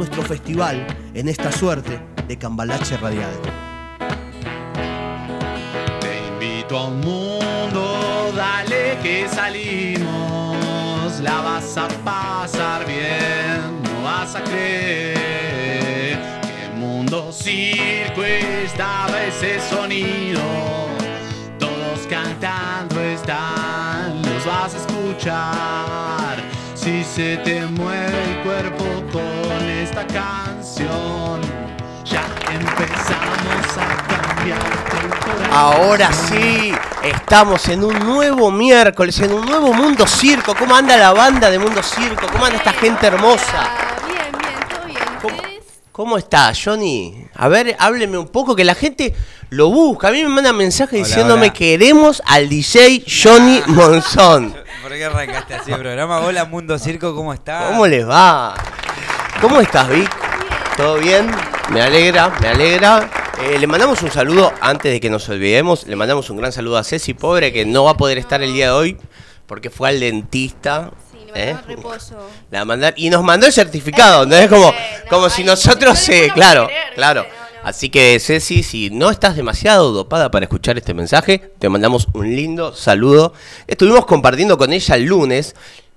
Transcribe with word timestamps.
nuestro 0.00 0.22
festival 0.22 0.86
en 1.12 1.28
esta 1.28 1.52
suerte 1.52 2.00
de 2.26 2.38
cambalache 2.38 2.96
radial. 2.96 3.34
Te 6.00 6.26
invito 6.26 6.78
a 6.78 6.86
un 6.86 7.00
mundo, 7.00 8.32
dale 8.34 8.96
que 9.02 9.28
salimos. 9.28 11.20
La 11.20 11.42
vas 11.42 11.76
a 11.76 11.86
pasar 12.02 12.86
bien, 12.86 13.82
no 13.82 14.02
vas 14.02 14.34
a 14.36 14.42
creer 14.42 16.18
que 16.40 16.78
mundo 16.78 17.30
circo 17.30 18.24
estaba 18.24 19.22
ese 19.24 19.60
sonido. 19.68 20.40
Todos 21.58 22.06
cantando 22.08 22.98
están, 23.02 24.22
los 24.22 24.46
vas 24.46 24.74
a 24.74 24.78
escuchar. 24.78 26.36
Si 26.74 27.04
se 27.04 27.36
te 27.44 27.66
mueve 27.66 28.18
el 28.30 28.42
cuerpo 28.42 28.84
con 29.12 29.49
esta 30.00 30.06
canción, 30.06 31.40
ya 32.04 32.24
empezamos 32.52 33.76
a 33.76 34.44
corazón. 35.24 35.52
Ahora 35.52 36.12
sí, 36.12 36.72
estamos 37.02 37.68
en 37.68 37.84
un 37.84 37.98
nuevo 37.98 38.50
miércoles, 38.50 39.18
en 39.20 39.32
un 39.32 39.44
nuevo 39.44 39.72
Mundo 39.72 40.06
Circo. 40.06 40.54
¿Cómo 40.54 40.74
anda 40.74 40.96
la 40.96 41.12
banda 41.12 41.50
de 41.50 41.58
Mundo 41.58 41.82
Circo? 41.82 42.26
¿Cómo 42.32 42.44
anda 42.44 42.58
esta 42.58 42.72
gente 42.72 43.06
hermosa? 43.06 43.68
Bien, 44.06 44.32
bien, 44.38 44.68
todo 44.70 44.86
bien. 44.86 44.98
¿Cómo, 45.20 45.36
cómo 45.92 46.18
está, 46.18 46.52
Johnny? 46.54 47.26
A 47.34 47.48
ver, 47.48 47.76
hábleme 47.78 48.16
un 48.16 48.28
poco, 48.28 48.56
que 48.56 48.64
la 48.64 48.74
gente 48.74 49.14
lo 49.50 49.70
busca. 49.70 50.08
A 50.08 50.12
mí 50.12 50.22
me 50.22 50.28
manda 50.28 50.52
mensajes 50.52 50.94
Hola, 51.00 51.06
diciéndome 51.06 51.46
hola. 51.46 51.52
queremos 51.52 52.22
al 52.26 52.48
DJ 52.48 53.04
Johnny 53.06 53.62
Monzón. 53.66 54.54
¿Por 54.82 54.92
qué 54.92 55.04
arrancaste 55.04 55.54
así 55.54 55.72
el 55.72 55.78
programa? 55.78 56.20
Hola 56.20 56.46
Mundo 56.46 56.78
Circo, 56.78 57.14
¿cómo 57.14 57.34
está? 57.34 57.66
¿Cómo 57.68 57.86
les 57.86 58.08
va? 58.08 58.54
¿Cómo 59.40 59.60
estás, 59.60 59.88
Vic? 59.88 60.10
¿Todo 60.76 60.96
bien? 60.98 61.30
Me 61.70 61.80
alegra, 61.82 62.28
me 62.40 62.48
alegra. 62.48 63.10
Eh, 63.42 63.58
le 63.58 63.66
mandamos 63.66 64.02
un 64.02 64.10
saludo 64.10 64.52
antes 64.60 64.92
de 64.92 65.00
que 65.00 65.08
nos 65.08 65.28
olvidemos. 65.28 65.86
Le 65.86 65.96
mandamos 65.96 66.28
un 66.30 66.36
gran 66.36 66.52
saludo 66.52 66.76
a 66.76 66.84
Ceci, 66.84 67.14
pobre, 67.14 67.52
que 67.52 67.64
no 67.64 67.84
va 67.84 67.92
a 67.92 67.96
poder 67.96 68.18
estar 68.18 68.42
el 68.42 68.52
día 68.52 68.66
de 68.66 68.72
hoy 68.72 68.96
porque 69.46 69.70
fue 69.70 69.88
al 69.88 70.00
dentista. 70.00 70.90
Sí, 71.10 71.18
¿eh? 71.34 71.56
reposo. 71.66 72.16
La 72.50 72.64
mandar- 72.64 72.94
y 72.96 73.08
nos 73.10 73.22
mandó 73.24 73.46
el 73.46 73.52
certificado, 73.52 74.26
¿no? 74.26 74.36
Es 74.36 74.48
como, 74.48 74.72
como 75.08 75.30
si 75.30 75.42
nosotros, 75.44 76.06
eh, 76.10 76.30
claro, 76.34 76.68
claro. 76.94 77.26
Así 77.62 77.90
que 77.90 78.18
Ceci, 78.20 78.62
si 78.62 78.90
no 78.90 79.10
estás 79.10 79.36
demasiado 79.36 79.92
dopada 79.92 80.30
para 80.30 80.44
escuchar 80.44 80.78
este 80.78 80.94
mensaje, 80.94 81.52
te 81.58 81.68
mandamos 81.68 82.08
un 82.14 82.34
lindo 82.34 82.74
saludo. 82.74 83.32
Estuvimos 83.66 84.06
compartiendo 84.06 84.56
con 84.56 84.72
ella 84.72 84.94
el 84.94 85.04
lunes 85.04 85.54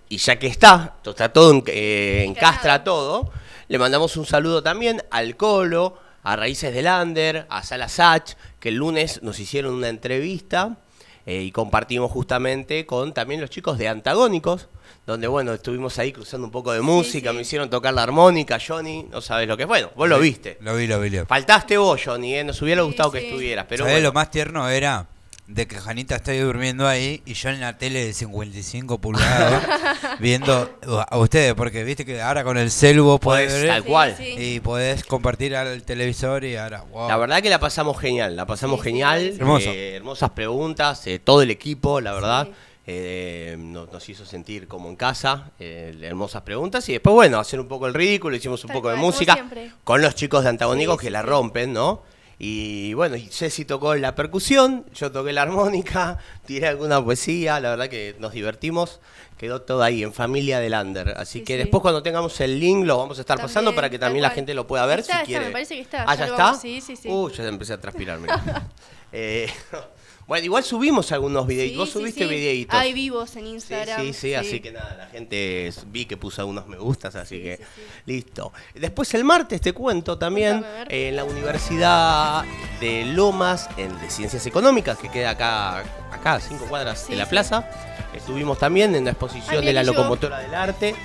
y 0.09 0.17
ya 0.17 0.37
que 0.37 0.47
está, 0.47 0.95
está 1.05 1.31
todo 1.31 1.51
en, 1.51 1.63
eh, 1.67 2.23
en 2.25 2.33
castra 2.33 2.83
todo, 2.83 3.31
le 3.67 3.79
mandamos 3.79 4.17
un 4.17 4.25
saludo 4.25 4.61
también 4.61 5.01
al 5.11 5.35
Colo, 5.35 5.97
a 6.23 6.35
Raíces 6.35 6.73
del 6.73 6.85
Lander, 6.85 7.45
a 7.49 7.63
Sala 7.63 7.89
Sach, 7.89 8.33
que 8.59 8.69
el 8.69 8.75
lunes 8.75 9.21
nos 9.23 9.39
hicieron 9.39 9.73
una 9.73 9.89
entrevista 9.89 10.77
eh, 11.25 11.41
y 11.41 11.51
compartimos 11.51 12.11
justamente 12.11 12.85
con 12.85 13.13
también 13.13 13.41
los 13.41 13.49
chicos 13.49 13.77
de 13.77 13.87
Antagónicos, 13.87 14.67
donde 15.05 15.27
bueno, 15.27 15.53
estuvimos 15.53 15.99
ahí 15.99 16.11
cruzando 16.13 16.45
un 16.47 16.51
poco 16.51 16.71
de 16.71 16.81
música, 16.81 17.31
sí. 17.31 17.35
me 17.35 17.41
hicieron 17.41 17.69
tocar 17.69 17.93
la 17.93 18.03
armónica, 18.03 18.57
Johnny, 18.65 19.07
no 19.11 19.21
sabes 19.21 19.47
lo 19.47 19.57
que 19.57 19.63
es. 19.63 19.67
Bueno, 19.67 19.91
vos 19.95 20.07
lo 20.07 20.19
viste. 20.19 20.57
Lo 20.61 20.75
vi, 20.75 20.87
lo 20.87 20.99
vi. 20.99 21.09
Lo 21.09 21.21
vi. 21.21 21.25
Faltaste 21.27 21.77
vos, 21.77 22.01
Johnny, 22.03 22.35
¿eh? 22.35 22.43
nos 22.43 22.61
hubiera 22.61 22.81
Sí, 22.81 22.87
gustado 22.87 23.11
que 23.11 23.27
estuvieras, 23.27 23.65
pero 23.67 23.83
¿Sabés 23.83 23.95
bueno. 23.95 24.09
lo 24.09 24.13
más 24.13 24.31
tierno 24.31 24.67
era? 24.69 25.07
De 25.45 25.67
que 25.67 25.75
Janita 25.75 26.15
está 26.15 26.31
ahí 26.31 26.39
durmiendo 26.39 26.87
ahí 26.87 27.21
y 27.25 27.33
yo 27.33 27.49
en 27.49 27.59
la 27.59 27.77
tele 27.77 28.05
de 28.05 28.13
55 28.13 28.97
pulgadas 28.99 29.61
viendo 30.19 30.79
a 31.09 31.17
ustedes, 31.17 31.53
porque 31.53 31.83
viste 31.83 32.05
que 32.05 32.21
ahora 32.21 32.45
con 32.45 32.57
el 32.57 32.71
celu 32.71 33.03
vos 33.03 33.19
podés 33.19 33.47
Podés, 33.47 33.61
ver 33.63 33.71
tal 33.71 33.83
cual. 33.83 34.15
Sí. 34.17 34.35
y 34.37 34.59
podés 34.61 35.03
compartir 35.03 35.55
al 35.57 35.83
televisor 35.83 36.45
y 36.45 36.55
ahora, 36.55 36.83
wow. 36.91 37.09
La 37.09 37.17
verdad 37.17 37.41
que 37.41 37.49
la 37.49 37.59
pasamos 37.59 37.99
genial, 37.99 38.37
la 38.37 38.45
pasamos 38.45 38.77
Sí, 38.79 38.83
sí, 38.83 38.89
genial. 38.91 39.37
eh, 39.37 39.95
hermosas 39.97 40.29
preguntas, 40.31 41.05
eh, 41.07 41.19
todo 41.19 41.41
el 41.41 41.51
equipo, 41.51 41.99
la 41.99 42.13
verdad. 42.13 42.45
Sí. 42.47 42.53
eh, 42.87 43.55
nos, 43.59 43.91
nos 43.91 44.07
hizo 44.09 44.25
sentir 44.25 44.67
como 44.69 44.87
en 44.89 44.95
casa, 44.95 45.51
eh, 45.59 45.93
hermosas 46.03 46.43
preguntas. 46.43 46.87
Y 46.87 46.93
después, 46.93 47.13
bueno, 47.13 47.37
hacer 47.39 47.59
un 47.59 47.67
poco 47.67 47.85
el 47.87 47.93
ridículo, 47.93 48.35
hicimos 48.37 48.63
un 48.63 48.69
Tal 48.69 48.75
poco 48.77 48.89
de 48.89 48.95
cual, 48.95 49.05
música 49.05 49.33
siempre. 49.33 49.71
con 49.83 50.01
los 50.01 50.15
chicos 50.15 50.43
de 50.43 50.49
Antagónicos 50.51 50.97
Sí, 50.99 51.07
que 51.07 51.11
la 51.11 51.21
rompen, 51.21 51.73
¿no? 51.73 52.01
Y 52.39 52.93
bueno, 52.95 53.15
y 53.15 53.27
Ceci 53.29 53.63
tocó 53.65 53.95
la 53.95 54.15
percusión, 54.15 54.85
yo 54.93 55.11
toqué 55.11 55.31
la 55.33 55.43
armónica, 55.43 56.17
tiré 56.45 56.67
alguna 56.67 57.03
poesía, 57.03 57.59
la 57.59 57.69
verdad 57.71 57.87
que 57.89 58.15
nos 58.19 58.33
divertimos, 58.33 58.99
quedó 59.37 59.61
todo 59.61 59.83
ahí, 59.83 60.03
en 60.03 60.13
familia 60.13 60.59
de 60.59 60.69
Lander. 60.69 61.09
Así 61.17 61.39
Sí, 61.39 61.45
que 61.45 61.53
sí. 61.53 61.59
después 61.59 61.81
cuando 61.81 62.01
tengamos 62.03 62.39
el 62.41 62.59
link 62.59 62.85
lo 62.85 62.97
vamos 62.97 63.17
a 63.17 63.21
estar 63.21 63.39
pasando 63.39 63.73
para 63.75 63.89
que 63.89 63.99
también 63.99 64.23
la 64.23 64.31
gente 64.31 64.53
lo 64.53 64.65
pueda 64.67 64.85
ver 64.85 64.99
Está, 64.99 65.13
si 65.13 65.17
está, 65.19 65.25
quiere. 65.25 65.45
me 65.45 65.51
parece 65.51 65.75
que 65.75 65.81
está, 65.81 66.03
Ah, 66.07 66.15
ya 66.15 66.21
¿ya 66.21 66.25
lo 66.27 66.31
está? 66.33 66.43
vamos- 66.45 66.61
sí, 66.61 66.81
sí, 66.81 66.95
sí. 66.95 67.07
Uh, 67.09 67.29
ya 67.29 67.43
empecé 67.47 67.73
a 67.73 67.79
transpirar, 67.81 68.19
mira. 68.19 68.41
Eh, 69.15 69.47
bueno, 70.27 70.45
igual 70.45 70.63
subimos 70.63 71.11
algunos 71.11 71.45
videitos. 71.47 71.73
Sí, 71.73 71.77
Vos 71.77 71.89
sí, 71.89 71.93
subiste 71.93 72.23
sí. 72.23 72.29
videitos. 72.29 72.79
Hay 72.79 72.93
vivos 72.93 73.35
en 73.35 73.43
Sí, 73.45 73.49
Instagram. 73.51 74.01
sí, 74.01 74.13
sí, 74.13 74.33
así 74.35 74.59
que 74.59 74.71
nada, 74.71 74.95
la 74.97 75.07
gente 75.07 75.71
vi 75.87 76.05
que 76.05 76.17
puso 76.17 76.41
algunos 76.41 76.67
me 76.67 76.77
gustas, 76.77 77.15
así 77.15 77.37
Sí, 77.37 77.43
que 77.43 77.57
sí, 77.57 77.63
sí. 77.75 77.81
listo. 78.05 78.53
Después 78.73 79.13
el 79.13 79.23
martes 79.23 79.59
te 79.61 79.73
cuento 79.73 80.17
también 80.17 80.63
a 80.63 80.83
eh, 80.89 81.09
en 81.09 81.15
la 81.15 81.23
Universidad 81.25 82.43
de 82.79 83.05
Lomas, 83.05 83.69
en, 83.77 83.99
de 83.99 84.09
Ciencias 84.09 84.45
Económicas, 84.45 84.97
que 84.97 85.09
queda 85.09 85.31
acá, 85.31 85.79
acá 86.11 86.33
a 86.35 86.39
cinco 86.39 86.65
cuadras 86.65 86.99
Sí, 87.05 87.11
de 87.11 87.17
la 87.17 87.25
sí. 87.25 87.29
plaza. 87.29 87.67
Estuvimos 88.13 88.57
también 88.59 88.95
en 88.95 89.05
la 89.05 89.11
exposición 89.11 89.59
Ay, 89.61 89.65
de 89.65 89.73
la 89.73 89.83
locomotora 89.83 90.39
del 90.39 90.53
arte. 90.53 90.95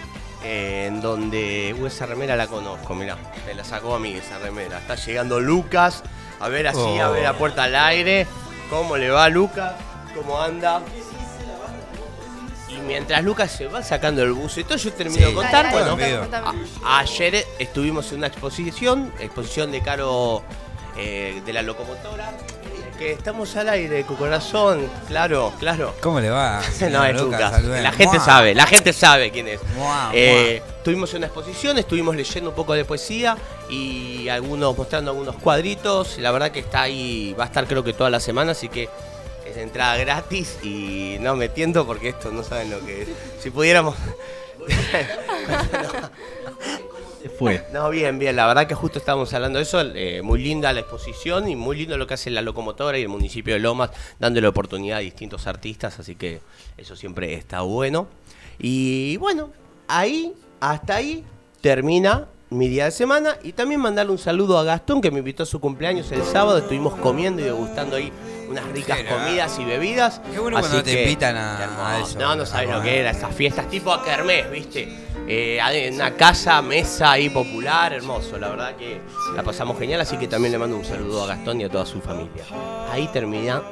eh, 0.45 0.85
en 0.87 1.01
donde 1.01 1.75
uh, 1.79 1.87
esa 1.87 2.07
remera 2.07 2.37
la 2.37 2.47
conozco, 2.47 2.95
mirá, 2.95 3.17
me 3.47 3.55
la 3.55 3.65
sacó 3.65 3.95
a 3.97 3.99
mí 3.99 4.13
esa 4.15 4.39
remera. 4.39 4.79
Está 4.79 4.95
llegando 4.95 5.41
Lucas, 5.41 6.05
a 6.39 6.49
ver 6.49 6.69
así, 6.69 6.79
a 7.01 7.11
Oh. 7.11 7.13
ver 7.15 7.25
la 7.25 7.37
puerta 7.37 7.65
al 7.65 7.75
aire. 7.75 8.27
¿Cómo 8.71 8.97
le 8.97 9.11
va 9.11 9.29
Lucas? 9.29 9.73
¿Cómo 10.15 10.41
anda? 10.41 10.83
Y 12.69 12.81
mientras 12.81 13.25
Lucas 13.25 13.51
se 13.51 13.67
va 13.67 13.83
sacando 13.83 14.23
el 14.23 14.33
buzo 14.33 14.61
y 14.61 14.65
todo, 14.65 14.77
yo 14.77 14.93
termino 14.93 15.21
de 15.23 15.29
Sí. 15.29 15.35
contar. 15.35 15.65
Dale, 15.67 15.77
dale, 15.79 15.91
bueno, 15.91 15.97
Video. 15.97 16.21
contame, 16.21 16.45
contame. 16.47 16.69
a- 16.85 16.99
ayer 17.01 17.47
estuvimos 17.59 18.11
en 18.13 18.19
una 18.19 18.27
exposición, 18.27 19.13
exposición 19.19 19.73
de 19.73 19.81
Caro 19.83 20.43
eh, 20.97 21.43
de 21.47 21.53
la 21.53 21.63
locomotora. 21.63 22.31
Que 22.99 23.13
estamos 23.13 23.55
al 23.55 23.69
aire, 23.69 24.03
corazón, 24.05 24.91
claro, 25.07 25.53
claro. 25.61 25.95
¿Cómo 26.01 26.19
le 26.21 26.31
va? 26.31 26.61
No, 26.91 27.05
es 27.05 27.21
Lucas. 27.21 27.63
La 27.63 27.93
gente 27.93 28.17
Mua. 28.17 28.25
sabe, 28.25 28.55
la 28.57 28.67
gente 28.67 28.93
sabe 28.93 29.31
quién 29.31 29.47
es. 29.47 29.61
Mua, 29.77 30.11
Eh, 30.13 30.61
Estuvimos 30.79 31.11
en 31.13 31.19
una 31.19 31.27
exposición, 31.27 31.79
estuvimos 31.79 32.17
leyendo 32.17 32.51
un 32.51 32.57
poco 32.57 32.73
de 32.73 32.85
poesía 32.85 33.37
y 33.71 34.29
algunos 34.29 34.77
mostrando 34.77 35.11
algunos 35.13 35.37
cuadritos. 35.37 36.19
La 36.19 36.33
verdad 36.33 36.51
que 36.51 36.59
está 36.61 36.83
ahí, 36.83 37.35
va 37.39 37.45
a 37.45 37.47
estar 37.47 37.67
creo 37.69 37.85
que 37.85 37.93
toda 37.93 38.11
la 38.11 38.19
semana, 38.21 38.53
así 38.53 38.69
que 38.69 38.89
Es 39.47 39.57
entrada 39.59 39.97
gratis 39.97 40.57
y 40.63 41.17
no 41.21 41.37
me 41.37 41.49
tiento 41.49 41.87
porque 41.87 42.09
esto 42.11 42.31
no 42.33 42.43
saben 42.43 42.71
lo 42.71 42.85
que 42.85 43.03
es. 43.03 43.09
Si 43.41 43.51
pudiéramos. 43.51 43.95
Se 47.29 47.37
fue. 47.37 47.65
No, 47.73 47.91
bien, 47.91 48.19
bien. 48.19 48.37
La 48.37 48.47
verdad 48.47 48.67
que 48.67 48.75
justo 48.75 48.99
estábamos 48.99 49.33
hablando 49.35 49.59
de 49.59 49.63
eso. 49.65 49.81
eh, 49.81 50.23
muy 50.23 50.43
linda 50.43 50.73
la 50.73 50.81
exposición 50.81 51.49
y 51.49 51.57
muy 51.57 51.77
lindo 51.77 51.97
lo 51.99 52.07
que 52.07 52.15
hace 52.15 52.31
la 52.31 52.43
locomotora 52.43 52.99
y 52.99 53.03
el 53.03 53.09
municipio 53.09 53.55
de 53.55 53.61
Lomas, 53.61 53.91
dándole 54.19 54.47
oportunidad 54.49 54.99
a 54.99 55.01
distintos 55.01 55.47
artistas. 55.47 55.99
Así 56.01 56.15
que 56.15 56.41
eso 56.77 56.97
siempre 56.97 57.35
está 57.35 57.61
bueno. 57.63 58.09
Y 58.59 59.17
bueno, 59.19 59.51
ahí, 59.87 60.33
hasta 60.61 60.97
ahí 60.97 61.25
termina 61.61 62.27
mi 62.51 62.69
día 62.69 62.87
de 62.87 62.91
semana. 62.91 63.37
Y 63.43 63.53
también 63.53 63.81
mandarle 63.81 64.13
un 64.13 64.19
saludo 64.19 64.59
a 64.59 64.65
Gastón 64.65 65.01
que 65.01 65.11
me 65.11 65.19
invitó 65.19 65.43
a 65.43 65.47
su 65.47 65.61
cumpleaños 65.61 66.11
el 66.13 66.25
sábado. 66.25 66.59
Estuvimos 66.59 66.95
comiendo 66.97 67.43
y 67.43 67.45
degustando 67.45 67.97
ahí 67.97 68.11
unas 68.49 68.65
ricas 68.73 68.99
comidas 69.03 69.59
y 69.59 69.65
bebidas. 69.65 70.21
Qué 70.33 70.39
bueno 70.39 70.57
Así 70.57 70.69
cuando 70.69 70.83
te 70.85 70.93
que, 70.93 71.03
invitan 71.03 71.37
a- 71.37 72.01
eso. 72.03 72.19
No, 72.19 72.35
no 72.35 72.47
sabes 72.47 72.71
lo 72.71 72.81
que 72.81 72.99
era, 73.01 73.11
esas 73.11 73.35
fiestas 73.35 73.69
tipo 73.69 73.93
a 73.93 74.03
Kermés, 74.03 74.51
¿viste? 74.51 74.89
Eh, 75.31 75.59
en 75.87 75.95
una 75.95 76.15
casa, 76.15 76.63
mesa 76.63 77.13
ahí 77.13 77.29
popular, 77.29 77.93
hermoso. 77.93 78.39
La 78.39 78.49
verdad 78.49 78.77
que 78.77 78.99
la 79.37 79.43
pasamos 79.43 79.79
genial, 79.79 80.01
así 80.01 80.17
que 80.17 80.27
también 80.27 80.53
le 80.53 80.59
mando 80.59 80.77
un 80.77 80.85
saludo 80.85 81.23
a 81.25 81.27
Gastón 81.27 81.61
y 81.61 81.65
a 81.65 81.69
toda 81.69 81.85
su 81.85 82.01
familia. 82.01 82.45
Ahí 82.91 83.09
termina 83.13 83.63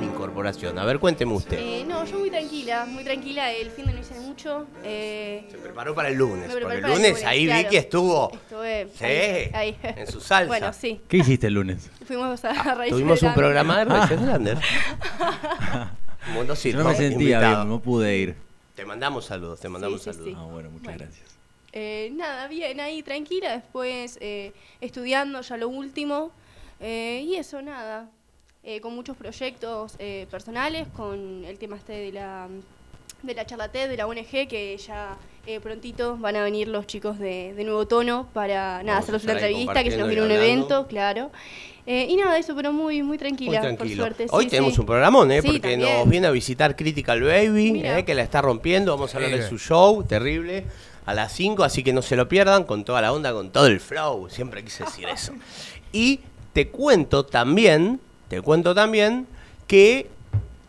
mi 0.00 0.06
incorporación. 0.06 0.78
A 0.78 0.84
ver, 0.84 1.00
cuénteme 1.00 1.32
usted. 1.32 1.58
Eh, 1.58 1.84
no, 1.86 2.04
yo 2.04 2.18
muy 2.20 2.30
tranquila, 2.30 2.86
muy 2.86 3.02
tranquila. 3.02 3.50
El 3.52 3.70
fin 3.72 3.86
de 3.86 3.92
no 3.92 4.00
hice 4.00 4.14
mucho. 4.20 4.66
Eh, 4.84 5.44
Se 5.50 5.58
preparó 5.58 5.96
para 5.96 6.08
el 6.10 6.14
lunes, 6.14 6.46
me 6.46 6.52
porque 6.54 6.58
el 6.58 6.64
para 6.64 6.74
el 6.76 6.82
lunes, 6.82 7.10
lunes, 7.10 7.24
ahí 7.24 7.40
vi 7.40 7.46
claro. 7.52 7.68
que 7.70 7.76
estuvo 7.78 8.32
estuve 8.32 8.88
Sí, 8.96 9.04
ahí, 9.04 9.50
ahí. 9.52 9.76
en 9.82 10.06
su 10.06 10.20
salsa. 10.20 10.46
Bueno, 10.46 10.72
sí. 10.72 11.00
¿Qué 11.08 11.16
hiciste 11.18 11.48
el 11.48 11.54
lunes? 11.54 11.90
Fuimos 12.06 12.44
a 12.44 12.52
Raíces 12.74 12.90
Tuvimos 12.96 13.20
un 13.22 13.34
programa 13.34 13.78
de. 13.78 13.84
Raíces 13.86 14.22
Grandes. 14.22 14.58
Mundo 16.32 16.54
Yo 16.54 16.56
Circo, 16.56 16.82
no 16.82 16.88
me 16.88 16.94
sentía 16.94 17.12
invitado. 17.38 17.56
bien, 17.56 17.68
no 17.68 17.80
pude 17.80 18.16
ir. 18.16 18.43
Te 18.74 18.84
mandamos 18.84 19.26
saludos, 19.26 19.60
te 19.60 19.68
mandamos 19.68 20.02
Sí, 20.02 20.10
sí, 20.10 20.16
saludos. 20.16 20.28
sí. 20.34 20.36
Ah, 20.38 20.44
bueno, 20.52 20.70
muchas 20.70 20.84
Bueno. 20.84 20.98
gracias. 21.04 21.36
Eh, 21.72 22.10
nada, 22.14 22.48
bien, 22.48 22.80
ahí 22.80 23.02
tranquila. 23.02 23.52
Después 23.52 24.18
eh, 24.20 24.52
estudiando 24.80 25.40
ya 25.40 25.56
lo 25.56 25.68
último. 25.68 26.30
Eh, 26.80 27.24
y 27.26 27.36
eso, 27.36 27.62
nada. 27.62 28.08
Eh, 28.62 28.80
con 28.80 28.94
muchos 28.94 29.16
proyectos 29.16 29.94
eh, 29.98 30.26
personales, 30.30 30.88
con 30.96 31.44
el 31.44 31.58
tema 31.58 31.76
este 31.76 31.92
de 31.92 32.12
la, 32.12 32.48
de 33.22 33.34
la 33.34 33.44
charla 33.46 33.68
TED, 33.70 33.88
de 33.90 33.96
la 33.96 34.06
ONG, 34.06 34.48
que 34.48 34.76
ya 34.78 35.18
eh, 35.46 35.60
prontito 35.60 36.16
van 36.16 36.36
a 36.36 36.42
venir 36.42 36.68
los 36.68 36.86
chicos 36.86 37.18
de, 37.18 37.52
de 37.54 37.64
Nuevo 37.64 37.86
Tono 37.86 38.28
para 38.32 38.82
nada, 38.82 38.98
hacerlos 38.98 39.24
una 39.24 39.34
entrevista, 39.34 39.84
que 39.84 39.90
se 39.90 39.98
nos 39.98 40.08
viene 40.08 40.22
un 40.24 40.30
evento, 40.30 40.86
claro. 40.86 41.30
Eh, 41.86 42.06
y 42.08 42.16
nada, 42.16 42.38
eso, 42.38 42.54
pero 42.56 42.72
muy, 42.72 42.98
muy 43.02 43.08
Muy 43.08 43.18
tranquila, 43.18 43.74
por 43.76 43.88
suerte. 43.88 44.26
Hoy 44.30 44.44
sí, 44.44 44.50
tenemos 44.50 44.74
sí. 44.74 44.80
un 44.80 44.86
programón, 44.86 45.30
¿eh? 45.30 45.42
Sí, 45.42 45.46
porque 45.48 45.60
también. 45.72 45.80
nos 45.98 46.08
viene 46.08 46.26
a 46.26 46.30
visitar 46.30 46.76
Critical 46.76 47.22
Baby. 47.22 47.82
¿eh? 47.84 48.04
que 48.06 48.14
la 48.14 48.22
está 48.22 48.40
rompiendo. 48.40 48.92
Vamos 48.92 49.14
a 49.14 49.18
hablar 49.18 49.32
de 49.32 49.46
su 49.48 49.58
show, 49.58 50.02
terrible, 50.02 50.64
a 51.04 51.12
las 51.12 51.32
5, 51.32 51.62
así 51.62 51.82
que 51.82 51.92
no 51.92 52.00
se 52.00 52.16
lo 52.16 52.26
pierdan, 52.26 52.64
con 52.64 52.84
toda 52.84 53.02
la 53.02 53.12
onda, 53.12 53.32
con 53.34 53.50
todo 53.50 53.66
el 53.66 53.80
flow. 53.80 54.30
Siempre 54.30 54.64
quise 54.64 54.84
decir 54.84 55.06
eso. 55.08 55.32
Y 55.92 56.20
te 56.52 56.68
cuento 56.68 57.24
también, 57.24 58.00
te 58.28 58.40
cuento 58.40 58.74
también 58.74 59.28
que 59.68 60.08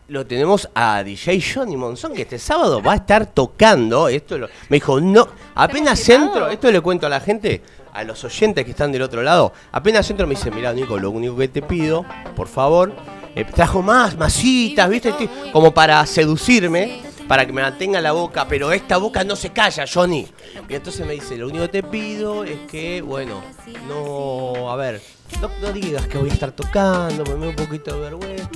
lo 0.08 0.24
tenemos 0.24 0.68
a 0.74 1.02
DJ 1.02 1.40
Johnny 1.42 1.76
Monzón, 1.76 2.14
que 2.14 2.22
este 2.22 2.38
sábado 2.38 2.80
va 2.80 2.92
a 2.92 2.96
estar 2.96 3.26
tocando. 3.26 4.06
Esto 4.08 4.38
lo- 4.38 4.46
me 4.68 4.76
dijo, 4.76 5.00
no, 5.00 5.26
apenas 5.56 6.08
entro, 6.08 6.48
esto 6.48 6.70
le 6.70 6.80
cuento 6.80 7.06
a 7.06 7.10
la 7.10 7.18
gente, 7.18 7.60
a 7.96 8.04
los 8.04 8.22
oyentes 8.24 8.64
que 8.64 8.72
están 8.72 8.92
del 8.92 9.02
otro 9.02 9.22
lado. 9.22 9.52
Apenas 9.72 10.08
entro 10.10 10.26
me 10.26 10.34
dice, 10.34 10.50
mira, 10.50 10.72
Nico, 10.72 10.98
lo 10.98 11.10
único 11.10 11.36
que 11.36 11.48
te 11.48 11.62
pido, 11.62 12.04
por 12.34 12.46
favor, 12.48 12.92
eh, 13.34 13.44
trajo 13.44 13.82
más, 13.82 14.16
masitas, 14.16 14.88
¿viste? 14.88 15.08
Estoy- 15.10 15.30
como 15.52 15.72
para 15.72 16.04
seducirme. 16.06 17.00
Para 17.26 17.44
que 17.44 17.52
me 17.52 17.60
mantenga 17.60 18.00
la 18.00 18.12
boca, 18.12 18.46
pero 18.48 18.70
esta 18.70 18.98
boca 18.98 19.24
no 19.24 19.34
se 19.34 19.50
calla, 19.50 19.84
Johnny. 19.92 20.28
Y 20.68 20.74
entonces 20.74 21.04
me 21.04 21.14
dice, 21.14 21.36
lo 21.36 21.48
único 21.48 21.62
que 21.64 21.68
te 21.68 21.82
pido 21.82 22.44
es 22.44 22.60
que, 22.70 23.02
bueno, 23.02 23.42
no, 23.88 24.70
a 24.70 24.76
ver, 24.76 25.02
no, 25.42 25.50
no 25.60 25.72
digas 25.72 26.06
que 26.06 26.18
voy 26.18 26.30
a 26.30 26.32
estar 26.32 26.52
tocando, 26.52 27.24
me 27.36 27.46
da 27.46 27.48
un 27.50 27.56
poquito 27.56 27.94
de 27.94 28.00
vergüenza. 28.00 28.48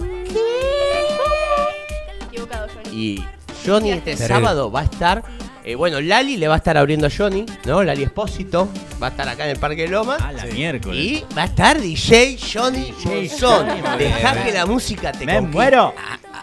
Equivocado, 2.28 2.68
Johnny. 2.68 2.96
Y 2.96 3.24
Johnny 3.66 3.90
este 3.90 4.16
sábado 4.16 4.70
va 4.70 4.80
a 4.80 4.84
estar. 4.84 5.24
Eh, 5.72 5.74
bueno, 5.74 6.00
Lali 6.00 6.36
le 6.36 6.48
va 6.48 6.54
a 6.54 6.56
estar 6.58 6.76
abriendo 6.76 7.06
a 7.06 7.10
Johnny, 7.16 7.44
¿no? 7.64 7.82
Lali 7.82 8.02
Espósito. 8.04 8.68
Va 9.02 9.08
a 9.08 9.10
estar 9.10 9.28
acá 9.28 9.44
en 9.44 9.50
el 9.50 9.58
Parque 9.58 9.82
de 9.82 9.88
Lomas. 9.88 10.18
Ah, 10.22 10.32
la 10.32 10.44
miércoles. 10.46 10.98
Y 11.00 11.24
va 11.36 11.42
a 11.42 11.46
estar 11.46 11.80
DJ 11.80 12.38
Johnny 12.52 12.92
Monzón. 13.04 13.66
Bien. 13.98 14.12
que 14.44 14.52
la 14.52 14.66
música 14.66 15.12
te 15.12 15.24
¡Me 15.26 15.34
conquiste. 15.34 15.56
muero! 15.56 15.94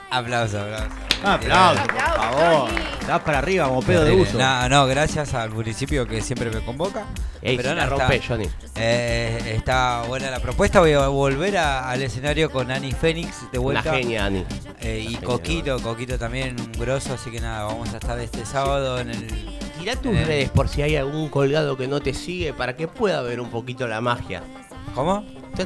A- 0.09 0.17
Aplauso, 0.19 0.59
aplauso. 0.61 0.87
Un 1.23 1.29
aplauso, 1.29 1.81
por 1.83 1.91
Aplauso, 1.91 2.21
favor. 2.21 2.69
Johnny. 2.69 2.81
Estás 3.01 3.21
para 3.21 3.37
arriba 3.39 3.67
como 3.67 3.81
pedo 3.81 4.03
de 4.03 4.11
uso. 4.11 4.37
No, 4.37 4.69
no, 4.69 4.85
gracias 4.85 5.33
al 5.33 5.49
municipio 5.49 6.05
que 6.05 6.21
siempre 6.21 6.49
me 6.51 6.59
convoca. 6.61 7.05
Ey, 7.41 7.55
Pero 7.57 7.69
si 7.69 7.75
la 7.75 7.85
rompe, 7.85 8.15
está, 8.17 8.27
Johnny. 8.27 8.49
eh, 8.75 9.53
está 9.55 10.03
buena 10.07 10.29
la 10.29 10.39
propuesta. 10.39 10.79
Voy 10.79 10.93
a 10.93 11.07
volver 11.07 11.57
a- 11.57 11.89
al 11.89 12.01
escenario 12.03 12.51
con 12.51 12.69
Ani 12.71 12.91
Fénix 12.91 13.49
de 13.51 13.59
Una 13.59 13.81
vuelta. 13.81 13.93
genia, 13.93 14.25
Ani. 14.25 14.45
Eh, 14.81 14.99
y 14.99 15.07
Una 15.07 15.15
genia, 15.19 15.21
Coquito, 15.27 15.79
Coquito 15.81 16.19
también 16.19 16.59
un 16.59 16.71
grosso, 16.73 17.13
así 17.13 17.31
que 17.31 17.39
nada, 17.39 17.63
vamos 17.65 17.93
a 17.93 17.97
estar 17.97 18.19
este 18.19 18.45
sábado 18.45 18.99
en 18.99 19.09
el. 19.11 19.27
Tirá 19.79 19.95
tus 19.95 20.15
Eh. 20.15 20.25
redes 20.25 20.49
por 20.49 20.67
si 20.67 20.81
hay 20.81 20.97
algún 20.97 21.29
colgado 21.29 21.77
que 21.77 21.87
no 21.87 21.99
te 22.01 22.13
sigue 22.13 22.53
para 22.53 22.75
que 22.75 22.87
pueda 22.87 23.21
ver 23.21 23.39
un 23.39 23.49
poquito 23.49 23.87
la 23.87 24.01
magia. 24.01 24.43
¿Cómo? 24.93 25.25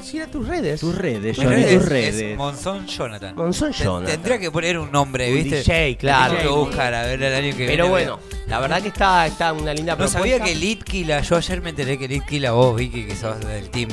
Tira 0.09 0.27
tus 0.27 0.47
redes. 0.47 0.79
Tus 0.79 0.95
redes, 0.95 1.35
Johnny, 1.37 1.49
redes 1.49 1.73
tus 1.73 1.83
Es 1.83 1.89
redes. 1.89 2.37
Monzón 2.37 2.87
Jonathan. 2.87 3.35
Monzón 3.35 3.71
Te- 3.71 3.83
Jonathan. 3.83 4.15
Tendría 4.15 4.39
que 4.39 4.49
poner 4.51 4.77
un 4.79 4.91
nombre, 4.91 5.29
Un 5.29 5.35
¿viste? 5.35 5.57
DJ, 5.63 5.97
claro. 5.97 6.35
Tengo 6.37 6.43
que 6.63 6.69
buscar 6.69 6.93
a 6.93 7.05
ver 7.05 7.21
el 7.21 7.33
año 7.33 7.51
que 7.51 7.57
viene. 7.57 7.71
Pero 7.73 7.87
bueno, 7.89 8.19
la 8.47 8.59
verdad 8.59 8.81
que 8.81 8.87
está, 8.87 9.27
está 9.27 9.51
una 9.53 9.73
linda 9.73 9.93
No 9.93 9.97
propuesta. 9.97 10.19
sabía 10.19 10.39
que 10.39 10.55
Litkila, 10.55 11.21
yo 11.21 11.35
ayer 11.35 11.61
me 11.61 11.71
enteré 11.71 11.97
que 11.97 12.07
Litkila, 12.07 12.51
vos, 12.51 12.75
Vicky, 12.75 13.05
que 13.05 13.15
sos 13.15 13.39
del 13.45 13.69
team. 13.69 13.89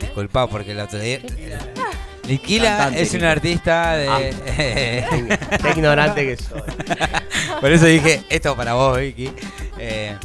Disculpa 0.00 0.48
porque 0.48 0.72
el 0.72 0.80
otro 0.80 0.98
día. 0.98 1.20
Litkila 2.26 2.76
Cantante, 2.76 3.02
es 3.02 3.14
un 3.14 3.24
artista 3.24 3.96
de. 3.96 4.34
Qué 5.62 5.70
ignorante 5.76 6.24
que 6.24 6.36
soy. 6.36 6.62
Por 7.60 7.70
eso 7.72 7.86
dije, 7.86 8.22
esto 8.28 8.56
para 8.56 8.74
vos, 8.74 8.98
Vicky. 8.98 9.30
Eh, 9.78 10.16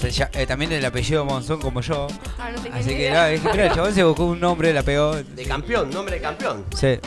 se 0.00 0.28
eh, 0.32 0.46
también 0.46 0.72
el 0.72 0.84
apellido 0.84 1.24
Monzón 1.24 1.60
como 1.60 1.80
yo. 1.80 2.06
Ah, 2.38 2.50
no 2.54 2.60
tenía 2.62 2.78
Así 2.78 2.88
ni 2.88 2.94
que 2.94 3.00
idea. 3.02 3.12
nada, 3.12 3.28
dije, 3.28 3.48
mira, 3.52 3.66
el 3.66 3.72
chabón 3.74 3.94
se 3.94 4.04
buscó 4.04 4.24
un 4.24 4.40
nombre, 4.40 4.72
la 4.72 4.82
pegó. 4.82 5.14
De 5.16 5.44
campeón, 5.44 5.90
nombre 5.90 6.16
de 6.16 6.20
campeón. 6.22 6.64
Sí, 6.74 6.98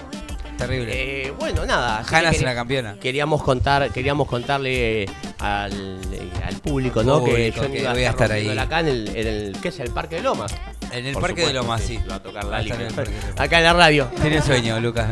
terrible. 0.57 0.91
Eh, 1.27 1.31
bueno, 1.39 1.65
nada. 1.65 1.99
así 1.99 2.15
Hanna 2.15 2.29
que 2.31 2.35
es 2.37 2.41
una 2.41 2.49
quería- 2.51 2.55
campeona. 2.55 2.95
Queríamos 2.99 3.43
contar, 3.43 3.91
queríamos 3.91 4.27
contarle 4.27 5.03
eh, 5.03 5.09
al, 5.39 5.71
eh, 6.11 6.29
al 6.45 6.55
público, 6.55 7.03
¿no? 7.03 7.23
que 7.23 7.31
Público, 7.31 7.61
Johnny 7.61 7.73
que 7.73 7.81
iba 7.81 7.93
voy 7.93 8.03
a 8.03 8.09
estar 8.09 8.31
ahí. 8.31 8.57
acá 8.57 8.79
en 8.81 8.87
el, 8.87 9.07
en 9.15 9.27
el, 9.27 9.57
¿qué 9.61 9.67
es 9.69 9.79
el 9.79 9.91
Parque 9.91 10.15
de 10.17 10.21
Lomas? 10.23 10.53
En 10.91 11.05
el 11.05 11.13
Por 11.13 11.21
Parque 11.21 11.41
de 11.41 11.47
supuesto, 11.49 11.61
Lomas, 11.67 11.81
sí. 11.81 11.99
Va 12.09 12.15
a 12.15 12.23
tocar 12.23 12.45
Va 12.45 12.49
la 12.49 12.57
a 12.57 12.61
estar 12.61 12.81
en 12.81 12.87
el 12.87 12.93
Parque 12.93 13.11
de 13.11 13.21
Lomas. 13.21 13.39
Acá 13.39 13.57
en 13.59 13.63
la 13.63 13.73
radio. 13.73 14.11
Tiene 14.21 14.41
sueño, 14.41 14.79
Lucas. 14.79 15.07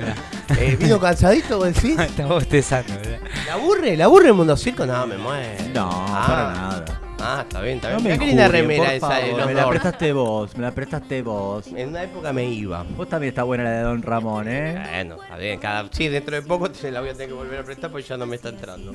Eh, 0.60 0.76
¿Vino 0.80 1.00
cansadito, 1.02 1.58
vos 1.60 1.68
decís? 1.74 2.00
Está 2.00 2.26
bostezando, 2.26 2.94
¿verdad? 2.96 3.20
¿Le 3.46 3.52
aburre? 3.52 3.96
¿Le 3.96 4.04
aburre 4.04 4.28
el 4.30 4.34
mundo 4.34 4.58
circo? 4.58 4.86
No, 4.88 5.06
me 5.06 5.18
muero. 5.18 5.64
No, 5.76 5.90
Ah. 6.10 6.26
para 6.28 6.54
nada. 6.54 7.02
Ah, 7.20 7.42
está 7.48 7.62
bien, 7.62 7.78
está 7.78 7.90
No 7.92 7.98
bien. 8.00 8.04
me 8.04 8.10
Mirá 8.12 8.20
qué 8.20 8.26
linda 8.28 8.44
injurien, 8.46 8.62
remera 8.68 8.84
por 8.86 8.94
esa 8.94 9.08
de 9.16 9.22
favor, 9.22 9.38
los 9.40 9.48
Me 9.48 9.54
la 9.56 9.62
Doors. 9.64 9.70
prestaste 9.80 10.14
vos, 10.14 10.56
me 10.58 10.62
la 10.64 10.72
prestaste 10.72 11.22
vos. 11.24 11.68
En 11.76 11.90
una 11.90 12.04
época 12.04 12.32
me 12.32 12.46
iba. 12.46 12.84
Vos 12.96 13.10
también 13.10 13.30
está 13.30 13.44
buena 13.44 13.64
la 13.64 13.72
de 13.72 13.82
Don 13.82 14.02
Ramón, 14.04 14.48
¿eh? 14.48 14.80
Bueno, 14.92 15.22
está 15.24 15.36
bien, 15.38 15.60
cada, 15.60 15.90
sí, 15.92 16.08
dentro 16.10 16.36
de 16.36 16.44
poco 16.44 16.70
se 16.74 16.92
la 16.92 17.00
voy 17.02 17.10
a 17.10 17.14
tener 17.14 17.30
que 17.30 17.34
volver 17.34 17.60
a 17.60 17.64
prestar 17.64 17.90
porque 17.92 18.08
ya 18.08 18.18
no 18.18 18.28
me 18.28 18.36
está 18.36 18.50
entrando. 18.50 18.92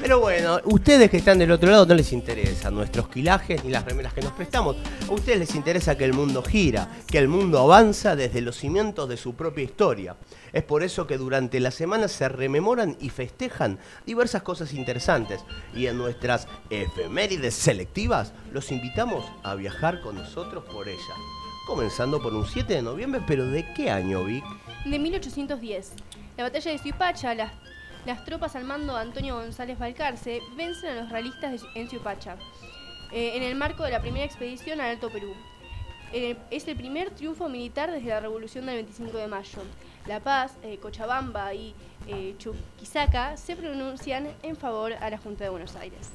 Pero 0.00 0.20
bueno, 0.20 0.58
ustedes 0.64 1.10
que 1.10 1.18
están 1.18 1.38
del 1.38 1.50
otro 1.52 1.70
lado 1.70 1.84
no 1.84 1.94
les 1.94 2.12
interesa 2.14 2.70
nuestros 2.70 3.08
quilajes 3.08 3.62
ni 3.62 3.70
las 3.70 3.84
remeras 3.84 4.14
que 4.14 4.22
nos 4.22 4.32
prestamos. 4.32 4.76
A 5.08 5.12
ustedes 5.12 5.38
les 5.40 5.54
interesa 5.54 5.96
que 5.98 6.04
el 6.06 6.14
mundo 6.14 6.42
gira, 6.42 6.88
que 7.06 7.18
el 7.18 7.28
mundo 7.28 7.58
avanza 7.60 8.16
desde 8.16 8.40
los 8.40 8.56
cimientos 8.56 9.08
de 9.08 9.16
su 9.18 9.34
propia 9.34 9.64
historia. 9.64 10.16
Es 10.52 10.62
por 10.64 10.82
eso 10.82 11.06
que 11.06 11.18
durante 11.18 11.60
la 11.60 11.70
semana 11.70 12.08
se 12.08 12.28
rememoran 12.28 12.96
y 13.00 13.10
festejan 13.10 13.78
diversas 14.06 14.42
cosas 14.42 14.72
interesantes. 14.72 15.44
Y 15.74 15.86
en 15.86 15.98
nuestras 15.98 16.48
efemérides 16.70 17.54
selectivas 17.54 18.32
los 18.52 18.72
invitamos 18.72 19.24
a 19.42 19.54
viajar 19.54 20.00
con 20.00 20.16
nosotros 20.16 20.64
por 20.64 20.88
ellas. 20.88 21.00
Comenzando 21.66 22.20
por 22.20 22.34
un 22.34 22.46
7 22.46 22.74
de 22.74 22.82
noviembre, 22.82 23.22
pero 23.26 23.46
¿de 23.46 23.72
qué 23.74 23.90
año, 23.90 24.24
Vic? 24.24 24.44
De 24.84 24.98
1810. 24.98 25.92
La 26.36 26.44
batalla 26.44 26.70
de 26.70 26.78
Suipacha, 26.78 27.34
las, 27.34 28.24
tropas 28.24 28.56
al 28.56 28.64
mando 28.64 28.94
de 28.94 29.02
Antonio 29.02 29.36
González 29.36 29.78
Balcarce 29.78 30.40
vencen 30.56 30.90
a 30.90 31.02
los 31.02 31.10
realistas 31.10 31.62
en 31.74 31.88
Suipacha, 31.88 32.36
eh, 33.12 33.32
en 33.36 33.42
el 33.42 33.54
marco 33.54 33.84
de 33.84 33.90
la 33.90 34.00
primera 34.00 34.24
expedición 34.24 34.80
al 34.80 34.90
Alto 34.90 35.10
Perú. 35.10 35.34
Eh, 36.12 36.36
es 36.50 36.66
el 36.66 36.76
primer 36.76 37.10
triunfo 37.10 37.48
militar 37.48 37.90
desde 37.90 38.08
la 38.08 38.20
Revolución 38.20 38.66
del 38.66 38.76
25 38.76 39.16
de 39.18 39.28
mayo. 39.28 39.62
La 40.06 40.20
Paz, 40.20 40.52
eh, 40.62 40.78
Cochabamba 40.78 41.54
y 41.54 41.74
eh, 42.08 42.34
Chuquisaca 42.38 43.36
se 43.36 43.54
pronuncian 43.56 44.28
en 44.42 44.56
favor 44.56 44.92
a 44.94 45.10
la 45.10 45.18
Junta 45.18 45.44
de 45.44 45.50
Buenos 45.50 45.76
Aires. 45.76 46.10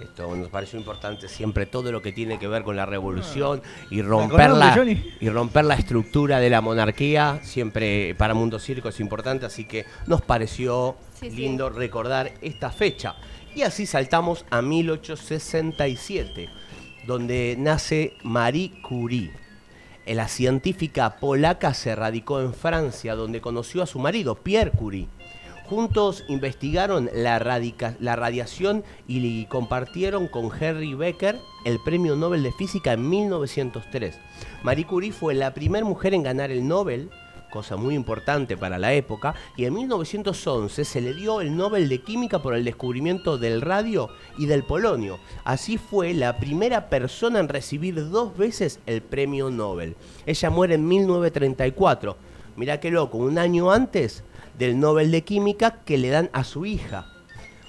Esto 0.00 0.34
nos 0.34 0.48
pareció 0.48 0.76
importante 0.78 1.28
siempre 1.28 1.66
todo 1.66 1.92
lo 1.92 2.02
que 2.02 2.10
tiene 2.10 2.38
que 2.38 2.48
ver 2.48 2.64
con 2.64 2.74
la 2.74 2.84
revolución 2.84 3.62
y 3.90 4.00
¿Con 4.00 4.08
romper 4.08 4.50
la, 4.50 4.76
y 5.20 5.28
romper 5.28 5.64
la 5.66 5.74
estructura 5.74 6.40
de 6.40 6.50
la 6.50 6.60
monarquía. 6.60 7.38
Siempre 7.44 8.14
para 8.16 8.34
Mundo 8.34 8.58
Circo 8.58 8.88
es 8.88 8.98
importante, 8.98 9.46
así 9.46 9.64
que 9.66 9.84
nos 10.06 10.20
pareció 10.22 10.96
Sí, 11.14 11.30
sí. 11.30 11.36
lindo 11.36 11.70
recordar 11.70 12.32
esta 12.42 12.70
fecha. 12.70 13.14
Y 13.54 13.62
así 13.62 13.86
saltamos 13.86 14.44
a 14.50 14.62
1867, 14.62 16.48
donde 17.06 17.54
nace 17.56 18.14
Marie 18.24 18.72
Curie. 18.82 19.30
La 20.06 20.28
científica 20.28 21.16
polaca 21.16 21.72
se 21.72 21.96
radicó 21.96 22.40
en 22.40 22.52
Francia, 22.52 23.14
donde 23.14 23.40
conoció 23.40 23.82
a 23.82 23.86
su 23.86 23.98
marido, 23.98 24.34
Pierre 24.34 24.70
Curie. 24.70 25.08
Juntos 25.64 26.24
investigaron 26.28 27.08
la, 27.14 27.38
radiación 27.38 28.84
y 29.08 29.46
compartieron 29.46 30.28
con 30.28 30.50
Henry 30.60 30.92
Becker 30.92 31.38
el 31.64 31.78
Premio 31.82 32.16
Nobel 32.16 32.42
de 32.42 32.52
Física 32.52 32.92
en 32.92 33.08
1903. 33.08 34.18
Marie 34.62 34.86
Curie 34.86 35.10
fue 35.10 35.32
la 35.32 35.54
primera 35.54 35.86
mujer 35.86 36.12
en 36.12 36.22
ganar 36.22 36.50
el 36.50 36.68
Nobel, 36.68 37.08
cosa 37.54 37.76
muy 37.76 37.94
importante 37.94 38.56
para 38.56 38.78
la 38.78 38.92
época, 38.94 39.34
y 39.56 39.64
en 39.64 39.74
1911 39.74 40.84
se 40.84 41.00
le 41.00 41.14
dio 41.14 41.40
el 41.40 41.56
Nobel 41.56 41.88
de 41.88 42.00
Química 42.00 42.42
por 42.42 42.52
el 42.54 42.64
descubrimiento 42.64 43.38
del 43.38 43.60
radio 43.60 44.10
y 44.36 44.46
del 44.46 44.64
polonio. 44.64 45.20
Así 45.44 45.78
fue 45.78 46.12
la 46.14 46.36
primera 46.38 46.88
persona 46.90 47.38
en 47.38 47.48
recibir 47.48 48.10
dos 48.10 48.36
veces 48.36 48.80
el 48.86 49.02
Premio 49.02 49.50
Nobel. 49.50 49.94
Ella 50.26 50.50
muere 50.50 50.74
en 50.74 50.88
1934. 50.88 52.16
Mirá 52.56 52.80
qué 52.80 52.90
loco, 52.90 53.18
un 53.18 53.38
año 53.38 53.70
antes 53.70 54.24
del 54.58 54.80
Nobel 54.80 55.12
de 55.12 55.22
Química 55.22 55.82
que 55.84 55.96
le 55.96 56.08
dan 56.08 56.30
a 56.32 56.42
su 56.42 56.66
hija. 56.66 57.06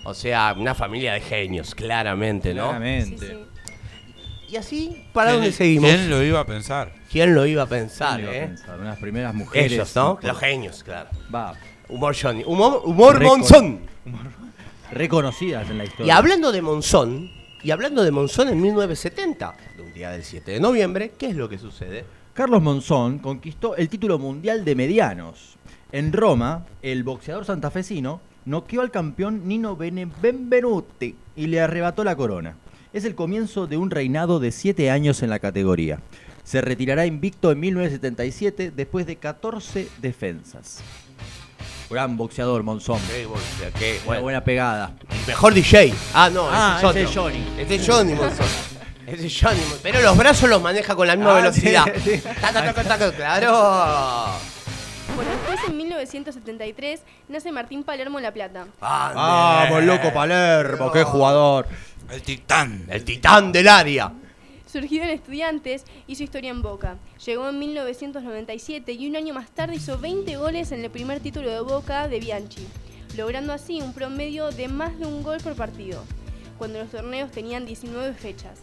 O 0.03 0.15
sea, 0.15 0.55
una 0.57 0.73
familia 0.73 1.13
de 1.13 1.21
genios, 1.21 1.75
claramente, 1.75 2.55
¿no? 2.55 2.63
Sí, 2.63 2.69
Claramente. 2.77 3.27
sí. 3.27 3.54
Y 4.49 4.57
así, 4.57 5.03
¿para 5.13 5.31
¿Quién- 5.31 5.41
dónde 5.41 5.51
seguimos? 5.55 5.89
¿Quién 5.89 6.09
lo 6.09 6.23
iba 6.23 6.39
a 6.39 6.45
pensar? 6.45 6.93
¿Quién 7.11 7.33
lo 7.33 7.45
iba 7.45 7.63
a 7.63 7.65
pensar, 7.67 8.19
¿Quién 8.19 8.29
iba 8.29 8.31
a 8.31 8.43
eh? 8.43 8.47
pensar? 8.47 8.79
Unas 8.79 8.97
primeras 8.99 9.33
mujeres. 9.33 9.71
Ellos, 9.71 9.95
¿no? 9.95 10.19
Los 10.21 10.37
genios, 10.37 10.83
claro. 10.83 11.09
Va, 11.33 11.53
Humor 11.89 12.15
Johnny. 12.19 12.43
Humor. 12.45 13.21
Monzón. 13.23 13.79
reconocidas 14.91 15.69
en 15.69 15.77
la 15.79 15.85
historia. 15.85 16.05
Y 16.07 16.09
hablando 16.15 16.51
de 16.51 16.61
Monzón, 16.61 17.31
y 17.63 17.71
hablando 17.71 18.03
de 18.03 18.11
Monzón 18.11 18.49
en 18.49 18.61
1970, 18.61 19.55
de 19.75 19.81
un 19.81 19.93
día 19.93 20.11
del 20.11 20.23
7 20.23 20.51
de 20.51 20.59
noviembre, 20.59 21.13
¿qué 21.17 21.27
es 21.27 21.35
lo 21.35 21.49
que 21.49 21.57
sucede? 21.57 22.05
Carlos 22.33 22.61
Monzón 22.61 23.19
conquistó 23.19 23.75
el 23.75 23.89
título 23.89 24.19
mundial 24.19 24.63
de 24.65 24.75
medianos. 24.75 25.55
En 25.91 26.11
Roma, 26.13 26.65
el 26.81 27.03
boxeador 27.03 27.45
santafesino 27.45 28.21
noqueó 28.45 28.81
al 28.81 28.91
campeón 28.91 29.47
Nino 29.47 29.75
Benvenuti 29.75 31.15
y 31.35 31.47
le 31.47 31.61
arrebató 31.61 32.03
la 32.03 32.15
corona. 32.15 32.55
Es 32.95 33.03
el 33.03 33.13
comienzo 33.13 33.67
de 33.67 33.75
un 33.75 33.91
reinado 33.91 34.39
de 34.39 34.53
7 34.53 34.89
años 34.89 35.21
en 35.21 35.29
la 35.29 35.39
categoría. 35.39 35.99
Se 36.45 36.61
retirará 36.61 37.05
invicto 37.05 37.51
en 37.51 37.59
1977 37.59 38.71
después 38.73 39.05
de 39.05 39.17
14 39.17 39.89
defensas. 39.97 40.79
Gran 41.89 42.15
boxeador 42.15 42.63
Monzón. 42.63 42.99
Qué 43.09 43.27
qué 43.77 43.99
Buena, 44.21 44.41
pegada. 44.45 44.93
Mejor 45.27 45.53
DJ. 45.53 45.93
Ah, 46.13 46.29
no, 46.31 46.47
Ah, 46.49 46.77
ese 46.77 46.85
es, 46.85 46.89
otro. 46.89 47.01
es 47.01 47.15
Johnny. 47.15 47.61
Ese 47.61 47.75
es 47.75 47.85
Johnny 47.85 48.13
Monzón. 48.13 48.45
Ese 49.07 49.27
es 49.27 49.39
Johnny 49.41 49.59
Monzón. 49.59 49.79
Pero 49.83 50.01
los 50.01 50.17
brazos 50.17 50.49
los 50.49 50.61
maneja 50.61 50.95
con 50.95 51.05
la 51.05 51.17
misma 51.17 51.31
Ah, 51.33 51.41
velocidad. 51.41 51.83
sí, 52.01 52.11
sí. 52.15 52.21
Taca, 52.39 52.63
taca, 52.63 52.83
taca, 52.85 53.11
claro. 53.11 54.31
Bueno, 55.15 55.31
después 55.31 55.59
en 55.69 55.77
1973 55.77 57.01
nace 57.29 57.51
Martín 57.51 57.83
Palermo 57.83 58.19
en 58.19 58.23
La 58.23 58.33
Plata. 58.33 58.67
Vamos, 58.79 59.83
loco 59.83 60.13
Palermo, 60.13 60.91
qué 60.91 61.03
jugador. 61.03 61.67
El 62.09 62.21
titán. 62.21 62.85
El 62.89 63.03
titán 63.03 63.51
del 63.51 63.67
área. 63.67 64.13
Surgido 64.67 65.05
en 65.05 65.11
Estudiantes, 65.11 65.85
hizo 66.05 66.23
historia 66.23 66.51
en 66.51 66.61
Boca. 66.61 66.97
Llegó 67.25 67.49
en 67.49 67.57
1997 67.57 68.91
y 68.93 69.07
un 69.07 69.15
año 69.15 69.33
más 69.33 69.49
tarde 69.49 69.75
hizo 69.75 69.97
20 69.97 70.37
goles 70.37 70.71
en 70.71 70.83
el 70.83 70.91
primer 70.91 71.19
título 71.19 71.49
de 71.49 71.61
Boca 71.61 72.07
de 72.07 72.19
Bianchi, 72.19 72.67
logrando 73.17 73.53
así 73.53 73.81
un 73.81 73.93
promedio 73.93 74.51
de 74.51 74.67
más 74.67 74.99
de 74.99 75.05
un 75.07 75.23
gol 75.23 75.39
por 75.39 75.55
partido, 75.55 76.03
cuando 76.57 76.79
los 76.79 76.91
torneos 76.91 77.31
tenían 77.31 77.65
19 77.65 78.13
fechas. 78.13 78.59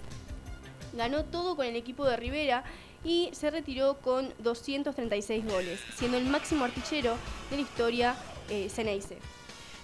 Ganó 0.92 1.24
todo 1.24 1.56
con 1.56 1.66
el 1.66 1.74
equipo 1.74 2.04
de 2.04 2.16
Rivera 2.16 2.62
y 3.04 3.30
se 3.32 3.50
retiró 3.50 3.98
con 3.98 4.32
236 4.38 5.44
goles, 5.44 5.80
siendo 5.96 6.16
el 6.16 6.26
máximo 6.26 6.64
artillero 6.64 7.16
de 7.50 7.56
la 7.56 7.62
historia 7.62 8.14
eh, 8.50 8.68
Ceneice. 8.68 9.18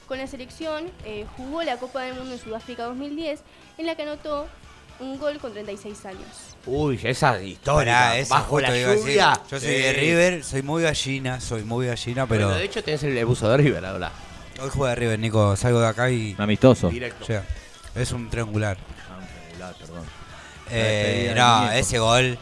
Con 0.08 0.18
la 0.18 0.26
selección 0.26 0.90
eh, 1.04 1.26
jugó 1.36 1.62
la 1.62 1.76
Copa 1.76 2.02
del 2.02 2.14
Mundo 2.14 2.32
en 2.32 2.40
Sudáfrica 2.40 2.84
2010, 2.84 3.40
en 3.76 3.86
la 3.86 3.94
que 3.94 4.02
anotó 4.02 4.48
un 5.00 5.18
gol 5.18 5.38
con 5.38 5.52
36 5.52 6.06
años. 6.06 6.26
Uy, 6.66 6.98
esa 7.04 7.40
historia. 7.42 7.92
Pará, 7.94 8.18
eso 8.18 8.34
Bajo 8.34 8.58
la 8.60 8.70
decir. 8.72 8.96
lluvia. 8.98 9.40
Yo 9.50 9.60
soy 9.60 9.68
de. 9.68 9.92
River, 9.92 10.42
soy 10.44 10.62
muy 10.62 10.82
gallina, 10.82 11.40
soy 11.40 11.62
muy 11.62 11.86
gallina, 11.86 12.26
pero 12.26 12.46
Bueno, 12.46 12.58
de 12.58 12.64
hecho 12.64 12.82
tenés 12.82 13.02
el 13.04 13.24
buzo 13.26 13.48
de 13.50 13.58
River 13.58 13.84
ahora. 13.84 14.10
hoy 14.60 14.70
juega 14.72 14.94
River, 14.94 15.18
Nico. 15.18 15.54
Salgo 15.56 15.80
de 15.80 15.86
acá 15.88 16.10
y. 16.10 16.34
Amistoso. 16.38 16.88
Directo. 16.88 17.24
O 17.24 17.26
sea, 17.26 17.44
es 17.94 18.10
un 18.12 18.28
triangular. 18.30 18.76
Ah, 19.60 19.72
perdón. 19.78 20.04
Eh, 20.70 21.32
despedida 21.32 21.60
del 21.60 21.66
no, 21.68 21.72
ese 21.72 21.98
gol. 21.98 22.38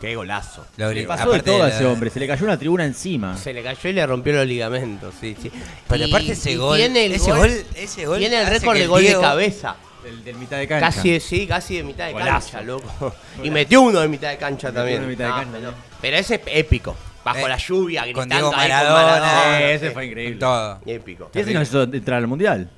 Qué 0.00 0.14
golazo. 0.14 0.64
lo 0.76 0.92
Le 0.92 1.04
pasó 1.04 1.32
de 1.32 1.40
todo 1.42 1.62
a 1.64 1.68
ese 1.68 1.84
hombre, 1.84 2.08
se 2.10 2.20
le 2.20 2.26
cayó 2.28 2.44
una 2.44 2.56
tribuna 2.56 2.84
encima. 2.84 3.36
Se 3.36 3.52
le 3.52 3.62
cayó 3.62 3.90
y 3.90 3.92
le 3.92 4.06
rompió 4.06 4.32
los 4.32 4.46
ligamentos, 4.46 5.12
sí, 5.20 5.36
sí. 5.40 5.50
Pero 5.88 6.04
Y- 6.06 6.08
aparte 6.10 6.32
ese 6.32 6.56
gol, 6.56 6.76
Tiene 6.78 7.06
el 7.06 7.12
ese 7.12 7.30
gol, 7.30 7.38
gol, 7.40 7.64
ese 7.74 8.06
gol 8.06 8.18
tiene 8.18 8.36
el 8.40 8.46
hace 8.46 8.58
récord 8.60 8.76
de 8.78 8.86
gol 8.86 9.00
Diego- 9.02 9.20
de 9.20 9.26
cabeza. 9.26 9.76
Del, 10.04 10.24
del 10.24 10.36
mitad 10.36 10.56
de 10.58 10.68
cancha. 10.68 10.86
Casi, 10.86 11.18
sí, 11.20 11.46
casi 11.48 11.76
de 11.78 11.82
mitad 11.82 12.06
de 12.06 12.12
Golazo. 12.12 12.52
cancha, 12.52 12.62
loco. 12.62 13.12
Y 13.42 13.50
metió 13.50 13.82
uno 13.82 13.98
de 14.00 14.06
mitad 14.08 14.30
de 14.30 14.36
cancha 14.38 14.68
Metió 14.68 14.80
también. 14.80 14.98
uno 15.00 15.06
de 15.08 15.12
mitad 15.16 15.24
de 15.24 15.30
No, 15.30 15.36
cancha, 15.70 15.78
pero, 16.00 16.16
ese 16.16 16.34
es 16.36 16.40
épico. 16.46 16.96
Bajo 17.24 17.38
Eh, 17.44 17.48
la 17.48 17.56
lluvia, 17.58 18.02
con 18.02 18.10
gritando 18.28 18.34
Diego 18.36 18.52
ahí 18.56 18.68
Maradona. 18.70 18.94
con 18.94 19.02
Maradona. 19.20 19.58
Sí, 19.58 19.64
ese 19.64 19.90
fue 19.90 20.06
increíble. 20.06 20.38
Todo. 20.38 20.80
Épico. 20.86 21.30
Y 21.34 21.38
ese 21.40 21.52
nos 21.52 21.68
hizo 21.68 21.82
entrar 21.82 22.18
al 22.18 22.26
mundial. 22.28 22.70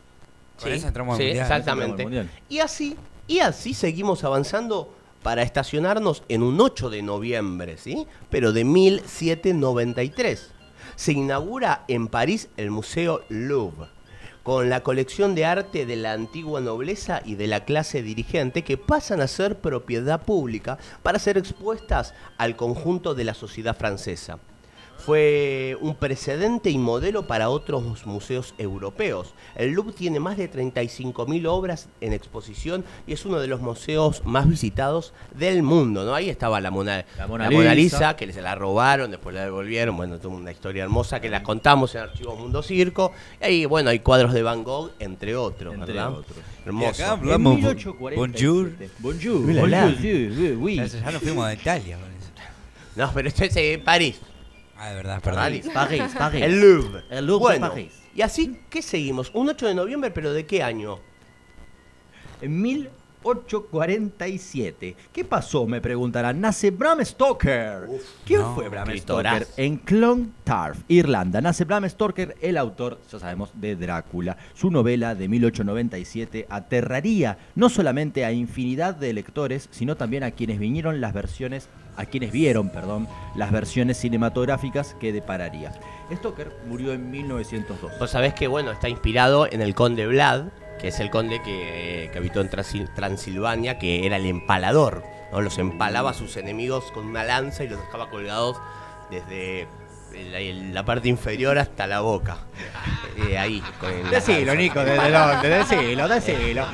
Con 0.59 0.73
eso 0.73 0.89
entramos 0.89 1.12
al 1.15 1.19
sí, 1.21 1.25
mundial. 1.27 1.45
exactamente. 1.47 2.03
Entramos 2.03 2.19
al 2.19 2.25
mundial. 2.25 2.41
Y 2.49 2.59
así, 2.61 2.97
y 3.29 3.39
así 3.41 3.75
seguimos 3.75 4.25
avanzando 4.25 4.93
para 5.23 5.43
estacionarnos 5.43 6.23
en 6.29 6.43
un 6.43 6.61
8 6.61 6.91
de 6.91 7.03
noviembre, 7.03 7.77
¿sí? 7.79 8.07
Pero 8.31 8.53
de 8.53 8.65
1793. 8.65 10.50
Se 10.97 11.12
inaugura 11.12 11.85
en 11.89 12.09
París 12.09 12.49
el 12.57 12.71
Museo 12.71 13.23
Louvre, 13.29 13.89
con 14.43 14.71
la 14.71 14.83
colección 14.83 15.35
de 15.35 15.45
arte 15.45 15.87
de 15.87 15.97
la 15.97 16.12
antigua 16.12 16.61
nobleza 16.61 17.23
y 17.25 17.35
de 17.37 17.47
la 17.47 17.65
clase 17.65 18.03
dirigente 18.03 18.65
que 18.65 18.77
pasan 18.77 19.21
a 19.21 19.29
ser 19.29 19.61
propiedad 19.61 20.23
pública 20.23 20.79
para 21.03 21.19
ser 21.19 21.39
expuestas 21.39 22.15
al 22.39 22.57
conjunto 22.57 23.15
de 23.15 23.25
la 23.25 23.35
sociedad 23.35 23.77
francesa 23.77 24.39
fue 25.00 25.76
un 25.80 25.95
precedente 25.95 26.71
y 26.71 26.78
modelo 26.78 27.26
para 27.26 27.50
otros 27.50 28.07
museos 28.07 28.54
europeos. 28.59 29.35
El 29.57 29.73
Louvre 29.73 29.92
tiene 29.92 30.21
más 30.21 30.37
de 30.37 30.50
35.000 30.50 31.47
obras 31.49 31.88
en 32.00 32.12
exposición 32.12 32.85
y 33.07 33.12
es 33.12 33.25
uno 33.25 33.40
de 33.40 33.49
los 33.49 33.61
museos 33.61 34.23
más 34.25 34.49
visitados 34.49 35.12
del 35.37 35.62
mundo. 35.62 36.04
¿no? 36.04 36.14
Ahí 36.14 36.28
estaba 36.28 36.61
la 36.61 36.71
Mona, 36.71 37.04
La 37.19 37.26
Mona 37.26 37.45
la 37.45 37.50
Mona 37.50 37.75
Lisa. 37.75 37.99
Lisa, 37.99 38.16
que 38.16 38.33
se 38.33 38.42
la 38.42 38.54
robaron, 38.54 39.11
después 39.11 39.35
la 39.35 39.45
devolvieron. 39.45 39.97
Bueno, 39.97 40.19
tuvo 40.19 40.37
una 40.37 40.52
historia 40.52 40.85
hermosa 40.85 41.21
que 41.21 41.28
la 41.28 41.42
contamos 41.42 41.95
en 41.95 42.02
Archivos 42.02 42.38
Mundo 42.38 42.62
Circo. 42.62 43.12
Y 43.40 43.45
ahí, 43.45 43.64
bueno, 43.64 43.90
hay 43.90 44.00
cuadros 44.00 44.33
de 44.33 44.42
Van 44.42 44.62
Gogh, 44.62 44.92
entre 44.99 45.35
otros. 45.35 45.75
Entre 45.75 45.95
¿verdad? 45.95 46.12
otros. 46.12 46.38
Hermoso. 46.64 46.87
Y 46.87 47.02
acá 47.02 47.14
En 47.14 47.21
hablamos. 47.21 47.54
1847. 47.57 48.90
Bonjour. 48.99 49.40
Bonjour. 49.40 49.50
Hola, 49.50 49.62
hola. 49.62 49.85
Bonjour. 49.87 50.87
Ya 50.87 51.11
nos 51.11 51.23
fuimos 51.23 51.47
a 51.47 51.54
Italia. 51.54 51.99
No, 52.97 53.11
pero 53.14 53.28
esto 53.28 53.45
es 53.45 53.57
en 53.57 53.83
París. 53.83 54.21
Ah, 54.82 54.88
de 54.88 54.94
verdad, 54.94 55.20
perdón. 55.20 55.42
París. 55.42 55.68
París, 55.75 56.02
París. 56.16 56.42
El 56.42 56.58
Louvre. 56.58 57.02
El 57.10 57.26
Louvre 57.26 57.52
de 57.52 57.58
bueno, 57.58 57.75
París. 57.75 57.92
Y 58.14 58.22
así, 58.22 58.62
¿qué 58.70 58.80
seguimos? 58.80 59.30
Un 59.34 59.50
8 59.50 59.68
de 59.68 59.75
noviembre, 59.75 60.10
pero 60.10 60.32
¿de 60.32 60.46
qué 60.46 60.62
año? 60.62 61.00
En 62.40 62.62
1847. 62.62 64.96
¿Qué 65.12 65.25
pasó? 65.26 65.66
Me 65.66 65.82
preguntarán. 65.82 66.40
Nace 66.40 66.70
Bram 66.70 67.04
Stoker. 67.04 67.90
¿Quién 68.25 68.40
no, 68.40 68.54
fue 68.54 68.70
Bram. 68.70 68.88
Stoker? 68.96 69.46
En 69.58 69.76
Clontarf, 69.76 70.78
Irlanda. 70.88 71.42
Nace 71.42 71.66
Bram 71.66 71.87
Stoker, 71.87 72.34
el 72.40 72.56
autor, 72.56 73.02
ya 73.12 73.18
sabemos, 73.18 73.50
de 73.52 73.76
Drácula. 73.76 74.38
Su 74.54 74.70
novela 74.70 75.14
de 75.14 75.28
1897 75.28 76.46
aterraría 76.49 77.37
no 77.54 77.68
solamente 77.68 78.25
a 78.25 78.32
infinidad 78.32 78.94
de 78.94 79.12
lectores, 79.12 79.68
sino 79.72 79.99
también 79.99 80.22
a 80.22 80.30
quienes 80.30 80.58
vinieron 80.58 81.02
las 81.02 81.12
versiones, 81.12 81.68
a 82.00 82.07
quienes 82.07 82.33
vieron, 82.33 82.71
perdón, 82.71 83.07
las 83.35 83.50
versiones 83.52 83.99
cinematográficas 83.99 84.95
que 84.99 85.12
depararía. 85.12 85.73
Stoker 86.12 86.57
murió 86.66 86.92
en 86.92 87.11
1902. 87.11 87.92
Vos 87.99 88.11
sabés 88.11 88.35
que, 88.35 88.49
bueno, 88.49 88.71
está 88.73 88.88
inspirado 88.88 89.47
en 89.50 89.61
el 89.61 89.75
conde 89.75 90.07
Vlad, 90.07 90.47
que 90.80 90.88
es 90.88 90.99
el 91.00 91.11
conde 91.11 91.40
que, 91.42 92.09
que 92.12 92.19
habitó 92.19 92.40
en 92.40 92.50
Transil- 92.50 92.92
Transilvania, 92.95 93.78
que 93.78 94.07
era 94.07 94.16
el 94.16 94.26
empalador. 94.26 95.04
¿no? 95.30 95.40
Los 95.42 95.59
empalaba 95.59 96.11
a 96.11 96.14
sus 96.14 96.37
enemigos 96.37 96.90
con 96.92 97.07
una 97.07 97.23
lanza 97.23 97.64
y 97.64 97.69
los 97.69 97.78
dejaba 97.80 98.11
colgados 98.11 98.57
desde 99.11 99.69
la, 100.33 100.40
la 100.73 100.85
parte 100.85 101.09
inferior 101.09 101.59
hasta 101.59 101.87
la 101.87 102.00
boca. 102.00 102.38
Eh, 103.28 103.37
ahí. 103.38 103.62
Con 103.78 104.11
Decilo. 104.11 104.54
Nico, 104.54 104.80
¿desde 104.85 105.11
dónde? 105.11 105.49
Decilo, 105.49 106.09
decilo. 106.09 106.64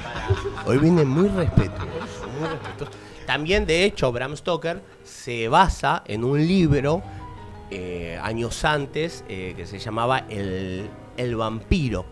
Hoy 0.65 0.79
viene 0.79 1.05
muy 1.05 1.29
respetuoso, 1.29 2.29
muy 2.39 2.49
respetuoso. 2.49 2.93
También, 3.27 3.67
de 3.67 3.85
hecho, 3.85 4.13
Bram 4.13 4.37
Stoker 4.37 4.81
se 5.05 5.49
basa 5.49 6.03
en 6.07 6.25
un 6.25 6.39
libro 6.47 7.03
eh, 7.71 8.19
años 8.23 8.65
antes 8.65 9.25
eh, 9.29 9.55
que 9.57 9.67
se 9.67 9.79
llamaba 9.79 10.25
El, 10.31 10.89
El 11.17 11.35
vampiro, 11.37 12.07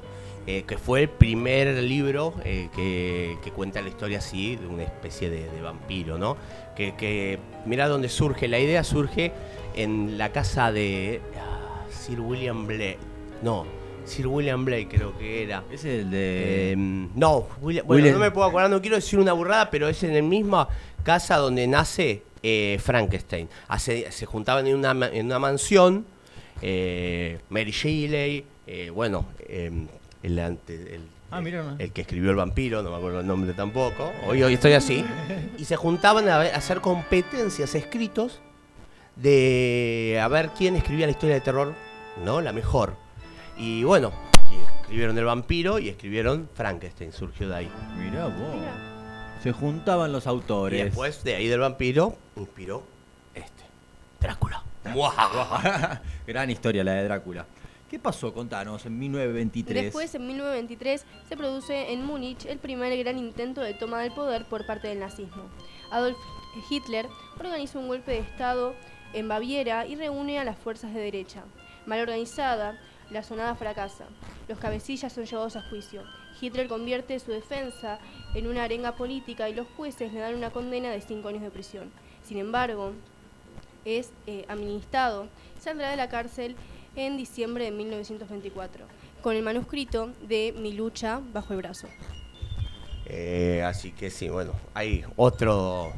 eh, 0.47 0.65
que 0.67 0.77
fue 0.77 1.03
el 1.03 1.09
primer 1.09 1.83
libro 1.85 2.35
que, 2.43 3.39
que 3.43 3.51
cuenta 3.53 3.81
la 3.81 3.89
historia 3.89 4.19
así 4.19 4.57
de 4.57 4.67
una 4.67 4.83
especie 4.83 5.31
de, 5.31 5.49
de 5.49 5.61
vampiro, 5.63 6.19
¿no? 6.19 6.37
Que, 6.77 6.95
que 6.97 7.39
mira 7.65 7.87
dónde 7.89 8.09
surge, 8.09 8.49
la 8.49 8.59
idea 8.59 8.83
surge 8.85 9.33
en 9.77 10.19
la 10.19 10.33
casa 10.33 10.73
de 10.73 11.21
ah, 11.41 11.85
Sir 11.89 12.21
William 12.21 12.67
Blake, 12.67 12.99
no, 13.43 13.65
Sir 14.05 14.27
William 14.27 14.65
Blake 14.67 14.89
creo 14.91 15.17
que 15.17 15.45
era. 15.45 15.63
Es 15.73 15.85
el 15.87 16.11
de. 16.11 16.73
Eh, 16.73 16.77
no, 16.77 17.47
William- 17.63 17.87
bueno, 17.87 18.03
William- 18.03 18.13
no 18.15 18.19
me 18.21 18.31
puedo 18.31 18.47
acordar, 18.49 18.69
no 18.69 18.81
quiero 18.83 18.97
decir 18.97 19.19
una 19.19 19.33
burrada, 19.33 19.71
pero 19.71 19.89
es 19.89 20.03
en 20.03 20.15
la 20.15 20.21
misma 20.21 20.69
casa 21.05 21.37
donde 21.37 21.67
nace 21.69 22.23
eh, 22.43 22.79
Frankenstein. 22.83 23.49
Hace- 23.69 24.11
se 24.11 24.27
juntaban 24.27 24.67
en 24.67 24.75
una, 24.77 24.91
en 25.09 25.27
una 25.27 25.39
mansión, 25.39 26.05
eh, 26.61 27.39
Mary 27.51 27.71
Shelley, 27.71 28.45
eh, 28.67 28.91
bueno, 28.91 29.27
eh, 29.41 29.71
el, 30.23 30.39
ante- 30.41 30.95
el- 30.97 31.09
Ah, 31.31 31.41
mira, 31.41 31.63
no. 31.63 31.77
el 31.79 31.91
que 31.93 32.03
escribió 32.03 32.31
El 32.31 32.37
vampiro, 32.37 32.83
no 32.83 32.91
me 32.91 32.97
acuerdo 32.97 33.21
el 33.21 33.27
nombre 33.27 33.53
tampoco, 33.55 34.13
hoy, 34.27 34.43
hoy 34.43 34.55
estoy 34.55 34.73
así, 34.75 35.05
y 35.59 35.65
se 35.65 35.75
juntaban 35.77 36.29
a, 36.29 36.39
ver- 36.39 36.55
a 36.55 36.59
hacer 36.59 36.81
competencias 36.81 37.75
escritos 37.75 38.41
de 39.17 40.19
a 40.23 40.29
ver 40.29 40.51
quién 40.57 40.77
escribía 40.77 41.07
la 41.07 41.13
historia 41.13 41.35
de 41.37 41.41
terror, 41.41 41.75
¿no? 42.25 42.41
La 42.41 42.53
mejor. 42.53 42.95
Y 43.57 43.85
bueno, 43.85 44.13
y 44.53 44.81
escribieron 44.83 45.17
El 45.19 45.25
vampiro 45.25 45.79
y 45.79 45.89
escribieron 45.89 46.49
Frankenstein, 46.55 47.13
surgió 47.13 47.49
de 47.49 47.57
ahí. 47.57 47.71
Mirá 47.99 48.27
vos. 48.27 48.55
Mira. 48.55 48.94
Se 49.45 49.53
juntaban 49.53 50.11
los 50.11 50.25
Y 50.25 50.29
autores. 50.31 50.85
después 50.85 51.23
de 51.23 51.35
ahí 51.35 51.49
del 51.49 51.61
vampiro 51.61 52.17
inspiró 52.35 52.83
este, 53.35 53.65
Drácula. 54.19 54.63
¡Muah! 54.85 56.01
Gran 56.27 56.49
historia 56.49 56.83
la 56.83 56.93
de 56.93 57.05
Drácula. 57.05 57.45
¿Qué 57.91 57.99
pasó? 57.99 58.33
Contanos, 58.33 58.87
en 58.87 58.99
1923. 58.99 59.85
Después, 59.85 60.15
en 60.15 60.27
1923, 60.29 61.05
se 61.29 61.37
produce 61.37 61.93
en 61.93 62.07
Múnich 62.07 62.47
el 62.47 62.57
primer 62.57 62.97
gran 62.97 63.19
intento 63.19 63.61
de 63.61 63.75
toma 63.75 64.01
del 64.01 64.13
poder 64.13 64.47
por 64.47 64.65
parte 64.65 64.89
del 64.89 65.01
nazismo. 65.01 65.43
Adolf 65.91 66.17
Hitler 66.71 67.07
organiza 67.39 67.79
un 67.79 67.89
golpe 67.89 68.13
de 68.13 68.21
Estado 68.21 68.75
en 69.13 69.29
Baviera 69.29 69.87
y 69.87 69.95
reúne 69.95 70.39
a 70.39 70.45
las 70.45 70.57
fuerzas 70.57 70.95
de 70.95 71.01
derecha. 71.01 71.45
Mal 71.85 72.01
organizada, 72.01 72.81
la 73.11 73.23
sonada 73.23 73.55
fracasa. 73.57 74.07
Los 74.49 74.59
cabecillas 74.59 75.13
son 75.13 75.27
llevados 75.27 75.57
a 75.57 75.69
juicio. 75.69 76.03
Hitler 76.41 76.69
convierte 76.69 77.19
su 77.21 77.31
defensa 77.33 77.99
en 78.35 78.47
una 78.47 78.65
arenga 78.65 78.93
política 78.97 79.49
y 79.49 79.55
los 79.55 79.67
jueces 79.77 80.13
le 80.13 80.21
dan 80.21 80.35
una 80.35 80.51
condena 80.51 80.91
de 80.91 81.01
cinco 81.01 81.29
años 81.29 81.43
de 81.43 81.51
prisión. 81.51 81.91
Sin 82.27 82.39
embargo, 82.39 82.93
es 83.85 84.11
eh, 84.27 84.45
amnistado 84.49 85.29
y 85.59 85.61
saldrá 85.61 85.91
de 85.91 85.97
la 85.97 86.09
cárcel 86.09 86.57
en 86.97 87.17
diciembre 87.17 87.65
de 87.65 87.71
1924, 87.73 88.87
con 89.23 89.35
el 89.37 89.43
manuscrito 89.43 90.11
de 90.27 90.55
Mi 90.59 90.73
lucha 90.73 91.21
bajo 91.33 91.53
el 91.53 91.59
brazo. 91.59 91.89
Eh, 93.07 93.63
así 93.67 93.93
que 93.93 94.11
sí, 94.11 94.29
bueno, 94.29 94.53
hay 94.73 95.05
otro, 95.17 95.93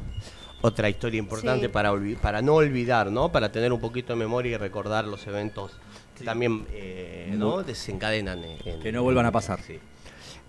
otra 0.61 0.89
historia 0.89 1.19
importante 1.19 1.67
Sí. 1.67 1.71
para, 1.71 2.41
no 2.41 2.55
olvidar, 2.55 3.11
¿no? 3.11 3.31
Para 3.31 3.51
tener 3.51 3.71
un 3.71 3.79
poquito 3.79 4.13
de 4.13 4.19
memoria 4.19 4.53
y 4.53 4.57
recordar 4.57 5.05
los 5.05 5.25
eventos 5.27 5.71
que 6.17 6.23
también 6.25 6.65
eh, 6.71 7.33
¿no? 7.37 7.63
desencadenan. 7.63 8.43
en- 8.43 8.57
en- 8.67 8.79
Que 8.81 8.91
no 8.91 9.03
vuelvan 9.03 9.25
a 9.27 9.31
pasar. 9.31 9.61
Sí. 9.61 9.79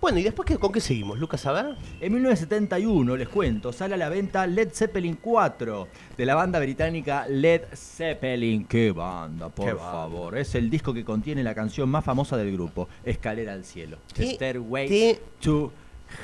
Bueno, 0.01 0.17
¿y 0.19 0.23
después 0.23 0.45
qué, 0.45 0.57
con 0.57 0.71
qué 0.71 0.79
seguimos, 0.79 1.19
Lucas? 1.19 1.45
A 1.45 1.51
ver. 1.51 1.75
En 1.99 2.13
1971, 2.13 3.17
les 3.17 3.27
cuento, 3.27 3.73
sale 3.73 3.95
a 3.95 3.97
la 3.97 4.07
venta 4.07 4.47
Led 4.47 4.69
Zeppelin 4.71 5.15
4 5.21 5.87
de 6.17 6.25
la 6.25 6.35
banda 6.35 6.57
británica 6.59 7.25
Led 7.27 7.63
Zeppelin. 7.75 8.65
¡Qué 8.65 8.91
banda, 8.91 9.49
por 9.49 9.65
Qué 9.65 9.73
banda. 9.73 9.91
favor! 9.91 10.37
Es 10.37 10.55
el 10.55 10.69
disco 10.69 10.93
que 10.93 11.03
contiene 11.03 11.43
la 11.43 11.53
canción 11.53 11.89
más 11.89 12.05
famosa 12.05 12.37
del 12.37 12.53
grupo, 12.53 12.87
Escalera 13.03 13.51
al 13.53 13.65
cielo. 13.65 13.97
¿Qué 14.13 14.35
Stairway 14.35 14.87
te- 14.87 15.21
to 15.41 15.71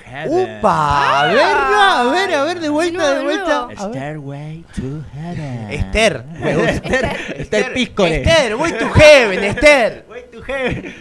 Heaven. 0.06 0.58
¡Upa! 0.60 1.22
A 1.22 1.26
ver, 1.28 1.38
a 1.44 2.04
ver, 2.12 2.34
a 2.34 2.44
ver, 2.46 2.60
de 2.60 2.70
vuelta, 2.70 3.10
de 3.12 3.18
de 3.20 3.24
vuelta. 3.24 3.68
Stairway 3.78 4.64
to 4.76 5.04
Heaven. 5.14 5.70
Esther. 5.72 6.26
Esther, 6.70 7.18
Esther 7.36 7.74
Píscole. 7.74 8.22
Esther, 8.24 8.56
voy 8.56 8.72
to 8.72 8.90
heaven, 8.96 9.44
Esther. 9.44 10.06
Way 10.10 10.24
to 10.32 10.42
Heaven. 10.44 10.94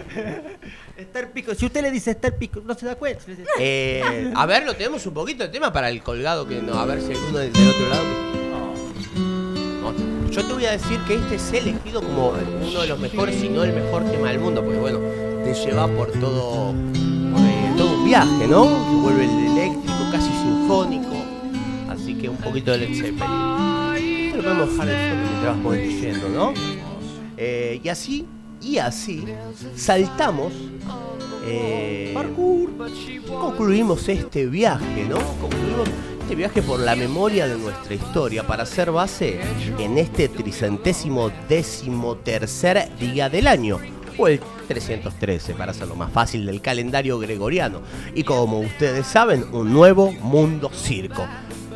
Esther 0.97 1.31
Pico. 1.33 1.55
Si 1.55 1.67
usted 1.67 1.83
le 1.83 1.91
dice 1.91 2.13
Esther 2.13 2.37
Pico, 2.37 2.63
no 2.65 2.75
se 2.75 2.87
da 2.87 2.95
cuenta. 2.95 3.25
Eh, 3.59 4.33
a 4.35 4.47
ver, 4.47 4.65
lo 4.65 4.75
tenemos 4.75 5.05
un 5.07 5.15
poquito 5.15 5.45
de 5.45 5.51
tema 5.51 5.73
para 5.73 5.89
el 5.89 6.03
colgado 6.03 6.47
que 6.47 6.61
no, 6.63 6.75
a 6.75 6.85
ver 6.87 7.01
si 7.01 7.13
hay 7.13 7.19
uno 7.29 7.39
del, 7.39 7.51
otro 7.51 7.89
lado. 7.89 8.05
No, 9.81 10.31
yo 10.31 10.45
te 10.45 10.53
voy 10.53 10.65
a 10.67 10.73
decir 10.73 10.99
que 11.07 11.15
este 11.15 11.37
es 11.37 11.53
elegido 11.53 12.01
como 12.03 12.31
uno 12.31 12.81
de 12.81 12.87
los 12.87 12.99
mejores, 12.99 13.41
si 13.41 13.49
no 13.49 13.65
el 13.65 13.73
mejor 13.73 14.05
tema 14.11 14.29
del 14.29 14.39
mundo, 14.39 14.63
porque 14.63 14.79
bueno, 14.79 15.01
te 15.45 15.55
lleva 15.55 15.89
por 15.89 16.13
todo, 16.13 16.73
por, 16.73 17.41
eh, 17.41 17.73
todo 17.77 17.99
un 17.99 18.05
viaje, 18.05 18.47
¿no? 18.47 18.65
Te 18.65 18.95
vuelve 19.03 19.25
el 19.25 19.53
eléctrico, 19.53 19.99
casi 20.13 20.31
sinfónico. 20.31 21.15
Así 21.89 22.15
que 22.15 22.29
un 22.29 22.39
poquito 22.39 22.73
de 22.73 22.79
Led 22.79 22.95
Zeppelin. 22.95 24.37
Lo 24.37 24.43
podemos 24.43 24.71
dejar 24.71 24.87
de 24.87 25.09
fondo 25.09 25.29
mientras 25.29 25.57
vamos 25.57 25.77
leyendo, 25.77 26.29
¿no? 26.29 26.55
Eh, 27.37 27.81
y 27.83 27.89
así, 27.89 28.27
y 28.65 28.79
así, 28.79 29.25
saltamos. 29.77 30.53
eh, 31.47 32.15
concluimos 33.29 34.09
este 34.09 34.47
viaje, 34.47 35.05
¿no? 35.09 35.19
Concluimos 35.41 35.89
este 36.23 36.35
viaje 36.35 36.63
por 36.63 36.81
la 36.81 36.97
memoria 36.97 37.47
de 37.47 37.59
nuestra 37.59 37.95
historia 37.95 38.47
para 38.47 38.63
hacer 38.63 38.91
base 38.91 39.39
en 39.79 39.99
este 39.99 40.29
tricentésimo 40.29 41.31
décimo 41.49 42.17
tercer 42.17 42.89
día 42.99 43.29
del 43.29 43.47
año. 43.47 43.79
O 44.17 44.29
el 44.29 44.41
313, 44.69 45.55
para 45.55 45.73
hacerlo 45.73 45.97
más 45.97 46.11
fácil, 46.13 46.47
del 46.47 46.61
calendario 46.63 47.19
gregoriano. 47.19 47.81
Y 48.15 48.23
como 48.23 48.61
ustedes 48.61 49.07
saben, 49.07 49.45
un 49.53 49.73
nuevo 49.73 50.13
mundo 50.13 50.71
circo. 50.73 51.27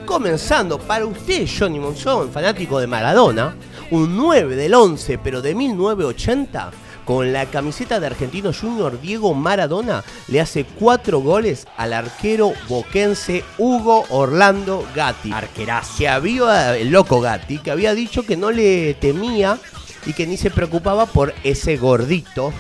Comenzando 0.06 0.78
para 0.78 1.04
usted, 1.04 1.46
Johnny 1.46 1.78
Monzón, 1.80 2.30
fanático 2.30 2.78
de 2.80 2.86
Maradona, 2.86 3.54
un 3.90 4.16
9 4.16 4.56
del 4.56 4.74
11, 4.74 5.18
pero 5.18 5.42
de 5.42 5.54
1980, 5.54 6.70
con 7.04 7.32
la 7.32 7.46
camiseta 7.46 8.00
de 8.00 8.06
Argentino 8.06 8.52
Junior 8.52 9.00
Diego 9.00 9.32
Maradona, 9.32 10.04
le 10.28 10.40
hace 10.40 10.64
cuatro 10.64 11.20
goles 11.20 11.66
al 11.76 11.94
arquero 11.94 12.52
boquense 12.68 13.44
Hugo 13.56 14.04
Orlando 14.10 14.86
Gatti. 14.94 15.32
Arquerazo. 15.32 15.96
Que 15.96 16.08
había, 16.08 16.76
el 16.76 16.90
loco 16.90 17.20
Gatti, 17.20 17.58
que 17.58 17.70
había 17.70 17.94
dicho 17.94 18.26
que 18.26 18.36
no 18.36 18.50
le 18.50 18.94
temía 18.94 19.58
y 20.04 20.12
que 20.12 20.26
ni 20.26 20.36
se 20.36 20.50
preocupaba 20.50 21.06
por 21.06 21.34
ese 21.44 21.76
gordito. 21.78 22.52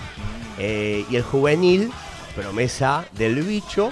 Eh, 0.58 1.04
y 1.10 1.16
el 1.16 1.22
juvenil, 1.22 1.92
promesa 2.34 3.04
del 3.12 3.42
bicho, 3.42 3.90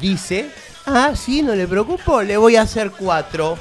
dice, 0.00 0.48
ah, 0.86 1.12
sí, 1.16 1.42
no 1.42 1.54
le 1.54 1.66
preocupo, 1.66 2.22
le 2.22 2.36
voy 2.36 2.54
a 2.54 2.62
hacer 2.62 2.92
cuatro. 2.92 3.58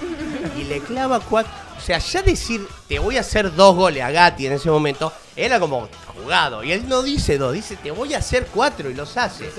Y 0.56 0.65
le 0.65 0.80
clava 0.82 1.19
cuatro. 1.19 1.64
O 1.86 1.88
sea, 1.88 2.00
ya 2.00 2.24
decir, 2.24 2.67
te 2.88 2.98
voy 2.98 3.15
a 3.15 3.19
hacer 3.19 3.54
dos 3.54 3.76
goles 3.76 4.02
a 4.02 4.10
Gatti 4.10 4.48
en 4.48 4.54
ese 4.54 4.71
momento, 4.71 5.13
era 5.36 5.60
como 5.60 5.88
jugado. 6.15 6.63
Y 6.63 6.71
él 6.71 6.89
no 6.89 7.04
dice 7.04 7.38
dos, 7.38 7.54
dice, 7.54 7.76
te 7.76 7.91
voy 7.91 8.15
a 8.15 8.17
hacer 8.17 8.48
cuatro 8.52 8.89
y 8.89 8.95
los 8.95 9.15
hace. 9.17 9.52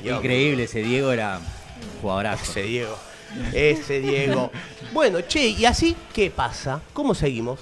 Dios 0.00 0.18
Increíble, 0.18 0.62
ese 0.62 0.84
Diego 0.84 1.10
era 1.10 1.40
jugadorazo. 2.00 2.44
Ese 2.44 2.62
Diego. 2.62 2.96
Ese 3.52 3.98
Diego. 3.98 4.52
Bueno, 4.92 5.20
che, 5.22 5.48
¿y 5.48 5.64
así 5.64 5.96
qué 6.12 6.30
pasa? 6.30 6.80
¿Cómo 6.92 7.12
seguimos? 7.12 7.58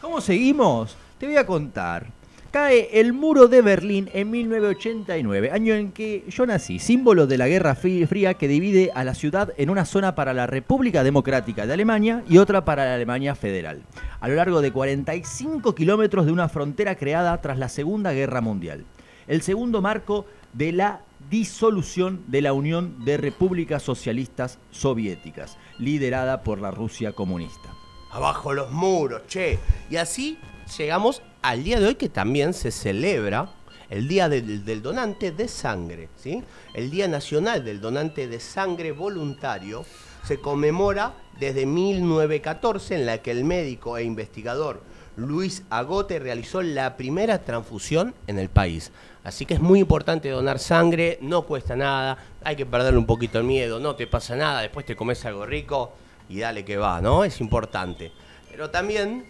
¿Cómo 0.00 0.22
seguimos? 0.22 0.96
Te 1.18 1.26
voy 1.26 1.36
a 1.36 1.44
contar. 1.44 2.06
Cae 2.50 2.98
el 2.98 3.12
muro 3.12 3.46
de 3.46 3.62
Berlín 3.62 4.10
en 4.12 4.28
1989, 4.28 5.52
año 5.52 5.72
en 5.72 5.92
que 5.92 6.24
yo 6.28 6.46
nací, 6.46 6.80
símbolo 6.80 7.28
de 7.28 7.38
la 7.38 7.46
Guerra 7.46 7.76
Fría 7.76 8.34
que 8.34 8.48
divide 8.48 8.90
a 8.92 9.04
la 9.04 9.14
ciudad 9.14 9.52
en 9.56 9.70
una 9.70 9.84
zona 9.84 10.16
para 10.16 10.34
la 10.34 10.48
República 10.48 11.04
Democrática 11.04 11.64
de 11.64 11.74
Alemania 11.74 12.24
y 12.28 12.38
otra 12.38 12.64
para 12.64 12.86
la 12.86 12.96
Alemania 12.96 13.36
Federal, 13.36 13.82
a 14.18 14.26
lo 14.26 14.34
largo 14.34 14.62
de 14.62 14.72
45 14.72 15.76
kilómetros 15.76 16.26
de 16.26 16.32
una 16.32 16.48
frontera 16.48 16.96
creada 16.96 17.40
tras 17.40 17.56
la 17.56 17.68
Segunda 17.68 18.12
Guerra 18.12 18.40
Mundial. 18.40 18.84
El 19.28 19.42
segundo 19.42 19.80
marco 19.80 20.26
de 20.52 20.72
la 20.72 21.02
disolución 21.30 22.24
de 22.26 22.42
la 22.42 22.52
Unión 22.52 23.04
de 23.04 23.16
Repúblicas 23.16 23.84
Socialistas 23.84 24.58
Soviéticas, 24.72 25.56
liderada 25.78 26.42
por 26.42 26.60
la 26.60 26.72
Rusia 26.72 27.12
comunista. 27.12 27.68
Abajo 28.10 28.52
los 28.52 28.72
muros, 28.72 29.22
che. 29.28 29.60
Y 29.88 29.94
así 29.94 30.36
llegamos 30.76 31.22
al 31.42 31.64
día 31.64 31.80
de 31.80 31.86
hoy 31.86 31.94
que 31.94 32.08
también 32.08 32.54
se 32.54 32.70
celebra 32.70 33.50
el 33.88 34.06
Día 34.06 34.28
del, 34.28 34.82
Donante 34.82 35.32
de 35.32 35.48
Sangre, 35.48 36.08
¿sí? 36.16 36.44
El 36.74 36.90
Día 36.90 37.08
Nacional 37.08 37.64
del 37.64 37.80
Donante 37.80 38.28
de 38.28 38.38
Sangre 38.38 38.92
Voluntario 38.92 39.84
se 40.22 40.40
conmemora 40.40 41.14
desde 41.40 41.66
1914 41.66 42.94
en 42.94 43.06
la 43.06 43.18
que 43.18 43.32
el 43.32 43.44
médico 43.44 43.98
e 43.98 44.04
investigador 44.04 44.80
Luis 45.16 45.64
Agote 45.70 46.18
realizó 46.18 46.62
la 46.62 46.96
primera 46.96 47.42
transfusión 47.44 48.14
en 48.26 48.38
el 48.38 48.48
país. 48.48 48.92
Así 49.24 49.44
que 49.44 49.54
es 49.54 49.60
muy 49.60 49.80
importante 49.80 50.30
donar 50.30 50.58
sangre, 50.58 51.18
no 51.20 51.42
cuesta 51.42 51.76
nada, 51.76 52.16
hay 52.42 52.56
que 52.56 52.64
perderle 52.64 52.98
un 52.98 53.06
poquito 53.06 53.38
el 53.38 53.44
miedo, 53.44 53.80
no 53.80 53.96
te 53.96 54.06
pasa 54.06 54.36
nada, 54.36 54.62
después 54.62 54.86
te 54.86 54.96
comes 54.96 55.24
algo 55.26 55.44
rico 55.44 55.92
y 56.28 56.38
dale 56.38 56.64
que 56.64 56.76
va, 56.76 57.00
¿no? 57.00 57.24
Es 57.24 57.40
importante. 57.40 58.12
Pero 58.50 58.70
también, 58.70 59.26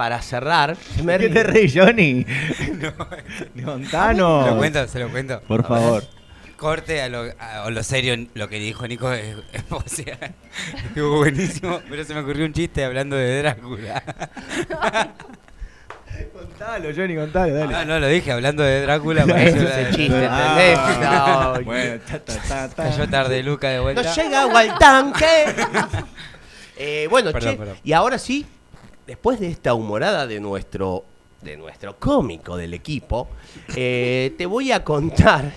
para 0.00 0.22
cerrar, 0.22 0.78
se 0.78 1.04
¿Qué 1.18 1.28
te 1.28 1.42
reís, 1.42 1.74
Johnny? 1.76 2.24
¿Se 2.56 3.60
Montano. 3.62 4.46
lo 4.46 4.56
cuento? 4.56 4.88
¿Se 4.88 4.98
lo 4.98 5.10
cuento? 5.10 5.42
Por 5.46 5.62
favor. 5.68 6.02
Corte 6.56 7.02
a 7.02 7.10
lo, 7.10 7.24
a 7.38 7.68
lo 7.68 7.82
serio, 7.82 8.16
lo 8.32 8.48
que 8.48 8.58
dijo 8.58 8.88
Nico 8.88 9.12
es, 9.12 9.36
es- 9.52 9.62
o 9.68 9.82
sea, 9.84 10.18
estuvo 10.86 11.18
buenísimo, 11.18 11.82
pero 11.90 12.02
se 12.06 12.14
me 12.14 12.20
ocurrió 12.20 12.46
un 12.46 12.54
chiste 12.54 12.82
hablando 12.82 13.14
de 13.14 13.42
Drácula. 13.42 14.02
Contalo, 16.32 16.88
Johnny, 16.96 17.14
contalo, 17.16 17.52
dale. 17.54 17.74
Ah, 17.74 17.84
no, 17.84 17.98
lo 17.98 18.08
dije, 18.08 18.32
hablando 18.32 18.62
de 18.62 18.80
Drácula. 18.80 19.24
Ese 19.24 19.64
es 19.64 19.76
el 19.88 19.94
chiste, 19.96 20.26
Ah, 20.30 20.56
¿entendés? 20.58 21.58
No, 21.58 21.64
Bueno, 21.64 22.00
ta, 22.08 22.18
ta, 22.20 22.34
ta, 22.48 22.68
ta. 22.70 22.84
Cayó 22.84 23.06
tarde 23.10 23.42
Luca 23.42 23.68
de 23.68 23.80
vuelta. 23.80 24.02
No 24.02 24.14
llega 24.14 24.40
agua 24.42 24.60
al 24.60 24.78
tanque. 24.78 25.26
Eh, 26.78 27.06
bueno, 27.10 27.32
Perdón, 27.32 27.52
che, 27.52 27.58
perdón. 27.58 27.76
y 27.84 27.92
ahora 27.92 28.18
sí, 28.18 28.46
después 29.10 29.40
de 29.40 29.48
esta 29.48 29.74
humorada 29.74 30.28
de 30.28 30.38
nuestro, 30.38 31.04
de 31.42 31.56
nuestro 31.56 31.98
cómico 31.98 32.56
del 32.56 32.74
equipo, 32.74 33.26
eh, 33.74 34.32
te 34.38 34.46
voy 34.46 34.70
a 34.70 34.84
contar, 34.84 35.52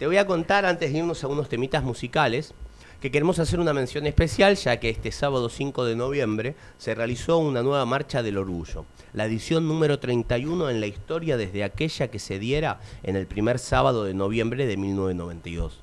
te 0.00 0.08
voy 0.08 0.16
a 0.16 0.26
contar 0.26 0.66
antes 0.66 0.92
de 0.92 0.98
irnos 0.98 1.22
a 1.22 1.28
unos 1.28 1.48
temitas 1.48 1.84
musicales, 1.84 2.54
que 3.00 3.12
queremos 3.12 3.38
hacer 3.38 3.60
una 3.60 3.72
mención 3.72 4.04
especial, 4.08 4.56
ya 4.56 4.80
que 4.80 4.90
este 4.90 5.12
sábado 5.12 5.48
5 5.48 5.84
de 5.84 5.94
noviembre 5.94 6.56
se 6.76 6.96
realizó 6.96 7.38
una 7.38 7.62
nueva 7.62 7.86
marcha 7.86 8.24
del 8.24 8.36
orgullo, 8.36 8.84
la 9.12 9.26
edición 9.26 9.68
número 9.68 10.00
31 10.00 10.68
en 10.68 10.80
la 10.80 10.88
historia 10.88 11.36
desde 11.36 11.62
aquella 11.62 12.08
que 12.08 12.18
se 12.18 12.40
diera 12.40 12.80
en 13.04 13.14
el 13.14 13.28
primer 13.28 13.60
sábado 13.60 14.02
de 14.02 14.14
noviembre 14.14 14.66
de 14.66 14.76
1992. 14.76 15.78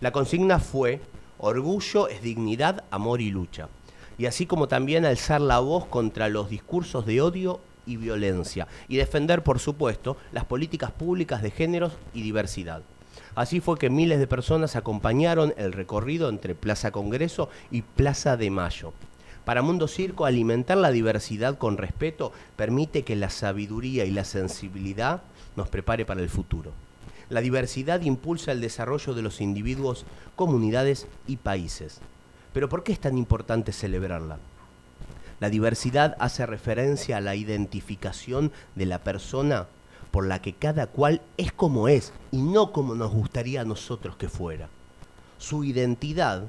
La 0.00 0.12
consigna 0.12 0.58
fue 0.58 1.00
Orgullo 1.38 2.08
es 2.08 2.20
dignidad, 2.20 2.84
amor 2.90 3.22
y 3.22 3.30
lucha. 3.30 3.70
Y 4.18 4.26
así 4.26 4.46
como 4.46 4.68
también 4.68 5.06
alzar 5.06 5.40
la 5.40 5.60
voz 5.60 5.86
contra 5.86 6.28
los 6.28 6.50
discursos 6.50 7.06
de 7.06 7.22
odio 7.22 7.60
y 7.86 7.96
violencia. 7.96 8.66
Y 8.88 8.96
defender, 8.96 9.42
por 9.42 9.60
supuesto, 9.60 10.16
las 10.32 10.44
políticas 10.44 10.90
públicas 10.90 11.40
de 11.40 11.50
géneros 11.50 11.92
y 12.12 12.22
diversidad. 12.22 12.82
Así 13.34 13.60
fue 13.60 13.78
que 13.78 13.90
miles 13.90 14.18
de 14.18 14.26
personas 14.26 14.76
acompañaron 14.76 15.54
el 15.56 15.72
recorrido 15.72 16.28
entre 16.28 16.54
Plaza 16.54 16.90
Congreso 16.90 17.48
y 17.70 17.82
Plaza 17.82 18.36
de 18.36 18.50
Mayo. 18.50 18.92
Para 19.44 19.62
Mundo 19.62 19.88
Circo, 19.88 20.26
alimentar 20.26 20.76
la 20.76 20.90
diversidad 20.90 21.56
con 21.56 21.78
respeto 21.78 22.32
permite 22.56 23.02
que 23.02 23.16
la 23.16 23.30
sabiduría 23.30 24.04
y 24.04 24.10
la 24.10 24.24
sensibilidad 24.24 25.22
nos 25.56 25.68
prepare 25.68 26.04
para 26.04 26.20
el 26.20 26.28
futuro. 26.28 26.72
La 27.30 27.40
diversidad 27.40 28.02
impulsa 28.02 28.52
el 28.52 28.60
desarrollo 28.60 29.14
de 29.14 29.22
los 29.22 29.40
individuos, 29.40 30.04
comunidades 30.36 31.06
y 31.26 31.36
países. 31.36 32.00
Pero 32.52 32.68
¿por 32.68 32.82
qué 32.82 32.92
es 32.92 33.00
tan 33.00 33.18
importante 33.18 33.72
celebrarla? 33.72 34.38
La 35.40 35.50
diversidad 35.50 36.16
hace 36.18 36.46
referencia 36.46 37.18
a 37.18 37.20
la 37.20 37.36
identificación 37.36 38.50
de 38.74 38.86
la 38.86 39.04
persona 39.04 39.68
por 40.10 40.26
la 40.26 40.42
que 40.42 40.54
cada 40.54 40.86
cual 40.88 41.20
es 41.36 41.52
como 41.52 41.88
es 41.88 42.12
y 42.32 42.42
no 42.42 42.72
como 42.72 42.94
nos 42.94 43.12
gustaría 43.12 43.60
a 43.60 43.64
nosotros 43.64 44.16
que 44.16 44.28
fuera. 44.28 44.68
Su 45.36 45.62
identidad, 45.62 46.48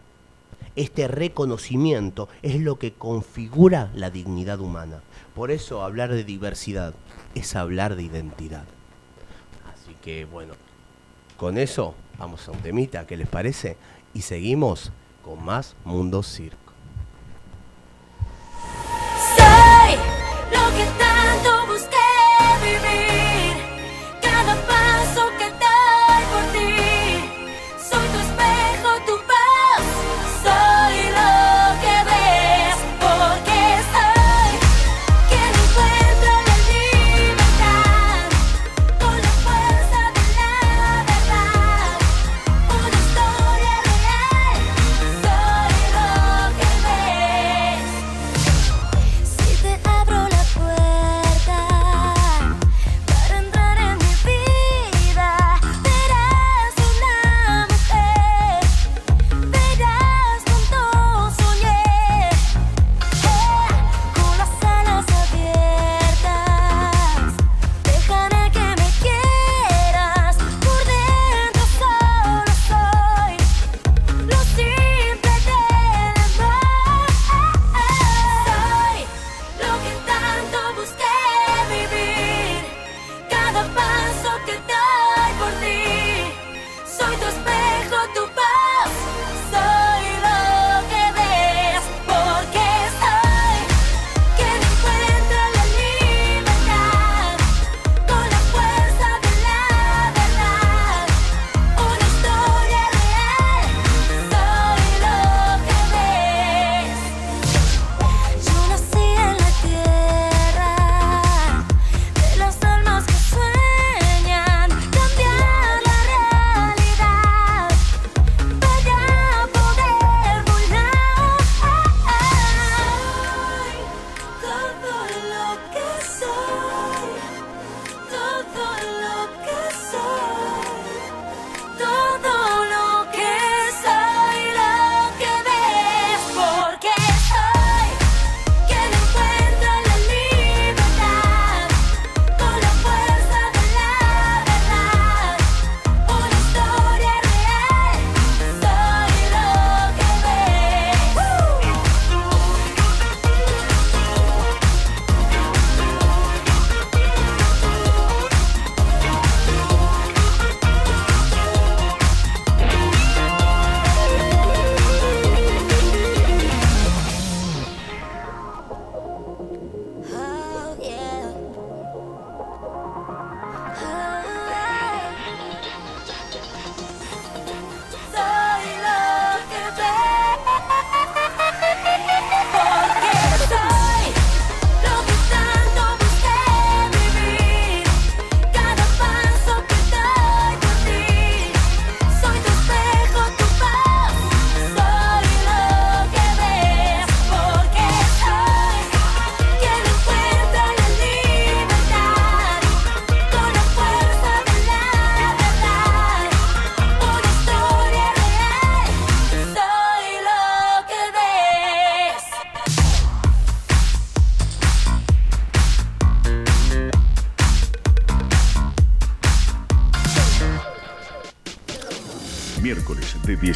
este 0.75 1.07
reconocimiento, 1.07 2.29
es 2.41 2.59
lo 2.59 2.79
que 2.79 2.93
configura 2.93 3.91
la 3.93 4.09
dignidad 4.09 4.59
humana. 4.59 5.01
Por 5.35 5.51
eso 5.51 5.83
hablar 5.83 6.11
de 6.11 6.23
diversidad 6.23 6.93
es 7.35 7.55
hablar 7.55 7.95
de 7.95 8.03
identidad. 8.03 8.65
Así 9.71 9.95
que 10.01 10.25
bueno, 10.25 10.53
con 11.37 11.57
eso 11.59 11.93
vamos 12.17 12.47
a 12.47 12.51
un 12.51 12.59
temita, 12.59 13.05
¿qué 13.05 13.17
les 13.17 13.27
parece? 13.27 13.77
Y 14.13 14.21
seguimos 14.21 14.91
con 15.29 15.45
más 15.45 15.75
Mundo 15.85 16.23
Circo. 16.23 16.68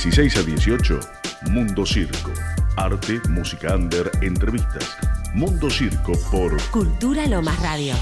16 0.04 0.36
a 0.36 0.44
18, 0.44 1.00
Mundo 1.52 1.86
Circo. 1.86 2.34
Arte, 2.76 3.22
música 3.30 3.74
under, 3.74 4.12
entrevistas. 4.22 4.98
Mundo 5.34 5.70
Circo 5.70 6.12
por 6.30 6.62
Cultura 6.72 7.26
Lomas 7.26 7.58
Radio. 7.62 7.96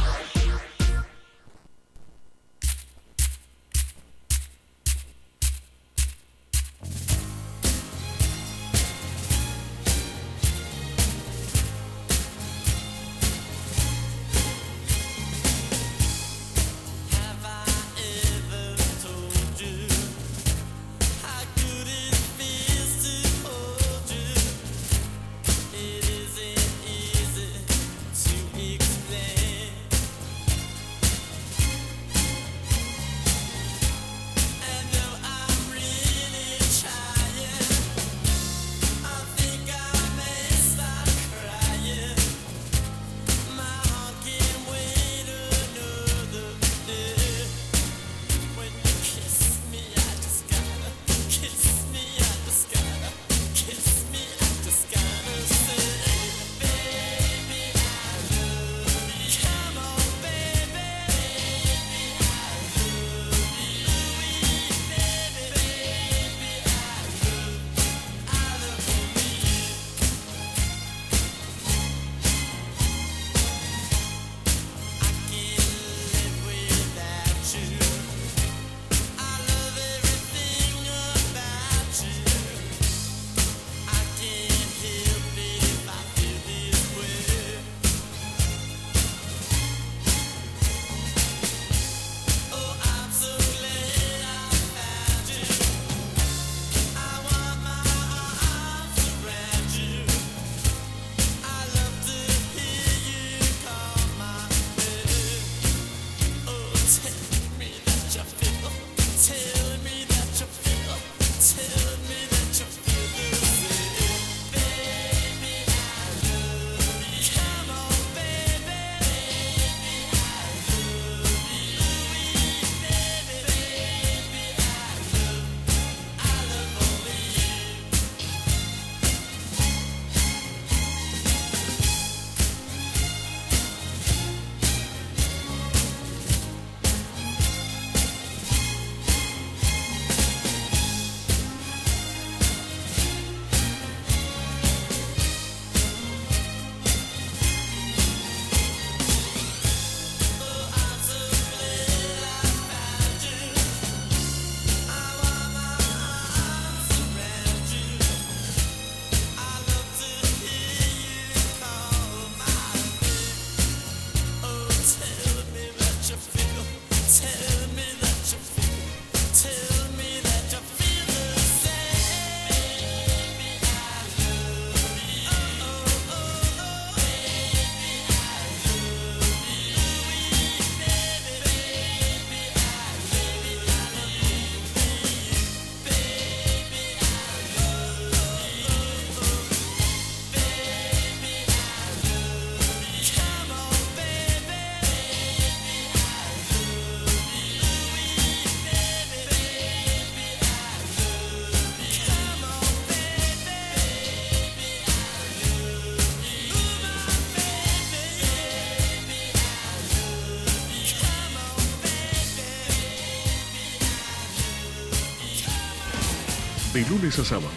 De 216.84 216.90
lunes 216.90 217.20
a 217.20 217.26
sábado. 217.26 217.52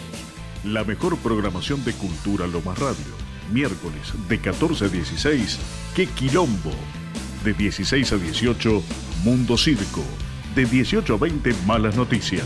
La 0.63 0.83
mejor 0.83 1.17
programación 1.17 1.83
de 1.83 1.93
Cultura 1.93 2.47
Lomas 2.47 2.77
Radio. 2.77 3.05
Miércoles 3.51 4.13
de 4.27 4.39
14 4.39 4.85
a 4.85 4.87
16, 4.87 5.59
¡Qué 5.95 6.07
quilombo! 6.07 6.71
De 7.43 7.53
16 7.53 8.11
a 8.11 8.17
18, 8.17 8.83
Mundo 9.23 9.57
Circo. 9.57 10.03
De 10.55 10.65
18 10.65 11.13
a 11.13 11.17
20, 11.17 11.55
Malas 11.65 11.95
Noticias. 11.95 12.45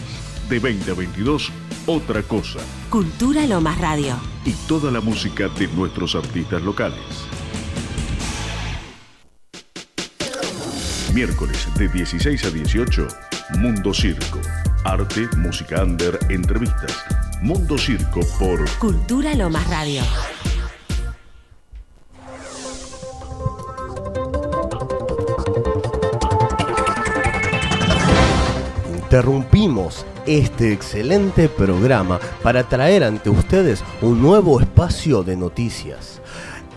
De 0.50 0.60
20 0.60 0.92
a 0.92 0.94
22, 0.94 1.52
Otra 1.86 2.24
Cosa. 2.24 2.60
Cultura 2.90 3.46
Lomas 3.46 3.78
Radio. 3.80 4.16
Y 4.46 4.52
toda 4.68 4.92
la 4.92 5.02
música 5.02 5.48
de 5.50 5.68
nuestros 5.70 6.16
artistas 6.16 6.62
locales. 6.62 7.00
Miércoles 11.14 11.68
de 11.78 11.90
16 11.90 12.46
a 12.46 12.50
18, 12.52 13.08
Mundo 13.60 13.94
Circo. 13.94 14.40
Arte, 14.86 15.28
música 15.36 15.84
under, 15.84 16.18
entrevistas. 16.30 17.04
Mundo 17.42 17.78
Circo 17.78 18.22
por 18.40 18.70
Cultura 18.78 19.36
Lomas 19.36 19.68
Radio. 19.70 20.02
Interrumpimos 28.96 30.06
este 30.26 30.72
excelente 30.72 31.50
programa 31.50 32.20
para 32.42 32.64
traer 32.64 33.04
ante 33.04 33.30
ustedes 33.30 33.84
un 34.02 34.22
nuevo 34.22 34.62
espacio 34.62 35.24
de 35.24 35.36
noticias. 35.36 36.22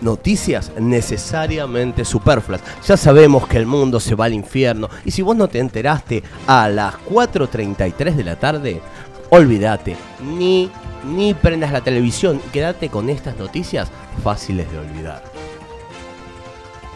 Noticias 0.03 0.71
necesariamente 0.77 2.03
superfluas. 2.03 2.61
Ya 2.85 2.97
sabemos 2.97 3.47
que 3.47 3.57
el 3.57 3.65
mundo 3.65 4.01
se 4.01 4.15
va 4.15 4.25
al 4.25 4.33
infierno 4.33 4.89
y 5.05 5.11
si 5.11 5.21
vos 5.21 5.35
no 5.37 5.47
te 5.47 5.59
enteraste 5.59 6.21
a 6.45 6.67
las 6.67 6.95
4.33 7.09 8.13
de 8.13 8.23
la 8.25 8.35
tarde, 8.35 8.81
olvídate, 9.29 9.95
ni, 10.37 10.69
ni 11.15 11.33
prendas 11.33 11.71
la 11.71 11.79
televisión 11.79 12.41
quédate 12.51 12.89
con 12.89 13.09
estas 13.09 13.37
noticias 13.37 13.89
fáciles 14.21 14.69
de 14.73 14.79
olvidar. 14.79 15.23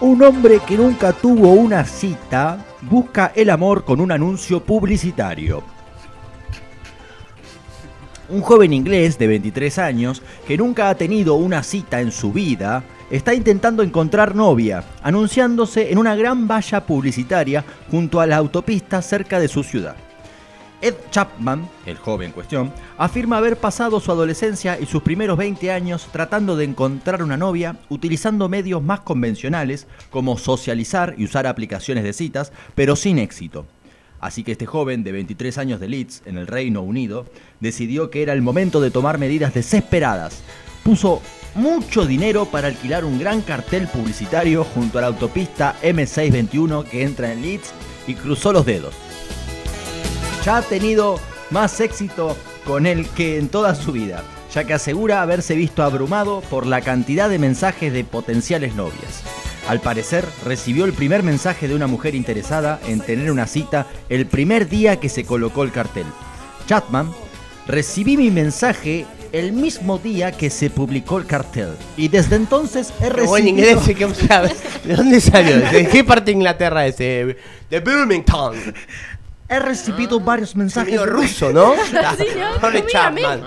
Un 0.01 0.21
hombre 0.21 0.59
que 0.67 0.75
nunca 0.75 1.13
tuvo 1.13 1.53
una 1.53 1.85
cita 1.85 2.59
busca 2.81 3.31
el 3.33 3.49
amor 3.49 3.85
con 3.85 4.01
un 4.01 4.11
anuncio 4.11 4.61
publicitario. 4.61 5.63
Un 8.29 8.41
joven 8.41 8.73
inglés 8.73 9.17
de 9.17 9.27
23 9.27 9.79
años 9.79 10.21
que 10.45 10.57
nunca 10.57 10.89
ha 10.89 10.95
tenido 10.95 11.35
una 11.35 11.63
cita 11.63 12.01
en 12.01 12.11
su 12.11 12.33
vida 12.33 12.83
está 13.09 13.33
intentando 13.33 13.83
encontrar 13.83 14.35
novia, 14.35 14.83
anunciándose 15.01 15.91
en 15.91 15.97
una 15.97 16.15
gran 16.15 16.47
valla 16.47 16.85
publicitaria 16.85 17.63
junto 17.89 18.19
a 18.19 18.27
la 18.27 18.37
autopista 18.37 19.01
cerca 19.01 19.39
de 19.39 19.47
su 19.47 19.63
ciudad. 19.63 19.95
Ed 20.79 20.93
Chapman, 21.09 21.67
el 21.87 21.97
joven 21.97 22.27
en 22.27 22.33
cuestión, 22.33 22.71
afirma 22.99 23.37
haber 23.37 23.57
pasado 23.57 23.99
su 23.99 24.11
adolescencia 24.11 24.79
y 24.79 24.85
sus 24.85 25.01
primeros 25.01 25.35
20 25.35 25.71
años 25.71 26.07
tratando 26.11 26.55
de 26.55 26.65
encontrar 26.65 27.23
una 27.23 27.35
novia 27.35 27.77
utilizando 27.89 28.47
medios 28.47 28.83
más 28.83 28.99
convencionales 28.99 29.87
como 30.11 30.37
socializar 30.37 31.15
y 31.17 31.25
usar 31.25 31.47
aplicaciones 31.47 32.03
de 32.03 32.13
citas, 32.13 32.51
pero 32.75 32.95
sin 32.95 33.17
éxito. 33.17 33.65
Así 34.19 34.43
que 34.43 34.51
este 34.51 34.67
joven 34.67 35.03
de 35.03 35.11
23 35.11 35.57
años 35.57 35.79
de 35.79 35.89
Leeds, 35.89 36.23
en 36.25 36.37
el 36.37 36.45
Reino 36.45 36.81
Unido, 36.81 37.25
decidió 37.59 38.11
que 38.11 38.21
era 38.21 38.33
el 38.33 38.43
momento 38.43 38.79
de 38.79 38.91
tomar 38.91 39.17
medidas 39.17 39.55
desesperadas. 39.55 40.43
Puso 40.83 41.21
mucho 41.57 42.05
dinero 42.05 42.45
para 42.45 42.67
alquilar 42.67 43.03
un 43.03 43.19
gran 43.19 43.41
cartel 43.41 43.87
publicitario 43.87 44.63
junto 44.63 44.97
a 44.97 45.01
la 45.01 45.07
autopista 45.07 45.75
M621 45.81 46.85
que 46.85 47.03
entra 47.03 47.31
en 47.33 47.41
Leeds 47.41 47.73
y 48.05 48.13
cruzó 48.13 48.53
los 48.53 48.65
dedos. 48.65 48.93
Ya 50.45 50.57
ha 50.57 50.61
tenido 50.61 51.19
más 51.49 51.81
éxito 51.81 52.37
con 52.63 52.85
él 52.85 53.07
que 53.09 53.37
en 53.37 53.49
toda 53.49 53.73
su 53.75 53.91
vida, 53.91 54.23
ya 54.53 54.65
que 54.65 54.73
asegura 54.73 55.21
haberse 55.21 55.55
visto 55.55 55.83
abrumado 55.83 56.41
por 56.41 56.65
la 56.65 56.81
cantidad 56.81 57.29
de 57.29 57.39
mensajes 57.39 57.91
de 57.91 58.03
potenciales 58.03 58.75
novias. 58.75 59.23
Al 59.67 59.81
parecer, 59.81 60.25
recibió 60.45 60.85
el 60.85 60.93
primer 60.93 61.23
mensaje 61.23 61.67
de 61.67 61.75
una 61.75 61.87
mujer 61.87 62.15
interesada 62.15 62.79
en 62.87 63.01
tener 63.01 63.31
una 63.31 63.47
cita 63.47 63.87
el 64.09 64.27
primer 64.27 64.69
día 64.69 64.99
que 64.99 65.09
se 65.09 65.25
colocó 65.25 65.63
el 65.63 65.71
cartel. 65.71 66.05
Chapman, 66.67 67.11
recibí 67.67 68.15
mi 68.15 68.31
mensaje 68.31 69.05
el 69.31 69.51
mismo 69.51 69.97
día 69.97 70.31
que 70.31 70.49
se 70.49 70.69
publicó 70.69 71.17
el 71.17 71.25
cartel 71.25 71.69
y 71.95 72.07
desde 72.07 72.35
entonces 72.35 72.93
he 73.01 73.09
Qué 73.09 73.21
buen 73.23 73.45
recibido... 73.45 73.49
inglés, 73.49 73.79
sí, 73.85 73.95
que 73.95 74.27
sabe. 74.27 74.51
¿De 74.83 74.95
dónde 74.95 75.21
salió? 75.21 75.57
¿De 75.57 75.87
qué 75.91 76.03
parte 76.03 76.25
de 76.25 76.31
Inglaterra 76.33 76.85
es? 76.85 76.97
De, 76.97 77.37
de 77.69 77.79
Birmingham. 77.79 78.53
He 79.49 79.59
recibido 79.59 80.19
varios 80.19 80.55
mensajes 80.55 81.01
ruso, 81.05 81.51
¿no? 81.51 81.73
Sí, 82.17 82.25
¿no? 82.37 82.87
Chapman. 82.87 83.43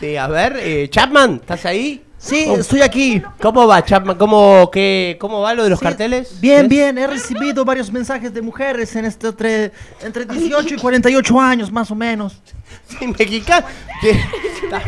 Sí, 0.00 0.16
a 0.16 0.26
ver, 0.26 0.58
eh, 0.60 0.88
Chapman, 0.90 1.36
¿estás 1.36 1.64
ahí? 1.66 2.02
Sí, 2.18 2.46
estoy 2.58 2.80
aquí. 2.80 3.22
¿Cómo 3.40 3.66
va, 3.66 3.84
Chapman? 3.84 4.16
¿Cómo, 4.16 4.68
qué, 4.72 5.16
¿Cómo 5.20 5.40
va 5.42 5.54
lo 5.54 5.62
de 5.62 5.70
los 5.70 5.78
carteles? 5.78 6.40
Bien, 6.40 6.62
¿Sí? 6.62 6.68
bien, 6.68 6.98
he 6.98 7.06
recibido 7.06 7.64
varios 7.64 7.92
mensajes 7.92 8.32
de 8.34 8.42
mujeres 8.42 8.96
en 8.96 9.04
este 9.04 9.28
entre, 9.28 9.72
entre 10.02 10.24
18 10.24 10.74
y 10.74 10.78
48 10.78 11.40
años, 11.40 11.70
más 11.70 11.90
o 11.90 11.94
menos. 11.94 12.40
Sí, 12.88 13.06
mexicano. 13.06 13.66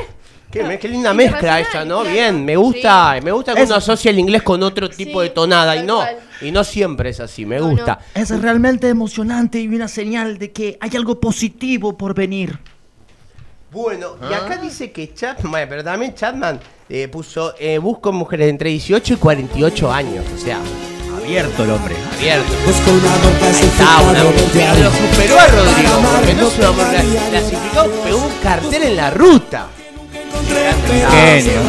Qué, 0.58 0.62
qué 0.64 0.68
me- 0.68 0.78
qué 0.78 0.88
linda 0.88 1.14
mezcla 1.14 1.60
esa, 1.60 1.84
¿no? 1.84 2.00
claro. 2.00 2.10
Bien, 2.14 2.44
me 2.44 2.56
gusta, 2.56 3.16
me 3.22 3.32
gusta 3.32 3.54
que 3.54 3.62
Es- 3.62 3.66
uno 3.68 3.76
asocie 3.76 4.10
el 4.10 4.18
inglés 4.18 4.42
con 4.42 4.62
otro 4.62 4.88
tipo 4.90 5.20
Sí, 5.20 5.28
de 5.28 5.30
tonada 5.30 5.74
y 5.74 5.78
tal 5.78 5.86
no, 5.86 5.96
cual. 5.96 6.16
y 6.42 6.50
no 6.50 6.64
siempre 6.64 7.10
es 7.10 7.20
así, 7.20 7.44
me 7.46 7.58
No, 7.58 7.70
gusta. 7.70 7.98
Es 8.14 8.30
realmente 8.30 8.88
emocionante 8.88 9.60
y 9.60 9.68
una 9.68 9.88
señal 9.88 10.38
de 10.38 10.52
que 10.52 10.76
hay 10.80 10.90
algo 10.96 11.20
positivo 11.20 11.96
por 11.96 12.14
venir. 12.14 12.58
Bueno, 13.70 14.16
y 14.30 14.32
acá 14.32 14.56
dice 14.56 14.90
que 14.92 15.12
Chapman, 15.12 15.50
bueno, 15.50 15.66
pero 15.68 15.84
también 15.84 16.14
Chapman 16.14 16.58
eh, 16.88 17.06
puso, 17.08 17.54
eh, 17.58 17.76
busco 17.76 18.12
mujeres 18.12 18.48
entre 18.48 18.70
18 18.70 19.14
y 19.14 19.16
48 19.18 19.92
años, 19.92 20.24
o 20.34 20.38
sea, 20.38 20.58
Abierto 21.18 21.64
el 21.64 21.70
hombre. 21.72 21.94
abierto. 22.16 22.50
Busco 22.64 22.90
un 22.90 23.00
amor 23.00 23.32
Ahí 23.42 23.50
está, 23.60 24.00
un 24.00 24.16
amor. 24.16 24.34
Pero 24.54 24.84
lo 24.84 24.90
superó 24.90 25.38
a 25.38 25.46
Rodrigo, 25.48 25.90
porque 26.16 26.34
no 26.34 26.48
es 26.48 26.58
un 26.58 26.64
amor 26.64 26.86
cla- 26.86 27.28
clasificado, 27.30 27.90
pegó 28.02 28.16
un 28.18 28.32
cartel 28.42 28.82
en 28.84 28.96
la 28.96 29.10
ruta. 29.10 29.66
Genio. 31.10 31.60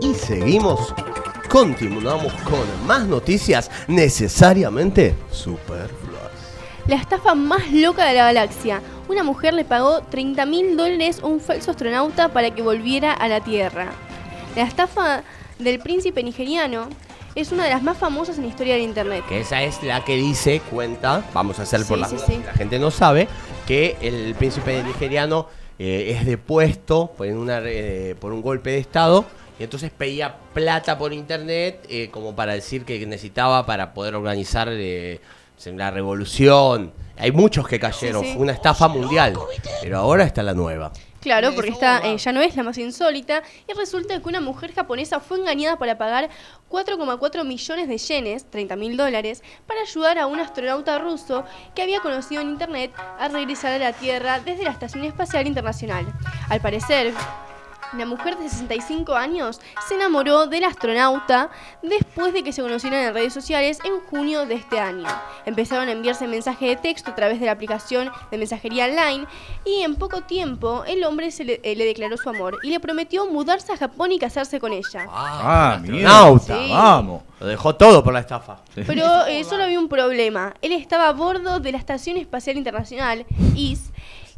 Y 0.00 0.14
seguimos, 0.14 0.94
continuamos 1.48 2.32
con 2.44 2.86
más 2.86 3.06
noticias 3.06 3.70
necesariamente 3.88 5.14
superfluas. 5.30 5.98
La 6.86 6.96
estafa 6.96 7.34
más 7.34 7.70
loca 7.70 8.06
de 8.06 8.14
la 8.14 8.24
galaxia. 8.24 8.80
Una 9.08 9.22
mujer 9.22 9.54
le 9.54 9.64
pagó 9.64 10.00
30 10.02 10.46
mil 10.46 10.76
dólares 10.76 11.20
a 11.22 11.26
un 11.26 11.40
falso 11.40 11.70
astronauta 11.70 12.28
para 12.28 12.54
que 12.54 12.62
volviera 12.62 13.12
a 13.12 13.28
la 13.28 13.40
Tierra. 13.40 13.88
La 14.56 14.62
estafa 14.62 15.22
del 15.58 15.78
príncipe 15.80 16.22
nigeriano 16.22 16.88
es 17.40 17.52
una 17.52 17.64
de 17.64 17.70
las 17.70 17.82
más 17.82 17.96
famosas 17.96 18.36
en 18.36 18.42
la 18.42 18.48
historia 18.48 18.74
del 18.74 18.82
Internet. 18.82 19.24
Que 19.28 19.40
esa 19.40 19.62
es 19.62 19.82
la 19.84 20.04
que 20.04 20.16
dice, 20.16 20.60
cuenta, 20.70 21.24
vamos 21.32 21.58
a 21.60 21.62
hacer 21.62 21.84
por 21.84 21.96
Sí, 21.96 22.00
la, 22.00 22.08
sí, 22.08 22.16
sí. 22.26 22.40
la 22.44 22.52
gente 22.52 22.78
no 22.80 22.90
sabe, 22.90 23.28
que 23.66 23.96
el 24.00 24.34
príncipe 24.34 24.82
nigeriano 24.82 25.46
eh, 25.78 26.16
es 26.16 26.26
depuesto 26.26 27.12
por, 27.16 27.28
una, 27.28 27.60
eh, 27.62 28.16
por 28.18 28.32
un 28.32 28.42
golpe 28.42 28.70
de 28.70 28.78
estado 28.78 29.24
y 29.58 29.62
entonces 29.62 29.90
pedía 29.90 30.36
plata 30.52 30.98
por 30.98 31.12
internet 31.12 31.86
eh, 31.88 32.10
como 32.10 32.34
para 32.34 32.54
decir 32.54 32.84
que 32.84 33.04
necesitaba 33.06 33.66
para 33.66 33.94
poder 33.94 34.16
organizar 34.16 34.68
eh, 34.70 35.20
la 35.64 35.90
revolución. 35.92 36.92
Hay 37.16 37.32
muchos 37.32 37.66
que 37.68 37.78
cayeron, 37.78 38.24
fue 38.24 38.36
una 38.36 38.52
estafa 38.52 38.88
mundial, 38.88 39.34
pero 39.82 39.98
ahora 39.98 40.24
está 40.24 40.42
la 40.42 40.54
nueva. 40.54 40.92
Claro, 41.28 41.54
porque 41.54 41.68
esta 41.68 41.98
eh, 42.06 42.16
ya 42.16 42.32
no 42.32 42.40
es 42.40 42.56
la 42.56 42.62
más 42.62 42.78
insólita 42.78 43.42
y 43.68 43.74
resulta 43.74 44.18
que 44.18 44.26
una 44.30 44.40
mujer 44.40 44.72
japonesa 44.72 45.20
fue 45.20 45.38
engañada 45.38 45.78
para 45.78 45.98
pagar 45.98 46.30
4,4 46.70 47.44
millones 47.44 47.86
de 47.86 47.98
yenes, 47.98 48.50
30 48.50 48.76
mil 48.76 48.96
dólares, 48.96 49.42
para 49.66 49.82
ayudar 49.82 50.18
a 50.18 50.26
un 50.26 50.40
astronauta 50.40 50.98
ruso 50.98 51.44
que 51.74 51.82
había 51.82 52.00
conocido 52.00 52.40
en 52.40 52.48
internet 52.48 52.92
a 53.18 53.28
regresar 53.28 53.72
a 53.72 53.78
la 53.78 53.92
Tierra 53.92 54.40
desde 54.40 54.64
la 54.64 54.70
Estación 54.70 55.04
Espacial 55.04 55.46
Internacional. 55.46 56.06
Al 56.48 56.62
parecer, 56.62 57.12
la 57.96 58.06
mujer 58.06 58.36
de 58.36 58.48
65 58.48 59.14
años 59.14 59.60
se 59.86 59.94
enamoró 59.94 60.46
del 60.46 60.64
astronauta 60.64 61.50
después 61.82 62.32
de 62.32 62.42
que 62.42 62.52
se 62.52 62.62
conocieran 62.62 63.04
en 63.04 63.14
redes 63.14 63.32
sociales 63.32 63.78
en 63.84 64.00
junio 64.00 64.46
de 64.46 64.54
este 64.54 64.78
año. 64.78 65.06
Empezaron 65.46 65.88
a 65.88 65.92
enviarse 65.92 66.26
mensajes 66.26 66.68
de 66.68 66.76
texto 66.76 67.10
a 67.10 67.14
través 67.14 67.40
de 67.40 67.46
la 67.46 67.52
aplicación 67.52 68.10
de 68.30 68.38
mensajería 68.38 68.86
online 68.86 69.26
y 69.64 69.82
en 69.82 69.96
poco 69.96 70.22
tiempo 70.22 70.84
el 70.86 71.04
hombre 71.04 71.30
se 71.30 71.44
le, 71.44 71.60
eh, 71.62 71.76
le 71.76 71.84
declaró 71.84 72.16
su 72.16 72.28
amor 72.28 72.58
y 72.62 72.70
le 72.70 72.80
prometió 72.80 73.26
mudarse 73.26 73.72
a 73.72 73.76
Japón 73.76 74.12
y 74.12 74.18
casarse 74.18 74.60
con 74.60 74.72
ella. 74.72 75.06
Ah, 75.08 75.74
astronauta. 75.74 76.56
Sí. 76.56 76.70
Vamos. 76.70 77.22
Lo 77.40 77.46
dejó 77.46 77.76
todo 77.76 78.02
por 78.02 78.12
la 78.12 78.20
estafa. 78.20 78.58
Pero 78.74 79.26
eh, 79.26 79.44
solo 79.44 79.62
había 79.62 79.78
un 79.78 79.88
problema. 79.88 80.54
Él 80.60 80.72
estaba 80.72 81.08
a 81.08 81.12
bordo 81.12 81.60
de 81.60 81.70
la 81.70 81.78
Estación 81.78 82.16
Espacial 82.16 82.56
Internacional, 82.56 83.26
IS, 83.54 83.92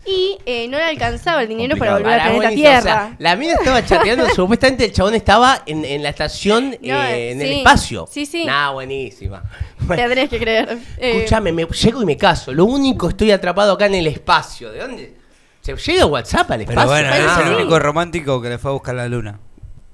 y 0.07 0.39
eh, 0.47 0.67
no 0.69 0.79
le 0.79 0.85
alcanzaba 0.85 1.43
el 1.43 1.49
dinero 1.49 1.77
para 1.77 1.93
volver 1.95 2.13
al 2.13 2.19
Pará, 2.19 2.25
planeta 2.31 2.49
buenísimo, 2.49 2.69
o 2.69 2.71
Tierra. 2.73 2.83
sea, 2.83 3.17
la 3.19 3.37
mina 3.37 3.53
estaba 3.55 3.85
chateando, 3.85 4.29
supuestamente 4.35 4.85
el 4.87 4.93
chabón 4.93 5.15
estaba 5.15 5.63
en, 5.67 5.85
en 5.85 6.03
la 6.03 6.09
estación, 6.09 6.71
No, 6.83 7.03
eh, 7.03 7.33
en 7.33 7.43
el 7.43 7.53
espacio. 7.53 8.09
Sí, 8.11 8.25
sí. 8.27 8.45
Nah, 8.45 8.71
buenísima. 8.71 9.43
Te 9.89 9.97
tenés 9.97 10.29
que 10.29 10.39
creer. 10.39 10.79
Escúchame, 10.97 11.53
me 11.53 11.67
llego 11.67 12.03
y 12.03 12.07
me 12.07 12.17
caso. 12.17 12.53
Lo 12.53 12.65
único 12.65 13.09
estoy 13.09 13.31
atrapado 13.31 13.73
acá 13.73 13.87
en 13.87 13.95
el 13.97 14.07
espacio. 14.07 14.71
¿De 14.73 14.79
dónde? 14.79 15.15
¿Se 15.61 15.77
llega 15.77 16.07
WhatsApp 16.07 16.51
al 16.51 16.63
espacio? 16.63 16.81
Pero 16.81 16.89
bueno, 16.91 17.15
es 17.15 17.47
el 17.47 17.55
único 17.55 17.79
romántico 17.79 18.41
que 18.41 18.49
le 18.49 18.59
fue 18.59 18.71
a 18.71 18.75
buscar 18.75 18.95
la 18.95 19.07
luna. 19.09 19.39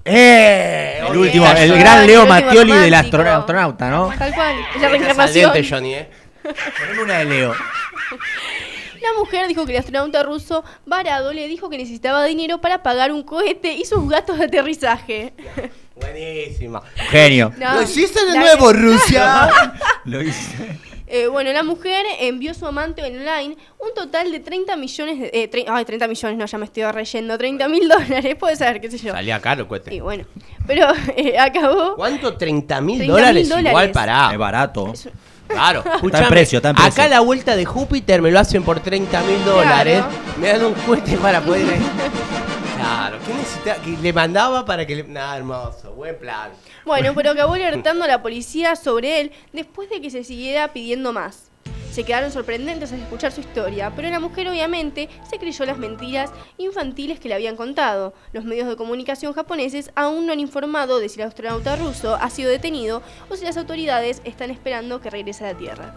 ¡Eh! 0.05 0.99
El 1.01 1.07
Oye, 1.07 1.19
último, 1.19 1.47
el 1.47 1.73
Ay, 1.73 1.79
gran 1.81 2.07
Leo 2.07 2.27
Mattioli 2.27 2.73
del 2.73 2.95
astronauta, 2.95 3.91
¿no? 3.91 4.13
Tal 4.17 4.33
cual, 4.33 4.55
es 4.77 4.81
la 4.81 4.89
reencarnación. 4.89 5.53
Johnny, 5.69 5.95
¿eh? 5.95 6.09
Poneme 6.79 7.03
una 7.03 7.19
de 7.19 7.25
Leo. 7.25 7.55
La 9.13 9.19
mujer 9.21 9.47
dijo 9.49 9.65
que 9.67 9.73
el 9.73 9.79
astronauta 9.79 10.23
ruso 10.23 10.65
varado 10.85 11.33
le 11.33 11.47
dijo 11.49 11.69
que 11.71 11.79
necesitaba 11.79 12.25
dinero 12.25 12.61
para 12.61 12.83
pagar 12.83 13.13
un 13.13 13.23
cohete 13.23 13.73
y 13.75 13.85
sus 13.85 14.09
gastos 14.09 14.39
de 14.39 14.47
aterrizaje. 14.47 15.33
Buenísima. 15.97 16.83
Genio. 17.11 17.53
No, 17.59 17.75
Lo 17.77 17.83
hiciste 17.83 18.25
de 18.25 18.33
la- 18.35 18.41
nuevo, 18.41 18.73
Rusia. 18.73 19.49
Lo 20.05 20.23
hice. 20.23 20.79
Eh, 21.09 21.29
bueno, 21.29 21.53
la 21.53 21.63
mujer 21.63 22.05
envió 22.19 22.51
a 22.51 22.55
su 22.55 22.67
amante 22.67 23.01
online 23.03 23.57
un 23.79 23.95
total 23.95 24.33
de 24.33 24.41
30 24.41 24.77
millones 24.77 25.21
de... 25.21 25.31
eh, 25.33 25.49
tre- 25.51 25.65
ay, 25.69 25.85
30 25.85 26.09
millones, 26.09 26.37
no, 26.37 26.47
ya 26.47 26.59
me 26.59 26.65
estoy 26.65 26.83
reyendo. 26.85 27.39
30 27.39 27.69
mil 27.69 27.89
dólares, 27.89 28.35
puede 28.35 28.57
ser, 28.57 28.81
qué 28.81 28.91
sé 28.91 28.99
yo. 28.99 29.13
Salía 29.13 29.41
caro 29.41 29.61
el 29.61 29.67
Y 29.67 29.69
cohete. 29.69 30.01
bueno, 30.03 30.25
pero 30.67 30.89
eh, 31.17 31.39
acabó... 31.39 31.95
¿Cuánto? 31.95 32.37
¿30 32.37 32.83
mil 32.83 33.01
30.000 33.03 33.07
dólares? 33.07 33.49
dólares. 33.49 33.71
Igual 33.71 33.91
pará. 33.93 34.31
Es 34.33 34.39
barato. 34.39 34.93
Claro, 35.49 35.83
escúchame, 35.95 36.27
precio, 36.29 36.59
está 36.59 36.71
en 36.71 36.77
precio. 36.77 36.93
Acá 36.93 37.09
la 37.09 37.21
vuelta 37.21 37.57
de 37.57 37.65
Júpiter 37.65 38.21
me 38.23 38.31
lo 38.31 38.39
hacen 38.39 38.63
por 38.63 38.81
30 38.81 39.23
mil 39.23 39.45
dólares. 39.45 40.03
Me 40.39 40.49
dan 40.49 40.65
un 40.65 40.75
cohete 40.75 41.17
para 41.17 41.41
poder. 41.41 41.79
Claro, 42.77 43.19
¿qué 43.27 43.35
necesitaba? 43.35 43.83
Que 43.83 43.97
le 43.97 44.13
mandaba 44.13 44.65
para 44.65 44.87
que 44.87 44.97
le. 44.97 45.05
Nada, 45.05 45.37
hermoso, 45.37 45.93
buen 45.93 46.19
plan. 46.19 46.51
Bueno, 46.85 47.13
pero 47.15 47.31
acabó 47.31 47.55
alertando 47.55 48.05
a 48.05 48.09
la 48.09 48.23
policía 48.23 48.77
sobre 48.77 49.21
él 49.21 49.33
después 49.53 49.89
de 49.91 50.01
que 50.01 50.11
se 50.11 50.25
siguiera 50.25 50.73
pidiendo 50.73 51.13
más. 51.13 51.51
Se 51.91 52.05
quedaron 52.05 52.31
sorprendentes 52.31 52.93
al 52.93 53.01
escuchar 53.01 53.33
su 53.33 53.41
historia, 53.41 53.91
pero 53.97 54.11
la 54.11 54.21
mujer 54.21 54.49
obviamente 54.49 55.09
se 55.31 55.39
creyó 55.39 55.65
las 55.65 55.79
mentiras 55.79 56.31
infantiles 56.59 57.19
que 57.19 57.29
le 57.29 57.35
habían 57.35 57.57
contado. 57.57 58.13
Los 58.33 58.45
medios 58.45 58.69
de 58.69 58.77
comunicación 58.77 59.33
japoneses 59.33 59.91
aún 59.95 60.27
no 60.27 60.33
han 60.35 60.41
informado 60.41 60.99
de 60.99 61.09
si 61.09 61.21
el 61.21 61.27
astronauta 61.27 61.75
ruso 61.77 62.17
ha 62.17 62.29
sido 62.29 62.51
detenido 62.51 63.01
o 63.31 63.37
si 63.37 63.45
las 63.47 63.57
autoridades 63.57 64.21
están 64.25 64.51
esperando 64.51 65.01
que 65.01 65.09
regrese 65.09 65.45
a 65.47 65.53
la 65.53 65.59
Tierra. 65.59 65.95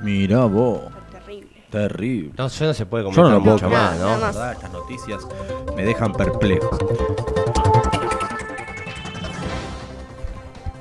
Mira 0.00 0.46
vos. 0.46 0.80
Terrible. 1.12 1.50
Terrible. 1.70 2.32
No, 2.38 2.48
yo 2.48 2.66
no 2.66 2.72
se 2.72 2.86
puede 2.86 3.04
Yo 3.04 3.10
no 3.10 3.14
comentar 3.14 3.32
lo 3.34 3.42
puedo 3.42 3.54
mucho 3.56 3.68
más, 3.68 3.98
nada 3.98 4.14
¿no? 4.14 4.20
más. 4.20 4.34
La 4.34 4.40
verdad, 4.40 4.52
Estas 4.54 4.72
noticias 4.72 5.22
me 5.76 5.84
dejan 5.84 6.12
perplejo. 6.14 6.78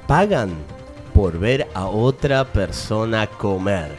Pagan 0.08 0.52
por 1.18 1.40
ver 1.40 1.68
a 1.74 1.88
otra 1.88 2.46
persona 2.46 3.26
comer. 3.26 3.90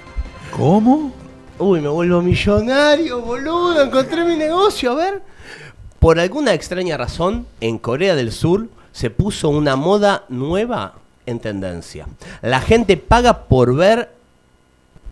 ¿Cómo? 0.57 1.13
Uy, 1.59 1.81
me 1.81 1.89
vuelvo 1.89 2.23
millonario, 2.23 3.21
boludo. 3.21 3.83
Encontré 3.83 4.25
mi 4.25 4.37
negocio, 4.37 4.93
a 4.93 4.95
ver. 4.95 5.23
Por 5.99 6.21
alguna 6.21 6.55
extraña 6.55 6.97
razón, 6.97 7.45
en 7.61 7.79
Corea 7.79 8.15
del 8.15 8.31
Sur 8.31 8.69
se 8.93 9.11
puso 9.11 9.49
una 9.49 9.75
moda 9.75 10.27
nueva 10.29 10.95
en 11.27 11.41
tendencia. 11.41 12.07
La 12.41 12.61
gente 12.61 12.97
paga 12.97 13.47
por 13.49 13.75
ver 13.75 14.13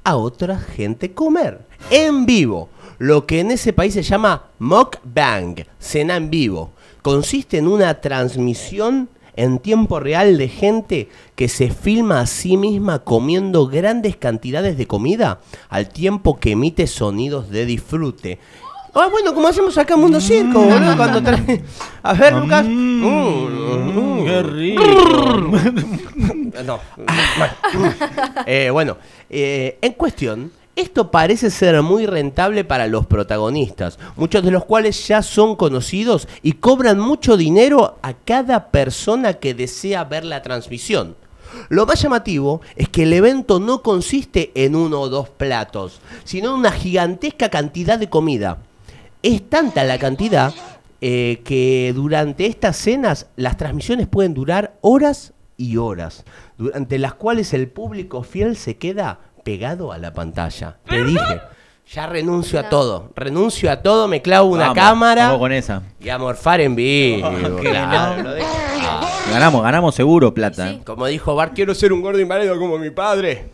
a 0.05 0.15
otra 0.15 0.61
gente 0.61 1.13
comer 1.13 1.59
en 1.91 2.25
vivo. 2.25 2.69
Lo 2.99 3.27
que 3.27 3.41
en 3.41 3.51
ese 3.51 3.73
país 3.73 3.95
se 3.95 4.05
llama 4.05 4.45
mukbang, 4.61 5.57
cena 5.81 6.15
en 6.15 6.31
vivo. 6.31 6.71
Consiste 7.03 7.59
en 7.59 7.67
una 7.67 8.01
transmisión 8.01 9.09
en 9.37 9.59
tiempo 9.59 10.01
real 10.01 10.39
de 10.39 10.49
gente 10.49 11.09
que 11.35 11.49
se 11.49 11.71
filma 11.71 12.21
a 12.21 12.27
sí 12.27 12.57
misma 12.57 13.01
comiendo 13.01 13.67
grandes 13.67 14.17
cantidades 14.17 14.77
de 14.77 14.87
comida 14.87 15.41
al 15.69 15.89
tiempo 15.89 16.39
que 16.41 16.53
emite 16.53 16.87
sonidos 16.87 17.51
de 17.51 17.67
disfrute. 17.67 18.39
Ah, 18.99 19.09
bueno, 19.11 19.35
como 19.35 19.47
hacemos 19.47 19.77
acá 19.77 19.93
en 19.93 20.01
Mundo 20.01 20.19
Circo, 20.23 20.59
boludo, 20.59 20.97
cuando 20.97 21.23
trae... 21.23 21.63
A 22.03 22.15
ver, 22.15 22.33
Lucas. 22.33 22.65
Mm, 22.67 24.25
qué 24.25 24.43
rico. 24.43 24.83
no. 26.65 26.81
Eh, 28.47 28.71
bueno, 28.71 28.97
eh, 29.29 29.77
en 29.83 29.93
cuestión, 29.93 30.51
esto 30.77 31.11
parece 31.11 31.51
ser 31.51 31.83
muy 31.83 32.05
rentable 32.05 32.63
para 32.63 32.87
los 32.87 33.07
protagonistas, 33.07 33.99
muchos 34.15 34.45
de 34.45 34.51
los 34.51 34.67
cuales 34.67 35.09
ya 35.09 35.23
son 35.23 35.57
conocidos 35.57 36.29
y 36.43 36.53
cobran 36.53 37.01
mucho 37.01 37.39
dinero 37.39 37.99
a 38.03 38.13
cada 38.13 38.69
persona 38.69 39.35
que 39.35 39.55
desea 39.55 40.05
ver 40.05 40.25
la 40.25 40.43
transmisión. 40.43 41.17
Lo 41.71 41.87
más 41.87 42.03
llamativo 42.03 42.61
es 42.77 42.91
que 42.91 43.05
el 43.05 43.15
evento 43.15 43.59
no 43.59 43.83
consiste 43.83 44.53
en 44.55 44.77
uno 44.77 45.01
o 45.01 45.09
dos 45.09 45.31
platos, 45.31 46.01
sino 46.25 46.51
en 46.51 46.61
una 46.61 46.73
gigantesca 46.73 47.49
cantidad 47.49 47.99
de 47.99 48.11
comida. 48.11 48.59
Es 49.23 49.49
tanta 49.49 49.83
la 49.85 49.99
cantidad 49.99 50.53
eh, 51.01 51.41
que 51.45 51.93
durante 51.95 52.45
estas 52.47 52.77
cenas 52.77 53.29
las 53.37 53.57
transmisiones 53.57 54.09
pueden 54.09 54.35
durar 54.35 54.77
horas 54.83 55.33
y 55.57 55.79
horas, 55.79 56.25
durante 56.59 56.99
las 56.99 57.15
cuales 57.15 57.55
el 57.55 57.69
público 57.69 58.23
fiel 58.23 58.57
se 58.57 58.77
queda 58.77 59.21
pegado 59.47 59.93
a 59.93 59.99
la 59.99 60.13
pantalla. 60.13 60.77
Te 60.89 61.05
dije, 61.05 61.41
ya 61.93 62.09
renuncio 62.09 62.59
a 62.59 62.69
todo, 62.69 63.13
renuncio 63.15 63.71
a 63.71 63.81
todo, 63.81 64.09
me 64.09 64.21
clavo 64.21 64.49
una 64.49 64.65
Vamos, 64.71 64.75
cámara 64.77 65.25
Vamos 65.27 65.39
con 65.39 65.53
esa. 65.53 65.83
y 66.01 66.09
a 66.09 66.19
morfar 66.19 66.61
en 66.61 66.75
vivo. 66.75 67.31
qué 67.63 67.71
claro, 67.71 68.17
no. 68.17 68.23
lo 68.25 68.35
dejo. 68.35 68.49
Ah, 68.83 69.09
Ganamos, 69.31 69.63
ganamos 69.63 69.95
seguro 69.95 70.35
plata. 70.35 70.69
Sí. 70.69 70.75
¿eh? 70.75 70.81
Como 70.85 71.07
dijo 71.07 71.37
Bart, 71.37 71.55
quiero 71.55 71.77
ser 71.77 71.93
un 71.93 72.03
gordo 72.03 72.19
inválido 72.19 72.59
como 72.59 72.77
mi 72.77 72.91
padre. 72.91 73.51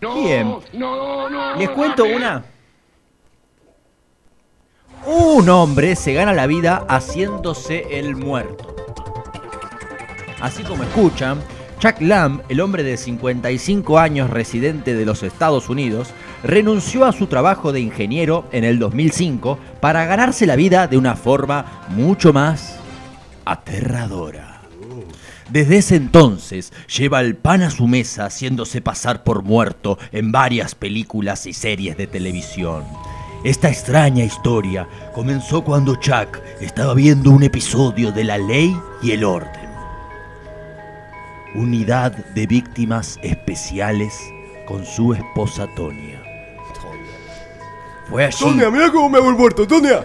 Bien. 0.00 0.56
Les 1.58 1.70
cuento 1.70 2.04
una. 2.04 2.44
Un 5.06 5.48
hombre 5.48 5.94
se 5.94 6.12
gana 6.12 6.32
la 6.32 6.48
vida 6.48 6.84
haciéndose 6.88 7.86
el 8.00 8.16
muerto. 8.16 8.74
Así 10.40 10.64
como 10.64 10.82
escuchan, 10.82 11.40
Chuck 11.78 12.00
Lamb, 12.00 12.40
el 12.48 12.60
hombre 12.60 12.82
de 12.82 12.96
55 12.96 13.98
años 13.98 14.30
residente 14.30 14.94
de 14.94 15.04
los 15.04 15.22
Estados 15.22 15.68
Unidos, 15.68 16.08
renunció 16.42 17.04
a 17.04 17.12
su 17.12 17.26
trabajo 17.26 17.72
de 17.72 17.80
ingeniero 17.80 18.46
en 18.50 18.64
el 18.64 18.78
2005 18.78 19.58
para 19.80 20.06
ganarse 20.06 20.46
la 20.46 20.56
vida 20.56 20.86
de 20.86 20.96
una 20.96 21.16
forma 21.16 21.84
mucho 21.90 22.32
más 22.32 22.78
aterradora. 23.44 24.62
Desde 25.50 25.76
ese 25.76 25.96
entonces 25.96 26.72
lleva 26.88 27.20
el 27.20 27.36
pan 27.36 27.62
a 27.62 27.70
su 27.70 27.86
mesa 27.86 28.24
haciéndose 28.24 28.80
pasar 28.80 29.22
por 29.22 29.42
muerto 29.42 29.98
en 30.12 30.32
varias 30.32 30.74
películas 30.74 31.46
y 31.46 31.52
series 31.52 31.96
de 31.96 32.06
televisión. 32.06 32.84
Esta 33.44 33.68
extraña 33.68 34.24
historia 34.24 34.88
comenzó 35.14 35.62
cuando 35.62 35.94
Chuck 35.96 36.40
estaba 36.60 36.94
viendo 36.94 37.30
un 37.30 37.44
episodio 37.44 38.10
de 38.10 38.24
La 38.24 38.38
Ley 38.38 38.76
y 39.02 39.12
el 39.12 39.22
Orden. 39.22 39.65
Unidad 41.56 42.12
de 42.34 42.46
víctimas 42.46 43.18
especiales 43.22 44.12
con 44.66 44.84
su 44.84 45.14
esposa 45.14 45.66
Tonia. 45.74 46.22
Fue 48.10 48.24
allí, 48.24 48.44
mira 48.70 48.92
cómo 48.92 49.08
me 49.08 49.18
hago 49.18 49.32
muerto, 49.32 49.66
Tonia. 49.66 50.04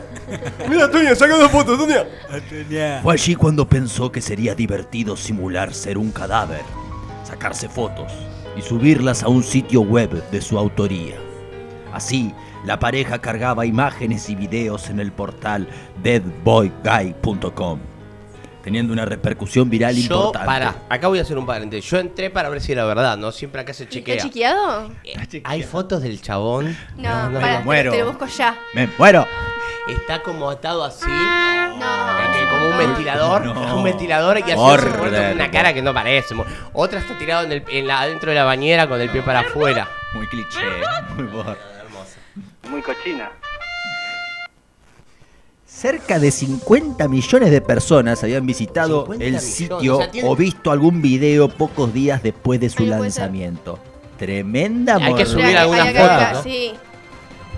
Mira, 0.69 0.89
Tonia, 0.89 1.13
sacando 1.13 1.49
fotos, 1.49 1.77
Tonia. 1.77 2.07
fue 3.03 3.13
allí 3.13 3.35
cuando 3.35 3.67
pensó 3.67 4.11
que 4.11 4.21
sería 4.21 4.55
divertido 4.55 5.17
simular 5.17 5.73
ser 5.73 5.97
un 5.97 6.11
cadáver, 6.11 6.63
sacarse 7.23 7.67
fotos 7.67 8.11
y 8.55 8.61
subirlas 8.61 9.21
a 9.21 9.27
un 9.27 9.43
sitio 9.43 9.81
web 9.81 10.09
de 10.31 10.41
su 10.41 10.57
autoría. 10.57 11.17
Así, 11.93 12.33
la 12.65 12.79
pareja 12.79 13.19
cargaba 13.19 13.65
imágenes 13.65 14.29
y 14.29 14.35
videos 14.35 14.89
en 14.89 14.99
el 14.99 15.11
portal 15.11 15.67
deadboyguy.com, 16.01 17.79
teniendo 18.63 18.93
una 18.93 19.05
repercusión 19.05 19.69
viral 19.69 19.95
Yo, 19.95 20.01
importante. 20.03 20.45
para, 20.45 20.75
acá 20.89 21.07
voy 21.07 21.19
a 21.19 21.21
hacer 21.23 21.37
un 21.37 21.45
paréntesis. 21.45 21.89
Yo 21.89 21.97
entré 21.99 22.29
para 22.29 22.49
ver 22.49 22.61
si 22.61 22.71
era 22.71 22.85
verdad, 22.85 23.17
¿no? 23.17 23.31
Siempre 23.31 23.61
acá 23.61 23.73
se 23.73 23.83
¿Está 23.83 23.93
chequea. 23.95 24.17
chequeado? 24.17 24.91
Eh, 25.03 25.41
¿Hay 25.43 25.63
fotos 25.63 26.01
del 26.01 26.21
chabón? 26.21 26.77
No, 26.97 27.29
no, 27.29 27.39
no. 27.39 27.39
te- 27.39 27.59
muero. 27.63 27.91
te 27.91 27.99
lo 27.99 28.07
busco 28.07 28.25
ya. 28.27 28.57
¡Me 28.73 28.87
muero! 28.97 29.27
Está 29.87 30.21
como 30.21 30.49
atado 30.49 30.83
así, 30.83 31.07
No. 31.09 31.75
eh, 31.79 32.47
como 32.51 32.69
un 32.69 32.77
ventilador, 32.77 33.45
No. 33.45 33.75
un 33.77 33.83
ventilador 33.83 34.37
y 34.39 34.43
muerto 34.55 34.97
con 34.99 35.07
una 35.09 35.49
cara 35.51 35.73
que 35.73 35.81
no 35.81 35.93
parece. 35.93 36.35
Otra 36.73 36.99
está 36.99 37.17
tirado 37.17 37.43
en 37.45 37.51
el, 37.51 37.63
en 37.67 37.87
la, 37.87 38.01
adentro 38.01 38.29
de 38.29 38.35
la 38.35 38.43
bañera 38.43 38.87
con 38.87 39.01
el 39.01 39.09
pie 39.09 39.21
para 39.23 39.39
afuera. 39.39 39.87
Muy 40.13 40.27
cliché, 40.27 40.59
muy 41.15 41.25
bor. 41.25 41.57
Muy 42.69 42.81
cochina. 42.81 43.31
Cerca 45.81 46.19
de 46.19 46.29
50 46.29 47.07
millones 47.07 47.49
de 47.49 47.59
personas 47.59 48.23
habían 48.23 48.45
visitado 48.45 49.01
50 49.01 49.23
el 49.25 49.31
millones, 49.31 49.43
sitio 49.53 49.95
o 49.97 50.01
sea, 50.01 50.11
tiene- 50.11 50.29
o 50.29 50.35
visto 50.35 50.69
algún 50.71 51.01
video 51.01 51.49
pocos 51.49 51.91
días 51.91 52.21
después 52.21 52.59
de 52.59 52.69
su 52.69 52.85
lanzamiento. 52.85 53.79
Tremenda 54.19 54.97
Hay 54.97 55.15
que 55.15 55.25
subir 55.25 55.57
algunas 55.57 55.87
fotos. 55.87 56.43
Sí. 56.43 56.71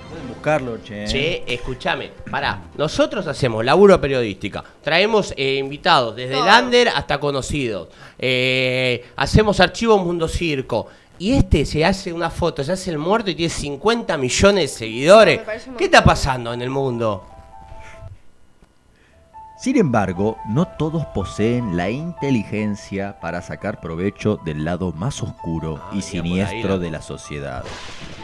Pueden 0.09 0.27
buscarlo, 0.29 0.77
che. 0.81 1.03
Che, 1.05 1.43
escúchame, 1.53 2.11
pará. 2.31 2.61
Nosotros 2.77 3.27
hacemos 3.27 3.65
laburo 3.65 3.99
periodística. 3.99 4.63
Traemos 4.81 5.33
eh, 5.35 5.55
invitados 5.55 6.15
desde 6.15 6.35
Todo. 6.35 6.47
under 6.59 6.87
hasta 6.89 7.19
conocidos. 7.19 7.89
Eh, 8.17 9.03
hacemos 9.17 9.59
archivo 9.59 9.97
Mundo 9.97 10.29
Circo. 10.29 10.87
Y 11.19 11.33
este 11.33 11.65
se 11.65 11.83
hace 11.83 12.13
una 12.13 12.29
foto, 12.29 12.63
se 12.63 12.71
hace 12.71 12.89
el 12.91 12.97
muerto 12.99 13.29
y 13.31 13.35
tiene 13.35 13.49
50 13.53 14.17
millones 14.17 14.71
de 14.71 14.77
seguidores. 14.77 15.39
Me 15.39 15.45
parece 15.45 15.69
un 15.71 15.75
¿Qué 15.75 15.83
está 15.85 16.03
pasando 16.05 16.53
en 16.53 16.61
el 16.61 16.69
mundo? 16.69 17.27
Sin 19.63 19.77
embargo, 19.77 20.37
no 20.45 20.65
todos 20.65 21.05
poseen 21.05 21.77
la 21.77 21.89
inteligencia 21.89 23.17
para 23.21 23.41
sacar 23.41 23.79
provecho 23.79 24.37
del 24.43 24.65
lado 24.65 24.91
más 24.91 25.23
oscuro 25.23 25.79
Ah, 25.81 25.91
y 25.93 26.01
siniestro 26.01 26.79
de 26.79 26.91
la 26.91 27.01
sociedad. 27.01 27.63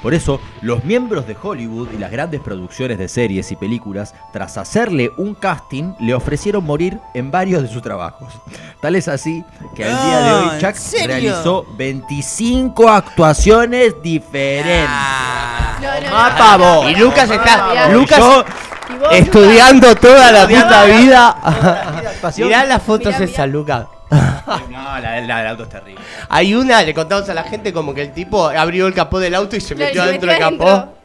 Por 0.04 0.14
eso, 0.14 0.42
los 0.62 0.84
miembros 0.84 1.28
de 1.28 1.38
Hollywood 1.42 1.90
y 1.94 1.98
las 1.98 2.12
grandes 2.12 2.42
producciones 2.42 2.98
de 2.98 3.08
series 3.08 3.50
y 3.54 3.56
películas, 3.56 4.14
tras 4.34 4.58
hacerle 4.58 5.12
un 5.18 5.34
casting, 5.34 5.94
le 6.02 6.14
ofrecieron 6.14 6.66
morir 6.66 7.00
en 7.14 7.32
varios 7.32 7.62
de 7.62 7.70
sus 7.70 7.82
trabajos. 7.82 8.34
Tal 8.82 8.96
es 8.98 9.08
así 9.08 9.46
que 9.76 9.86
al 9.86 9.92
día 9.92 10.20
de 10.20 10.32
hoy 10.34 10.48
Ah, 10.52 10.54
¿en 10.56 10.60
Chuck 10.60 11.06
realizó 11.08 11.66
25 11.78 12.90
actuaciones 12.90 13.96
diferentes. 14.04 14.90
No, 15.82 15.88
no, 16.02 16.02
no. 16.10 16.12
¡Más 16.12 16.38
pavo! 16.38 16.90
Y 16.90 16.96
Lucas 16.96 17.30
está. 17.32 17.90
Lucas 17.94 18.20
Yo- 18.20 18.44
¿Y 18.44 18.69
Estudiando 19.12 19.96
toda 19.96 20.32
la 20.32 20.48
puta 20.48 20.86
vida. 20.86 22.14
Mirá 22.38 22.66
las 22.66 22.84
fotos 22.84 23.18
de 23.18 23.28
San 23.28 23.52
Lucas. 23.52 23.86
No, 24.12 25.00
la, 25.00 25.12
del 25.14 25.32
auto 25.32 25.64
es 25.64 25.70
terrible. 25.70 26.02
Hay 26.30 26.56
una, 26.56 26.82
le 26.82 26.94
contamos 26.94 27.30
a 27.30 27.34
la 27.34 27.44
gente 27.44 27.72
como 27.72 27.94
que 27.94 28.02
el 28.02 28.14
tipo 28.14 28.48
abrió 28.48 28.88
el 28.88 28.94
capó 28.94 29.20
del 29.20 29.36
auto 29.36 29.56
y 29.56 29.62
se 29.62 29.76
metió 29.76 30.02
adentro 30.02 30.32
del 30.32 30.40
capó. 30.40 30.96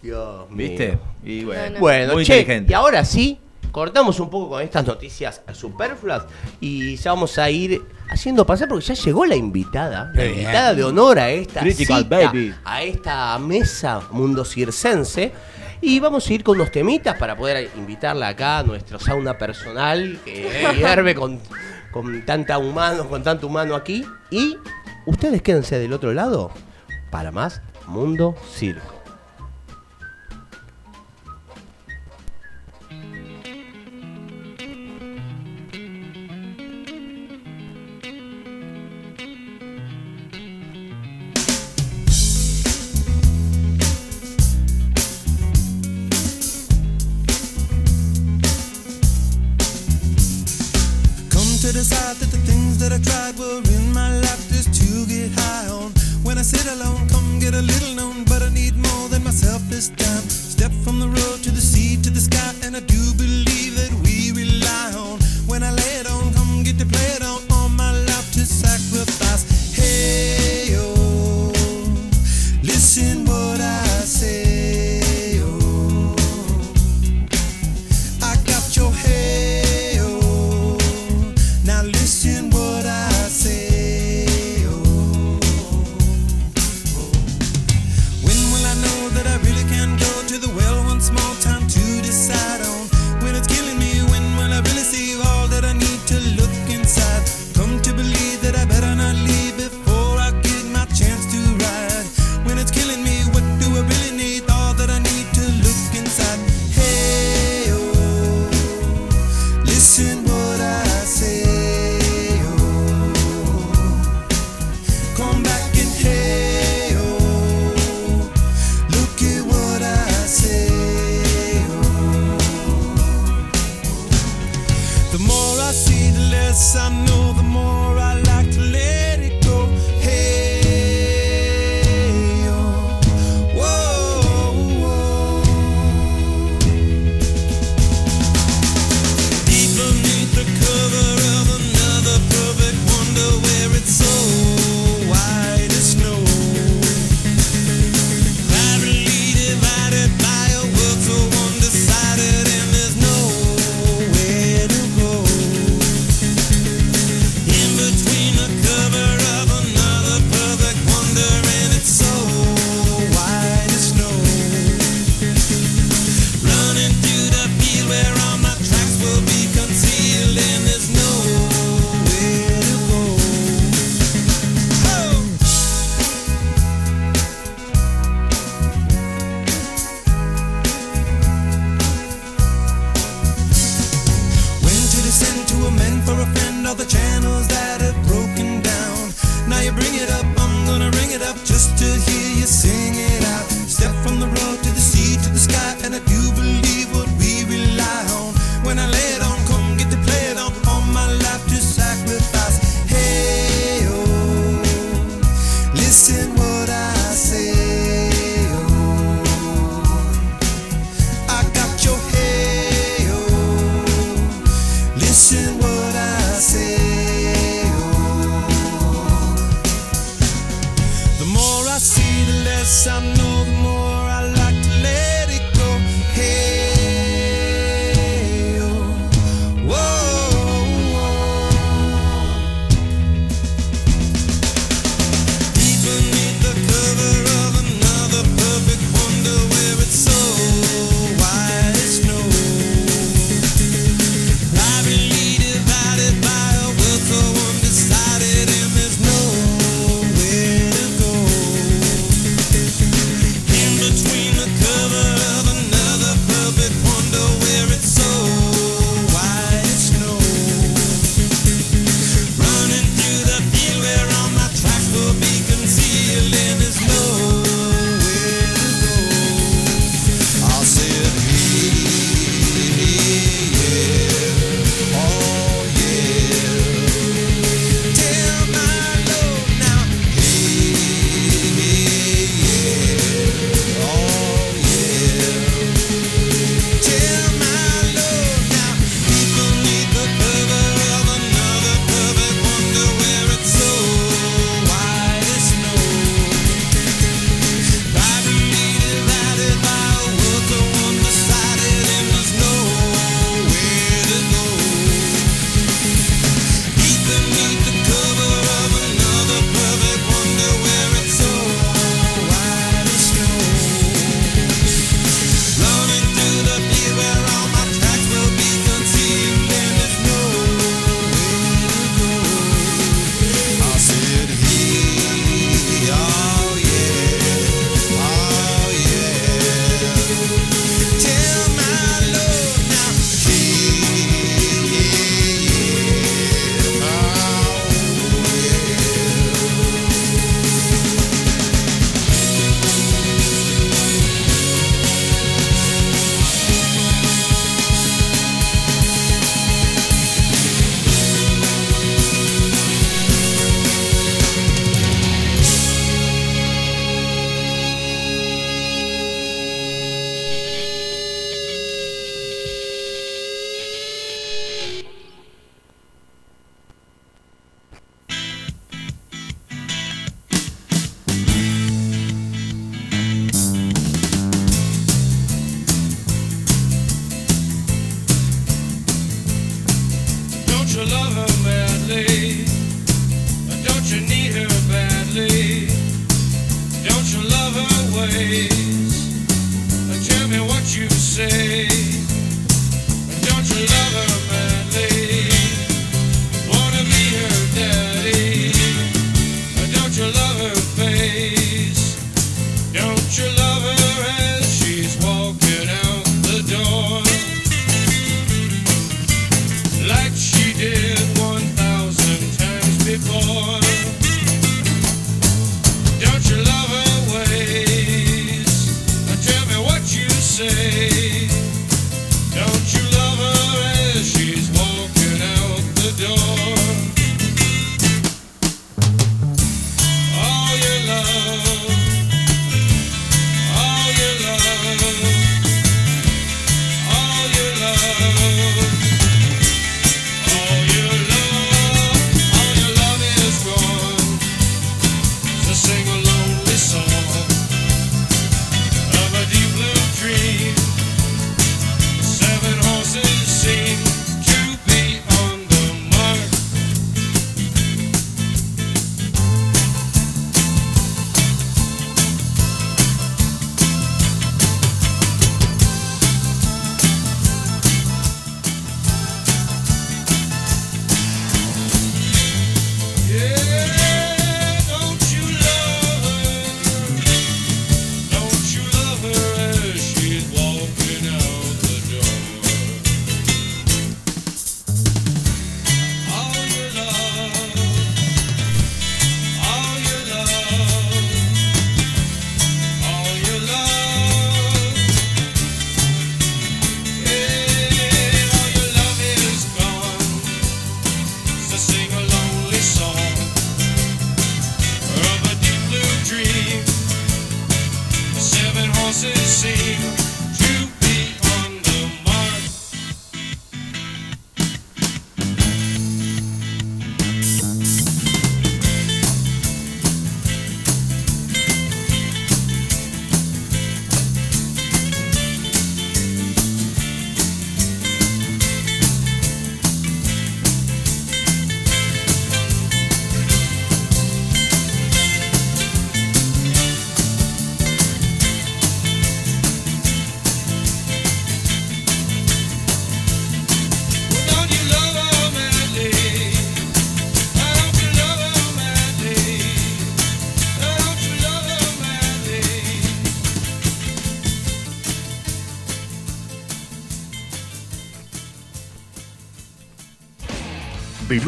Dios 0.00 0.46
¿Viste? 0.50 0.98
Y 1.24 1.44
bueno, 1.44 1.62
no, 1.64 1.70
no. 1.70 1.78
bueno 1.80 2.12
Muy 2.14 2.24
y 2.68 2.72
ahora 2.72 3.04
sí, 3.04 3.40
cortamos 3.72 4.20
un 4.20 4.30
poco 4.30 4.50
con 4.50 4.62
estas 4.62 4.86
noticias 4.86 5.42
superfluas 5.52 6.24
y 6.60 6.96
ya 6.96 7.12
vamos 7.12 7.36
a 7.38 7.50
ir 7.50 7.82
haciendo 8.08 8.46
pasar 8.46 8.68
porque 8.68 8.84
ya 8.84 8.94
llegó 8.94 9.26
la 9.26 9.36
invitada, 9.36 10.10
la 10.14 10.26
invitada 10.26 10.74
de 10.74 10.84
honor 10.84 11.18
a 11.18 11.30
esta 11.30 11.62
cita, 11.64 12.02
baby. 12.02 12.54
a 12.64 12.82
esta 12.82 13.38
mesa 13.38 14.00
mundo 14.12 14.44
circense. 14.44 15.32
Y 15.80 16.00
vamos 16.00 16.28
a 16.28 16.32
ir 16.32 16.42
con 16.42 16.56
unos 16.56 16.72
temitas 16.72 17.16
para 17.18 17.36
poder 17.36 17.70
invitarla 17.76 18.28
acá 18.28 18.58
a 18.58 18.62
nuestro 18.64 18.98
sauna 18.98 19.38
personal 19.38 20.18
que 20.24 20.64
eh, 20.64 20.74
hierve 20.76 21.14
con, 21.14 21.40
con 21.92 22.24
tanta 22.26 22.58
humano, 22.58 23.08
con 23.08 23.22
tanto 23.22 23.46
humano 23.46 23.74
aquí. 23.74 24.04
Y 24.30 24.56
ustedes 25.06 25.40
quédense 25.42 25.78
del 25.78 25.92
otro 25.92 26.12
lado 26.12 26.50
para 27.10 27.30
más 27.30 27.62
Mundo 27.86 28.34
Circo. 28.54 28.97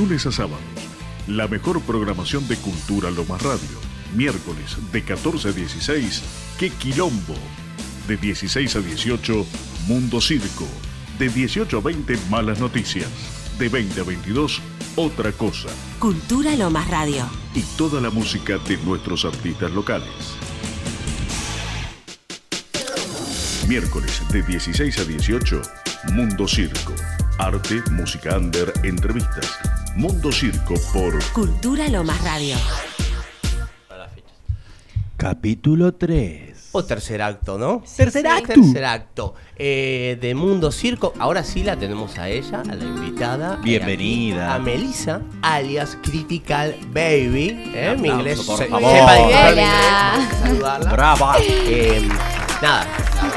Lunes 0.01 0.25
a 0.25 0.33
sábado, 0.33 0.57
la 1.27 1.47
mejor 1.47 1.83
programación 1.83 2.49
de 2.49 2.57
Cultura 2.57 3.11
Lomas 3.11 3.43
Radio. 3.43 3.77
Miércoles 4.15 4.79
de 4.93 5.05
14 5.05 5.51
a 5.51 5.53
16, 5.53 6.23
¡Qué 6.59 6.71
quilombo! 6.71 7.35
De 8.09 8.17
16 8.17 8.77
a 8.77 8.81
18, 8.81 9.47
Mundo 9.89 10.23
Circo. 10.23 10.67
De 11.19 11.29
18 11.29 11.77
a 11.77 11.81
20, 11.83 12.19
Malas 12.31 12.61
Noticias. 12.61 13.11
De 13.59 13.69
20 13.69 14.01
a 14.01 14.05
22, 14.05 14.63
Otra 14.97 15.33
Cosa. 15.33 15.69
Cultura 15.99 16.57
Lomas 16.57 16.89
Radio. 16.89 17.29
Y 17.55 17.61
toda 17.77 18.01
la 18.01 18.09
música 18.09 18.57
de 18.57 18.79
nuestros 18.79 19.27
artistas 19.27 19.71
locales. 19.71 20.09
Miércoles 23.69 24.23
de 24.33 24.43
16 24.45 24.99
a 24.99 25.05
18, 25.05 25.61
Mundo 26.15 26.49
Circo. 26.49 26.95
Arte, 27.39 27.83
música 27.91 28.39
under, 28.39 28.73
entrevistas. 28.83 29.70
Mundo 30.01 30.33
Circo 30.33 30.75
por 30.95 31.23
Cultura 31.33 31.87
Lomas 31.89 32.23
Radio. 32.25 32.57
Capítulo 35.17 35.93
3. 35.95 36.71
O 36.73 36.83
tercer 36.85 37.21
acto, 37.21 37.59
¿no? 37.59 37.83
Tercer 37.97 38.27
acto. 38.27 38.55
Tercer 38.55 38.85
acto. 38.87 39.35
Eh, 39.57 40.17
de 40.21 40.35
Mundo 40.35 40.73
Circo. 40.73 41.13
Ahora 41.19 41.45
sí 41.45 41.63
la 41.63 41.77
tenemos 41.77 42.17
a 42.19 42.29
ella, 42.31 42.61
a 42.63 42.75
la 42.75 42.85
invitada. 42.85 43.57
Bienvenida. 43.57 44.55
A 44.55 44.59
Melissa, 44.59 45.21
alias 45.43 45.99
Critical 46.03 46.75
Baby. 46.95 47.73
¿eh? 47.75 47.95
Mi 47.99 48.09
inglés. 48.09 48.41
por 48.43 48.57
se- 48.57 48.67
favor. 48.69 48.91
sepa 48.91 49.13
disculpar 49.15 49.55
mi 49.55 49.61
Hola. 49.61 50.13
inglés, 50.15 50.39
saludarla. 50.41 50.93
Brava. 50.93 51.37
Eh, 51.43 52.09
nada, 52.63 52.87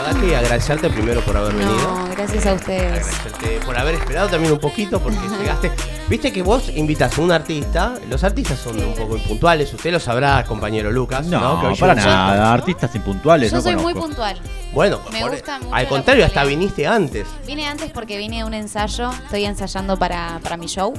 verdad 0.03 0.21
que 0.21 0.35
agradecerte 0.35 0.89
primero 0.89 1.21
por 1.21 1.37
haber 1.37 1.53
venido. 1.53 1.77
No, 1.77 2.07
gracias 2.15 2.45
a 2.45 2.53
ustedes. 2.53 2.83
Agradecerte 3.07 3.59
por 3.65 3.77
haber 3.77 3.95
esperado 3.95 4.29
también 4.29 4.53
un 4.53 4.59
poquito 4.59 4.99
porque 4.99 5.19
llegaste. 5.39 5.71
Viste 6.09 6.31
que 6.33 6.41
vos 6.41 6.69
invitas 6.75 7.17
a 7.17 7.21
un 7.21 7.31
artista, 7.31 7.93
los 8.09 8.23
artistas 8.23 8.59
son 8.59 8.77
un 8.83 8.93
poco 8.93 9.15
impuntuales, 9.17 9.73
usted 9.73 9.91
lo 9.91 9.99
sabrá, 9.99 10.43
compañero 10.43 10.91
Lucas. 10.91 11.25
No, 11.27 11.61
No, 11.63 11.73
Que 11.73 11.79
para 11.79 11.95
nada. 11.95 12.53
Artistas 12.53 12.93
impuntuales. 12.95 13.51
Yo 13.51 13.57
no 13.57 13.63
soy 13.63 13.75
muy 13.77 13.93
puntual. 13.93 14.37
Bueno, 14.73 14.99
Me 15.11 15.21
por- 15.21 15.31
gusta 15.31 15.59
mucho 15.59 15.73
al 15.73 15.87
contrario, 15.87 16.25
hasta 16.25 16.43
viniste 16.43 16.85
antes. 16.87 17.27
Vine 17.45 17.67
antes 17.67 17.91
porque 17.91 18.17
vine 18.17 18.37
de 18.37 18.43
un 18.43 18.53
ensayo. 18.53 19.11
Estoy 19.11 19.45
ensayando 19.45 19.97
para, 19.97 20.39
para 20.43 20.57
mi 20.57 20.67
show. 20.67 20.93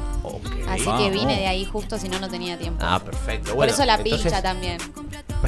Así 0.68 0.84
que 0.98 1.10
vine 1.10 1.36
de 1.38 1.46
ahí 1.46 1.64
justo, 1.64 1.98
si 1.98 2.08
no, 2.08 2.18
no 2.18 2.28
tenía 2.28 2.56
tiempo. 2.58 2.84
Ah, 2.86 2.98
perfecto. 3.04 3.54
Por 3.54 3.68
eso 3.68 3.84
la 3.84 3.94
entonces- 3.96 4.22
pincha 4.22 4.42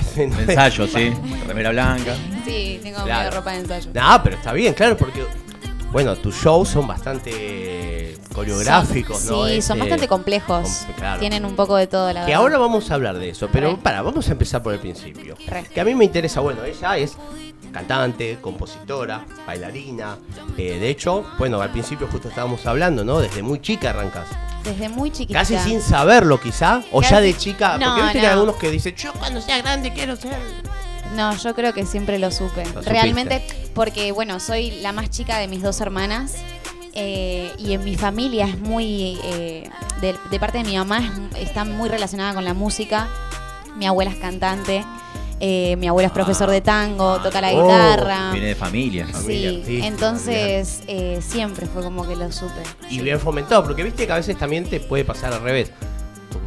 también. 0.15 0.33
Ensayo, 0.49 0.87
sí. 0.87 1.13
Remera 1.47 1.71
blanca. 1.71 2.15
Sí, 2.45 2.81
tengo 2.83 3.03
Claro. 3.05 3.25
medio 3.25 3.39
ropa 3.39 3.53
de 3.53 3.59
ensayo. 3.59 3.91
No, 3.95 4.23
pero 4.23 4.37
está 4.37 4.53
bien, 4.53 4.75
claro, 4.75 4.97
porque 4.97 5.25
bueno, 5.93 6.15
tus 6.17 6.35
shows 6.37 6.69
son 6.69 6.87
bastante 6.87 8.19
coreográficos, 8.35 9.21
Son- 9.21 9.37
¿no? 9.41 9.47
Sí, 9.47 9.53
Este, 9.55 9.63
son 9.69 9.79
bastante 9.79 10.09
complejos. 10.09 10.85
com- 10.87 10.95
claro. 10.97 11.21
Tienen 11.21 11.45
un 11.45 11.57
poco 11.57 11.77
de 11.77 11.87
todo, 11.87 12.09
la 12.09 12.21
Que 12.21 12.27
verdad. 12.33 12.41
ahora 12.43 12.59
vamos 12.59 12.91
a 12.91 12.95
hablar 12.95 13.19
de 13.19 13.31
eso, 13.31 13.49
pero 13.53 13.71
Re. 13.71 13.77
para, 13.79 14.03
vamos 14.03 14.29
a 14.29 14.33
empezar 14.33 14.63
por 14.63 14.75
el 14.75 14.81
principio. 14.81 15.37
Re. 15.47 15.65
Que 15.65 15.81
a 15.81 15.85
mí 15.85 15.95
me 15.95 16.05
interesa, 16.05 16.41
bueno, 16.41 16.63
ella 16.65 16.99
es 16.99 17.17
cantante, 17.77 18.39
compositora, 18.41 19.27
bailarina. 19.47 20.17
eh, 20.57 20.79
de 20.81 20.89
hecho, 20.89 21.25
bueno, 21.39 21.61
al 21.61 21.71
principio 21.71 22.09
justo 22.11 22.29
estábamos 22.29 22.65
hablando, 22.67 23.05
¿no? 23.05 23.19
Desde 23.21 23.43
muy 23.43 23.61
chica 23.61 23.91
arrancas. 23.91 24.27
Desde 24.65 24.89
muy 24.89 25.11
chiquita. 25.11 25.41
Casi 25.41 25.59
sin 25.59 25.81
saberlo, 25.83 26.41
quizá. 26.41 26.83
O 26.91 27.03
ya 27.03 27.21
de 27.21 27.37
chica. 27.37 27.77
No, 27.79 27.87
porque 27.87 28.03
viste 28.05 28.19
no. 28.19 28.25
hay 28.27 28.33
algunos 28.33 28.57
que 28.57 28.71
dicen, 28.71 28.95
yo 28.97 29.13
cuando 29.13 29.41
sea 29.43 29.59
grande 29.59 29.93
quiero 29.93 30.17
ser. 30.17 30.37
No, 31.15 31.37
yo 31.37 31.55
creo 31.55 31.73
que 31.75 31.85
siempre 31.87 32.19
lo 32.19 32.31
supe. 32.31 32.65
Realmente, 32.85 33.47
porque 33.75 34.11
bueno, 34.13 34.41
soy 34.41 34.71
la 34.81 34.93
más 34.93 35.11
chica 35.11 35.39
de 35.39 35.47
mis 35.49 35.63
dos 35.63 35.81
hermanas. 35.81 36.35
eh, 36.95 37.53
y 37.59 37.75
en 37.75 37.85
mi 37.85 37.95
familia 37.97 38.47
es 38.47 38.59
muy. 38.59 39.19
eh, 39.23 39.69
de, 40.01 40.15
de 40.31 40.41
parte 40.41 40.59
de 40.59 40.65
mi 40.65 40.77
mamá 40.79 40.99
es- 41.35 41.49
está 41.49 41.65
muy 41.67 41.89
relacionada 41.91 42.33
con 42.35 42.45
la 42.45 42.55
música. 42.55 43.09
Mi 43.77 43.87
abuela 43.87 44.11
es 44.11 44.17
cantante. 44.19 44.83
Eh, 45.41 45.77
mi 45.77 45.87
abuelo 45.87 46.07
es 46.07 46.13
profesor 46.13 46.49
de 46.51 46.61
tango, 46.63 47.19
toca 47.21 47.41
la 47.43 47.53
Oh, 47.53 47.63
guitarra. 47.63 48.33
Viene 48.33 48.49
de 48.49 48.55
familia. 48.55 49.07
Familia 49.07 49.51
Sí, 49.67 49.81
entonces 49.83 50.81
eh, 50.87 51.19
siempre 51.21 51.67
fue 51.67 51.83
como 51.83 52.07
que 52.09 52.17
lo 52.17 52.33
supe. 52.33 52.63
Y 52.89 53.01
bien 53.01 53.21
fomentado, 53.21 53.63
porque 53.65 53.83
viste 53.83 54.07
que 54.07 54.13
a 54.13 54.17
veces 54.17 54.39
también 54.39 54.65
te 54.65 54.81
puede 54.81 55.05
pasar 55.05 55.33
al 55.35 55.43
revés. 55.43 55.71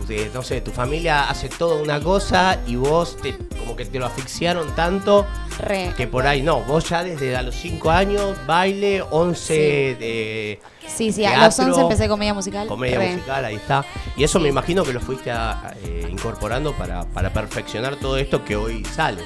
Tu- 0.08 0.14
eh, 0.14 0.32
No 0.34 0.42
sé, 0.42 0.62
tu 0.62 0.72
familia 0.72 1.30
hace 1.30 1.50
toda 1.50 1.76
una 1.82 2.00
cosa 2.00 2.58
y 2.66 2.76
vos 2.78 3.16
te, 3.22 3.38
como 3.60 3.76
que 3.76 3.86
te 3.86 4.00
lo 4.00 4.08
asfixiaron 4.08 4.74
tanto 4.76 5.26
Re. 5.60 5.93
que 5.95 6.07
por 6.07 6.26
ahí 6.26 6.41
no. 6.41 6.62
Vos 6.62 6.89
ya 6.89 7.03
desde 7.03 7.36
a 7.36 7.41
los 7.41 7.55
5 7.55 7.89
años, 7.91 8.38
baile, 8.45 9.03
11 9.10 9.53
de 9.99 10.60
Sí, 10.88 11.12
sí, 11.12 11.24
a 11.26 11.45
los 11.45 11.55
teatro, 11.55 11.74
11 11.74 11.82
empecé 11.82 12.07
comedia 12.07 12.34
musical. 12.34 12.68
Comedia 12.68 12.97
Re. 12.97 13.12
musical, 13.14 13.45
ahí 13.45 13.55
está. 13.55 13.86
Y 14.18 14.24
eso 14.24 14.39
me 14.39 14.49
imagino 14.49 14.84
que 14.84 14.93
lo 14.93 14.99
fuiste 14.99 15.32
a, 15.32 15.76
eh, 15.84 16.07
incorporando 16.10 16.74
para, 16.74 17.05
para 17.05 17.32
perfeccionar 17.32 17.95
todo 17.97 18.18
esto 18.18 18.43
que 18.43 18.55
hoy 18.55 18.84
sale. 18.86 19.24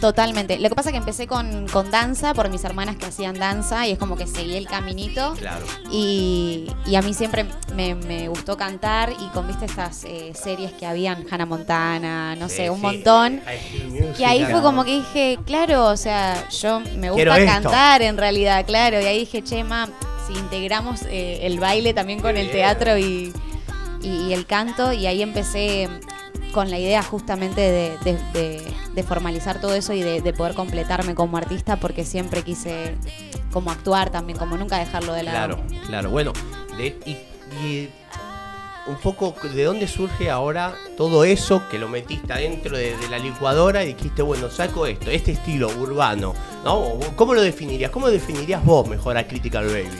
Totalmente. 0.00 0.58
Lo 0.58 0.68
que 0.68 0.74
pasa 0.74 0.90
es 0.90 0.92
que 0.92 0.98
empecé 0.98 1.26
con, 1.26 1.66
con 1.68 1.90
danza 1.90 2.34
por 2.34 2.50
mis 2.50 2.62
hermanas 2.64 2.96
que 2.96 3.06
hacían 3.06 3.38
danza 3.38 3.86
y 3.86 3.92
es 3.92 3.98
como 3.98 4.16
que 4.16 4.26
seguí 4.26 4.54
el 4.56 4.66
caminito. 4.66 5.34
Claro. 5.38 5.64
Y, 5.90 6.66
y 6.86 6.96
a 6.96 7.02
mí 7.02 7.14
siempre 7.14 7.46
me, 7.74 7.94
me 7.94 8.28
gustó 8.28 8.56
cantar 8.58 9.12
y 9.18 9.28
con 9.28 9.46
viste 9.46 9.64
estas 9.64 10.04
eh, 10.04 10.32
series 10.34 10.72
que 10.72 10.84
habían, 10.84 11.24
Hannah 11.30 11.46
Montana, 11.46 12.36
no 12.36 12.48
Sí, 12.48 12.56
sé, 12.56 12.70
un 12.70 12.76
sí. 12.76 12.82
montón. 12.82 13.40
Musical. 13.88 14.14
Y 14.18 14.24
ahí 14.24 14.44
fue 14.44 14.60
como 14.62 14.84
que 14.84 14.96
dije, 14.96 15.38
claro, 15.46 15.86
o 15.86 15.96
sea, 15.96 16.46
yo 16.50 16.80
me 16.96 17.10
gusta 17.10 17.44
cantar 17.46 18.02
en 18.02 18.16
realidad, 18.18 18.66
claro. 18.66 19.00
Y 19.00 19.04
ahí 19.04 19.18
dije, 19.20 19.42
che, 19.42 19.64
ma, 19.64 19.88
si 20.26 20.34
integramos 20.34 21.02
eh, 21.08 21.40
el 21.42 21.58
baile 21.58 21.94
también 21.94 22.20
con 22.20 22.34
Qué 22.34 22.40
el 22.42 22.46
bien. 22.48 22.58
teatro 22.58 22.98
y, 22.98 23.32
y- 24.02 24.08
y 24.28 24.32
el 24.34 24.44
canto, 24.46 24.92
y 24.92 25.06
ahí 25.06 25.22
empecé 25.22 25.88
con 26.56 26.70
la 26.70 26.78
idea 26.78 27.02
justamente 27.02 27.60
de, 27.60 27.98
de- 27.98 28.18
de- 28.32 28.72
de 28.94 29.02
formalizar 29.02 29.60
todo 29.60 29.74
eso 29.74 29.92
y 29.92 30.00
de, 30.00 30.22
de 30.22 30.32
poder 30.32 30.54
completarme 30.54 31.14
como 31.14 31.36
artista, 31.36 31.76
porque 31.76 32.02
siempre 32.06 32.42
quise 32.42 32.94
como 33.52 33.70
actuar 33.70 34.08
también, 34.08 34.38
como 34.38 34.56
nunca 34.56 34.78
dejarlo 34.78 35.12
de 35.12 35.22
lado. 35.24 35.58
Claro, 35.58 35.86
claro. 35.86 36.10
Bueno, 36.10 36.32
y, 36.78 37.10
y 37.62 37.90
un 38.86 38.96
poco 38.96 39.34
de 39.52 39.64
dónde 39.64 39.86
surge 39.86 40.30
ahora 40.30 40.74
todo 40.96 41.24
eso 41.24 41.62
que 41.70 41.78
lo 41.78 41.88
metiste 41.88 42.32
adentro 42.32 42.74
de, 42.78 42.96
de 42.96 43.08
la 43.10 43.18
licuadora 43.18 43.84
y 43.84 43.88
dijiste, 43.88 44.22
bueno, 44.22 44.48
saco 44.50 44.86
esto, 44.86 45.10
este 45.10 45.32
estilo 45.32 45.68
urbano, 45.68 46.32
¿no? 46.64 46.98
¿Cómo 47.16 47.34
lo 47.34 47.42
definirías? 47.42 47.90
¿Cómo 47.90 48.08
definirías 48.08 48.64
vos 48.64 48.88
mejor 48.88 49.18
a 49.18 49.26
Critical 49.28 49.66
Baby? 49.66 49.90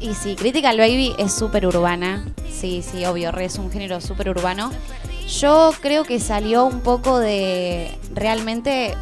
Y 0.00 0.14
sí, 0.14 0.36
Critical 0.36 0.78
Baby 0.78 1.14
es 1.18 1.32
súper 1.34 1.66
urbana. 1.66 2.24
Sí, 2.50 2.82
sí, 2.82 3.04
obvio, 3.04 3.30
re 3.30 3.44
es 3.44 3.56
un 3.58 3.70
género 3.70 4.00
súper 4.00 4.30
urbano. 4.30 4.72
Yo 5.28 5.72
creo 5.80 6.04
que 6.04 6.20
salió 6.20 6.64
un 6.66 6.80
poco 6.80 7.18
de 7.18 7.90
realmente 8.14 8.94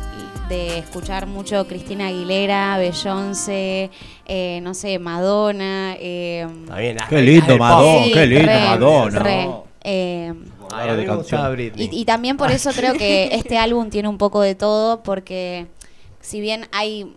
de 0.48 0.78
escuchar 0.78 1.26
mucho 1.26 1.66
Cristina 1.68 2.08
Aguilera, 2.08 2.76
Beyoncé, 2.76 3.90
eh, 4.26 4.60
no 4.62 4.74
sé, 4.74 4.98
Madonna. 4.98 5.94
eh, 5.98 6.46
Está 6.64 6.78
bien, 6.78 6.96
las 6.96 7.08
Qué 7.08 7.22
lindo. 7.22 7.56
Madonna, 7.56 8.04
sí, 8.04 8.12
qué 8.12 8.26
lindo 8.26 8.46
re, 8.46 8.60
Madonna. 8.66 9.18
re, 9.20 9.48
eh, 9.84 10.34
Ay, 10.72 11.72
y 11.76 12.04
también 12.04 12.36
por 12.36 12.50
eso 12.50 12.70
creo 12.72 12.94
que 12.94 13.30
este 13.32 13.58
álbum 13.58 13.90
tiene 13.90 14.08
un 14.08 14.18
poco 14.18 14.40
de 14.40 14.54
todo, 14.54 15.02
porque 15.02 15.66
si 16.20 16.40
bien 16.40 16.68
hay 16.72 17.14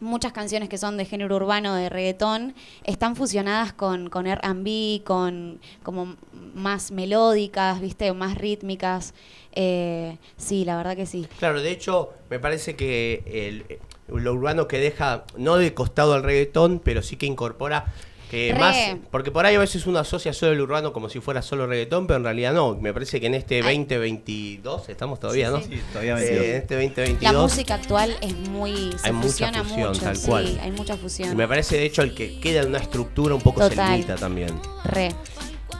muchas 0.00 0.32
canciones 0.32 0.68
que 0.68 0.78
son 0.78 0.96
de 0.96 1.04
género 1.04 1.36
urbano, 1.36 1.74
de 1.74 1.88
reggaetón, 1.88 2.54
están 2.84 3.16
fusionadas 3.16 3.72
con, 3.72 4.10
con 4.10 4.26
R&B, 4.26 5.02
con 5.04 5.60
como 5.82 6.16
más 6.54 6.90
melódicas, 6.90 7.80
viste, 7.80 8.12
más 8.12 8.36
rítmicas. 8.36 9.14
Eh, 9.52 10.18
sí, 10.36 10.64
la 10.64 10.76
verdad 10.76 10.96
que 10.96 11.06
sí. 11.06 11.26
Claro, 11.38 11.60
de 11.60 11.70
hecho, 11.70 12.12
me 12.30 12.38
parece 12.38 12.76
que 12.76 13.22
el, 13.26 13.78
lo 14.08 14.32
urbano 14.32 14.68
que 14.68 14.78
deja, 14.78 15.24
no 15.36 15.56
de 15.56 15.74
costado 15.74 16.14
al 16.14 16.22
reggaetón, 16.22 16.80
pero 16.82 17.02
sí 17.02 17.16
que 17.16 17.26
incorpora 17.26 17.92
que 18.30 18.52
Re. 18.52 18.58
más. 18.58 18.76
Porque 19.10 19.30
por 19.30 19.46
ahí 19.46 19.54
a 19.56 19.58
veces 19.58 19.86
uno 19.86 19.98
asocia 19.98 20.32
solo 20.32 20.52
el 20.52 20.60
urbano 20.60 20.92
como 20.92 21.08
si 21.08 21.20
fuera 21.20 21.42
solo 21.42 21.66
reggaetón, 21.66 22.06
pero 22.06 22.18
en 22.18 22.24
realidad 22.24 22.52
no. 22.52 22.74
Me 22.76 22.92
parece 22.92 23.20
que 23.20 23.26
en 23.26 23.34
este 23.34 23.62
2022, 23.62 24.88
estamos 24.88 25.18
todavía, 25.20 25.48
Sí, 25.48 25.52
¿no? 25.54 25.60
sí. 25.62 25.68
Sí, 25.72 25.80
todavía 25.92 26.12
Eh, 26.18 26.20
22. 26.20 26.44
en 26.46 26.54
este 26.56 26.74
2022. 26.74 27.32
La 27.32 27.38
música 27.40 27.74
actual 27.74 28.16
es 28.20 28.34
muy... 28.50 28.92
Se 28.98 29.06
Hay 29.06 29.12
mucha 29.12 29.28
fusión, 29.52 29.86
mucho, 29.88 30.00
tal 30.00 30.16
sí, 30.16 30.26
cual. 30.28 30.60
hay 30.62 30.70
mucha 30.72 30.94
Y 30.94 30.98
fusión. 30.98 31.36
me 31.36 31.48
parece 31.48 31.76
de 31.76 31.84
hecho 31.86 32.02
el 32.02 32.14
que 32.14 32.38
queda 32.40 32.62
en 32.62 32.68
una 32.68 32.78
estructura 32.78 33.34
un 33.34 33.40
poco 33.42 33.60
Total. 33.68 34.04
también. 34.18 34.50
Re. 34.84 35.12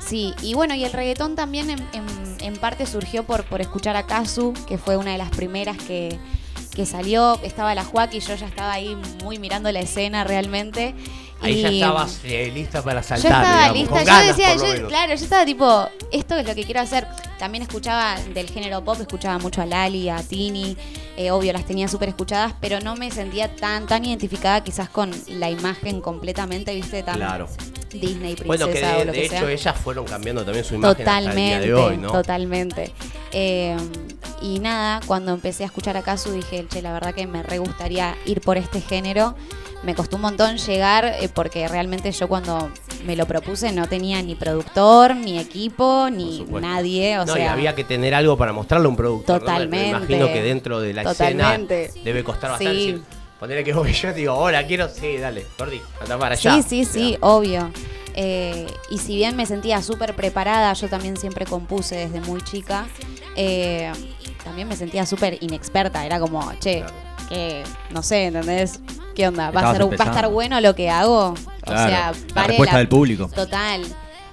Sí, 0.07 0.33
y 0.43 0.55
bueno, 0.55 0.75
y 0.75 0.85
el 0.85 0.93
reggaetón 0.93 1.35
también 1.37 1.71
en, 1.71 1.79
en- 1.93 2.37
en 2.41 2.57
parte 2.57 2.87
surgió 2.87 3.25
por, 3.25 3.45
por 3.45 3.61
escuchar 3.61 3.97
a 3.97 4.07
Kazu, 4.07 4.55
que 4.67 4.79
fue 4.79 4.97
una 4.97 5.13
de 5.13 5.19
las 5.19 5.29
primeras 5.31 5.77
que, 5.77 6.19
que 6.75 6.87
salió. 6.87 7.39
Estaba 7.43 7.75
la 7.75 7.85
Joaquín, 7.85 8.21
yo 8.21 8.35
ya 8.37 8.47
estaba 8.47 8.73
ahí 8.73 8.97
muy 9.23 9.39
mirando 9.39 9.71
la 9.73 9.81
escena 9.81 10.25
realmente. 10.25 10.95
Ahí 11.41 11.59
y 11.59 11.63
ya 11.63 11.69
estabas 11.71 12.21
eh, 12.25 12.51
lista 12.53 12.83
para 12.83 13.01
Yo 13.01 13.07
saltar. 13.07 13.31
estaba 13.43 13.73
digamos, 13.73 13.75
lista, 13.79 13.91
con 13.91 14.01
yo 14.01 14.07
ganas, 14.07 14.27
decía, 14.37 14.57
yo- 14.57 14.89
claro, 14.89 15.15
yo 15.15 15.25
estaba 15.25 15.45
tipo, 15.45 15.89
esto 16.13 16.37
es 16.37 16.47
lo 16.47 16.55
que 16.55 16.65
quiero 16.65 16.81
hacer. 16.81 17.07
También 17.39 17.63
escuchaba 17.63 18.17
del 18.35 18.51
género 18.51 18.83
pop, 18.83 19.01
escuchaba 19.01 19.39
mucho 19.39 19.63
a 19.63 19.67
Lali, 19.67 20.09
a 20.09 20.17
Tini, 20.23 20.77
eh, 21.17 21.31
obvio 21.31 21.53
las 21.53 21.65
tenía 21.65 21.87
súper 21.87 22.09
escuchadas, 22.09 22.55
pero 22.61 22.81
no 22.81 22.97
me 22.97 23.11
sentía 23.13 23.55
tan, 23.55 23.87
tan 23.87 24.05
identificada 24.05 24.65
quizás 24.65 24.89
con 24.89 25.13
la 25.29 25.49
imagen 25.49 26.01
completamente, 26.01 26.75
viste, 26.75 27.03
tan 27.05 27.15
Claro. 27.17 27.49
Disney, 27.91 28.35
princesa 28.35 28.47
Bueno, 28.47 28.67
que 28.67 28.85
o 28.85 28.99
de, 28.99 29.05
lo 29.07 29.13
de 29.13 29.19
que 29.19 29.25
hecho 29.27 29.39
sea. 29.39 29.51
ellas 29.51 29.77
fueron 29.83 30.05
cambiando 30.07 30.45
también 30.45 30.65
su 30.65 30.75
imagen 30.75 30.91
hasta 31.09 31.19
el 31.19 31.25
Totalmente, 31.25 31.67
día 31.67 31.75
de 31.75 31.75
hoy, 31.75 31.97
¿no? 31.97 32.11
totalmente. 32.13 32.93
Eh, 33.33 33.77
y 34.43 34.59
nada, 34.59 35.01
cuando 35.07 35.33
empecé 35.33 35.63
a 35.63 35.67
escuchar 35.67 35.97
a 35.97 36.03
Kazu 36.03 36.33
dije, 36.33 36.67
che, 36.69 36.83
la 36.83 36.93
verdad 36.93 37.15
que 37.15 37.27
me 37.27 37.43
re 37.43 37.59
gustaría 37.59 38.17
ir 38.27 38.41
por 38.41 38.57
este 38.59 38.81
género. 38.81 39.37
Me 39.85 39.95
costó 39.95 40.17
un 40.17 40.23
montón 40.23 40.57
llegar 40.57 41.05
eh, 41.05 41.29
porque 41.33 41.69
realmente 41.69 42.11
yo 42.11 42.27
cuando 42.29 42.71
me 43.05 43.15
lo 43.15 43.27
propuse 43.27 43.71
no 43.71 43.89
tenía 43.89 44.21
ni 44.23 44.35
productor, 44.35 45.15
ni 45.15 45.39
equipo, 45.39 46.09
ni 46.11 46.41
nadie. 46.61 47.19
O 47.21 47.25
no, 47.25 47.33
y 47.37 47.41
sea, 47.41 47.53
había 47.53 47.75
que 47.77 47.85
tener 47.85 48.13
algo 48.15 48.37
para 48.37 48.53
mostrarle 48.53 48.89
un. 48.89 48.97
Me- 48.97 49.25
Totalmente. 49.25 49.77
Me 49.77 49.89
imagino 49.89 50.27
que 50.27 50.43
dentro 50.43 50.81
de 50.81 50.95
la 50.95 51.05
Totalmente. 51.05 51.85
escena 51.87 52.05
debe 52.05 52.25
costar 52.25 52.51
bastante. 52.51 52.75
Sí. 52.79 52.87
decir, 52.93 53.03
Ponerle 53.39 53.63
que 53.63 53.73
voy 53.73 53.93
yo 53.93 54.13
digo, 54.13 54.35
hola, 54.35 54.67
quiero. 54.67 54.89
Sí, 54.89 55.17
dale, 55.17 55.47
Gordi, 55.57 55.81
anda 56.01 56.19
para 56.19 56.35
allá. 56.35 56.55
Sí, 56.55 56.63
sí, 56.63 56.85
sí, 56.85 57.17
obvio. 57.21 57.71
Eh, 58.15 58.67
y 58.91 58.99
si 58.99 59.15
bien 59.15 59.37
me 59.37 59.47
sentía 59.47 59.81
súper 59.81 60.17
preparada, 60.17 60.73
yo 60.73 60.89
también 60.89 61.17
siempre 61.17 61.47
compuse 61.47 61.95
desde 61.95 62.21
muy 62.23 62.43
chica, 62.43 62.89
eh, 63.37 63.93
también 64.43 64.67
me 64.67 64.75
sentía 64.75 65.07
súper 65.07 65.39
inexperta. 65.41 66.05
Era 66.05 66.19
como, 66.19 66.53
che, 66.59 66.83
que 67.29 67.63
no 67.91 68.03
sé, 68.03 68.27
¿entendés? 68.27 68.81
¿Qué 69.15 69.27
onda? 69.29 69.51
¿Va 69.51 69.71
a, 69.71 69.73
ser, 69.73 69.83
¿Va 69.85 70.05
a 70.05 70.09
estar 70.09 70.29
bueno 70.31 70.61
lo 70.61 70.75
que 70.75 70.91
hago? 70.91 71.35
Claro, 71.63 71.85
o 71.85 71.89
sea, 71.89 72.13
la 72.13 72.35
vale 72.35 72.49
respuesta 72.49 72.79
del 72.79 72.89
público. 72.89 73.29
Total. 73.35 73.83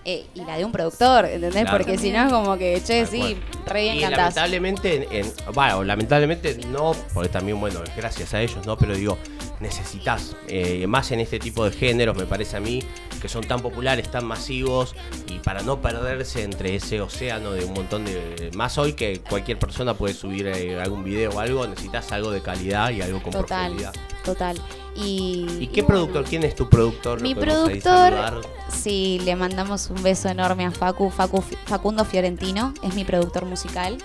Eh, 0.08 0.28
y 0.36 0.41
la 0.46 0.56
de 0.58 0.64
un 0.66 0.72
productor, 0.72 1.26
¿entendés? 1.26 1.64
Claro. 1.64 1.78
Porque 1.80 1.98
si 1.98 2.12
no 2.12 2.24
es 2.28 2.32
como 2.32 2.58
que, 2.60 2.80
che, 2.86 3.08
sí, 3.08 3.38
re 3.66 3.82
bien 3.82 3.96
Y 3.98 4.02
cantás. 4.02 4.36
lamentablemente, 4.36 5.08
en, 5.10 5.26
en- 5.26 5.34
bueno, 5.56 5.84
lamentablemente 5.84 6.60
no, 6.68 6.96
porque 7.12 7.30
también, 7.30 7.60
bueno, 7.60 7.80
gracias 7.98 8.36
a 8.36 8.41
ellos, 8.41 8.64
¿no? 8.68 8.78
Pero 8.78 8.96
digo, 8.96 9.18
necesitas, 9.60 10.36
eh, 10.47 10.86
más 10.88 11.12
en 11.12 11.20
este 11.20 11.39
tipo 11.39 11.66
de 11.66 11.72
géneros, 11.72 12.18
me 12.18 12.26
parece 12.26 12.58
a 12.58 12.60
mí, 12.60 12.84
que 13.22 13.30
son 13.30 13.43
tan 13.43 13.62
populares, 13.62 14.10
tan 14.12 14.26
masivos, 14.26 14.95
y 15.28 15.39
para 15.39 15.62
no 15.64 15.82
perderse 15.82 16.43
entre 16.43 16.76
ese 16.76 17.01
océano 17.01 17.51
de 17.51 17.66
un 17.66 17.74
montón 17.74 18.06
de... 18.06 18.51
Más 18.56 18.78
hoy 18.78 18.93
que 18.93 19.20
cualquier 19.22 19.58
persona 19.58 19.93
puede 19.93 20.14
subir 20.14 20.47
eh, 20.47 20.80
algún 20.80 21.03
video 21.03 21.32
o 21.32 21.39
algo, 21.39 21.66
necesitas 21.68 22.12
algo 22.12 22.32
de 22.32 22.41
calidad 22.41 22.91
y 22.91 23.01
algo 23.01 23.22
con 23.22 23.32
Total, 23.32 23.72
profundidad. 23.72 23.93
total. 24.24 24.58
Y, 24.95 25.45
¿Y 25.60 25.68
qué 25.68 25.84
productor? 25.84 26.24
¿Quién 26.26 26.43
es 26.43 26.56
tu 26.56 26.70
productor? 26.70 27.22
Mi 27.22 27.34
¿Lo 27.34 27.41
podemos 27.41 27.70
ahí 27.70 27.82
productor, 27.82 28.47
sí, 28.70 29.20
le 29.26 29.36
mandamos 29.36 29.89
un 29.89 30.01
beso 30.03 30.30
enorme 30.30 30.66
a 30.66 30.72
Facu, 30.72 31.10
Facu 31.10 31.41
Facundo 31.66 32.06
Fiorentino, 32.06 32.74
es 32.82 32.93
mi 32.95 33.03
productor 33.03 33.45
musical. 33.45 33.97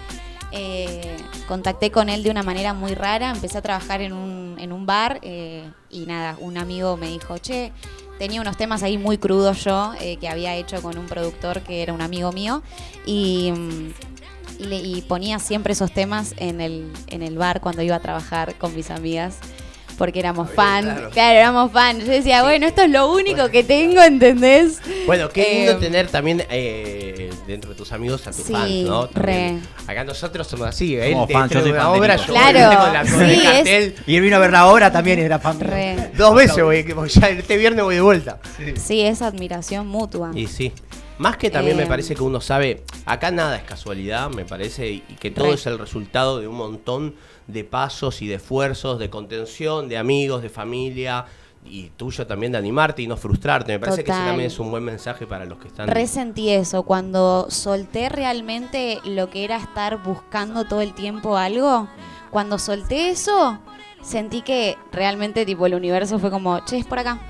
Eh, 0.53 1.17
contacté 1.47 1.91
con 1.91 2.09
él 2.09 2.23
de 2.23 2.31
una 2.31 2.43
manera 2.43 2.75
muy 2.75 2.95
rara, 2.95 3.31
empecé 3.31 3.59
a 3.59 3.63
trabajar 3.63 4.01
en 4.01 4.13
un, 4.13 4.57
en 4.59 4.73
un 4.73 4.85
bar 4.87 5.19
eh, 5.23 5.69
y 5.91 6.07
nada, 6.07 6.37
un 6.41 6.59
amigo 6.59 6.97
me 6.97 7.09
dijo, 7.09 7.39
che, 7.39 7.73
tenía 8.19 8.41
unos 8.41 8.57
temas 8.57 8.83
ahí 8.83 8.99
muy 8.99 9.17
crudos 9.19 9.65
yo 9.65 9.93
eh, 10.01 10.17
que 10.17 10.29
había 10.29 10.55
hecho 10.57 10.83
con 10.83 10.99
un 10.99 11.07
productor 11.07 11.61
que 11.63 11.83
era 11.83 11.93
un 11.93 12.03
amigo 12.03 12.33
mío 12.33 12.63
y, 13.07 13.53
mm, 13.53 13.93
y 14.59 14.65
le- 14.65 14.81
y 14.83 15.03
ponía 15.03 15.39
siempre 15.39 15.73
esos 15.73 15.93
temas 15.93 16.35
en 16.37 16.61
el, 16.61 16.93
en 17.07 17.23
el 17.23 17.39
bar 17.39 17.61
cuando 17.61 17.83
iba 17.83 17.97
a 17.97 18.01
trabajar 18.01 18.57
con 18.57 18.75
mis 18.75 18.91
amigas. 18.91 19.39
Porque 20.01 20.19
éramos 20.19 20.51
fan, 20.51 20.83
claro. 20.85 21.11
claro. 21.11 21.39
éramos 21.39 21.73
fan. 21.73 22.01
Yo 22.01 22.07
decía, 22.07 22.43
bueno, 22.43 22.67
esto 22.67 22.81
es 22.81 22.91
lo 22.91 23.13
único 23.13 23.51
que 23.51 23.63
tengo, 23.63 24.01
¿entendés? 24.03 24.81
Bueno, 25.05 25.29
qué 25.29 25.57
lindo 25.67 25.73
Eh, 25.73 25.75
tener 25.75 26.09
también 26.09 26.43
eh, 26.49 27.29
dentro 27.47 27.69
de 27.73 27.77
tus 27.77 27.93
amigos 27.93 28.27
a 28.27 28.31
tus 28.31 28.47
Sí, 28.47 28.53
fans, 28.55 28.71
¿no? 28.87 29.09
También. 29.09 29.63
re. 29.87 29.93
Acá 29.93 30.05
nosotros 30.05 30.47
somos 30.47 30.69
así, 30.69 30.97
¿eh? 30.97 31.15
Fans, 31.31 31.51
te- 31.51 31.55
yo 31.57 31.61
soy 31.61 31.71
una 31.73 31.83
fan 31.83 31.93
de 31.93 31.99
obra, 31.99 32.17
yo 32.17 32.25
Claro, 32.33 32.81
con 32.81 32.93
la- 32.95 33.01
con 33.03 33.21
sí, 33.29 33.35
es- 33.35 33.43
cartel. 33.45 33.95
Y 34.07 34.17
él 34.17 34.23
vino 34.23 34.37
a 34.37 34.39
verla 34.39 34.61
ahora 34.61 34.91
también 34.91 35.19
era 35.19 35.39
fan. 35.39 35.61
Re. 35.61 36.13
Dos 36.17 36.35
veces 36.35 36.65
voy, 36.65 36.83
que- 36.83 36.95
ya 37.09 37.29
este 37.29 37.59
viernes 37.59 37.85
voy 37.85 37.97
de 37.97 38.01
vuelta. 38.01 38.39
Sí, 38.83 39.03
es 39.03 39.21
admiración 39.21 39.87
mutua. 39.87 40.31
Y 40.35 40.47
sí. 40.47 40.73
Más 41.19 41.37
que 41.37 41.51
también 41.51 41.77
me 41.77 41.83
Eh, 41.83 41.87
parece 41.87 42.15
que 42.15 42.23
uno 42.23 42.41
sabe, 42.41 42.83
acá 43.05 43.31
nada 43.31 43.55
es 43.59 43.65
casualidad, 43.65 44.31
me 44.31 44.47
parece, 44.47 44.89
y 44.89 45.05
y 45.11 45.17
que 45.17 45.31
todo 45.31 45.49
Re. 45.49 45.53
es 45.53 45.67
el 45.67 45.79
resultado 45.79 46.41
de 46.41 46.49
un 46.49 46.55
montón 46.57 47.15
de 47.53 47.65
pasos 47.65 48.23
y 48.23 48.29
de 48.29 48.37
esfuerzos, 48.37 48.99
de 48.99 49.11
contención, 49.11 49.89
de 49.89 49.99
amigos, 49.99 50.43
de 50.43 50.49
familia, 50.49 51.27
y 51.65 51.91
tuyo 51.91 52.27
también 52.27 52.53
de 52.53 52.59
animarte 52.59 53.03
y 53.03 53.07
no 53.07 53.17
frustrarte. 53.17 53.73
Me 53.73 53.79
parece 53.79 54.05
que 54.05 54.11
ese 54.11 54.21
también 54.21 54.47
es 54.47 54.59
un 54.59 54.71
buen 54.71 54.83
mensaje 54.83 55.27
para 55.27 55.45
los 55.45 55.59
que 55.59 55.69
están... 55.69 55.89
Resentí 55.89 56.51
eso, 56.51 56.85
cuando 56.85 57.51
solté 57.51 58.09
realmente 58.09 58.99
lo 59.05 59.31
que 59.31 59.45
era 59.45 59.57
estar 59.57 60.03
buscando 60.03 60.65
todo 60.65 60.81
el 60.81 60.95
tiempo 60.95 61.37
algo, 61.37 61.89
cuando 62.31 62.59
solté 62.59 63.11
eso, 63.11 63.59
sentí 64.03 64.43
que 64.43 64.77
realmente 64.93 65.45
tipo 65.45 65.67
el 65.67 65.75
universo 65.75 66.19
fue 66.19 66.31
como, 66.31 66.65
che, 66.65 66.79
es 66.79 66.87
por 66.87 66.99
acá. 66.99 67.21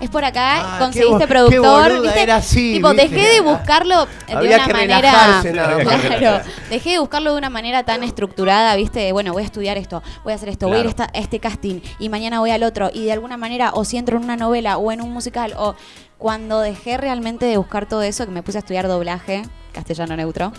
Es 0.00 0.10
por 0.10 0.24
acá, 0.24 0.60
Ah, 0.76 0.78
conseguiste 0.78 1.18
qué 1.18 1.24
qué 1.24 1.26
productor, 1.26 1.82
boluda 1.90 2.00
¿viste? 2.02 2.22
era 2.22 2.36
así, 2.36 2.72
tipo, 2.74 2.90
¿viste? 2.92 3.08
dejé 3.08 3.34
de 3.34 3.40
buscarlo 3.40 4.06
de 4.28 4.32
Había 4.32 4.56
una 4.56 4.66
que 4.66 4.72
manera 4.72 5.00
claro, 5.00 6.40
dejé 6.70 6.90
de 6.90 6.98
buscarlo 7.00 7.32
de 7.32 7.38
una 7.38 7.50
manera 7.50 7.82
tan 7.82 8.02
estructurada, 8.04 8.76
¿viste? 8.76 9.00
De, 9.00 9.12
Bueno, 9.12 9.32
voy 9.32 9.42
a 9.42 9.46
estudiar 9.46 9.76
esto, 9.76 10.02
voy 10.22 10.32
a 10.32 10.36
hacer 10.36 10.50
esto, 10.50 10.68
voy 10.68 10.76
a 10.76 10.80
ir 10.80 10.86
a 10.86 10.92
Claro. 10.94 11.04
esta- 11.10 11.18
a 11.18 11.20
este 11.22 11.40
casting 11.40 11.80
y 11.98 12.08
mañana 12.08 12.38
voy 12.38 12.50
al 12.50 12.62
otro 12.62 12.90
y 12.94 13.06
de 13.06 13.12
alguna 13.12 13.36
manera 13.36 13.72
o 13.74 13.84
si 13.84 13.96
entro 13.96 14.16
en 14.18 14.24
una 14.24 14.36
novela 14.36 14.78
o 14.78 14.92
en 14.92 15.00
un 15.00 15.12
musical 15.12 15.54
o 15.56 15.74
cuando 16.16 16.60
dejé 16.60 16.96
realmente 16.96 17.46
de 17.46 17.56
buscar 17.56 17.86
todo 17.86 18.02
eso, 18.02 18.24
que 18.24 18.30
me 18.32 18.42
puse 18.44 18.58
a 18.58 18.60
estudiar 18.60 18.86
doblaje, 18.88 19.42
castellano 19.72 20.16
neutro, 20.16 20.52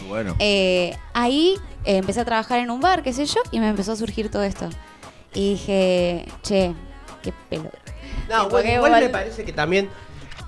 Muy 0.00 0.08
bueno. 0.08 0.36
eh, 0.38 0.96
ahí 1.14 1.54
eh, 1.84 1.96
empecé 1.96 2.20
a 2.20 2.24
trabajar 2.24 2.60
en 2.60 2.70
un 2.70 2.80
bar, 2.80 3.02
qué 3.02 3.12
sé 3.12 3.26
yo, 3.26 3.40
y 3.50 3.58
me 3.60 3.68
empezó 3.68 3.92
a 3.92 3.96
surgir 3.96 4.30
todo 4.30 4.42
esto. 4.44 4.68
Y 5.34 5.50
dije, 5.54 6.26
che, 6.42 6.72
qué 7.22 7.32
pelo. 7.50 7.70
No, 8.28 8.48
bueno, 8.48 8.70
igual 8.70 8.92
me 9.00 9.08
parece 9.08 9.44
que 9.44 9.52
también 9.52 9.88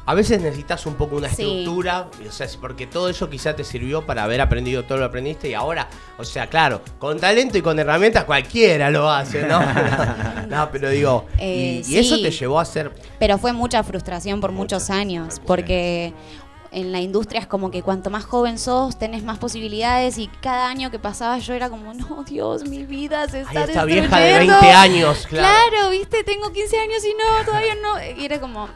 a 0.09 0.15
veces 0.15 0.41
necesitas 0.41 0.87
un 0.87 0.95
poco 0.95 1.17
una 1.17 1.29
Sí. 1.29 1.43
estructura, 1.43 2.09
o 2.27 2.31
sea, 2.31 2.47
porque 2.61 2.87
todo 2.87 3.09
eso 3.09 3.29
quizá 3.29 3.57
te 3.57 3.65
sirvió 3.65 4.07
para 4.07 4.23
haber 4.23 4.41
aprendido 4.41 4.85
todo 4.85 4.99
lo 4.99 5.03
que 5.05 5.09
aprendiste 5.09 5.49
y 5.49 5.55
ahora, 5.55 5.89
o 6.17 6.25
sea, 6.25 6.47
claro, 6.47 6.81
con 7.01 7.19
talento 7.19 7.59
y 7.59 7.63
con 7.63 7.77
herramientas 7.79 8.23
cualquiera 8.25 8.89
lo 8.91 9.11
hace, 9.11 9.43
¿no? 9.47 9.59
no, 10.49 10.69
pero 10.71 10.91
digo, 10.91 11.27
y- 11.39 11.43
Eh, 11.43 11.83
y, 11.87 11.99
eso 11.99 12.17
sí. 12.17 12.23
te 12.23 12.31
llevó 12.31 12.61
a 12.61 12.65
ser 12.65 12.93
Pero 13.19 13.37
fue 13.39 13.53
mucha 13.53 13.83
frustración 13.83 14.41
por 14.41 14.53
muchos 14.53 14.91
años, 14.91 15.41
porque 15.45 16.13
en 16.77 16.93
la 16.93 17.01
industria 17.01 17.41
es 17.41 17.47
como 17.47 17.71
que 17.71 17.83
cuanto 17.83 18.11
más 18.11 18.27
joven 18.27 18.59
sos, 18.59 18.99
tenés 18.99 19.25
más 19.25 19.39
posibilidades 19.39 20.19
y 20.19 20.29
cada 20.43 20.69
año 20.69 20.91
que 20.91 20.99
pasaba 20.99 21.39
yo 21.39 21.55
era 21.55 21.71
como, 21.71 21.95
no, 21.95 22.23
Dios, 22.25 22.69
mi 22.69 22.85
vida 22.85 23.27
se 23.31 23.41
está 23.41 23.61
Ay, 23.61 23.65
esta 23.71 23.85
vieja 23.87 24.19
de 24.19 24.27
destruyendo". 24.27 24.61
20 24.61 24.77
años, 24.77 25.27
claro. 25.27 25.89
viste, 25.91 26.23
tengo 26.23 26.53
15 26.53 26.79
años 26.79 27.03
y 27.03 27.15
no, 27.15 27.45
todavía 27.47 27.75
no. 27.83 28.21
Y 28.21 28.27
era 28.27 28.39
como, 28.41 28.69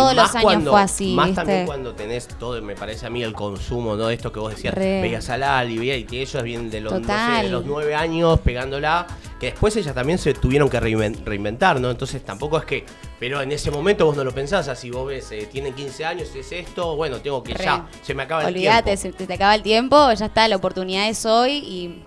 todos 0.00 0.14
los 0.14 0.30
años 0.34 0.42
cuando- 0.42 0.70
fue 0.72 0.80
así, 0.80 1.14
Más 1.14 1.26
¿viste? 1.26 1.40
también 1.40 1.66
cuando 1.66 1.94
tenés 1.94 2.28
todo, 2.28 2.60
me 2.62 2.74
parece 2.74 3.06
a 3.06 3.10
mí, 3.10 3.22
el 3.22 3.32
consumo, 3.32 3.96
¿no? 3.96 4.10
Esto 4.10 4.30
que 4.32 4.38
vos 4.40 4.50
decías, 4.54 4.74
Re. 4.74 5.00
veías 5.02 5.28
a 5.30 5.36
Lali, 5.38 5.78
veías, 5.78 5.98
y 5.98 6.04
que 6.04 6.22
ellos 6.22 6.42
vienen 6.42 6.70
de 6.70 6.80
los, 6.80 6.92
no 6.92 6.98
sé, 6.98 7.04
Total. 7.04 7.42
de 7.46 7.50
los 7.50 7.64
nueve 7.66 7.94
años 7.94 8.38
pegándola, 8.40 9.06
que 9.40 9.46
después 9.46 9.76
ellas 9.76 9.94
también 9.94 10.18
se 10.18 10.32
tuvieron 10.34 10.68
que 10.68 10.80
reinven- 10.80 11.22
reinventar, 11.24 11.80
¿no? 11.80 11.90
Entonces 11.90 12.24
tampoco 12.24 12.58
es 12.58 12.64
que, 12.64 12.86
pero 13.20 13.40
en 13.42 13.52
ese 13.52 13.70
momento 13.70 14.06
vos 14.06 14.16
no 14.16 14.24
lo 14.24 14.32
pensás, 14.32 14.68
así 14.68 14.90
vos 14.90 15.06
ves, 15.08 15.30
eh, 15.32 15.48
tienen 15.50 15.74
15 15.74 16.04
años, 16.04 16.34
es 16.34 16.52
esto, 16.52 16.96
bueno, 16.96 17.18
tengo 17.18 17.42
que 17.42 17.54
Re. 17.54 17.64
ya, 17.64 17.86
se 18.02 18.14
me 18.14 18.22
acaba 18.22 18.42
el 18.42 18.48
Olvídate, 18.54 18.96
tiempo. 18.96 19.18
se 19.18 19.26
te, 19.26 19.34
acaba 19.34 19.54
el 19.54 19.62
tiempo, 19.62 20.12
ya 20.12 20.26
está, 20.26 20.46
la 20.48 20.56
oportunidad 20.56 21.08
es 21.08 21.26
hoy 21.26 21.52
y, 21.58 22.02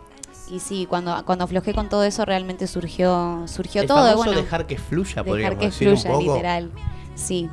y 0.56 0.60
sí, 0.60 0.88
cuando, 0.90 1.24
cuando 1.26 1.44
aflojé 1.46 1.74
con 1.74 1.90
todo 1.90 2.04
eso 2.04 2.26
realmente 2.26 2.66
surgió, 2.66 3.44
surgió 3.48 3.82
El 3.84 3.88
todo. 3.88 3.98
famoso 3.98 4.18
bueno, 4.18 4.32
dejar 4.42 4.66
que 4.66 4.78
fluya, 4.80 5.10
dejar 5.10 5.26
podríamos 5.26 5.60
que 5.60 5.66
decir 5.68 5.90
un 5.90 5.98
fluya, 5.98 6.12
poco. 6.12 6.34
literal. 6.36 6.72
Sí. 7.14 7.48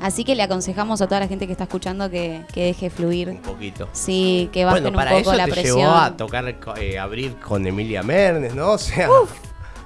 Así 0.00 0.24
que 0.24 0.34
le 0.34 0.42
aconsejamos 0.42 1.00
a 1.00 1.06
toda 1.06 1.20
la 1.20 1.28
gente 1.28 1.46
que 1.46 1.52
está 1.52 1.64
escuchando 1.64 2.10
que, 2.10 2.42
que 2.52 2.64
deje 2.66 2.90
fluir. 2.90 3.30
Un 3.30 3.38
poquito. 3.42 3.88
Sí, 3.92 4.50
que 4.52 4.64
bajen 4.64 4.82
Bueno, 4.84 4.96
para 4.98 5.12
un 5.12 5.18
poco 5.22 5.30
eso 5.32 5.38
la 5.38 5.44
te 5.46 5.52
presión. 5.52 5.78
llevó 5.78 5.92
a 5.94 6.16
tocar, 6.16 6.56
eh, 6.80 6.98
abrir 6.98 7.36
con 7.36 7.66
Emilia 7.66 8.02
Mernes, 8.02 8.54
¿no? 8.54 8.72
O 8.72 8.78
sea, 8.78 9.08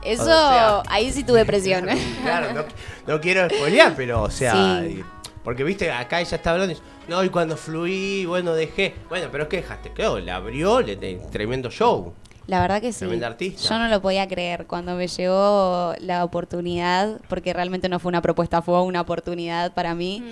Eso, 0.03 0.23
o 0.23 0.27
sea- 0.27 0.83
ahí 0.89 1.13
sí 1.13 1.25
tuve 1.25 1.45
presión. 1.45 1.87
claro, 2.23 2.53
no, 2.53 2.65
no 3.07 3.21
quiero 3.21 3.49
spoilear, 3.49 3.95
pero 3.97 4.23
o 4.23 4.31
sea, 4.31 4.83
Sí. 4.83 5.03
porque 5.45 5.65
viste, 5.65 5.91
acá 5.93 6.21
ella 6.21 6.37
está 6.37 6.53
hablando 6.53 6.73
y 6.73 6.75
dice, 6.77 6.87
no, 7.09 7.23
y 7.25 7.29
cuando 7.31 7.57
fluí, 7.57 8.25
bueno, 8.27 8.55
dejé. 8.55 8.95
Bueno, 9.09 9.29
pero 9.33 9.45
es 9.45 9.49
que 9.49 9.57
dejaste, 9.59 9.93
claro, 9.93 10.19
le 10.19 10.31
abrió, 10.31 10.81
le 10.81 10.97
tremendo 11.31 11.71
show. 11.71 12.13
La 12.49 12.61
verdad 12.61 12.81
que 12.81 12.93
sí. 12.93 13.05
Artista. 13.23 13.69
Yo 13.69 13.79
no 13.79 13.87
lo 13.89 14.01
podía 14.03 14.27
creer 14.27 14.67
cuando 14.67 14.95
me 14.97 15.07
llegó 15.07 15.93
la 16.01 16.25
oportunidad, 16.25 17.21
porque 17.29 17.53
realmente 17.53 17.89
no 17.91 17.99
fue 18.01 18.09
una 18.09 18.23
propuesta, 18.23 18.63
fue 18.63 18.83
una 18.83 19.03
oportunidad 19.03 19.73
para 19.75 19.95
mí. 19.95 20.25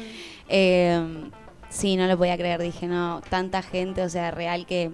Eh, 0.49 0.99
sí, 1.69 1.97
no 1.97 2.07
lo 2.07 2.17
podía 2.17 2.37
creer. 2.39 2.61
Dije, 2.62 2.87
no, 2.87 3.21
tanta 3.29 3.62
gente, 3.62 4.03
o 4.03 4.09
sea, 4.09 4.31
real 4.31 4.67
que. 4.67 4.93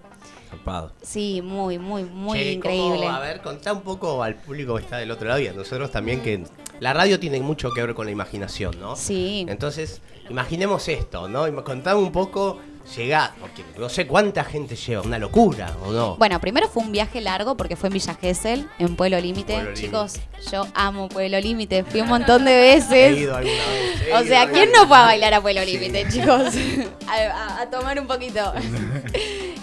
Zarpado. 0.51 0.93
Sí, 1.01 1.41
muy, 1.43 1.79
muy, 1.79 2.05
muy 2.05 2.39
Che, 2.39 2.45
¿cómo- 2.61 2.75
increíble. 2.75 3.07
a 3.07 3.21
ver, 3.21 3.41
contá 3.41 3.73
un 3.73 3.83
poco 3.83 4.23
al 4.23 4.35
público 4.35 4.75
que 4.77 4.83
está 4.83 4.99
del 4.99 5.11
otro 5.11 5.29
lado 5.29 5.41
y 5.41 5.47
a 5.47 5.53
nosotros 5.53 5.91
también 5.91 6.21
que 6.23 6.45
la 6.81 6.93
radio 6.93 7.19
tiene 7.21 7.41
mucho 7.41 7.71
que 7.73 7.81
ver 7.81 7.95
con 7.95 8.05
la 8.07 8.13
imaginación, 8.13 8.79
¿no? 8.81 8.97
Sí. 8.97 9.47
Entonces, 9.49 10.03
imaginemos 10.29 10.89
esto, 10.89 11.29
¿no? 11.29 11.47
Y 11.49 11.53
contame 11.63 12.01
un 12.01 12.13
poco, 12.13 12.59
llegá, 12.97 13.35
porque 13.41 13.65
no 13.79 13.89
sé 13.89 14.07
cuánta 14.07 14.45
gente 14.45 14.77
lleva, 14.77 15.03
una 15.03 15.19
locura, 15.19 15.75
¿o 15.85 15.93
no? 15.93 16.17
Bueno, 16.17 16.41
primero 16.41 16.69
fue 16.69 16.83
un 16.83 16.93
viaje 16.93 17.21
largo 17.21 17.57
porque 17.57 17.77
fue 17.77 17.89
en 17.89 17.95
Villa 17.95 18.15
Gesell, 18.15 18.69
en 18.79 18.97
Pueblo 18.97 19.21
Límite. 19.21 19.73
Chicos, 19.75 20.15
yo 20.51 20.67
amo 20.75 21.09
Pueblo 21.09 21.39
Límite. 21.41 21.85
Fui 21.85 22.01
un 22.01 22.09
montón 22.09 22.45
de 22.45 22.73
He 22.73 22.75
veces. 22.77 23.19
ido 23.19 23.37
alguna 23.37 23.55
vez. 23.55 24.03
he 24.09 24.15
O 24.15 24.25
sea, 24.25 24.51
¿quién 24.51 24.71
vez. 24.71 24.79
no 24.81 24.87
fue 24.89 24.97
a 24.97 25.03
bailar 25.03 25.35
a 25.35 25.41
Pueblo 25.41 25.65
Límite, 25.65 26.07
chicos? 26.11 26.53
A, 27.09 27.15
a- 27.15 27.61
a 27.63 27.71
tomar 27.71 27.99
un 28.01 28.07
poquito. 28.07 28.53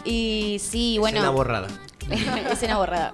Y 0.05 0.59
sí, 0.59 0.97
bueno. 0.97 1.17
Escena 1.17 1.31
borrada. 1.31 1.67
Escena 2.51 2.77
borrada. 2.77 3.13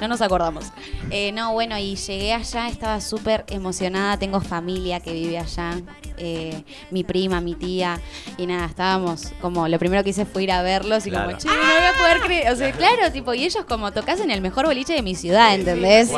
No 0.00 0.08
nos 0.08 0.22
acordamos. 0.22 0.66
Eh, 1.10 1.32
no, 1.32 1.52
bueno, 1.52 1.76
y 1.76 1.96
llegué 1.96 2.32
allá, 2.32 2.68
estaba 2.68 3.00
súper 3.00 3.44
emocionada. 3.48 4.18
Tengo 4.18 4.40
familia 4.40 5.00
que 5.00 5.12
vive 5.12 5.38
allá. 5.38 5.80
eh, 6.16 6.62
mi 6.90 7.04
prima, 7.04 7.40
mi 7.42 7.54
tía. 7.54 8.00
Y 8.38 8.46
nada, 8.46 8.64
estábamos 8.66 9.32
como. 9.42 9.68
Lo 9.68 9.78
primero 9.78 10.02
que 10.02 10.10
hice 10.10 10.24
fue 10.24 10.44
ir 10.44 10.52
a 10.52 10.62
verlos 10.62 11.06
y 11.06 11.10
Claro. 11.10 11.26
como, 11.26 11.38
che, 11.38 11.48
no 11.48 11.54
voy 11.54 11.62
a 11.62 11.98
poder 11.98 12.20
creer. 12.22 12.52
O 12.52 12.56
sea, 12.56 12.72
claro, 12.72 13.12
tipo, 13.12 13.34
y 13.34 13.44
ellos 13.44 13.64
como 13.66 13.92
tocas 13.92 14.20
en 14.20 14.30
el 14.30 14.40
mejor 14.40 14.64
boliche 14.66 14.94
de 14.94 15.02
mi 15.02 15.14
ciudad, 15.14 15.54
¿entendés? 15.54 16.10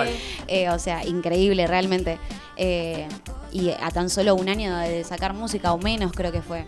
Eh, 0.47 0.71
o 0.71 0.79
sea, 0.79 1.05
increíble, 1.05 1.67
realmente. 1.67 2.19
Eh, 2.57 3.09
y 3.51 3.71
a 3.71 3.91
tan 3.91 4.09
solo 4.11 4.35
un 4.37 4.49
año 4.49 4.77
de 4.77 5.03
sacar 5.03 5.33
música 5.35 5.73
o 5.73 5.79
menos, 5.79 6.13
creo 6.13 6.31
que 6.31 6.43
fue. 6.43 6.67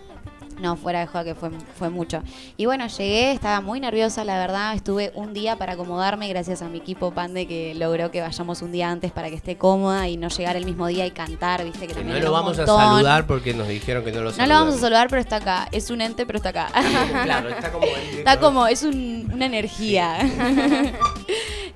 No, 0.61 0.77
fuera 0.77 1.01
de 1.01 1.07
juego 1.07 1.25
que 1.25 1.35
fue, 1.35 1.51
fue 1.79 1.89
mucho. 1.91 2.23
Y 2.57 2.67
bueno, 2.67 2.87
llegué, 2.87 3.33
estaba 3.33 3.61
muy 3.63 3.81
nerviosa, 3.81 4.25
la 4.25 4.39
verdad. 4.39 4.75
Estuve 4.75 5.11
un 5.15 5.33
día 5.33 5.57
para 5.57 5.73
acomodarme, 5.73 6.29
gracias 6.29 6.61
a 6.63 6.69
mi 6.69 6.79
equipo 6.79 7.13
Pande 7.13 7.47
que 7.47 7.75
logró 7.75 8.11
que 8.11 8.21
vayamos 8.21 8.61
un 8.61 8.71
día 8.73 8.91
antes 8.91 9.11
para 9.11 9.31
que 9.31 9.37
esté 9.37 9.57
cómoda 9.57 10.07
y 10.09 10.17
no 10.19 10.29
llegar 10.29 10.57
el 10.57 10.67
mismo 10.67 10.87
día 10.87 11.07
y 11.07 11.13
cantar, 11.13 11.65
viste, 11.65 11.81
que 11.81 11.87
Que 11.89 11.95
también 11.95 12.19
no 12.19 12.25
lo 12.27 12.33
vamos 12.33 12.59
a 12.59 12.67
saludar 12.67 13.27
porque 13.27 13.55
nos 13.55 13.69
dijeron 13.69 14.05
que 14.05 14.13
no 14.13 14.21
lo 14.21 14.33
No 14.33 14.47
lo 14.47 14.55
vamos 14.55 14.75
a 14.75 14.79
saludar, 14.79 15.09
pero 15.09 15.21
está 15.23 15.37
acá. 15.37 15.69
Es 15.73 15.91
un 15.91 16.01
ente, 16.03 16.27
pero 16.27 16.37
está 16.37 16.51
acá. 16.51 16.69
Claro, 17.25 17.49
está 17.49 17.73
como 17.73 17.87
Está 17.87 18.39
como, 18.41 18.67
es 18.67 18.83
un- 18.83 19.31
una 19.33 19.47
energía. 19.47 20.19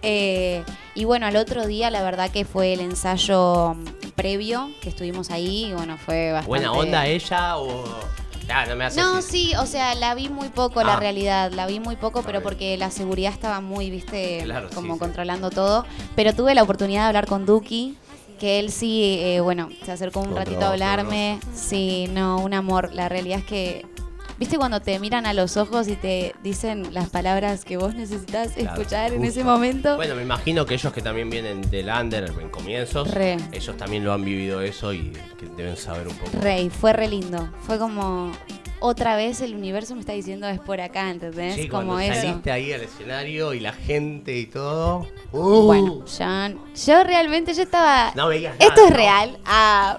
Eh, 0.07 0.62
y 0.95 1.05
bueno, 1.05 1.24
al 1.24 1.37
otro 1.37 1.66
día 1.66 1.91
la 1.91 2.03
verdad 2.03 2.30
que 2.30 2.45
fue 2.45 2.74
el 2.74 2.80
ensayo 2.80 3.74
previo, 4.14 4.70
que 4.82 4.91
estuvimos 4.91 5.30
ahí, 5.30 5.66
y 5.66 5.72
bueno, 5.72 5.97
fue 5.97 6.30
bastante... 6.32 6.49
¿Buena 6.49 6.72
onda 6.72 7.07
ella 7.07 7.57
o.? 7.57 7.85
Ah, 8.53 8.66
no 8.66 8.76
me 8.76 8.84
haces 8.84 9.03
No, 9.03 9.22
sí, 9.22 9.53
o 9.59 9.66
sea, 9.66 9.95
la 9.95 10.14
vi 10.14 10.28
muy 10.28 10.49
poco, 10.49 10.82
la 10.82 10.95
Ah. 10.95 11.01
realidad, 11.01 11.51
la 11.53 11.66
vi 11.66 11.80
muy 11.80 11.97
poco, 11.97 12.22
pero 12.22 12.42
porque 12.42 12.76
la 12.76 12.90
seguridad 12.90 13.32
estaba 13.32 13.61
muy, 13.61 13.90
viste, 13.90 14.40
Claro, 14.45 14.68
como 14.74 14.95
sí. 14.95 14.99
controlando 14.99 15.51
todo. 15.51 15.86
Pero 16.14 16.34
tuve 16.34 16.55
la 16.55 16.62
oportunidad 16.62 17.03
de 17.03 17.07
hablar 17.09 17.26
con 17.26 17.47
Duki, 17.47 17.97
que 18.38 18.59
él 18.59 18.70
sí, 18.70 19.03
eh, 19.20 19.40
bueno, 19.40 19.68
se 19.84 19.92
acercó 19.92 20.20
un 20.20 20.28
Otro, 20.28 20.38
ratito 20.38 20.64
a 20.66 20.70
hablarme. 20.70 21.38
Sí, 21.55 22.09
no, 22.12 22.38
un 22.38 22.53
amor. 22.53 22.92
La 22.92 23.09
realidad 23.09 23.38
es 23.38 23.45
que, 23.47 23.86
viste, 24.45 24.59
cuando 24.59 24.80
te 24.80 24.99
miran 24.99 25.24
a 25.24 25.32
los 25.32 25.57
ojos 25.57 25.88
y 25.88 25.97
te 25.97 26.34
dicen 26.42 26.92
las 26.92 27.09
palabras 27.09 27.64
que 27.64 27.78
vos 27.78 27.95
necesitas 27.95 28.53
Claro, 28.53 28.72
escuchar 28.72 29.14
en 29.14 29.24
ese 29.24 29.42
momento. 29.42 29.97
Bueno, 29.97 30.14
me 30.14 30.22
imagino 30.22 30.66
que 30.66 30.74
ellos 30.74 30.92
que 30.92 31.01
también 31.01 31.30
vienen 31.30 31.62
del 31.70 31.88
under 31.88 32.24
en 32.24 32.51
comienzos, 32.51 33.11
Re. 33.11 33.38
ellos 33.53 33.74
también 33.78 34.05
lo 34.05 34.12
han 34.12 34.22
vivido 34.22 34.61
eso 34.61 34.92
y 34.92 35.12
que 35.38 35.47
deben 35.57 35.78
saber 35.78 36.07
un 36.09 36.14
poco. 36.16 36.30
Rey, 36.42 36.68
fue 36.68 36.92
re 36.92 37.09
lindo. 37.09 37.49
Fue 37.62 37.78
como 37.78 38.32
otra 38.81 39.16
vez 39.16 39.41
el 39.41 39.55
universo 39.55 39.95
me 39.95 40.01
está 40.01 40.12
diciendo 40.12 40.47
es 40.49 40.61
por 40.61 40.81
acá, 40.81 41.11
¿entendés? 41.11 41.55
Sí, 41.55 41.68
como 41.68 41.93
cuando 41.95 42.01
eso. 42.01 42.14
saliste 42.20 42.51
ahí 42.53 42.72
al 42.72 42.83
escenario 42.83 43.55
y 43.55 43.61
la 43.61 43.72
gente 43.72 44.37
y 44.39 44.47
todo. 44.47 45.07
uh, 45.33 45.62
Bueno, 45.66 46.05
yo, 46.07 46.59
yo 46.87 47.05
realmente 47.05 47.55
yo 47.55 47.62
estaba. 47.62 48.12
No 48.14 48.29
veías 48.29 48.55
Esto 48.59 48.68
nada, 48.75 48.85
es 48.85 48.91
¿no? 48.91 48.97
real. 48.97 49.39
Ah, 49.47 49.97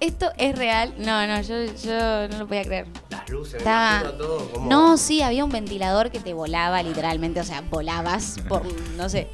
esto 0.00 0.30
es 0.38 0.56
real. 0.58 0.94
No, 0.98 1.26
no, 1.26 1.40
yo, 1.42 1.64
yo 1.82 2.28
no 2.28 2.38
lo 2.40 2.46
podía 2.46 2.62
creer. 2.64 2.86
Las 3.10 3.28
luces, 3.30 3.54
Estaba- 3.54 4.00
imagino 4.00 4.12
todo 4.18 4.50
como. 4.50 4.68
No, 4.70 4.96
sí, 4.96 5.22
había 5.22 5.44
un 5.44 5.50
ventilador 5.50 6.10
que 6.10 6.20
te 6.20 6.34
volaba 6.34 6.82
literalmente, 6.82 7.40
o 7.40 7.44
sea, 7.44 7.62
volabas 7.62 8.36
por, 8.48 8.62
no 8.96 9.08
sé. 9.08 9.28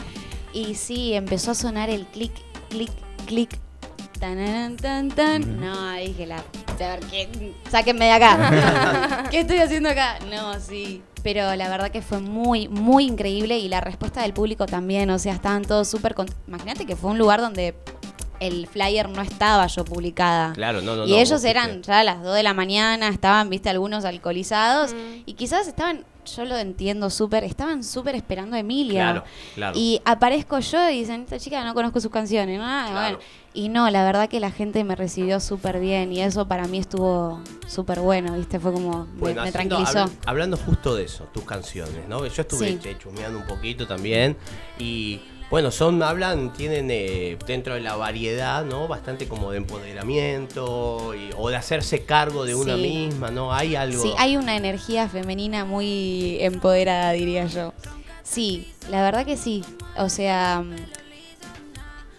Y 0.53 0.75
sí, 0.75 1.15
empezó 1.15 1.53
a 1.53 1.55
sonar 1.55 1.91
el 1.91 2.07
clic, 2.07 2.33
clic, 2.71 2.91
clic. 3.27 3.51
Tan, 4.21 4.77
tan, 4.77 5.09
tan. 5.11 5.61
No, 5.61 5.93
dije 5.95 6.27
la. 6.27 6.37
a 6.37 6.43
ver, 6.79 7.01
¿qué? 7.11 7.53
sáquenme 7.71 8.05
de 8.05 8.13
acá. 8.13 9.25
¿Qué 9.31 9.41
estoy 9.41 9.59
haciendo 9.59 9.89
acá? 9.89 10.19
No, 10.31 10.61
sí. 10.61 11.03
Pero 11.23 11.55
la 11.57 11.69
verdad 11.71 11.91
que 11.91 12.03
fue 12.03 12.21
muy, 12.21 12.69
muy 12.69 13.05
increíble 13.07 13.59
y 13.59 13.69
la 13.69 13.81
respuesta 13.81 14.23
del 14.23 14.33
público 14.35 14.67
también. 14.67 15.09
O 15.11 15.19
sea, 15.19 15.33
estaban 15.35 15.63
todos 15.63 15.89
súper. 15.89 16.15
cont- 16.15 16.35
Imagínate 16.47 16.85
que 16.85 16.97
fue 16.97 17.11
un 17.11 17.19
lugar 17.19 17.41
donde 17.41 17.75
el 18.41 18.67
flyer 18.67 19.09
no 19.09 19.21
estaba 19.23 19.67
yo 19.67 19.85
publicada. 19.85 20.53
Claro, 20.55 20.81
no, 20.83 20.97
no, 20.97 21.07
y 21.07 21.11
no, 21.13 21.17
ellos 21.19 21.43
eran 21.45 21.83
ya 21.83 22.01
a 22.01 22.05
las 22.05 22.23
2 22.23 22.35
de 22.35 22.43
la 22.43 22.55
mañana, 22.55 23.09
estaban, 23.09 23.49
viste, 23.51 23.69
algunos 23.71 24.05
alcoholizados. 24.07 24.95
Y 25.27 25.35
quizás 25.35 25.69
estaban, 25.69 26.05
yo 26.35 26.47
lo 26.47 26.57
entiendo 26.57 27.11
súper, 27.11 27.45
estaban 27.45 27.85
súper 27.85 28.15
esperando 28.15 28.57
a 28.57 28.61
Emilia. 28.61 29.03
Claro, 29.03 29.25
claro. 29.55 29.79
Y 29.79 30.01
aparezco 30.07 30.59
yo 30.59 30.89
y 30.89 31.01
dicen, 31.01 31.23
esta 31.23 31.39
chica 31.39 31.63
no 31.65 31.75
conozco 31.75 32.01
sus 32.01 32.11
canciones. 32.11 32.59
¿no? 32.59 32.65
Ah, 32.67 32.87
Claro. 32.91 33.17
bueno. 33.19 33.19
Y 33.53 33.69
no, 33.69 33.91
la 33.91 34.05
verdad 34.05 34.29
que 34.29 34.39
la 34.39 34.53
gente 34.53 34.85
me 34.85 34.95
recibió 34.95 35.41
súper 35.41 35.81
bien 35.81 36.13
y 36.13 36.21
eso 36.23 36.47
para 36.47 36.69
mí 36.69 36.79
estuvo 36.79 37.41
súper 37.67 37.99
bueno, 37.99 38.35
¿viste? 38.37 38.61
Fue 38.61 38.73
como, 38.73 39.07
me- 39.07 39.19
Bueno, 39.21 39.43
me, 39.43 39.49
haciendo- 39.49 39.77
tranquilizó. 39.77 40.05
habl- 40.07 40.19
hablando 40.27 40.57
justo 40.57 40.95
de 40.95 41.05
eso, 41.05 41.25
tus 41.33 41.43
canciones, 41.45 42.09
¿no? 42.09 42.25
Yo 42.25 42.43
estuve 42.43 42.79
Sí. 42.81 42.97
chumeando 42.99 43.39
un 43.41 43.47
poquito 43.47 43.89
también 43.89 44.37
y 44.79 45.21
bueno, 45.51 45.73
son, 45.73 46.01
hablan, 46.05 46.53
tienen 46.53 46.89
eh, 46.93 47.37
dentro 47.45 47.75
de 47.75 47.81
la 47.81 47.97
variedad, 47.97 48.65
¿no? 48.65 48.87
Bastante 48.87 49.27
como 49.27 49.51
de 49.51 49.57
empoderamiento 49.59 51.13
y- 51.15 51.31
o 51.37 51.49
de 51.49 51.57
hacerse 51.57 52.05
cargo 52.05 52.45
de 52.45 52.55
una 52.55 52.77
Sí. 52.77 52.83
misma, 52.83 53.33
¿no? 53.33 53.53
Hay 53.53 53.75
algo. 53.75 54.01
Sí, 54.01 54.13
hay 54.19 54.37
una 54.37 54.57
energía 54.57 55.09
femenina 55.09 55.65
muy 55.65 56.37
empoderada, 56.41 57.11
diría 57.13 57.47
yo. 57.47 57.73
Sí, 58.23 58.69
la 58.91 59.03
verdad 59.03 59.27
que 59.27 59.37
sí. 59.37 59.65
O 59.97 60.09
sea, 60.09 60.63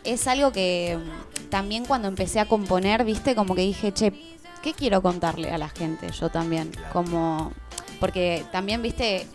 es 0.03 0.27
algo 0.27 0.51
que 0.51 0.97
mm, 0.97 1.49
también 1.49 1.85
cuando 1.85 2.07
empecé 2.07 2.39
a 2.39 2.45
componer, 2.45 3.03
viste, 3.03 3.35
como 3.35 3.55
que 3.55 3.61
dije, 3.61 3.91
che, 3.91 4.13
¿qué 4.61 4.73
quiero 4.73 5.01
contarle 5.01 5.51
a 5.51 5.57
la 5.57 5.69
gente? 5.69 6.11
Yo 6.11 6.29
también. 6.29 6.71
Como. 6.93 7.51
Porque 7.99 8.43
también, 8.51 8.81
viste, 8.81 9.27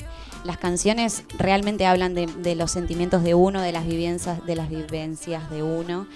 las 0.45 0.59
canciones 0.59 1.25
realmente 1.39 1.87
hablan 1.87 2.15
de, 2.15 2.27
de 2.27 2.55
los 2.57 2.71
sentimientos 2.71 3.23
de 3.23 3.35
uno, 3.35 3.61
de 3.61 3.73
las 3.73 3.87
vivencias, 3.87 4.45
de 4.45 4.57
las 4.57 4.69
vivencias 4.69 5.51
de 5.51 5.63
uno. 5.63 6.07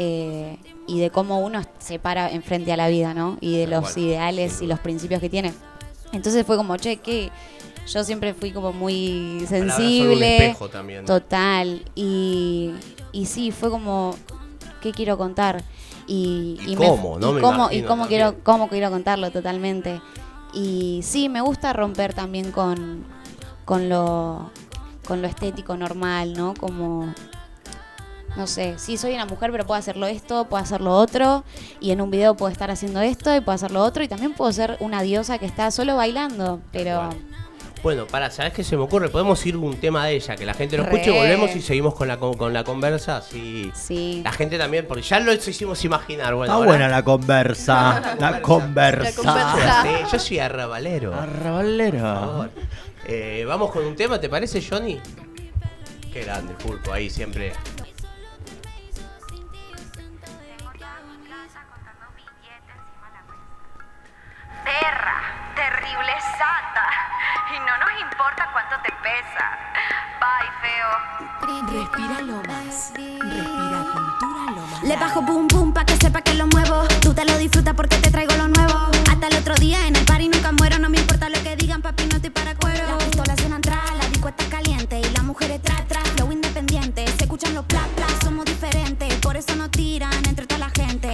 eh, 0.00 0.58
y 0.86 1.00
de 1.00 1.10
cómo 1.10 1.40
uno 1.40 1.60
se 1.80 1.98
para 1.98 2.30
enfrente 2.30 2.72
a 2.72 2.76
la 2.76 2.88
vida, 2.88 3.12
¿no? 3.14 3.36
Y 3.40 3.58
de 3.58 3.66
los 3.66 3.96
ideales 3.96 4.62
y 4.62 4.66
los 4.66 4.78
principios 4.78 5.20
que 5.20 5.28
tiene. 5.28 5.52
Entonces 6.18 6.44
fue 6.46 6.56
como, 6.56 6.76
che, 6.76 6.96
que 6.98 7.30
yo 7.86 8.04
siempre 8.04 8.34
fui 8.34 8.50
como 8.52 8.72
muy 8.72 9.44
sensible. 9.48 10.36
espejo 10.48 10.68
también. 10.68 11.04
Total. 11.06 11.82
Y, 11.94 12.72
y 13.12 13.24
sí, 13.26 13.50
fue 13.50 13.70
como, 13.70 14.14
¿qué 14.82 14.92
quiero 14.92 15.16
contar? 15.16 15.64
Y, 16.06 16.58
Y 16.66 16.74
cómo, 16.74 17.18
¿no? 17.18 17.30
y 17.30 17.32
Me 17.34 17.40
cómo, 17.40 17.70
y 17.70 17.82
cómo 17.82 18.02
también. 18.02 18.08
quiero, 18.08 18.34
cómo 18.44 18.68
quiero 18.68 18.90
contarlo 18.90 19.30
totalmente. 19.30 20.00
Y 20.52 21.00
sí, 21.02 21.28
me 21.28 21.40
gusta 21.40 21.72
romper 21.72 22.14
también 22.14 22.50
con, 22.52 23.04
con 23.64 23.88
lo 23.88 24.50
con 25.06 25.22
lo 25.22 25.28
estético 25.28 25.74
normal, 25.76 26.34
¿no? 26.34 26.52
Como 26.52 27.14
no 28.38 28.46
sé, 28.46 28.78
sí 28.78 28.96
soy 28.96 29.12
una 29.14 29.26
mujer, 29.26 29.50
pero 29.52 29.66
puedo 29.66 29.78
hacerlo 29.78 30.06
esto, 30.06 30.46
puedo 30.46 30.62
hacerlo 30.62 30.92
otro, 30.92 31.44
y 31.80 31.90
en 31.90 32.00
un 32.00 32.10
video 32.10 32.34
puedo 32.36 32.50
estar 32.50 32.70
haciendo 32.70 33.00
esto 33.02 33.34
y 33.36 33.40
puedo 33.40 33.56
hacerlo 33.56 33.82
otro, 33.82 34.02
y 34.02 34.08
también 34.08 34.32
puedo 34.32 34.50
ser 34.52 34.76
una 34.80 35.02
diosa 35.02 35.38
que 35.38 35.44
está 35.46 35.70
solo 35.70 35.96
bailando, 35.96 36.60
pero 36.72 37.10
Bueno, 37.82 38.06
para, 38.06 38.30
¿sabes 38.30 38.52
qué 38.52 38.64
se 38.64 38.76
me 38.76 38.82
ocurre? 38.82 39.08
Podemos 39.08 39.44
ir 39.46 39.56
un 39.56 39.76
tema 39.76 40.06
de 40.06 40.14
ella, 40.16 40.34
que 40.36 40.44
la 40.46 40.54
gente 40.54 40.76
lo 40.76 40.82
escuche, 40.84 41.10
Re. 41.10 41.18
volvemos 41.18 41.54
y 41.54 41.62
seguimos 41.62 41.94
con 41.94 42.08
la, 42.08 42.16
con, 42.16 42.34
con 42.34 42.52
la 42.52 42.64
conversa. 42.64 43.18
Así. 43.18 43.70
sí. 43.74 44.20
La 44.24 44.32
gente 44.32 44.58
también, 44.58 44.86
porque 44.88 45.02
ya 45.02 45.20
lo 45.20 45.32
hicimos 45.32 45.84
imaginar. 45.84 46.34
Bueno, 46.34 46.44
Está 46.52 46.54
ahora- 46.56 46.66
buena 46.70 46.88
la 46.88 47.04
conversa. 47.04 48.16
La 48.20 48.42
conversa. 48.42 49.14
conversa. 49.22 49.82
Sí, 49.84 49.90
yo 50.12 50.18
soy 50.18 50.38
arrabalero. 50.40 51.10
Por 51.12 51.20
Arrabalero. 51.20 51.98
favor. 52.00 52.50
Eh, 53.06 53.44
vamos 53.46 53.70
con 53.70 53.84
un 53.84 53.94
tema, 53.94 54.20
¿te 54.20 54.28
parece, 54.28 54.60
Johnny? 54.60 54.98
Qué 56.12 56.24
grande, 56.24 56.54
el 56.54 56.58
pulpo 56.58 56.92
ahí 56.92 57.08
siempre. 57.08 57.52
Perra, 64.68 65.16
terrible 65.54 66.12
sata. 66.36 66.86
Y 67.56 67.58
no 67.60 67.72
nos 67.78 68.02
importa 68.02 68.50
cuánto 68.52 68.76
te 68.82 68.92
pesa. 69.00 69.56
Bye, 70.20 70.50
feo. 70.60 70.90
Respira 71.72 72.20
Lomas. 72.20 72.92
Respira 72.94 73.80
Cultura 73.90 74.52
Lomas. 74.54 74.82
Le 74.82 74.96
bajo 74.96 75.22
boom 75.22 75.48
boom 75.48 75.72
pa' 75.72 75.86
que 75.86 75.96
sepa 75.96 76.20
que 76.20 76.34
lo 76.34 76.46
muevo. 76.48 76.86
Tú 77.00 77.14
te 77.14 77.24
lo 77.24 77.38
disfrutas 77.38 77.72
porque 77.72 77.96
te 77.96 78.10
traigo 78.10 78.34
lo 78.36 78.48
nuevo. 78.48 78.90
Hasta 79.10 79.28
el 79.28 79.36
otro 79.36 79.54
día 79.54 79.86
en 79.86 79.96
el 79.96 80.04
party 80.04 80.28
nunca 80.28 80.52
muero. 80.52 80.78
No 80.78 80.90
me 80.90 80.98
importa 80.98 81.30
lo 81.30 81.42
que 81.42 81.56
digan, 81.56 81.80
papi, 81.80 82.04
no 82.04 82.16
estoy 82.16 82.30
para 82.30 82.54
cuero. 82.54 82.86
Las 82.88 83.04
pistolas 83.04 83.40
suenan 83.40 83.62
tras, 83.62 83.96
la 83.96 84.04
disco 84.10 84.28
está 84.28 84.44
caliente. 84.50 85.00
Y 85.00 85.10
las 85.14 85.22
mujeres 85.22 85.62
tras, 85.62 85.88
tras, 85.88 86.06
flow 86.10 86.30
independiente. 86.30 87.06
Se 87.16 87.24
escuchan 87.24 87.54
los 87.54 87.64
pla, 87.64 87.86
pla, 87.96 88.06
somos 88.22 88.44
diferentes. 88.44 89.14
Por 89.14 89.38
eso 89.38 89.56
no 89.56 89.70
tiran 89.70 90.12
entre 90.26 90.46
toda 90.46 90.58
la 90.58 90.68
gente. 90.68 91.10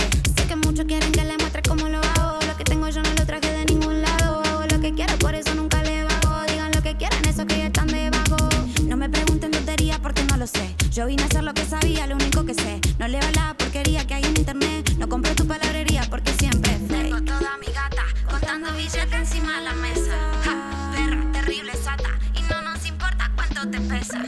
Yo 10.95 11.07
vine 11.07 11.25
a 11.25 11.27
hacer 11.27 11.43
lo 11.43 11.53
que 11.53 11.65
sabía, 11.65 12.07
lo 12.07 12.15
único 12.15 12.45
que 12.45 12.55
sé. 12.55 12.81
No 13.01 13.09
leo 13.09 13.29
la 13.35 13.53
porquería 13.55 14.07
que 14.07 14.15
hay 14.15 14.23
en 14.23 14.37
internet. 14.37 14.95
No 14.97 15.09
compro 15.09 15.35
tu 15.35 15.45
palabrería 15.45 16.03
porque 16.09 16.33
siempre 16.35 16.71
es 16.71 16.79
fake. 16.83 17.03
Tengo 17.03 17.21
toda 17.23 17.59
mi 17.59 17.67
gata 17.67 18.05
contando 18.31 18.73
billetes 18.75 19.13
encima 19.13 19.59
de 19.59 19.65
la 19.65 19.73
mesa. 19.73 20.13
Ja, 20.45 20.93
perra, 20.95 21.33
terrible 21.33 21.73
sata. 21.73 22.11
Y 22.37 22.43
no 22.43 22.63
nos 22.63 22.87
importa 22.87 23.29
cuánto 23.35 23.69
te 23.69 23.81
pesa. 23.81 24.23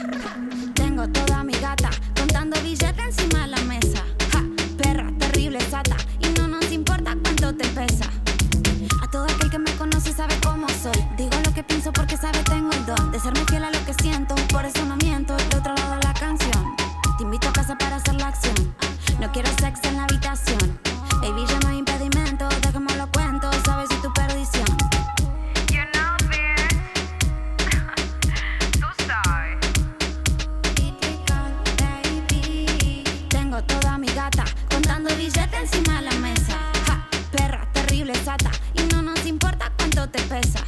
Tengo 0.75 1.07
toda 1.07 1.41
mi 1.45 1.53
gata 1.53 1.89
contando 2.17 2.59
billetes 2.61 2.99
encima 2.99 3.43
de 3.43 3.47
la 3.47 3.61
mesa. 3.61 4.03
Ja, 4.33 4.43
perra, 4.77 5.09
terrible 5.19 5.61
sata. 5.61 5.95
Y 6.19 6.27
no 6.37 6.49
nos 6.49 6.69
importa 6.73 7.15
cuánto 7.23 7.55
te 7.55 7.65
pesa. 7.69 8.11
A 9.01 9.09
todo 9.09 9.23
aquel 9.23 9.49
que 9.49 9.59
me 9.59 9.71
conoce 9.77 10.11
sabe 10.11 10.35
cómo 10.43 10.67
soy. 10.67 11.01
Digo 11.15 11.39
lo 11.45 11.53
que 11.53 11.63
pienso 11.63 11.93
porque 11.93 12.17
sabe 12.17 12.39
tengo 12.43 12.71
el 12.73 12.85
don 12.85 13.09
de 13.13 13.21
serme 13.21 13.45
fiel 13.45 13.63
a 13.63 13.71
lo 13.71 13.85
que 13.85 13.93
siento. 13.93 14.35
Por 14.51 14.65
eso 14.65 14.85
no 14.85 14.97
miento. 14.97 15.33
De 15.37 15.55
otro 15.55 15.73
lado 15.73 15.95
la 16.03 16.06
acción. 18.37 18.75
No 19.19 19.31
quiero 19.31 19.49
sexo 19.59 19.87
en 19.89 19.97
la 19.97 20.03
habitación. 20.03 20.79
Baby, 21.21 21.45
ya 21.47 21.59
no 21.59 21.69
hay 21.69 21.77
impedimento. 21.77 22.47
Déjame 22.61 22.95
lo 22.95 23.09
cuento. 23.11 23.49
Sabes 23.65 23.89
y 23.91 23.95
tu 24.01 24.13
perdición. 24.13 24.65
You 25.69 25.83
know, 25.93 26.15
bitch. 26.29 26.75
Tú 28.79 28.87
sabes. 29.07 29.57
Tengo 33.29 33.61
toda 33.63 33.97
mi 33.97 34.07
gata 34.07 34.45
contando 34.69 35.15
billetes 35.15 35.59
encima 35.73 36.01
de 36.01 36.01
la 36.03 36.15
mesa. 36.19 36.57
Ja, 36.85 37.07
perra, 37.31 37.67
terrible 37.73 38.13
sata. 38.23 38.51
Y 38.73 38.83
no 38.93 39.01
nos 39.01 39.25
importa 39.25 39.71
cuánto 39.77 40.07
te 40.09 40.21
pesa. 40.23 40.59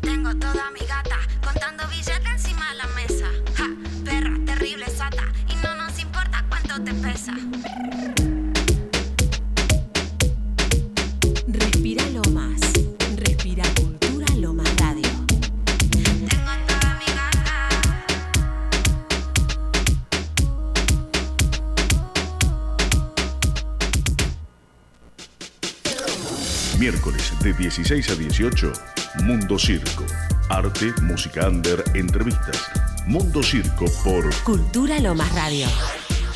Tengo 0.00 0.34
toda 0.36 0.70
mi 0.70 0.80
gata 0.86 1.18
contando 1.44 1.86
billetes 1.88 2.25
cuánto 7.06 7.12
te 7.12 7.12
pesa. 7.12 7.32
Respira 11.48 12.04
Lomas. 12.10 12.60
Respira 13.16 13.64
Cultura 13.74 14.26
Lomas 14.36 14.68
Radio. 14.78 15.08
Tengo 15.90 16.52
toda 16.66 16.98
mi 16.98 17.06
gata. 17.14 17.72
Miércoles 26.78 27.32
de 27.42 27.52
16 27.52 28.10
a 28.10 28.14
18, 28.14 28.72
Mundo 29.24 29.58
Circo. 29.58 30.04
Arte, 30.48 30.92
música 31.02 31.48
under, 31.48 31.82
entrevistas. 31.94 32.70
Mundo 33.06 33.42
Circo 33.42 33.86
por 34.04 34.32
Cultura 34.44 35.00
Lomas 35.00 35.32
Radio. 35.34 35.66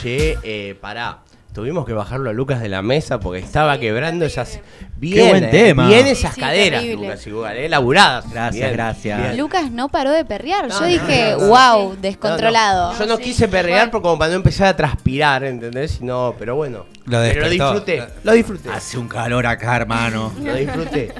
Che, 0.00 0.38
eh, 0.42 0.74
pará. 0.80 1.18
Tuvimos 1.52 1.84
que 1.84 1.92
bajarlo 1.92 2.30
a 2.30 2.32
Lucas 2.32 2.60
de 2.62 2.68
la 2.68 2.80
mesa 2.80 3.18
porque 3.18 3.40
estaba 3.40 3.78
quebrando 3.80 4.24
esas. 4.24 4.60
Bien, 4.96 5.30
buen 5.30 5.44
eh, 5.44 5.48
tema. 5.48 5.88
Bien 5.88 6.06
esas 6.06 6.34
Sí, 6.34 6.40
caderas, 6.40 6.80
terrible. 6.80 7.08
Lucas, 7.08 7.26
igual, 7.26 7.56
eh, 7.56 7.68
laburadas. 7.68 8.30
Gracias, 8.30 8.54
Bien, 8.54 8.72
gracias. 8.72 9.20
bien. 9.20 9.36
Lucas 9.36 9.70
no 9.72 9.88
paró 9.88 10.12
de 10.12 10.24
perrear. 10.24 10.68
No, 10.68 10.74
Yo 10.74 10.80
no, 10.82 10.86
dije, 10.86 11.34
no, 11.38 11.46
wow, 11.48 11.96
descontrolado. 12.00 12.92
no. 12.92 12.98
Yo 13.00 13.06
no 13.06 13.16
Sí, 13.16 13.24
quise 13.24 13.48
perrear 13.48 13.78
igual. 13.78 13.90
por 13.90 14.02
como 14.02 14.18
para 14.18 14.30
no 14.30 14.36
empezar 14.36 14.68
a 14.68 14.76
transpirar, 14.76 15.42
¿entendés? 15.42 16.00
No, 16.00 16.36
pero 16.38 16.54
bueno. 16.54 16.86
Lo 17.06 17.18
pero 17.18 17.42
lo 17.42 17.48
disfruté. 17.50 18.06
Lo 18.22 18.32
disfruté. 18.32 18.70
Hace 18.70 18.96
un 18.96 19.08
calor 19.08 19.44
acá, 19.46 19.74
hermano. 19.76 20.32
Lo 20.40 20.54
disfruté. 20.54 21.12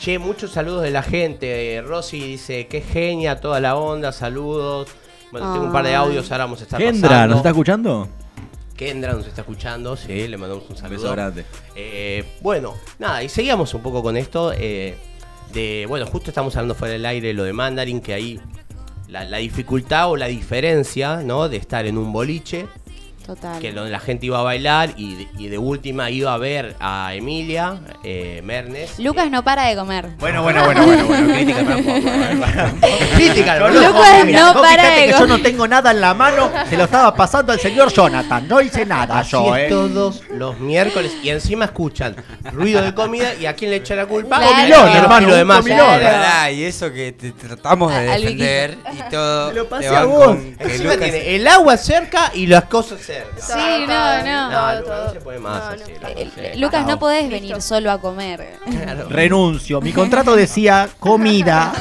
Che, 0.00 0.18
muchos 0.18 0.50
saludos 0.50 0.82
de 0.82 0.90
la 0.90 1.04
gente. 1.04 1.76
Eh, 1.76 1.82
Rosy 1.82 2.18
dice, 2.18 2.66
qué 2.66 2.80
genia 2.80 3.40
toda 3.40 3.60
la 3.60 3.76
onda, 3.76 4.10
saludos. 4.10 4.88
Bueno, 5.32 5.52
tengo 5.54 5.66
un 5.66 5.72
par 5.72 5.84
de 5.84 5.94
audios, 5.94 6.30
ahora 6.30 6.44
vamos 6.44 6.60
a 6.60 6.64
estar 6.64 6.78
Kendra, 6.78 7.08
pasando. 7.08 7.28
¿nos 7.28 7.36
está 7.38 7.48
escuchando? 7.48 8.08
Kendra 8.76 9.12
nos 9.14 9.26
está 9.26 9.40
escuchando, 9.40 9.96
sí, 9.96 10.28
le 10.28 10.36
mandamos 10.36 10.64
un 10.68 10.76
saludo. 10.76 10.98
beso 11.02 11.12
grande. 11.12 11.44
Eh, 11.74 12.24
bueno, 12.40 12.74
nada, 12.98 13.22
y 13.22 13.28
seguíamos 13.28 13.72
un 13.74 13.82
poco 13.82 14.02
con 14.02 14.16
esto. 14.16 14.52
eh, 14.54 14.96
de, 15.52 15.84
bueno, 15.88 16.06
justo 16.06 16.30
estamos 16.30 16.56
hablando 16.56 16.74
fuera 16.74 16.92
del 16.92 17.04
aire 17.04 17.34
lo 17.34 17.44
de 17.44 17.52
Mandarin, 17.52 18.00
que 18.00 18.14
ahí 18.14 18.40
la, 19.08 19.24
la 19.24 19.36
dificultad 19.38 20.10
o 20.10 20.16
la 20.16 20.26
diferencia, 20.26 21.16
¿no? 21.22 21.48
De 21.50 21.58
estar 21.58 21.84
en 21.86 21.98
un 21.98 22.10
boliche, 22.12 22.66
Total. 23.26 23.60
que 23.60 23.72
donde 23.72 23.90
la 23.90 24.00
gente 24.00 24.26
iba 24.26 24.38
a 24.40 24.42
bailar 24.42 24.90
y 24.96 25.14
de, 25.14 25.28
y 25.38 25.48
de 25.48 25.58
última 25.58 26.10
iba 26.10 26.34
a 26.34 26.38
ver 26.38 26.74
a 26.80 27.14
Emilia 27.14 27.80
eh, 28.04 28.40
Mernes. 28.44 28.98
Lucas 28.98 29.30
no 29.30 29.42
para 29.44 29.64
de 29.66 29.76
comer. 29.76 30.08
Bueno, 30.18 30.42
bueno, 30.42 30.64
bueno, 30.64 30.84
bueno, 30.84 31.06
bueno, 31.06 31.32
crítica 31.34 31.60
poco. 31.64 31.82
Crítica. 33.16 33.58
Lucas 33.68 34.26
no 34.26 34.52
para 34.60 34.82
fíjate 34.82 35.00
de 35.00 35.06
que 35.06 35.12
yo 35.18 35.26
no 35.26 35.40
tengo 35.40 35.68
nada 35.68 35.90
en 35.90 36.00
la 36.00 36.14
mano, 36.14 36.50
se 36.68 36.76
lo 36.76 36.84
estaba 36.84 37.14
pasando 37.14 37.52
al 37.52 37.60
señor 37.60 37.92
Jonathan, 37.92 38.46
no 38.48 38.60
hice 38.60 38.84
nada 38.86 39.18
Así 39.20 39.32
yo, 39.32 39.54
es 39.56 39.64
eh. 39.64 39.68
todos 39.68 40.22
los 40.30 40.58
miércoles 40.60 41.12
y 41.22 41.30
encima 41.30 41.66
escuchan 41.66 42.16
ruido 42.52 42.82
de 42.82 42.94
comida 42.94 43.34
y 43.40 43.46
a 43.46 43.54
quién 43.54 43.70
le 43.70 43.76
echa 43.78 43.94
la 43.94 44.06
culpa 44.06 44.36
Claro. 44.38 44.52
A 44.52 44.56
Comilón, 44.56 44.88
hermano, 44.96 45.18
kilos 45.26 45.36
de 45.36 45.42
un 45.42 45.48
masa. 45.48 45.60
comilón. 45.60 46.54
Y 46.54 46.64
eso 46.64 46.92
que 46.92 47.12
te 47.12 47.32
tratamos 47.32 47.92
de 47.92 48.00
defender 48.02 48.78
y 48.92 49.10
todo. 49.10 49.48
Te 49.48 49.54
lo 49.54 49.68
pasé 49.68 49.84
te 49.84 49.90
van 49.90 50.02
a 50.02 50.04
vos. 50.06 50.26
con 50.26 50.54
que 50.56 50.64
Encima 50.64 50.94
Lucas- 50.94 51.10
tiene 51.10 51.36
el 51.36 51.46
agua 51.48 51.76
cerca 51.76 52.30
y 52.34 52.46
las 52.46 52.64
cosas 52.64 53.00
cerca. 53.00 53.11
Sí, 53.36 53.86
no, 53.86 54.22
no. 54.24 54.50
No, 54.50 54.82
Todo, 54.82 55.04
no, 55.06 55.12
se 55.12 55.20
puede 55.20 55.38
más 55.38 55.64
No, 55.64 55.82
así. 55.84 55.92
no. 56.00 56.08
Eh. 56.08 56.52
Lucas, 56.56 56.86
no 56.86 56.98
podés 56.98 57.22
Listo. 57.28 57.34
venir 57.40 57.62
solo 57.62 57.90
a 57.90 58.00
comer. 58.00 58.58
Claro. 58.64 59.08
Renuncio. 59.08 59.80
Mi 59.80 59.92
contrato 59.92 60.34
decía 60.36 60.88
comida, 60.98 61.72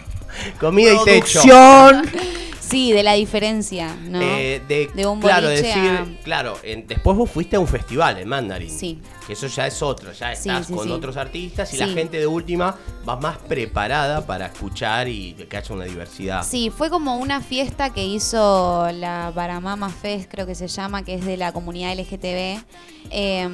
Comida 0.60 0.92
y 0.94 1.04
techo. 1.04 1.40
Sí, 2.70 2.92
de 2.92 3.02
la 3.02 3.14
diferencia, 3.14 3.94
¿no? 4.08 4.20
Eh, 4.22 4.62
de, 4.68 4.88
De 4.94 5.06
un 5.06 5.20
claro, 5.20 5.48
decir, 5.48 5.72
a- 5.76 6.06
claro, 6.22 6.56
en- 6.62 6.86
después 6.86 7.16
vos 7.16 7.28
fuiste 7.30 7.56
a 7.56 7.60
un 7.60 7.66
festival 7.66 8.18
en 8.18 8.28
Mandarin. 8.28 8.70
Sí. 8.70 9.00
Que 9.26 9.32
eso 9.34 9.46
ya 9.48 9.66
es 9.66 9.82
otro, 9.82 10.12
ya 10.12 10.32
estás 10.32 10.66
sí, 10.66 10.72
con 10.72 10.84
sí. 10.86 10.90
otros 10.92 11.16
artistas 11.16 11.72
y 11.74 11.78
la 11.78 11.88
gente 11.88 12.18
de 12.18 12.26
última 12.26 12.76
va 13.08 13.16
más 13.16 13.38
preparada 13.38 14.26
para 14.26 14.46
escuchar 14.46 15.08
y 15.08 15.32
que 15.34 15.56
haya 15.56 15.74
una 15.74 15.84
diversidad. 15.84 16.44
Sí, 16.44 16.70
fue 16.70 16.90
como 16.90 17.16
una 17.18 17.40
fiesta 17.40 17.90
que 17.90 18.04
hizo 18.04 18.88
la 18.92 19.32
Baramama 19.34 19.88
Fest, 19.90 20.30
creo 20.30 20.46
que 20.46 20.54
se 20.54 20.68
llama, 20.68 21.04
que 21.04 21.14
es 21.14 21.24
de 21.24 21.36
la 21.36 21.52
comunidad 21.52 21.92
LGTB. 21.98 22.62
Eh, 23.10 23.48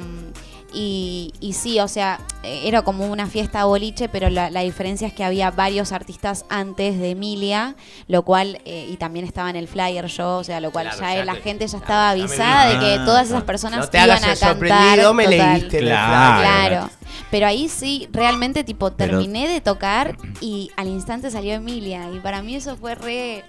y, 0.73 1.33
y 1.39 1.53
sí, 1.53 1.79
o 1.79 1.87
sea, 1.87 2.19
era 2.43 2.81
como 2.81 3.07
una 3.07 3.27
fiesta 3.27 3.63
boliche, 3.65 4.09
pero 4.09 4.29
la, 4.29 4.49
la 4.49 4.61
diferencia 4.61 5.07
es 5.07 5.13
que 5.13 5.23
había 5.23 5.49
varios 5.51 5.91
artistas 5.91 6.45
antes 6.49 6.99
de 6.99 7.11
Emilia, 7.11 7.75
lo 8.07 8.23
cual, 8.23 8.59
eh, 8.65 8.87
y 8.89 8.97
también 8.97 9.25
estaba 9.25 9.49
en 9.49 9.55
el 9.55 9.67
flyer 9.67 10.05
yo, 10.07 10.37
o 10.37 10.43
sea, 10.43 10.59
lo 10.59 10.71
cual 10.71 10.87
Claro, 10.89 11.01
ya, 11.01 11.15
ya 11.15 11.25
la 11.25 11.33
te- 11.35 11.41
gente 11.41 11.67
ya 11.67 11.77
estaba 11.77 12.09
avisada 12.11 12.69
de 12.69 12.79
que 12.79 12.93
Ah, 12.99 13.05
todas 13.05 13.27
esas 13.27 13.43
personas 13.43 13.79
No 13.79 13.87
te 13.87 13.97
iban 13.97 14.09
hagas 14.09 14.23
a 14.23 14.27
cantar. 14.27 14.49
sorprendido, 14.49 15.13
me 15.13 15.27
leíste 15.27 15.79
Claro. 15.79 16.41
Claro. 16.69 16.89
Pero 17.31 17.47
ahí 17.47 17.67
sí, 17.69 18.07
realmente, 18.11 18.63
tipo, 18.63 18.91
Pero- 18.91 19.17
terminé 19.19 19.47
de 19.47 19.59
tocar 19.61 20.15
y 20.41 20.71
al 20.77 20.87
instante 20.87 21.31
salió 21.31 21.53
Emilia. 21.55 22.09
Y 22.13 22.19
para 22.19 22.41
mí 22.41 22.55
eso 22.55 22.77
fue 22.77 22.95
re. 22.95 23.43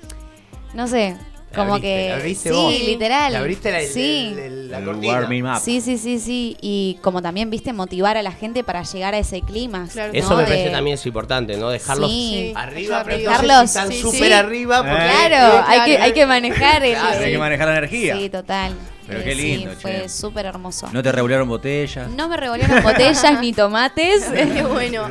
No 0.75 0.87
sé, 0.89 1.17
como 1.55 1.75
abriste, 1.75 1.89
que. 2.03 2.09
la 2.11 2.15
abriste 2.17 2.49
sí, 2.51 2.55
vos. 2.55 2.73
literal. 2.81 3.37
Abriste 3.37 3.71
la, 3.73 3.81
sí. 3.83 4.35
la 4.69 4.79
El 4.79 4.85
cortina. 4.85 5.13
warming 5.15 5.47
up. 5.47 5.61
Sí, 5.63 5.81
sí, 5.81 5.99
sí, 5.99 6.19
sí. 6.19 6.57
Y 6.61 6.99
como 7.03 7.23
también, 7.23 7.51
viste, 7.51 7.73
motivar 7.73 8.17
a 8.17 8.23
la 8.23 8.33
gente 8.33 8.63
para 8.65 8.83
llegar 8.83 9.15
a 9.15 9.19
ese 9.19 9.41
clima. 9.43 9.89
Claro. 9.93 10.13
Eso 10.15 10.31
¿no? 10.31 10.37
me 10.37 10.43
De- 10.43 10.49
parece 10.49 10.71
también 10.71 10.95
es 10.95 11.07
importante, 11.07 11.57
¿no? 11.57 11.71
Dejarlos 11.71 12.11
Sí. 12.11 12.53
arriba, 12.55 13.03
pero 13.05 13.17
Dejarlos- 13.19 13.65
están 13.65 13.89
sí, 13.93 14.01
súper 14.01 14.29
sí. 14.29 14.33
arriba. 14.33 14.79
porque- 14.79 14.95
Claro, 14.95 15.57
eh, 15.59 15.63
hay, 15.67 15.81
que, 15.91 15.99
hay 15.99 16.13
que 16.13 16.27
manejar 16.27 16.85
el. 16.85 16.93
Claro, 16.95 17.25
Hay 17.25 17.33
que 17.33 17.39
manejar 17.39 17.67
la 17.69 17.79
energía. 17.79 18.17
Sí, 18.17 18.29
total. 18.29 18.75
Pero 19.07 19.21
Eh, 19.21 19.25
qué 19.25 19.35
lindo, 19.35 19.71
sí, 19.71 19.77
fue 19.81 20.07
súper 20.11 20.45
hermoso. 20.45 20.87
No 20.93 21.03
te 21.03 21.11
regularon 21.11 21.49
botellas. 21.49 22.11
No 22.11 22.29
me 22.29 22.37
revolvieron 22.37 22.83
botellas 22.83 23.41
ni 23.41 23.55
tomates. 23.55 24.25
Bueno. 24.69 25.09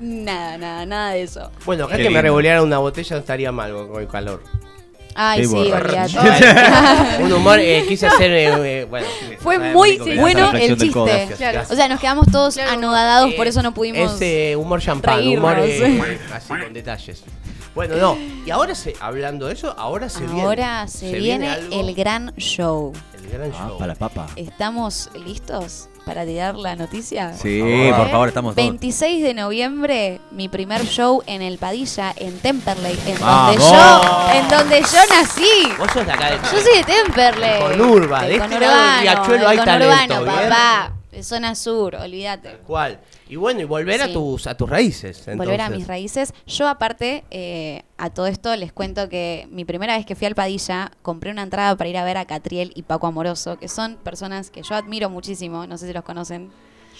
nada, 0.00 0.58
nada, 0.58 0.84
nada 0.86 1.10
de 1.12 1.22
eso. 1.22 1.50
Bueno, 1.64 1.84
acá 1.84 1.96
Qué 1.96 2.02
que 2.02 2.08
me 2.08 2.14
lindo. 2.16 2.22
revoleara 2.22 2.62
una 2.62 2.76
botella 2.78 3.16
no 3.16 3.20
estaría 3.20 3.52
mal 3.52 3.72
con 3.72 4.02
el 4.02 4.08
calor. 4.08 4.42
Ay, 5.16 5.44
sí, 5.46 5.54
olvídate. 5.54 7.22
Un 7.22 7.32
humor, 7.32 7.58
eh, 7.58 7.84
quise 7.88 8.06
hacer, 8.06 8.30
eh, 8.32 8.80
eh, 8.80 8.86
bueno. 8.88 9.06
Fue 9.40 9.56
eh, 9.56 9.72
muy 9.72 9.98
que- 9.98 10.18
bueno 10.18 10.52
reflexión 10.52 10.72
el 10.72 10.78
del 10.78 11.18
chiste. 11.28 11.34
Claro. 11.36 11.62
O 11.70 11.74
sea, 11.74 11.88
nos 11.88 12.00
quedamos 12.00 12.26
todos 12.30 12.54
Claro. 12.54 12.70
anodados, 12.72 13.30
Eh, 13.32 13.34
por 13.36 13.46
eso 13.46 13.62
no 13.62 13.72
pudimos. 13.72 14.14
Es 14.14 14.20
eh, 14.22 14.56
humor 14.56 14.80
champán, 14.80 15.16
reírnos. 15.18 15.44
humor 15.52 15.64
eh, 15.66 16.18
así 16.34 16.48
con 16.48 16.72
detalles. 16.72 17.22
Bueno, 17.74 17.96
no. 17.96 18.16
Y 18.46 18.50
ahora, 18.50 18.74
se, 18.74 18.94
hablando 19.00 19.46
de 19.48 19.52
eso, 19.54 19.74
ahora 19.78 20.08
se 20.08 20.24
viene. 20.24 20.42
Ahora 20.42 20.88
se, 20.88 21.12
viene, 21.12 21.50
algo, 21.50 21.80
el 21.80 21.94
gran 21.94 22.32
show. 22.36 22.92
el 23.22 23.28
gran 23.30 23.52
Ah, 23.54 23.66
show. 23.68 23.78
para 23.78 23.88
la 23.92 23.98
papa. 23.98 24.26
¿Estamos 24.36 25.10
listos 25.26 25.88
para 26.06 26.24
tirar 26.24 26.54
la 26.54 26.76
noticia? 26.76 27.34
Sí, 27.34 27.60
por 27.96 28.08
favor, 28.08 28.28
estamos 28.28 28.54
todos. 28.54 28.68
26 28.68 29.24
de 29.24 29.34
noviembre, 29.34 30.20
mi 30.30 30.48
primer 30.48 30.86
show 30.86 31.20
en 31.26 31.42
el 31.42 31.58
Padilla, 31.58 32.14
en 32.16 32.38
Temperley, 32.38 32.92
en 33.06 33.18
donde 33.18 33.58
¡Vamos! 33.58 33.70
yo, 33.72 34.30
en 34.32 34.48
donde 34.48 34.80
yo 34.82 34.98
nací. 35.10 35.72
Vos 35.76 35.90
sos 35.92 36.06
de 36.06 36.12
acá 36.12 36.30
de 36.30 36.36
Yo 36.36 36.60
soy 36.62 36.76
de 36.76 36.84
Temperley. 36.84 37.60
Conurba, 37.60 38.22
de 38.22 38.28
Del 38.28 38.40
este 38.40 38.60
lado 38.60 38.92
del 38.92 39.00
Riachuelo 39.00 39.48
hay 39.48 39.58
talento, 39.58 40.24
papá. 40.24 40.92
De 41.10 41.24
zona 41.24 41.56
sur, 41.56 41.96
olvídate. 41.96 42.58
¿Cuál? 42.64 43.00
Y 43.28 43.34
bueno, 43.36 43.60
y 43.60 43.64
volver 43.64 44.02
a 44.02 44.06
Sí. 44.06 44.12
tus 44.12 44.46
a 44.46 44.56
tus 44.56 44.70
raíces. 44.70 45.24
Volver 45.36 45.60
a 45.60 45.68
mis 45.68 45.86
raíces. 45.88 46.32
Yo 46.46 46.68
aparte, 46.68 47.24
eh, 47.32 47.82
a 47.98 48.10
todo 48.10 48.26
esto 48.28 48.54
les 48.54 48.72
cuento 48.72 49.08
que 49.08 49.48
mi 49.50 49.64
primera 49.64 49.96
vez 49.96 50.06
que 50.06 50.14
fui 50.14 50.26
al 50.28 50.36
Padilla, 50.36 50.92
compré 51.02 51.32
una 51.32 51.42
entrada 51.42 51.74
para 51.76 51.90
ir 51.90 51.96
a 51.96 52.04
ver 52.04 52.18
a 52.18 52.24
Catriel 52.24 52.70
y 52.76 52.82
Paco 52.82 53.08
Amoroso, 53.08 53.58
que 53.58 53.66
son 53.68 53.96
personas 53.96 54.50
que 54.50 54.62
yo 54.62 54.76
admiro 54.76 55.10
muchísimo, 55.10 55.66
no 55.66 55.76
sé 55.76 55.88
si 55.88 55.92
los 55.92 56.04
conocen. 56.04 56.50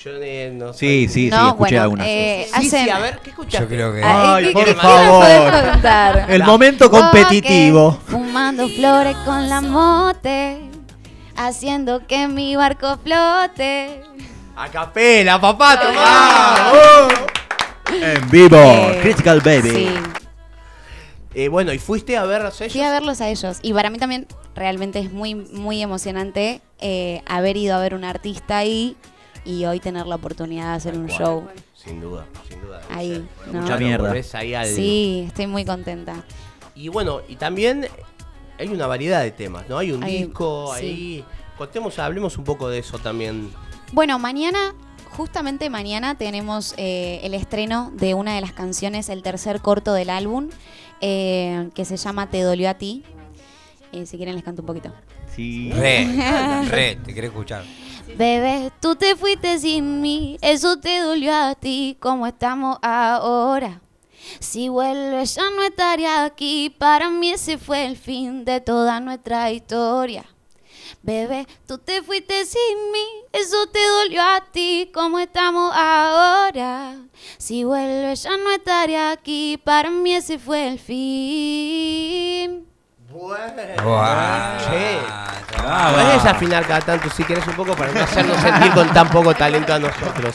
Yo 0.02 0.10
eh, 0.20 0.50
no 0.52 0.72
sé. 0.72 0.78
Sí, 0.80 1.08
sí, 1.08 1.12
sí, 1.24 1.30
no, 1.30 1.36
escuché 1.50 1.56
bueno, 1.70 1.82
algunas. 1.82 2.06
eh, 2.08 2.46
Sí, 2.60 2.68
sí, 2.70 2.90
a 2.90 2.98
ver, 2.98 3.18
¿qué 3.20 3.30
escuchaste? 3.30 3.60
Yo 3.64 3.68
creo 3.68 3.94
que. 3.94 4.02
Ah, 4.02 4.34
Ay, 4.34 4.46
¿qué- 4.46 4.52
por 4.52 4.64
qué- 4.64 4.74
favor. 4.74 5.24
El 6.28 6.42
momento 6.42 6.90
competitivo. 6.90 7.92
Fumando 8.06 8.68
flores 8.68 9.16
con 9.24 9.48
la 9.48 9.60
mote, 9.62 10.58
haciendo 11.36 12.06
que 12.06 12.28
mi 12.28 12.56
barco 12.56 12.98
flote. 12.98 14.02
A 14.56 14.68
capela, 14.70 15.40
papá, 15.40 15.78
tomá. 15.80 16.72
En 17.90 18.30
vivo, 18.30 18.56
Eh, 18.56 18.98
Critical 19.02 19.40
Baby. 19.40 19.70
Sí, 19.70 19.88
Eh, 21.34 21.48
bueno, 21.48 21.72
y 21.74 21.78
fuiste 21.78 22.16
a 22.16 22.24
ver 22.24 22.40
a 22.42 22.48
ellos. 22.48 22.72
fui 22.72 22.80
a 22.80 22.90
verlos 22.90 23.20
a 23.20 23.28
ellos. 23.28 23.58
Y 23.60 23.74
para 23.74 23.90
mí 23.90 23.98
también 23.98 24.26
realmente 24.54 24.98
es 25.00 25.12
muy, 25.12 25.34
muy 25.34 25.82
emocionante 25.82 26.62
eh, 26.80 27.22
haber 27.26 27.58
ido 27.58 27.76
a 27.76 27.80
ver 27.80 27.94
un 27.94 28.04
artista 28.04 28.56
ahí 28.56 28.96
y 29.44 29.66
hoy 29.66 29.78
tener 29.78 30.06
la 30.06 30.14
oportunidad 30.14 30.70
de 30.70 30.76
hacer 30.76 30.94
un 30.96 31.06
cual. 31.06 31.18
show 31.18 31.48
Sin 31.74 32.00
duda, 32.00 32.24
sin 32.48 32.60
duda. 32.62 32.80
ahí. 32.90 33.26
¿no? 33.52 33.60
Mucha 33.60 33.76
mierda. 33.76 34.08
volvés 34.08 34.34
ahí 34.34 34.54
al- 34.54 34.66
Sí, 34.66 35.24
estoy 35.28 35.46
muy 35.46 35.64
contenta. 35.66 36.24
Y 36.74 36.88
bueno, 36.88 37.20
y 37.28 37.36
también 37.36 37.86
hay 38.58 38.68
una 38.68 38.86
variedad 38.86 39.22
de 39.22 39.30
temas, 39.30 39.68
¿no? 39.68 39.76
Hay 39.78 39.92
un 39.92 40.02
Hay- 40.02 40.24
disco 40.24 40.72
sí. 40.78 40.86
ahí. 40.86 41.24
Contemos, 41.58 41.98
hablemos 41.98 42.36
un 42.38 42.44
poco 42.44 42.68
de 42.70 42.78
eso 42.78 42.98
también. 42.98 43.50
Bueno, 43.92 44.18
mañana, 44.18 44.74
justamente 45.10 45.70
mañana 45.70 46.16
tenemos 46.16 46.74
eh, 46.76 47.20
el 47.22 47.34
estreno 47.34 47.92
de 47.94 48.14
una 48.14 48.34
de 48.34 48.40
las 48.40 48.52
canciones, 48.52 49.08
el 49.08 49.22
tercer 49.22 49.60
corto 49.60 49.94
del 49.94 50.10
álbum, 50.10 50.48
eh, 51.00 51.70
que 51.74 51.84
se 51.84 51.96
llama 51.96 52.28
Te 52.28 52.42
dolió 52.42 52.68
a 52.68 52.74
ti. 52.74 53.04
Eh, 53.92 54.04
si 54.06 54.16
quieren 54.16 54.34
les 54.34 54.44
canto 54.44 54.62
un 54.62 54.66
poquito. 54.66 54.92
Sí. 55.34 55.70
Re, 55.72 56.64
re, 56.68 56.96
te 56.96 57.12
quiero 57.12 57.28
escuchar. 57.28 57.64
Bebé, 58.18 58.72
tú 58.80 58.96
te 58.96 59.14
fuiste 59.14 59.58
sin 59.58 60.00
mí, 60.00 60.38
eso 60.40 60.78
te 60.78 61.00
dolió 61.00 61.34
a 61.34 61.54
ti, 61.54 61.96
como 62.00 62.26
estamos 62.26 62.78
ahora. 62.82 63.80
Si 64.40 64.68
vuelves 64.68 65.36
ya 65.36 65.50
no 65.50 65.62
estaría 65.62 66.24
aquí, 66.24 66.74
para 66.76 67.10
mí 67.10 67.30
ese 67.30 67.58
fue 67.58 67.86
el 67.86 67.96
fin 67.96 68.44
de 68.44 68.60
toda 68.60 68.98
nuestra 69.00 69.52
historia. 69.52 70.24
Bebé, 71.06 71.46
tú 71.68 71.78
te 71.78 72.02
fuiste 72.02 72.44
sin 72.44 72.90
mí, 72.92 73.04
eso 73.32 73.68
te 73.68 73.78
dolió 73.86 74.20
a 74.24 74.40
ti, 74.50 74.90
como 74.92 75.20
estamos 75.20 75.72
ahora. 75.72 76.96
Si 77.38 77.62
vuelves 77.62 78.24
ya 78.24 78.36
no 78.36 78.50
estaría 78.50 79.12
aquí, 79.12 79.56
para 79.62 79.88
mí 79.88 80.12
ese 80.14 80.40
fue 80.40 80.66
el 80.66 80.80
fin. 80.80 82.66
Bueno. 83.08 83.82
Guau. 83.84 84.58
Che. 84.58 84.98
Ah, 85.58 85.92
va. 85.96 86.12
desafinar 86.14 86.66
cada 86.66 86.80
tanto 86.80 87.08
si 87.10 87.22
querés 87.22 87.46
un 87.46 87.54
poco 87.54 87.74
para 87.76 87.92
no 87.92 88.00
hacernos 88.00 88.36
sentir 88.40 88.72
con 88.72 88.92
tan 88.92 89.08
poco 89.08 89.32
talento 89.32 89.72
a 89.74 89.78
nosotros. 89.78 90.34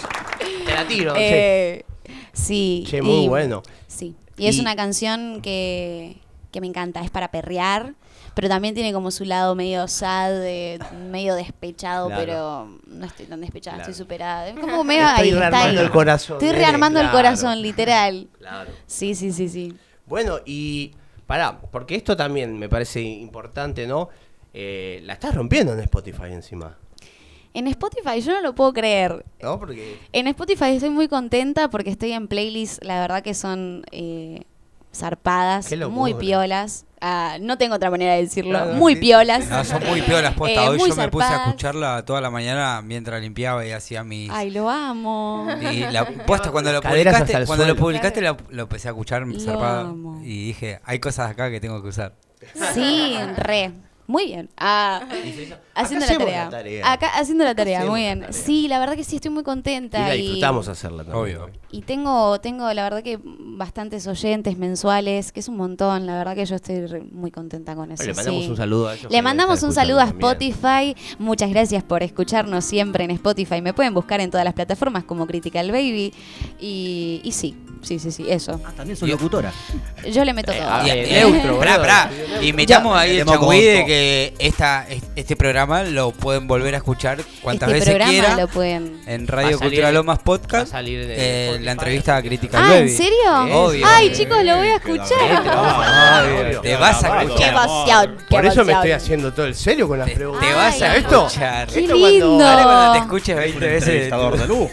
Te 0.66 0.74
la 0.74 0.88
tiro, 0.88 1.14
Eh, 1.18 1.84
sí. 2.32 2.86
Che, 2.88 3.02
muy 3.02 3.26
y- 3.26 3.28
bueno. 3.28 3.62
Sí. 3.88 4.16
Y 4.38 4.48
es 4.48 4.58
una 4.58 4.78
canción 4.78 5.42
que, 5.42 6.18
que 6.52 6.62
me 6.62 6.68
encanta, 6.68 7.02
es 7.02 7.12
para 7.12 7.30
perrear, 7.30 7.94
pero 8.34 8.48
también 8.48 8.74
tiene 8.74 8.94
como 8.94 9.12
su 9.12 9.26
lado 9.26 9.56
medio 9.56 9.88
sad, 9.88 10.32
de- 10.32 10.80
medio 11.10 11.36
despechado, 11.36 12.08
Claro. 12.08 12.22
pero 12.22 12.78
no 12.88 13.06
estoy 13.06 13.26
tan 13.26 13.42
despechada, 13.42 13.78
Claro. 13.78 13.92
estoy 13.92 14.04
superada. 14.04 14.48
Es 14.50 14.60
como 14.60 14.84
medio 14.84 15.08
Estoy 15.08 15.24
ahí, 15.24 15.30
está 15.30 15.40
rearmando 15.50 15.80
ahí. 15.80 15.86
el 15.86 15.92
corazón, 15.92 16.38
Estoy 16.42 16.52
rearmando 16.58 17.00
el 17.02 17.10
corazón, 17.12 17.62
literal. 17.62 18.28
Claro. 18.38 18.72
Sí, 18.86 19.16
sí, 19.16 19.32
sí, 19.32 19.50
sí. 19.50 19.74
Bueno, 20.06 20.40
y 20.46 20.94
pará, 21.28 21.60
porque 21.60 21.96
esto 21.96 22.16
también 22.18 22.58
me 22.60 22.68
parece 22.70 23.02
importante, 23.02 23.88
¿no? 23.88 24.10
Eh, 24.54 25.00
la 25.06 25.14
estás 25.14 25.34
rompiendo 25.36 25.72
en 25.74 25.80
Spotify 25.80 26.26
encima. 26.34 26.78
En 27.54 27.68
Spotify 27.68 28.22
yo 28.22 28.34
no 28.34 28.42
lo 28.42 28.56
puedo 28.56 28.72
creer. 28.74 29.26
¿No? 29.42 29.60
Porque. 29.60 29.98
En 30.14 30.28
Spotify 30.28 30.72
estoy 30.76 30.90
muy 30.90 31.08
contenta 31.08 31.70
porque 31.70 31.90
estoy 31.90 32.14
en 32.14 32.28
playlists, 32.28 32.80
la 32.84 33.00
verdad 33.02 33.22
que 33.24 33.34
son 33.34 33.84
eh, 33.92 34.44
zarpadas, 34.94 35.70
muy 35.90 36.14
piolas. 36.14 36.86
Ah, 37.04 37.38
no 37.42 37.58
tengo 37.58 37.76
otra 37.76 37.90
manera 37.90 38.14
de 38.14 38.22
decirlo. 38.22 38.52
Claro, 38.52 38.74
muy 38.74 38.94
sí. 38.94 39.02
piolas. 39.02 39.48
No, 39.50 39.64
son 39.64 39.84
muy 39.88 40.02
piolas 40.04 40.36
posta. 40.36 40.66
Eh, 40.66 40.70
Hoy 40.70 40.78
yo 40.88 40.96
me 40.96 41.08
puse 41.08 41.26
a 41.26 41.46
escucharla 41.48 42.06
toda 42.06 42.22
la 42.22 42.30
mañana 42.30 42.82
mientras 42.84 43.20
limpiaba 43.22 43.66
y 43.66 43.72
hacía 43.72 44.04
mis. 44.04 44.30
Ay, 44.30 44.52
lo 44.52 44.70
amo. 44.70 45.48
Y 45.72 45.80
la 45.80 46.06
posta, 46.06 46.52
cuando 46.52 46.72
lo 46.72 46.80
Caderas 46.82 47.16
publicaste, 47.22 47.46
cuando 47.48 47.66
lo 47.66 47.76
publicaste 47.76 48.22
lo, 48.22 48.38
lo 48.50 48.64
empecé 48.64 48.88
a 48.88 48.92
escuchar 48.92 49.24
Lo 49.26 49.40
zarpada. 49.40 49.82
amo. 49.82 50.22
Y 50.24 50.46
dije, 50.48 50.80
hay 50.86 51.00
cosas 51.00 51.32
acá 51.32 51.50
que 51.50 51.60
tengo 51.60 51.82
que 51.82 51.88
usar. 51.90 52.14
Sí, 52.74 53.18
re. 53.36 53.72
Muy 54.12 54.26
bien. 54.26 54.50
Ah, 54.58 55.02
haciendo 55.74 56.06
la 56.06 56.18
tarea. 56.18 56.44
la 56.46 56.50
tarea. 56.50 56.92
Acá 56.92 57.08
haciendo 57.18 57.46
la 57.46 57.56
tarea, 57.56 57.78
hacemos 57.80 57.94
muy 57.94 58.02
la 58.02 58.08
bien. 58.08 58.20
tarea. 58.28 58.34
Sí, 58.34 58.68
la 58.68 58.78
verdad 58.80 58.96
que 58.98 59.06
sí 59.06 59.16
estoy 59.16 59.32
muy 59.32 59.40
Y 59.42 59.44
contenta. 59.46 60.00
la 60.10 60.16
y- 60.18 60.22
disfrutamos 60.24 60.68
hacerla 60.68 61.06
también. 61.06 61.24
Obvio. 61.40 61.50
Y 61.72 61.84
tengo, 61.84 62.42
tengo 62.42 62.72
la 62.74 62.84
verdad 62.84 63.02
que 63.04 63.18
bastantes 63.24 64.06
oyentes 64.08 64.58
mensuales, 64.58 65.32
que 65.32 65.40
es 65.40 65.48
un 65.48 65.56
montón. 65.56 66.06
La 66.06 66.18
verdad 66.18 66.36
que 66.36 66.46
yo 66.46 66.56
estoy 66.58 66.86
re- 66.88 67.00
muy 67.02 67.32
contenta 67.32 67.74
con 67.74 67.90
eso. 67.94 68.04
Le 68.04 68.14
mandamos 68.14 68.44
sí. 68.44 68.50
un 68.50 68.58
saludo 68.58 68.88
a 68.90 68.94
ellos. 68.96 69.08
que 69.08 69.16
Le 69.16 69.22
mandamos 69.22 69.64
un 69.64 69.72
saludo 69.72 70.00
a 70.02 70.04
escuchando 70.04 70.28
también. 70.38 70.52
Spotify. 70.52 71.16
Muchas 71.18 71.50
gracias 71.50 71.82
por 71.84 72.04
escucharnos 72.04 72.66
siempre 72.66 73.06
en 73.06 73.12
Spotify. 73.12 73.62
Me 73.62 73.74
pueden 73.74 73.94
buscar 73.94 74.20
en 74.20 74.30
todas 74.30 74.44
las 74.44 74.54
plataformas 74.54 75.06
como 75.06 75.26
Critical 75.26 75.72
Baby. 75.72 76.14
Y, 76.60 77.22
y 77.24 77.32
sí, 77.32 77.56
sí, 77.82 78.00
sí, 78.00 78.12
sí, 78.12 78.26
eso. 78.30 78.60
Ah, 78.66 78.72
también 78.76 78.96
soy 78.98 79.10
locutora. 79.10 79.52
Yo 80.12 80.24
le 80.26 80.34
meto 80.34 80.52
Eh, 80.52 80.58
todo. 80.60 80.72
a 80.74 80.84
Y- 80.88 80.92
ver, 80.92 81.08
y- 81.08 81.12
neutro, 81.12 81.60
pará. 81.60 82.10
Y 82.42 82.54
metamos 82.54 82.98
ahí 82.98 83.18
el 83.20 83.26
changüí 83.26 83.62
de 83.62 83.86
que 83.86 84.34
esta, 84.40 84.86
este 85.16 85.36
programa 85.36 85.84
lo 85.84 86.12
pueden 86.12 86.48
volver 86.48 86.74
a 86.74 86.78
escuchar 86.78 87.20
cuantas 87.42 87.68
este 87.70 87.80
veces 87.80 87.90
programa 87.96 88.12
quieran. 88.12 88.38
lo 88.40 88.48
pueden. 88.48 89.02
En 89.06 89.28
Radio 89.28 89.58
salir- 89.58 89.60
Cultura 89.70 89.92
Lomas 89.92 90.18
va 90.18 90.22
a 90.22 90.24
Podcast. 90.24 90.72
salir 90.72 91.06
de 91.06 91.16
eh, 91.18 91.60
la 91.62 91.72
entrevista 91.74 92.16
a 92.16 92.22
Critical 92.22 92.62
Ah, 92.64 92.70
Baby. 92.70 92.82
¿en 92.92 92.98
serio? 92.98 93.32
Obvio. 93.66 93.86
Ay, 93.88 94.12
chicos, 94.14 94.44
lo 94.44 94.58
voy 94.58 94.68
a 94.68 94.76
escuchar. 94.76 95.08
Obvio, 96.46 96.62
Te 96.62 96.76
vas 96.76 97.04
a 97.04 97.20
Qué 97.20 97.26
escuchar. 97.26 97.50
emoción. 97.50 98.18
qué 98.18 98.26
Por 98.36 98.46
eso 98.46 98.66
me 98.66 98.74
estoy 98.74 98.92
haciendo 98.92 99.34
todo 99.34 99.46
el 99.46 99.56
serio 99.56 99.88
con 99.88 100.00
las 100.00 100.10
preguntas. 100.10 100.48
te 100.48 100.54
vas 100.56 100.82
a 100.82 100.96
escuchar. 100.98 101.68
Qué 101.68 101.80
Esto 101.82 101.94
cuando- 102.00 102.08
lindo. 102.10 102.46
Ahora 102.48 102.64
cuando 102.64 102.92
te 102.94 103.00
escuches 103.00 103.36
20 103.36 103.68
veces. 103.68 104.12
De 104.12 104.48
lujo. 104.48 104.70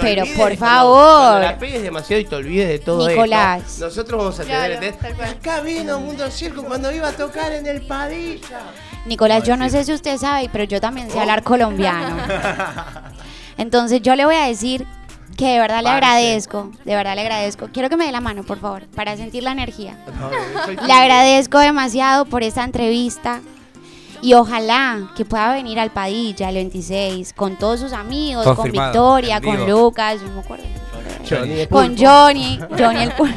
Pero, 0.00 0.24
por 0.36 0.56
favor. 0.56 1.40
La 1.40 1.58
pegues 1.58 1.82
demasiado 1.82 2.20
te 2.28 2.36
olvides 2.36 2.68
de 2.68 2.78
todo 2.78 3.08
Nicolás. 3.08 3.62
esto. 3.66 3.86
Nosotros 3.86 4.18
vamos 4.18 4.40
a 4.40 4.44
tener. 4.44 4.78
Claro, 4.78 4.96
tal 5.00 5.14
cual. 5.14 5.28
Acá 5.30 5.60
vino 5.60 6.00
Mundo 6.00 6.30
Circo 6.30 6.62
cuando 6.64 6.92
iba 6.92 7.08
a 7.08 7.12
tocar 7.12 7.52
en 7.52 7.66
el 7.66 7.86
Padilla. 7.86 8.60
Nicolás, 9.06 9.42
yo 9.44 9.56
no 9.56 9.68
sé 9.68 9.84
si 9.84 9.92
usted 9.92 10.18
sabe, 10.18 10.48
pero 10.52 10.64
yo 10.64 10.80
también 10.80 11.10
sé 11.10 11.18
hablar 11.18 11.42
colombiano. 11.42 12.16
Entonces 13.56 14.02
yo 14.02 14.14
le 14.14 14.24
voy 14.24 14.36
a 14.36 14.46
decir 14.46 14.86
que 15.36 15.46
de 15.46 15.58
verdad 15.60 15.78
le 15.78 15.84
Parce. 15.84 15.96
agradezco, 16.06 16.70
de 16.84 16.94
verdad 16.96 17.14
le 17.14 17.20
agradezco. 17.22 17.68
Quiero 17.72 17.88
que 17.88 17.96
me 17.96 18.06
dé 18.06 18.12
la 18.12 18.20
mano, 18.20 18.42
por 18.44 18.58
favor, 18.60 18.86
para 18.94 19.16
sentir 19.16 19.42
la 19.42 19.52
energía. 19.52 19.96
No, 20.18 20.86
Le 20.86 20.92
agradezco 20.92 21.58
demasiado 21.58 22.24
por 22.24 22.42
esta 22.42 22.64
entrevista. 22.64 23.40
Y 24.20 24.34
ojalá 24.34 25.12
que 25.16 25.24
pueda 25.24 25.52
venir 25.52 25.78
al 25.78 25.90
Padilla 25.92 26.48
el 26.48 26.56
26 26.56 27.32
con 27.34 27.56
todos 27.56 27.78
sus 27.78 27.92
amigos, 27.92 28.44
con 28.56 28.72
Victoria, 28.72 29.40
con. 29.40 29.70
Lucas, 29.70 30.20
yo 30.20 30.26
no 30.26 30.34
me 30.34 30.40
acuerdo. 30.40 30.64
Johnny 31.28 31.60
el 31.60 31.68
Con. 31.68 31.96
Johnny, 31.96 32.58
Johnny 32.78 33.02
el 33.04 33.12
Pulpo. 33.12 33.36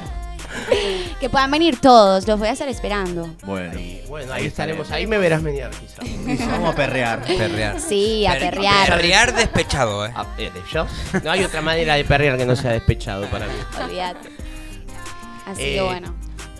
Que 1.19 1.29
puedan 1.29 1.49
venir 1.51 1.79
todos, 1.79 2.27
los 2.27 2.39
voy 2.39 2.47
a 2.49 2.51
estar 2.51 2.67
esperando. 2.67 3.29
Bueno, 3.43 3.79
Bueno, 4.07 4.33
ahí 4.33 4.47
estaremos. 4.47 4.91
Ahí 4.91 5.07
me 5.07 5.17
verás 5.17 5.41
menear, 5.41 5.71
quizás. 5.71 6.47
vamos 6.47 6.73
a 6.73 6.75
perrear. 6.75 7.21
Perrear. 7.23 7.79
Sí, 7.79 8.25
a 8.25 8.31
Per- 8.33 8.41
perrear. 8.41 8.87
Perrear 8.89 9.33
despechado, 9.35 10.05
eh. 10.05 10.11
Ah, 10.15 10.25
eh, 10.37 10.51
¿de 10.53 10.61
yo? 10.71 10.85
No 11.23 11.31
hay 11.31 11.43
otra 11.43 11.61
manera 11.61 11.95
de 11.95 12.03
perrear 12.03 12.37
que 12.37 12.45
no 12.45 12.55
sea 12.55 12.71
despechado 12.71 13.27
para 13.27 13.45
mí. 13.45 13.53
Olvídate. 13.83 14.29
Así 15.45 15.61
Eh, 15.63 15.73
que 15.75 15.81
bueno. 15.81 16.13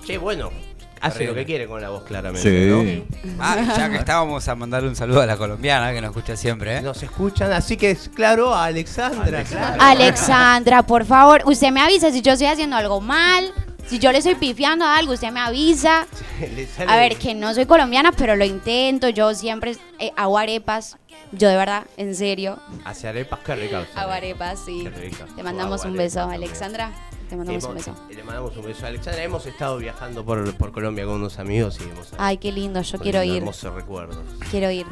Che, 0.05 0.17
bueno, 0.17 0.51
hace 1.01 1.25
lo 1.25 1.33
que 1.33 1.45
quiere 1.45 1.67
con 1.67 1.81
la 1.81 1.89
voz 1.89 2.03
claramente. 2.03 2.41
Sí. 2.49 3.03
Ah, 3.39 3.57
ya 3.75 3.89
que 3.89 3.97
estábamos 3.97 4.47
a 4.47 4.55
mandar 4.55 4.83
un 4.83 4.95
saludo 4.95 5.21
a 5.21 5.25
la 5.25 5.37
colombiana 5.37 5.91
que 5.93 6.01
nos 6.01 6.11
escucha 6.11 6.35
siempre. 6.35 6.77
¿eh? 6.77 6.81
Nos 6.81 7.01
escuchan, 7.03 7.51
así 7.51 7.77
que 7.77 7.91
es 7.91 8.09
claro 8.09 8.53
a 8.53 8.65
Alexandra. 8.65 9.43
claro. 9.43 9.81
Alexandra, 9.81 10.83
por 10.83 11.05
favor, 11.05 11.41
usted 11.45 11.71
me 11.71 11.81
avisa 11.81 12.11
si 12.11 12.21
yo 12.21 12.33
estoy 12.33 12.47
haciendo 12.47 12.75
algo 12.75 13.01
mal. 13.01 13.51
Si 13.87 13.99
yo 13.99 14.11
le 14.11 14.19
estoy 14.19 14.35
pifiando 14.35 14.85
a 14.85 14.97
algo, 14.97 15.13
usted 15.13 15.31
me 15.31 15.39
avisa. 15.41 16.07
A 16.87 16.95
ver, 16.95 17.17
que 17.17 17.33
no 17.33 17.53
soy 17.53 17.65
colombiana, 17.65 18.11
pero 18.11 18.35
lo 18.35 18.45
intento. 18.45 19.09
Yo 19.09 19.33
siempre 19.33 19.75
eh, 19.99 20.11
hago 20.15 20.37
arepas. 20.37 20.97
Yo 21.33 21.49
de 21.49 21.55
verdad, 21.57 21.83
en 21.97 22.13
serio, 22.15 22.59
Hacia 22.85 23.09
arepas, 23.09 23.39
qué 23.45 23.55
rica. 23.55 23.85
hago 23.95 24.11
arepas, 24.11 24.59
sí. 24.65 24.81
Qué 24.83 24.89
rica. 24.89 25.25
Te 25.35 25.43
mandamos 25.43 25.83
un 25.83 25.95
beso, 25.97 26.21
arepas, 26.21 26.35
Alexandra. 26.35 26.91
Te 27.31 27.37
mandamos 27.37 27.63
un 27.63 27.75
beso. 27.75 27.95
Le 28.09 28.23
mandamos 28.25 28.57
un 28.57 28.65
beso 28.65 28.85
a 28.85 28.89
Alexandra. 28.89 29.23
Hemos 29.23 29.45
estado 29.45 29.77
viajando 29.77 30.25
por, 30.25 30.53
por 30.57 30.73
Colombia 30.73 31.05
con 31.05 31.13
unos 31.15 31.39
amigos 31.39 31.79
y 31.79 31.83
hemos 31.89 32.09
Ay, 32.17 32.35
qué 32.39 32.51
lindo, 32.51 32.81
yo 32.81 32.99
quiero 32.99 33.23
ir. 33.23 33.37
hermosos 33.37 33.73
recuerdos. 33.73 34.17
Quiero 34.49 34.69
ir. 34.69 34.85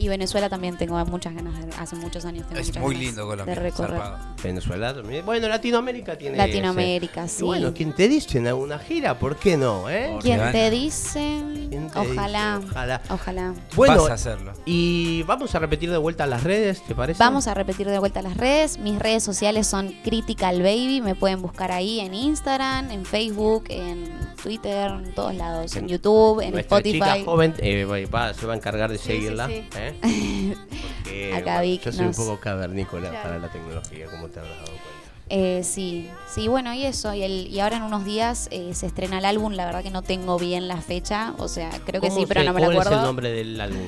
Y 0.00 0.08
Venezuela 0.08 0.48
también 0.48 0.78
tengo 0.78 0.96
muchas 1.04 1.34
ganas 1.34 1.54
de, 1.58 1.70
hace 1.76 1.94
muchos 1.96 2.24
años 2.24 2.46
tengo 2.48 2.58
Es 2.58 2.68
muchas 2.68 2.82
muy 2.82 2.94
ganas 2.94 3.06
lindo 3.08 3.26
Colombia. 3.26 3.54
de 3.54 3.60
recorrer. 3.60 3.98
zarpado. 4.00 4.18
Venezuela 4.42 4.94
también. 4.94 5.26
Bueno, 5.26 5.46
Latinoamérica 5.46 6.16
tiene. 6.16 6.38
Latinoamérica, 6.38 7.24
ese- 7.24 7.36
sí. 7.36 7.42
Y 7.44 7.46
bueno, 7.46 7.74
quien 7.74 7.92
te 7.92 8.08
dice 8.08 8.38
en 8.38 8.46
alguna 8.46 8.78
gira, 8.78 9.18
¿por 9.18 9.36
qué 9.36 9.58
no? 9.58 9.90
Eh? 9.90 10.16
¿Quién 10.22 10.40
te 10.52 10.70
dice? 10.70 11.42
¿Quién 11.68 11.90
te 11.90 11.98
Ojalá, 11.98 12.56
dice? 12.60 12.70
Ojalá. 12.72 13.02
ojalá. 13.10 13.54
Bueno, 13.76 14.02
Vas 14.02 14.10
a 14.10 14.14
hacerlo. 14.14 14.52
y 14.64 15.22
vamos 15.24 15.54
a 15.54 15.58
repetir 15.58 15.90
de 15.90 15.98
vuelta 15.98 16.26
las 16.26 16.44
redes, 16.44 16.82
¿te 16.86 16.94
parece? 16.94 17.18
Vamos 17.22 17.46
a 17.46 17.52
repetir 17.52 17.86
de 17.86 17.98
vuelta 17.98 18.22
las 18.22 18.38
redes. 18.38 18.78
Mis 18.78 18.98
redes 18.98 19.22
sociales 19.22 19.66
son 19.66 19.92
Critical 20.02 20.62
Baby. 20.62 21.02
Me 21.02 21.14
pueden 21.14 21.42
buscar 21.42 21.72
ahí 21.72 22.00
en 22.00 22.14
Instagram, 22.14 22.90
en 22.90 23.04
Facebook, 23.04 23.64
en 23.68 24.08
Twitter, 24.42 24.90
en 24.92 25.12
todos 25.14 25.34
lados. 25.34 25.76
En 25.76 25.88
YouTube, 25.88 26.40
en 26.40 26.52
Nuestra 26.52 26.82
chica 26.82 27.04
Spotify. 27.16 27.24
joven 27.26 27.54
eh, 27.58 27.84
va- 27.84 27.98
va- 28.28 28.32
se 28.34 28.46
va 28.46 28.54
a 28.54 28.56
encargar 28.56 28.90
de 28.90 28.96
sí, 28.96 29.04
seguirla. 29.08 29.46
sí. 29.46 29.64
¿eh? 29.76 29.89
Porque, 31.04 31.34
Acá 31.34 31.56
bueno, 31.56 31.62
Vic 31.62 31.82
yo 31.84 31.92
soy 31.92 32.06
un 32.06 32.14
poco 32.14 32.38
cavernícola 32.40 33.10
Claro. 33.10 33.22
para 33.28 33.38
la 33.38 33.48
tecnología, 33.50 34.06
como 34.06 34.28
te 34.28 34.38
habrás 34.40 34.56
dado 34.56 34.66
cuenta. 34.66 34.90
Eh, 35.32 35.62
sí, 35.62 36.08
sí, 36.34 36.48
bueno, 36.48 36.74
y 36.74 36.84
eso. 36.84 37.14
Y, 37.14 37.22
el, 37.22 37.46
y 37.46 37.60
ahora 37.60 37.76
en 37.76 37.84
unos 37.84 38.04
días 38.04 38.48
eh, 38.50 38.74
se 38.74 38.86
estrena 38.86 39.18
el 39.18 39.24
álbum. 39.24 39.52
La 39.52 39.64
verdad 39.64 39.82
que 39.82 39.90
no 39.90 40.02
tengo 40.02 40.38
bien 40.38 40.66
la 40.66 40.78
fecha. 40.80 41.34
O 41.38 41.46
sea, 41.46 41.70
creo 41.86 42.00
que 42.00 42.08
¿Cómo 42.08 42.20
sí, 42.20 42.26
pero 42.26 42.42
no 42.42 42.52
me 42.52 42.60
la 42.60 42.66
¿Cuál 42.66 42.78
acuerdo. 42.78 42.90
es 42.92 42.98
el 42.98 43.04
nombre 43.06 43.30
del 43.30 43.60
álbum? 43.60 43.78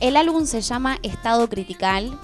El 0.00 0.16
álbum 0.16 0.44
se 0.46 0.60
llama 0.60 0.98
Estado 1.04 1.48
Critical 1.48 2.18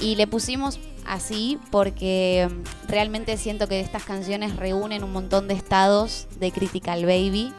y 0.00 0.16
le 0.16 0.26
pusimos 0.26 0.78
así 1.06 1.58
porque 1.70 2.48
mm, 2.50 2.88
realmente 2.88 3.36
siento 3.36 3.68
que 3.68 3.80
estas 3.80 4.04
canciones 4.04 4.56
reúnen 4.56 5.04
un 5.04 5.12
montón 5.12 5.46
de 5.46 5.52
estados 5.54 6.26
de 6.40 6.50
Critical 6.50 7.04
Baby 7.04 7.52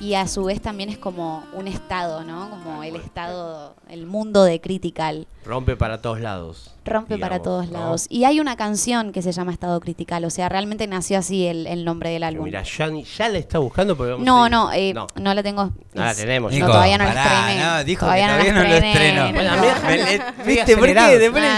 y 0.00 0.14
a 0.14 0.26
su 0.28 0.44
vez 0.44 0.60
también 0.60 0.88
es 0.90 0.98
como 0.98 1.44
un 1.54 1.66
estado, 1.68 2.22
¿no? 2.24 2.50
Como 2.50 2.82
el 2.82 2.96
estado, 2.96 3.74
el 3.88 4.06
mundo 4.06 4.44
de 4.44 4.60
Critical. 4.60 5.26
Rompe 5.44 5.76
para 5.76 6.00
todos 6.02 6.20
lados. 6.20 6.70
Rompe 6.84 7.18
para 7.18 7.40
todos 7.40 7.66
¿no? 7.70 7.78
lados. 7.78 8.06
Y 8.08 8.24
hay 8.24 8.38
una 8.40 8.56
canción 8.56 9.12
que 9.12 9.22
se 9.22 9.32
llama 9.32 9.52
Estado 9.52 9.78
Critical, 9.80 10.24
o 10.24 10.30
sea, 10.30 10.48
realmente 10.48 10.86
nació 10.86 11.18
así 11.18 11.46
el, 11.46 11.66
el 11.66 11.84
nombre 11.84 12.10
del 12.10 12.22
álbum. 12.22 12.44
Mira, 12.44 12.62
ya, 12.62 12.88
ya 13.16 13.28
la 13.28 13.38
está 13.38 13.58
buscando 13.58 13.96
porque 13.96 14.12
vamos 14.12 14.26
a 14.26 14.30
No, 14.30 14.48
no, 14.48 14.72
eh, 14.72 14.92
no. 14.94 15.06
no. 15.16 15.34
la 15.34 15.42
tengo. 15.42 15.64
No 15.94 16.04
la 16.04 16.14
tenemos. 16.14 16.52
No, 16.52 16.56
Nico, 16.58 16.66
todavía 16.70 16.98
no 16.98 17.04
la 17.04 17.10
estrené. 17.10 17.64
no, 17.64 17.84
dijo 17.84 18.00
que 18.00 18.04
todavía 18.06 18.26
no 18.26 18.62
la 18.62 18.68
lo 18.68 18.74
estrené. 18.74 18.92
estrenó. 18.92 19.32
Bueno, 19.32 19.56
no. 19.56 20.44
¿Viste 20.46 20.76
por 20.76 20.86
qué? 20.86 21.18
Después 21.18 21.42
le 21.42 21.48
No, 21.48 21.54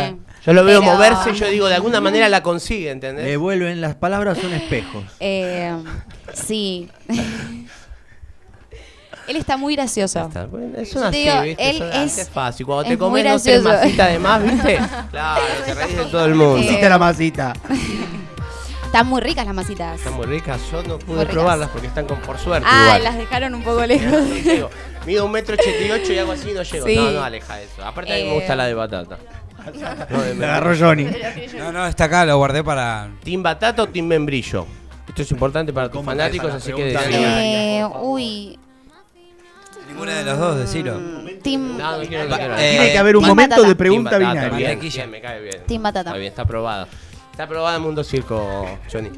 decís 0.00 0.16
Yo 0.46 0.52
lo 0.52 0.64
veo 0.64 0.80
Pero- 0.80 0.92
moverse 0.92 1.30
y 1.30 1.34
yo 1.34 1.46
digo, 1.48 1.68
de 1.68 1.74
alguna 1.76 2.00
manera 2.00 2.28
la 2.28 2.42
consigue, 2.42 2.90
¿entendés? 2.90 3.24
Le 3.24 3.36
vuelven, 3.36 3.80
las 3.80 3.94
palabras 3.94 4.38
son 4.38 4.52
espejos. 4.52 5.04
Eh, 5.20 5.74
sí. 6.34 6.88
Él 9.26 9.36
está 9.36 9.56
muy 9.56 9.74
gracioso. 9.74 10.26
Está, 10.26 10.44
bueno, 10.44 10.76
es 10.76 10.92
Yo 10.92 11.00
una 11.00 11.10
te 11.10 11.16
así, 11.16 11.30
digo, 11.30 11.42
¿viste? 11.42 11.70
él 11.70 11.82
es- 12.04 12.18
es 12.18 12.28
fácil. 12.28 12.66
Cuando 12.66 12.82
es 12.82 12.88
te 12.88 12.96
muy 12.96 12.98
comes 13.22 13.24
dos, 13.32 13.42
tres 13.42 13.62
gracioso. 13.62 13.84
masitas 13.84 14.12
de 14.12 14.18
más, 14.18 14.42
¿viste? 14.42 14.78
Claro, 15.10 15.42
te 15.64 15.74
reís 15.74 15.96
de 15.96 16.04
todo 16.04 16.24
el 16.26 16.34
mundo. 16.34 16.56
Eh, 16.58 16.60
Hiciste 16.60 16.88
la 16.90 16.98
masita. 16.98 17.52
Están 18.84 19.06
muy 19.06 19.20
ricas 19.22 19.46
las 19.46 19.54
masitas. 19.54 19.98
Están 19.98 20.12
muy 20.12 20.26
ricas, 20.26 20.60
yo 20.70 20.82
no 20.82 20.98
pude 20.98 21.20
ricas. 21.20 21.32
probarlas 21.34 21.68
porque 21.70 21.86
están 21.86 22.04
con 22.06 22.18
por 22.20 22.38
suerte 22.38 22.68
Ah, 22.70 22.82
igual. 22.84 23.02
las 23.04 23.16
dejaron 23.16 23.54
un 23.54 23.62
poco 23.62 23.84
lejos. 23.86 24.22
Mido 25.06 25.24
un 25.24 25.32
metro 25.32 25.54
ochenta 25.54 25.80
y 25.82 25.90
ocho 25.90 26.12
y 26.12 26.18
hago 26.18 26.32
así 26.32 26.50
y 26.50 26.52
no 26.52 26.62
llego. 26.62 26.86
Sí. 26.86 26.94
No, 26.96 27.10
no, 27.10 27.24
aleja 27.24 27.60
eso. 27.62 27.82
Aparte 27.84 28.12
a 28.12 28.16
mí 28.16 28.22
me 28.24 28.28
Eh, 28.30 28.34
gusta 28.34 28.54
la 28.54 28.66
de 28.66 28.74
batata. 28.74 29.18
No, 30.10 30.20
de 30.22 30.34
Le 30.34 30.44
agarró 30.44 30.76
Johnny. 30.78 31.08
No, 31.58 31.72
no, 31.72 31.86
está 31.86 32.04
acá, 32.04 32.24
lo 32.24 32.36
guardé 32.36 32.62
para. 32.64 33.08
¿Team 33.22 33.42
batata 33.42 33.82
o 33.82 33.86
team 33.88 34.06
membrillo? 34.06 34.66
Esto 35.08 35.22
es 35.22 35.30
importante 35.30 35.72
para 35.72 35.88
tus 35.88 35.98
¿Cómo 35.98 36.10
fanáticos, 36.10 36.52
así 36.52 36.72
que. 36.72 36.92
Eh, 36.92 37.84
uy. 38.02 38.58
Ninguna 39.88 40.14
de 40.14 40.24
los 40.24 40.38
dos, 40.38 40.58
decilo. 40.58 40.98
Team, 41.42 41.76
No, 41.76 41.98
no 41.98 42.04
quiero, 42.08 42.24
no 42.24 42.30
Va- 42.30 42.38
quiero. 42.38 42.54
eh, 42.56 42.70
Tiene 42.70 42.92
que 42.92 42.98
haber 42.98 43.16
un 43.16 43.22
Team 43.22 43.28
momento 43.30 43.54
batata. 43.56 43.68
de 43.68 43.76
pregunta 43.76 44.10
Team 44.10 44.22
batata, 44.22 44.34
binaria. 44.46 44.56
Bien, 44.58 44.70
Mantequilla. 44.70 45.02
bien, 45.04 45.10
me 45.10 45.20
cae 45.20 45.40
bien. 45.40 45.62
Team 45.66 45.82
Batata. 45.82 46.10
Está 46.10 46.18
bien, 46.18 46.30
está 46.30 46.42
aprobada. 46.42 46.88
Está 47.30 47.42
aprobada 47.44 47.78
Mundo 47.80 48.02
Circo, 48.04 48.78
Johnny. 48.92 49.10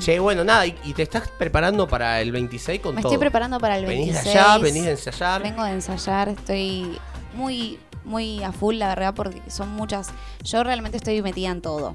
Che, 0.00 0.18
bueno, 0.18 0.44
nada, 0.44 0.66
y, 0.66 0.76
y 0.84 0.92
te 0.94 1.02
estás 1.02 1.28
preparando 1.28 1.86
para 1.88 2.20
el 2.20 2.30
26 2.32 2.80
con 2.80 2.94
Me 2.94 3.00
todo. 3.02 3.10
estoy 3.12 3.20
preparando 3.20 3.58
para 3.58 3.78
el 3.78 3.86
Venís 3.86 4.06
26. 4.14 4.34
de 4.34 4.40
allá, 4.40 4.58
venís 4.58 4.84
de 4.84 4.90
ensayar. 4.90 5.42
Vengo 5.42 5.64
de 5.64 5.70
ensayar, 5.72 6.28
estoy 6.28 6.98
muy, 7.34 7.78
muy 8.04 8.42
a 8.42 8.52
full, 8.52 8.76
la 8.76 8.88
verdad, 8.88 9.14
porque 9.14 9.42
son 9.48 9.70
muchas. 9.70 10.08
Yo 10.44 10.62
realmente 10.64 10.96
estoy 10.96 11.20
metida 11.22 11.50
en 11.50 11.60
todo. 11.62 11.94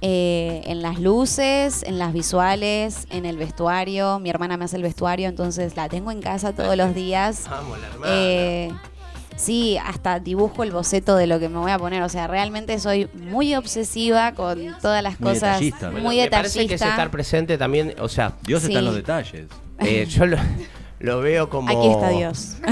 Eh, 0.00 0.62
en 0.66 0.80
las 0.80 1.00
luces, 1.00 1.82
en 1.82 1.98
las 1.98 2.12
visuales, 2.12 3.06
en 3.10 3.26
el 3.26 3.36
vestuario. 3.36 4.20
Mi 4.20 4.30
hermana 4.30 4.56
me 4.56 4.64
hace 4.66 4.76
el 4.76 4.82
vestuario, 4.84 5.28
entonces 5.28 5.74
la 5.76 5.88
tengo 5.88 6.12
en 6.12 6.22
casa 6.22 6.52
todos 6.52 6.76
los 6.76 6.94
días. 6.94 7.46
Vamos, 7.50 7.80
la 7.80 7.86
hermana. 7.88 8.12
Eh, 8.14 8.72
sí, 9.34 9.76
hasta 9.84 10.20
dibujo 10.20 10.62
el 10.62 10.70
boceto 10.70 11.16
de 11.16 11.26
lo 11.26 11.40
que 11.40 11.48
me 11.48 11.58
voy 11.58 11.72
a 11.72 11.78
poner. 11.80 12.04
O 12.04 12.08
sea, 12.08 12.28
realmente 12.28 12.78
soy 12.78 13.08
muy 13.12 13.56
obsesiva 13.56 14.34
con 14.34 14.76
todas 14.80 15.02
las 15.02 15.18
Muy 15.20 15.32
cosas. 15.32 15.58
detallista. 15.58 15.90
Muy 15.90 16.00
Bueno, 16.02 16.22
me 16.22 16.30
parece 16.30 16.58
que 16.60 16.64
es 16.66 16.70
detallista. 16.70 16.88
estar 16.90 17.10
presente 17.10 17.58
también, 17.58 17.94
o 18.00 18.08
sea, 18.08 18.34
Dios 18.44 18.62
está 18.62 18.74
en 18.78 18.84
Sí. 18.84 18.86
los 18.86 18.94
detalles. 18.94 19.46
eh, 19.80 20.06
yo 20.06 20.26
lo, 20.26 20.36
lo 21.00 21.20
veo 21.20 21.48
como... 21.48 21.76
Aquí 21.76 21.88
está 21.88 22.08
Dios. 22.10 22.56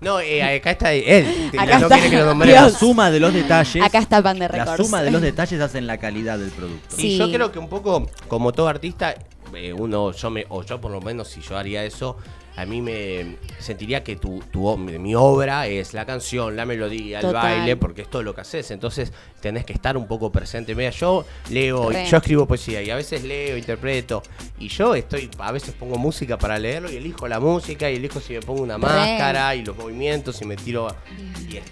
No, 0.00 0.18
eh, 0.18 0.56
acá 0.56 0.72
está 0.72 0.92
él. 0.92 1.50
Acá 1.56 1.78
no 1.78 1.86
está 1.86 1.98
quiere 2.00 2.10
que 2.10 2.22
lo 2.24 2.34
La. 2.34 2.44
Dios. 2.44 2.72
suma 2.72 3.08
de 3.12 3.20
los 3.20 3.32
detalles. 3.32 3.84
Acá 3.84 4.00
está 4.00 4.20
Pan 4.20 4.36
de 4.36 4.48
La 4.48 4.48
Records. 4.48 4.84
suma 4.84 5.00
de 5.00 5.12
los 5.12 5.22
detalles 5.22 5.60
hacen 5.60 5.86
la 5.86 5.98
calidad 5.98 6.40
del 6.40 6.50
producto. 6.50 6.96
Y 6.98 7.16
yo 7.16 7.30
creo 7.30 7.52
que 7.52 7.60
un 7.60 7.68
poco, 7.68 8.08
como 8.26 8.52
todo 8.52 8.66
artista, 8.66 9.14
eh, 9.54 9.72
uno, 9.72 10.10
yo 10.10 10.30
me, 10.30 10.44
o 10.48 10.64
yo 10.64 10.80
por 10.80 10.90
lo 10.90 11.00
menos, 11.00 11.28
si 11.28 11.40
yo 11.40 11.56
haría 11.56 11.84
eso, 11.84 12.16
a 12.56 12.66
mí 12.66 12.82
me 12.82 13.36
sentiría 13.58 14.04
que 14.04 14.16
tu, 14.16 14.40
tu 14.50 14.76
mi 14.76 15.14
obra 15.14 15.66
es 15.66 15.94
la 15.94 16.04
canción, 16.04 16.54
la 16.54 16.66
melodía, 16.66 17.20
el 17.20 17.32
baile, 17.32 17.76
porque 17.76 18.02
es 18.02 18.10
todo 18.10 18.22
lo 18.22 18.34
que 18.34 18.42
haces. 18.42 18.70
Entonces 18.70 19.12
tenés 19.40 19.64
que 19.64 19.72
estar 19.72 19.96
un 19.96 20.06
poco 20.06 20.30
presente. 20.30 20.74
Mira, 20.74 20.90
yo 20.90 21.24
leo, 21.50 21.90
Re. 21.90 22.04
yo 22.06 22.16
escribo 22.18 22.46
poesía 22.46 22.82
y 22.82 22.90
a 22.90 22.96
veces 22.96 23.24
leo, 23.24 23.56
interpreto. 23.56 24.22
Y 24.58 24.68
yo 24.68 24.94
estoy, 24.94 25.30
a 25.38 25.50
veces 25.52 25.74
pongo 25.74 25.96
música 25.96 26.36
para 26.36 26.58
leerlo 26.58 26.90
y 26.92 26.96
elijo 26.96 27.26
la 27.26 27.40
música 27.40 27.90
y 27.90 27.96
elijo 27.96 28.20
si 28.20 28.34
me 28.34 28.40
pongo 28.40 28.62
una 28.62 28.74
Re. 28.76 28.80
máscara 28.80 29.54
y 29.56 29.64
los 29.64 29.76
movimientos 29.76 30.40
y 30.42 30.44
me 30.44 30.56
tiro. 30.56 30.88
y- 31.18 31.56
y- 31.56 31.62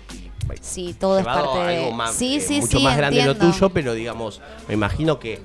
Sí, 0.61 0.97
todo 0.99 1.17
es 1.19 1.25
parte 1.25 1.59
de. 1.59 1.77
algo 1.79 1.93
más, 1.93 2.13
sí, 2.13 2.37
eh, 2.37 2.41
sí, 2.41 2.61
mucho 2.61 2.79
sí, 2.79 2.83
más 2.85 2.97
grande 2.97 3.25
lo 3.25 3.37
tuyo, 3.37 3.71
pero 3.71 3.95
digamos, 3.95 4.41
me 4.67 4.75
imagino 4.75 5.21
que 5.21 5.39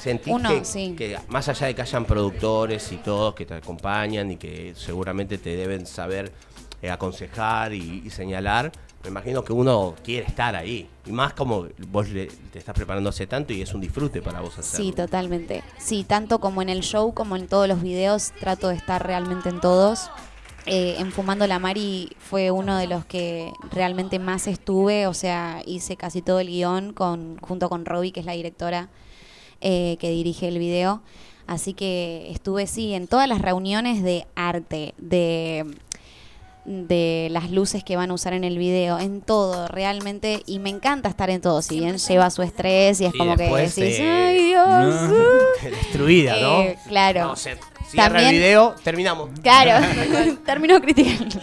sentís 0.00 0.32
Uno, 0.32 0.48
que, 0.48 0.64
sí. 0.64 0.94
que 0.96 1.18
más 1.28 1.48
allá 1.48 1.66
de 1.68 1.74
que 1.74 1.82
hayan 1.82 2.04
productores 2.06 2.90
y 2.92 2.96
todos 2.96 3.34
que 3.34 3.44
te 3.46 3.54
acompañan 3.54 4.30
y 4.30 4.36
que 4.36 4.74
seguramente 4.76 5.38
te 5.38 5.54
deben 5.56 5.86
saber 5.86 6.32
eh, 6.82 6.90
aconsejar 6.90 7.72
y, 7.74 8.02
y 8.06 8.10
señalar, 8.10 8.72
me 9.04 9.10
imagino 9.10 9.44
que 9.44 9.52
uno 9.52 9.94
quiere 10.02 10.26
estar 10.26 10.56
ahí. 10.56 10.88
Y 11.06 11.12
más 11.12 11.34
como 11.34 11.66
vos 11.88 12.08
le- 12.08 12.26
te 12.52 12.58
estás 12.58 12.74
preparando 12.74 13.10
hace 13.10 13.26
tanto 13.26 13.52
y 13.52 13.60
es 13.62 13.72
un 13.74 13.80
disfrute 13.80 14.22
para 14.22 14.40
vos 14.40 14.58
hacerlo. 14.58 14.84
Sí, 14.86 14.92
totalmente. 14.92 15.62
Sí, 15.78 16.04
tanto 16.04 16.38
como 16.40 16.62
en 16.62 16.68
el 16.70 16.80
show 16.80 17.12
como 17.14 17.36
en 17.36 17.48
todos 17.48 17.68
los 17.68 17.82
videos, 17.82 18.32
trato 18.40 18.68
de 18.68 18.76
estar 18.76 19.06
realmente 19.06 19.48
en 19.50 19.60
todos. 19.60 20.10
Eh, 20.66 20.96
en 20.98 21.10
Fumando 21.12 21.46
la 21.46 21.58
Mari 21.58 22.10
fue 22.18 22.50
uno 22.50 22.76
de 22.76 22.86
los 22.86 23.04
que 23.06 23.50
realmente 23.72 24.18
más 24.18 24.46
estuve, 24.46 25.06
o 25.06 25.14
sea, 25.14 25.62
hice 25.66 25.96
casi 25.96 26.20
todo 26.20 26.38
el 26.40 26.48
guion 26.48 26.92
con, 26.92 27.38
junto 27.38 27.68
con 27.70 27.86
Robbie, 27.86 28.12
que 28.12 28.20
es 28.20 28.26
la 28.26 28.32
directora 28.32 28.88
eh, 29.60 29.96
que 30.00 30.10
dirige 30.10 30.48
el 30.48 30.58
video. 30.58 31.02
Así 31.46 31.74
que 31.74 32.28
estuve, 32.30 32.66
sí, 32.66 32.94
en 32.94 33.08
todas 33.08 33.28
las 33.28 33.40
reuniones 33.42 34.02
de 34.02 34.26
arte, 34.36 34.94
de 34.98 35.64
de 36.66 37.28
las 37.30 37.50
luces 37.50 37.82
que 37.82 37.96
van 37.96 38.10
a 38.10 38.14
usar 38.14 38.34
en 38.34 38.44
el 38.44 38.58
video, 38.58 38.98
en 38.98 39.22
todo, 39.22 39.66
realmente, 39.68 40.42
y 40.46 40.58
me 40.58 40.68
encanta 40.70 41.08
estar 41.08 41.30
en 41.30 41.40
todo, 41.40 41.62
si 41.62 41.80
bien 41.80 41.96
lleva 41.96 42.30
su 42.30 42.42
estrés 42.42 43.00
y 43.00 43.06
es 43.06 43.14
Y 43.14 43.18
como 43.18 43.34
que 43.36 43.44
decís, 43.44 43.78
eh, 43.78 44.26
ay 44.28 44.44
Dios. 44.48 45.10
Destruida, 45.62 46.36
¿no? 46.38 46.60
Eh, 46.60 46.78
claro. 46.86 47.28
No, 47.28 47.36
se 47.36 47.56
cierra 47.88 48.08
También- 48.10 48.26
el 48.28 48.34
video, 48.34 48.74
terminamos. 48.84 49.30
Claro, 49.42 49.84
terminó 50.46 50.80
criticando. 50.80 51.40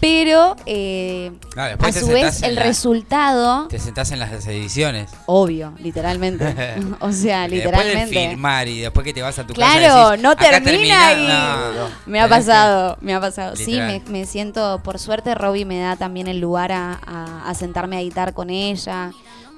Pero 0.00 0.56
eh, 0.64 1.30
No, 1.54 1.64
después 1.64 1.94
a 1.96 2.00
su 2.00 2.06
vez 2.08 2.42
el 2.42 2.54
la- 2.54 2.62
resultado, 2.62 3.68
Te 3.68 3.78
sentás 3.78 4.10
en 4.12 4.18
las 4.18 4.46
ediciones. 4.46 5.10
obvio, 5.26 5.74
literalmente. 5.78 6.54
o 7.00 7.12
sea, 7.12 7.46
Y 7.46 7.50
Después 7.56 7.76
de 7.76 7.84
literalmente. 7.84 8.28
filmar 8.30 8.68
y 8.68 8.80
después 8.80 9.04
que 9.04 9.12
te 9.12 9.20
vas 9.22 9.38
a 9.38 9.46
tu 9.46 9.52
casa. 9.54 9.78
Claro, 9.78 10.16
no 10.16 10.30
"Acá 10.30 10.50
termina 10.62 11.08
termina". 11.10 11.12
y 11.12 11.26
No, 11.28 11.72
no. 11.84 11.88
me 12.06 12.20
ha 12.20 12.24
que- 12.24 12.30
pasado, 12.30 12.96
me 13.02 13.14
ha 13.14 13.20
pasado. 13.20 13.56
Sí, 13.56 13.72
me, 13.78 14.02
me 14.08 14.24
siento, 14.24 14.80
por 14.82 14.98
suerte 14.98 15.34
Robbie 15.34 15.66
me 15.66 15.78
da 15.78 15.96
también 15.96 16.28
el 16.28 16.40
lugar 16.40 16.72
a, 16.72 16.98
a- 17.06 17.48
a 17.48 17.54
sentarme 17.54 17.96
a 17.96 18.00
editar 18.00 18.32
con 18.32 18.48
ella. 18.48 19.12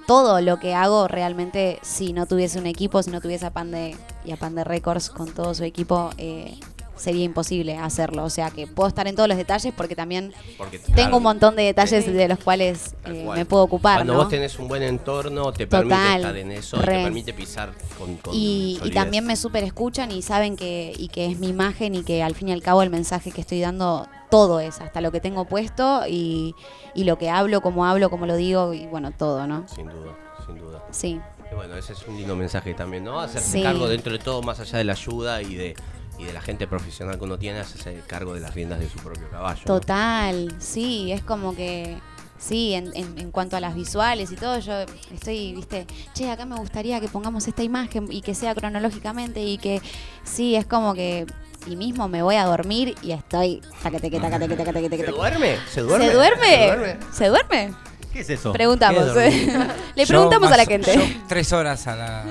Todo 0.09 0.41
lo 0.41 0.59
que 0.59 0.75
hago 0.75 1.07
realmente, 1.07 1.79
si 1.83 2.13
no 2.13 2.27
tuviese 2.27 2.59
un 2.59 2.67
equipo, 2.67 3.01
si 3.05 3.11
no 3.11 3.21
tuviese 3.21 3.47
a 3.47 3.51
Pande 3.51 3.97
y 4.25 4.33
a 4.33 4.37
Pande 4.37 4.65
Records 4.65 5.09
con 5.11 5.33
todo 5.33 5.55
su 5.55 5.63
equipo, 5.63 6.11
eh, 6.19 6.59
sería 7.03 7.25
imposible 7.25 7.77
hacerlo. 7.77 8.25
O 8.25 8.31
sea 8.31 8.51
que 8.51 8.67
puedo 8.67 8.89
estar 8.89 9.07
en 9.09 9.17
todos 9.17 9.29
los 9.29 9.37
detalles 9.37 9.75
porque 9.77 9.97
también 9.97 10.33
Porque, 10.57 10.79
tengo 10.79 10.95
claro, 10.95 11.17
un 11.17 11.23
montón 11.23 11.57
de 11.57 11.65
detalles 11.65 12.07
de 12.07 12.29
los 12.29 12.39
cuales 12.39 12.95
eh, 13.07 13.29
me 13.35 13.45
puedo 13.45 13.65
ocupar. 13.65 13.99
Cuando 13.99 14.15
¿no? 14.15 14.21
vos 14.21 14.29
tenés 14.29 14.59
un 14.59 14.69
buen 14.69 14.83
entorno, 14.83 15.53
te 15.53 15.67
permite 15.67 16.17
estar 16.17 16.37
en 16.37 16.53
eso, 16.53 16.77
re. 16.77 16.99
te 16.99 17.03
permite 17.05 17.35
pisar 17.35 17.73
con, 17.99 18.17
con 18.17 18.33
y, 18.35 18.79
también 18.95 19.27
me 19.27 19.37
súper 19.37 19.65
escuchan 19.65 20.13
y 20.13 20.23
saben 20.23 20.57
que, 20.57 20.93
y 20.97 21.09
que 21.09 21.27
es 21.27 21.39
mi 21.39 21.49
imagen 21.49 21.95
y 21.95 22.05
que 22.05 22.23
al 22.23 22.35
fin 22.35 22.49
y 22.49 22.53
al 22.53 22.63
cabo 22.63 22.83
el 22.83 22.91
mensaje 22.91 23.33
que 23.33 23.41
estoy 23.41 23.61
dando, 23.61 24.07
todo 24.31 24.61
es, 24.61 24.81
hasta 24.81 25.01
lo 25.01 25.11
que 25.11 25.21
tengo 25.21 25.45
puesto 25.47 26.03
y, 26.09 26.55
y 26.95 27.05
lo 27.05 27.19
que 27.19 27.31
hablo, 27.31 27.61
cómo 27.61 27.85
hablo, 27.87 28.11
cómo 28.11 28.27
lo 28.27 28.37
digo 28.37 28.73
y 28.75 28.87
bueno, 28.87 29.11
todo, 29.11 29.47
¿no? 29.47 29.67
Sin 29.69 29.87
duda, 29.87 30.17
sin 30.47 30.59
duda. 30.59 30.85
Sí. 30.91 31.21
Y 31.51 31.55
bueno, 31.55 31.77
ese 31.77 31.93
es 31.93 32.07
un 32.07 32.17
lindo 32.17 32.37
mensaje 32.37 32.75
también, 32.75 33.05
¿no? 33.05 33.21
Hacerse 33.21 33.51
Sí. 33.59 33.63
cargo 33.63 33.89
dentro 33.89 34.13
de 34.13 34.19
todo, 34.19 34.43
más 34.43 34.61
allá 34.61 34.79
de 34.79 34.85
la 34.85 34.93
ayuda 34.93 35.43
y 35.43 35.55
de, 35.55 35.75
y 36.23 36.27
de 36.27 36.33
la 36.33 36.41
gente 36.41 36.67
profesional 36.67 37.19
que 37.19 37.25
uno 37.25 37.39
tiene, 37.39 37.59
hacerse 37.61 38.01
cargo 38.07 38.35
de 38.35 38.41
las 38.41 38.55
riendas 38.55 38.79
de 38.81 38.89
su 38.89 38.99
propio 38.99 39.29
caballo. 39.31 39.61
¿no? 39.67 39.81
Total, 39.81 40.55
sí, 40.59 41.13
es 41.13 41.23
como 41.23 41.55
que, 41.55 41.99
sí, 42.39 42.75
en, 42.75 42.91
en- 42.95 43.19
en 43.19 43.31
cuanto 43.31 43.57
a 43.57 43.61
las 43.61 43.75
visuales 43.75 44.31
y 44.33 44.37
todo, 44.37 44.59
yo 44.61 44.73
estoy, 45.13 45.55
viste, 45.55 45.87
che, 46.15 46.31
acá 46.31 46.45
me 46.47 46.57
gustaría 46.57 47.01
que 47.01 47.09
pongamos 47.09 47.47
esta 47.49 47.63
imagen 47.63 48.07
y 48.11 48.21
que 48.23 48.35
sea 48.35 48.55
cronológicamente 48.55 49.43
y 49.43 49.59
que, 49.59 49.81
sí, 50.25 50.55
es 50.57 50.65
como 50.67 50.95
que, 50.95 51.27
y 51.67 51.77
mismo 51.77 52.09
me 52.09 52.23
voy 52.23 52.37
a 52.37 52.45
dormir 52.45 52.95
y 53.03 53.13
estoy, 53.13 53.61
tacateque, 53.83 54.19
tacateque, 54.19 54.57
tacateque, 54.57 54.89
¿Se 54.89 54.91
tacateque. 54.91 55.13
duerme? 55.13 55.57
¿Se 55.71 55.81
duerme? 55.81 56.07
¿Se 56.09 56.13
duerme? 56.15 56.47
¿Se 56.47 56.67
duerme? 56.67 56.97
¿Se 57.13 57.29
duerme? 57.29 57.75
¿Qué 58.13 58.21
es 58.21 58.29
eso? 58.31 58.53
Preguntamos. 58.53 59.05
¿Qué 59.15 59.27
es? 59.29 59.47
Le 59.97 60.05
Yo 60.05 60.09
preguntamos 60.09 60.51
a 60.53 60.57
la 60.57 60.67
gente. 60.67 60.95
yo 60.95 61.01
tres 61.29 61.53
horas 61.53 61.87
a 61.87 61.97
la. 61.97 62.25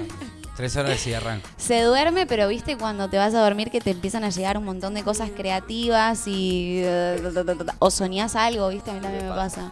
Tres 0.61 0.77
horas 0.77 1.07
y 1.07 1.13
arranco. 1.15 1.49
Se 1.57 1.81
duerme, 1.81 2.27
pero 2.27 2.47
viste 2.47 2.77
cuando 2.77 3.09
te 3.09 3.17
vas 3.17 3.33
a 3.33 3.41
dormir 3.41 3.71
que 3.71 3.81
te 3.81 3.89
empiezan 3.89 4.23
a 4.23 4.29
llegar 4.29 4.59
un 4.59 4.63
montón 4.63 4.93
de 4.93 5.01
cosas 5.01 5.31
creativas 5.35 6.27
y. 6.27 6.83
O 7.79 7.89
soñás 7.89 8.35
algo, 8.35 8.69
viste, 8.69 8.91
a 8.91 8.93
mí 8.93 8.99
también 8.99 9.27
me 9.27 9.33
pasa. 9.33 9.71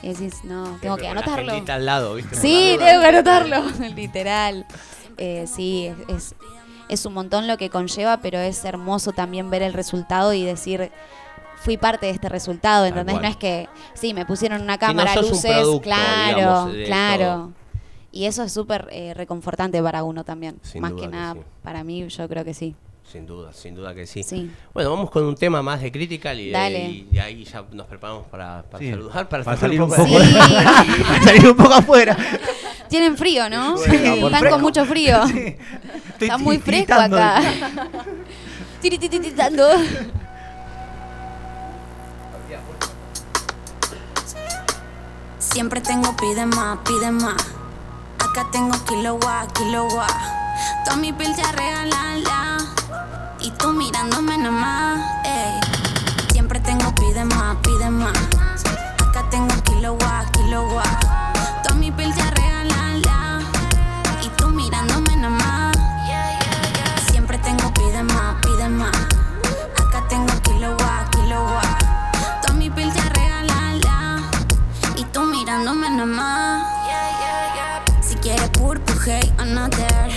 Y 0.00 0.10
decís, 0.10 0.44
no, 0.44 0.78
tengo 0.80 0.96
que 0.96 1.08
anotarlo. 1.08 1.52
al 1.66 1.84
lado, 1.84 2.14
¿viste? 2.14 2.36
Sí, 2.36 2.76
tengo 2.78 3.00
que 3.00 3.08
anotarlo, 3.08 3.64
literal. 3.96 4.64
Eh, 5.16 5.48
sí, 5.52 5.92
es, 6.08 6.14
es, 6.14 6.34
es 6.88 7.04
un 7.04 7.14
montón 7.14 7.48
lo 7.48 7.58
que 7.58 7.68
conlleva, 7.68 8.18
pero 8.18 8.38
es 8.38 8.64
hermoso 8.64 9.10
también 9.10 9.50
ver 9.50 9.62
el 9.62 9.72
resultado 9.72 10.32
y 10.34 10.44
decir, 10.44 10.92
fui 11.56 11.76
parte 11.76 12.06
de 12.06 12.12
este 12.12 12.28
resultado, 12.28 12.86
¿entendés? 12.86 13.20
No 13.20 13.26
es 13.26 13.36
que, 13.36 13.68
sí, 13.94 14.14
me 14.14 14.24
pusieron 14.24 14.62
una 14.62 14.78
cámara, 14.78 15.16
luces, 15.16 15.50
producto, 15.50 15.80
claro, 15.80 16.36
digamos, 16.36 16.72
claro. 16.86 17.24
todo. 17.24 17.52
Y 18.10 18.24
eso 18.24 18.42
es 18.42 18.52
súper 18.52 18.88
eh, 18.90 19.12
reconfortante 19.14 19.82
para 19.82 20.02
uno 20.02 20.24
también. 20.24 20.58
Sin 20.62 20.80
Más 20.82 20.92
que 20.92 21.02
que 21.02 21.08
nada, 21.08 21.34
sí. 21.34 21.40
para 21.62 21.84
mí, 21.84 22.06
yo 22.08 22.28
creo 22.28 22.44
que 22.44 22.54
sí. 22.54 22.74
Sin 23.10 23.26
duda, 23.26 23.52
sin 23.54 23.74
duda 23.74 23.94
que 23.94 24.06
sí. 24.06 24.22
Sí. 24.22 24.50
Bueno, 24.74 24.90
vamos 24.90 25.10
con 25.10 25.24
un 25.24 25.34
tema 25.34 25.62
más 25.62 25.80
de 25.80 25.90
Critical 25.90 26.38
y, 26.38 26.50
Dale. 26.50 27.06
y- 27.10 27.18
ahí 27.18 27.42
ya 27.44 27.64
nos 27.72 27.86
preparamos 27.86 28.26
para, 28.26 28.62
para 28.64 28.84
Sí. 28.84 28.90
saludar, 28.90 29.28
para, 29.28 29.56
salir 29.56 29.80
un 29.82 29.88
poco 29.88 30.02
poco, 30.04 30.18
de- 30.18 30.26
Sí. 30.26 30.34
para 31.08 31.22
salir 31.22 31.46
un 31.48 31.56
poco 31.56 31.72
afuera. 31.74 32.16
Tienen 32.88 33.16
frío, 33.16 33.48
¿no? 33.48 33.76
Sí, 33.78 33.90
por 33.90 33.98
Están 33.98 34.30
fresco. 34.40 34.50
con 34.50 34.60
mucho 34.62 34.84
frío. 34.84 35.20
Está 36.20 36.36
muy 36.38 36.58
fresco 36.58 36.94
acá. 36.94 37.40
Tiritititando. 38.82 39.66
Siempre 45.38 45.80
tengo 45.80 46.14
pide 46.16 46.46
más, 46.46 46.78
pide 46.86 47.10
más. 47.10 47.36
Acá 48.18 48.46
tengo 48.50 48.76
kilowatt, 48.84 49.52
kilowatt. 49.52 50.10
Toda 50.84 50.96
mi 50.96 51.12
piel 51.12 51.34
te 51.34 51.42
regalarla. 51.52 52.58
Y 53.40 53.50
tú 53.52 53.72
mirándome 53.72 54.36
nomás. 54.38 54.98
ey. 55.24 55.60
Siempre 56.32 56.60
tengo 56.60 56.94
pide 56.94 57.24
más, 57.24 57.56
pide 57.62 57.90
más. 57.90 58.16
Acá 59.06 59.24
tengo 59.30 59.54
kilowatt, 59.64 60.30
kilowatt. 60.36 61.04
Toda 61.62 61.74
mi 61.76 61.90
piel 61.90 62.12
te 62.14 62.30
regalarla. 62.30 63.40
Y 64.22 64.28
tú 64.36 64.48
mirándome 64.48 65.16
nomás. 65.16 65.76
Siempre 67.10 67.38
tengo 67.38 67.72
pide 67.74 68.02
más, 68.02 68.34
pide 68.42 68.68
más. 68.68 68.96
Acá 69.76 70.04
tengo 70.08 70.32
kilowatt, 70.42 71.08
kilowatt. 71.14 71.82
Toda 72.42 72.54
mi 72.54 72.70
piel 72.70 72.92
te 72.92 73.08
regalarla. 73.10 74.22
Y 74.96 75.04
tú 75.04 75.22
mirándome 75.22 75.90
nomás. 75.90 76.87
Quiere 78.28 78.46
purple 78.50 78.94
hate 79.06 79.32
another. 79.38 80.10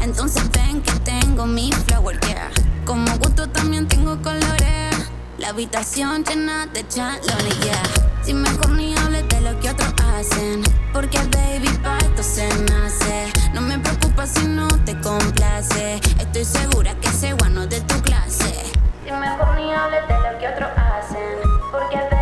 Entonces 0.00 0.48
ven 0.52 0.80
que 0.80 0.92
tengo 1.00 1.44
mi 1.44 1.72
flower, 1.72 2.16
yeah. 2.20 2.52
Como 2.84 3.10
gusto 3.18 3.48
también 3.48 3.88
tengo 3.88 4.16
colores. 4.22 4.94
La 5.38 5.48
habitación 5.48 6.22
llena 6.22 6.66
de 6.66 6.86
chalones, 6.86 7.58
yeah. 7.64 7.82
Si 8.22 8.32
mejor 8.32 8.70
ni 8.70 8.96
hables 8.96 9.28
de 9.28 9.40
lo 9.40 9.58
que 9.58 9.70
otros 9.70 9.92
hacen. 10.06 10.62
Porque 10.92 11.18
baby, 11.18 11.68
pa' 11.82 11.98
esto 11.98 12.22
se 12.22 12.46
nace. 12.70 13.26
No 13.52 13.60
me 13.60 13.76
preocupa 13.80 14.24
si 14.24 14.46
no 14.46 14.68
te 14.84 14.96
complace. 15.00 15.96
Estoy 16.20 16.44
segura 16.44 16.94
que 17.00 17.08
ese 17.08 17.32
guano 17.32 17.66
de 17.66 17.80
tu 17.80 18.00
clase. 18.02 18.66
Si 19.04 19.10
mejor 19.10 19.56
ni 19.56 19.72
hables 19.72 20.06
de 20.06 20.14
lo 20.14 20.38
que 20.38 20.46
otros 20.46 20.70
hacen. 20.76 21.38
Porque 21.72 21.96
baby, 21.96 22.17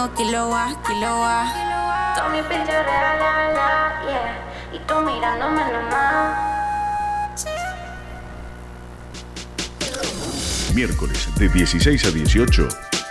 tengo 0.00 0.14
kilowatt, 0.14 0.86
kilowatt. 0.86 2.16
Toda 2.16 2.28
mi 2.30 2.38
se 2.38 2.82
regalan 2.82 3.52
yeah. 4.06 4.72
Y 4.72 4.78
tú 4.86 4.94
mirándome 5.00 5.62
nomás. 5.72 7.46
Miércoles 10.74 11.28
de 11.36 11.48
16 11.48 12.04
a 12.04 12.10
18, 12.10 12.68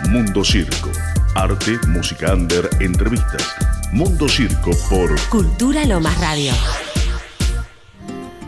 Mundo 0.08 0.44
Circo. 0.44 0.90
Arte, 1.36 1.78
música 1.88 2.32
under, 2.32 2.68
entrevistas. 2.80 3.54
Mundo 3.92 4.28
Circo 4.28 4.70
por 4.88 5.20
Cultura 5.28 5.84
Lo 5.84 6.00
Más 6.00 6.18
Radio. 6.20 6.52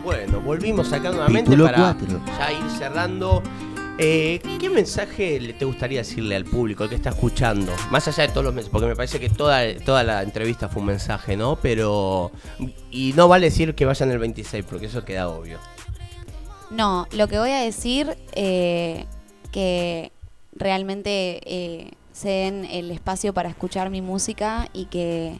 Bueno, 0.03 0.41
volvimos 0.41 0.91
acá 0.91 1.11
nuevamente 1.11 1.51
Título 1.51 1.65
para 1.65 1.77
cuatro. 1.77 2.19
ya 2.37 2.51
ir 2.51 2.69
cerrando. 2.77 3.41
Eh, 3.99 4.41
¿Qué 4.59 4.69
mensaje 4.71 5.39
le 5.39 5.53
te 5.53 5.65
gustaría 5.65 5.99
decirle 5.99 6.35
al 6.35 6.45
público, 6.45 6.83
al 6.83 6.89
que 6.89 6.95
está 6.95 7.11
escuchando? 7.11 7.71
Más 7.91 8.07
allá 8.07 8.23
de 8.23 8.29
todos 8.29 8.43
los 8.43 8.53
mensajes, 8.53 8.71
porque 8.71 8.87
me 8.87 8.95
parece 8.95 9.19
que 9.19 9.29
toda, 9.29 9.61
toda 9.85 10.03
la 10.03 10.23
entrevista 10.23 10.67
fue 10.67 10.81
un 10.81 10.87
mensaje, 10.87 11.37
¿no? 11.37 11.57
Pero. 11.57 12.31
Y 12.89 13.13
no 13.13 13.27
vale 13.27 13.47
decir 13.47 13.75
que 13.75 13.85
vayan 13.85 14.09
el 14.09 14.17
26, 14.17 14.65
porque 14.67 14.87
eso 14.87 15.05
queda 15.05 15.29
obvio. 15.29 15.59
No, 16.71 17.07
lo 17.11 17.27
que 17.27 17.37
voy 17.37 17.51
a 17.51 17.59
decir, 17.59 18.17
eh, 18.33 19.05
que 19.51 20.11
realmente 20.53 21.41
eh, 21.45 21.91
se 22.13 22.29
den 22.29 22.65
el 22.65 22.89
espacio 22.89 23.31
para 23.31 23.49
escuchar 23.49 23.91
mi 23.91 24.01
música 24.01 24.69
y 24.73 24.85
que, 24.85 25.39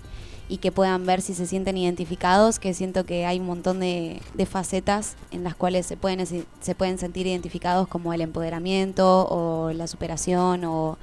y 0.54 0.58
que 0.58 0.72
puedan 0.72 1.04
ver 1.08 1.22
si 1.24 1.34
se 1.34 1.48
sienten 1.48 1.78
identificados, 1.78 2.60
que 2.60 2.76
siento 2.76 3.06
que 3.06 3.26
hay 3.26 3.40
un 3.40 3.48
montón 3.48 3.80
de, 3.80 4.22
de 4.36 4.46
facetas 4.46 5.16
en 5.32 5.44
las 5.44 5.56
cuales 5.56 5.88
se 5.88 5.98
pueden, 5.98 6.24
se 6.28 6.76
pueden 6.76 7.00
sentir 7.00 7.26
identificados 7.26 7.88
como 7.88 8.14
el 8.14 8.22
empoderamiento 8.22 9.28
o 9.32 9.74
la 9.74 9.88
superación 9.88 10.64
o, 10.66 11.00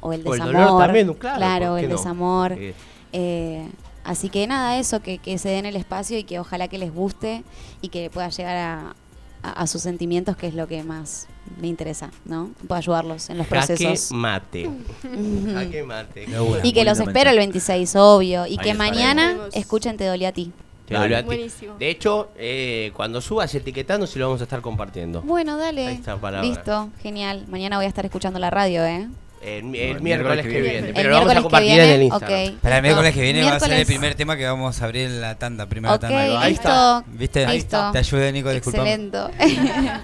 o 0.00 0.12
el 0.12 0.20
O 0.24 0.32
el 0.34 0.38
desamor. 0.38 0.54
dolor 0.54 0.78
también, 0.86 1.12
claro, 1.14 1.70
¿por 1.70 1.78
qué 1.80 1.84
el 1.86 1.90
no? 1.90 1.96
desamor. 1.96 2.52
Eh, 2.52 2.74
Eh, 3.16 3.68
así 4.04 4.28
que 4.28 4.46
nada, 4.46 4.78
eso, 4.78 5.00
que, 5.00 5.18
que 5.18 5.38
se 5.38 5.48
den 5.48 5.66
el 5.66 5.74
espacio 5.76 6.16
y 6.16 6.22
que 6.22 6.38
ojalá 6.38 6.68
que 6.68 6.78
les 6.78 6.94
guste 6.94 7.42
y 7.80 7.88
que 7.88 8.10
pueda 8.10 8.28
llegar 8.28 8.56
a, 8.56 8.94
a- 9.42 9.50
a 9.62 9.66
sus 9.66 9.82
sentimientos, 9.82 10.36
que 10.36 10.46
es 10.46 10.54
lo 10.54 10.68
que 10.68 10.84
más 10.84 11.26
me 11.60 11.68
interesa, 11.68 12.10
¿no? 12.24 12.50
Pueda 12.66 12.78
ayudarlos 12.78 13.30
en 13.30 13.38
los 13.38 13.46
jaque 13.46 13.74
procesos. 13.76 14.12
mate. 14.12 14.70
Jaque 15.54 15.82
mate. 15.84 16.26
Y 16.62 16.72
que 16.72 16.84
los 16.84 16.98
espero 17.00 17.30
el 17.30 17.36
26, 17.38 17.96
obvio. 17.96 18.46
Y 18.46 18.50
Ahí 18.52 18.58
que 18.58 18.70
estaremos. 18.70 18.78
mañana 18.78 19.36
escuchen 19.52 19.96
Te 19.96 20.06
Dolí 20.06 20.24
a 20.24 20.32
ti. 20.32 20.52
Te 20.86 20.98
volvió 20.98 21.16
a 21.16 21.20
ti. 21.20 21.26
Buenísimo. 21.26 21.76
De 21.78 21.88
hecho, 21.88 22.28
eh, 22.36 22.92
cuando 22.94 23.20
subas 23.20 23.54
etiquetando, 23.54 24.06
sí 24.06 24.18
lo 24.18 24.26
vamos 24.26 24.40
a 24.42 24.44
estar 24.44 24.60
compartiendo. 24.60 25.22
Bueno, 25.22 25.56
dale. 25.56 25.86
Ahí 25.86 25.94
está, 25.94 26.16
palabra. 26.16 26.46
Listo, 26.46 26.90
genial. 27.02 27.44
Mañana 27.48 27.76
voy 27.76 27.86
a 27.86 27.88
estar 27.88 28.04
escuchando 28.04 28.38
la 28.38 28.50
radio, 28.50 28.84
¿eh? 28.84 29.08
El, 29.44 29.74
el 29.74 30.00
miércoles 30.00 30.46
que 30.46 30.62
viene. 30.62 30.88
El 30.88 30.94
Pero 30.94 31.10
lo 31.10 31.16
vamos 31.16 31.30
a 31.30 31.34
miércoles 31.34 31.36
que 31.36 31.42
compartir 31.42 31.68
viene, 31.72 31.84
en 31.84 31.94
el 31.94 32.02
Instagram. 32.04 32.60
Para 32.60 32.76
el 32.76 32.82
miércoles 32.82 33.14
que 33.14 33.22
viene 33.22 33.44
va 33.44 33.56
a 33.56 33.60
ser 33.60 33.72
el 33.72 33.86
primer 33.86 34.14
tema 34.14 34.36
que 34.36 34.46
vamos 34.46 34.80
a 34.80 34.84
abrir 34.84 35.06
en 35.06 35.20
la 35.20 35.34
tanda, 35.34 35.66
primera 35.66 35.98
tanda. 35.98 36.40
Ahí 36.40 36.54
está. 36.54 37.04
¿Viste? 37.06 37.46
Listo. 37.46 37.90
Te 37.92 37.98
ayudé, 37.98 38.32
Nico, 38.32 38.50
disculpame. 38.50 38.94
Excelente. 38.94 39.18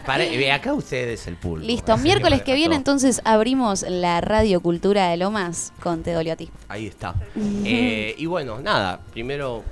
Para, 0.07 0.25
acá 0.55 0.75
ustedes 0.75 1.27
el 1.27 1.37
público. 1.37 1.67
Listo, 1.67 1.97
miércoles 1.97 2.43
que 2.43 2.55
viene 2.55 2.75
entonces 2.77 3.23
abrimos 3.25 3.83
la 3.89 4.21
Radio 4.21 4.61
Cultura 4.61 5.09
de 5.09 5.17
Lomas 5.17 5.73
con 5.83 6.03
Te 6.03 6.13
Dolió 6.13 6.35
a 6.35 6.37
ti. 6.37 6.51
Ahí 6.69 6.87
está. 6.87 7.15
Eh, 7.63 8.15
y 8.19 8.27
bueno, 8.27 8.61
nada, 8.61 9.01
primero 9.13 9.63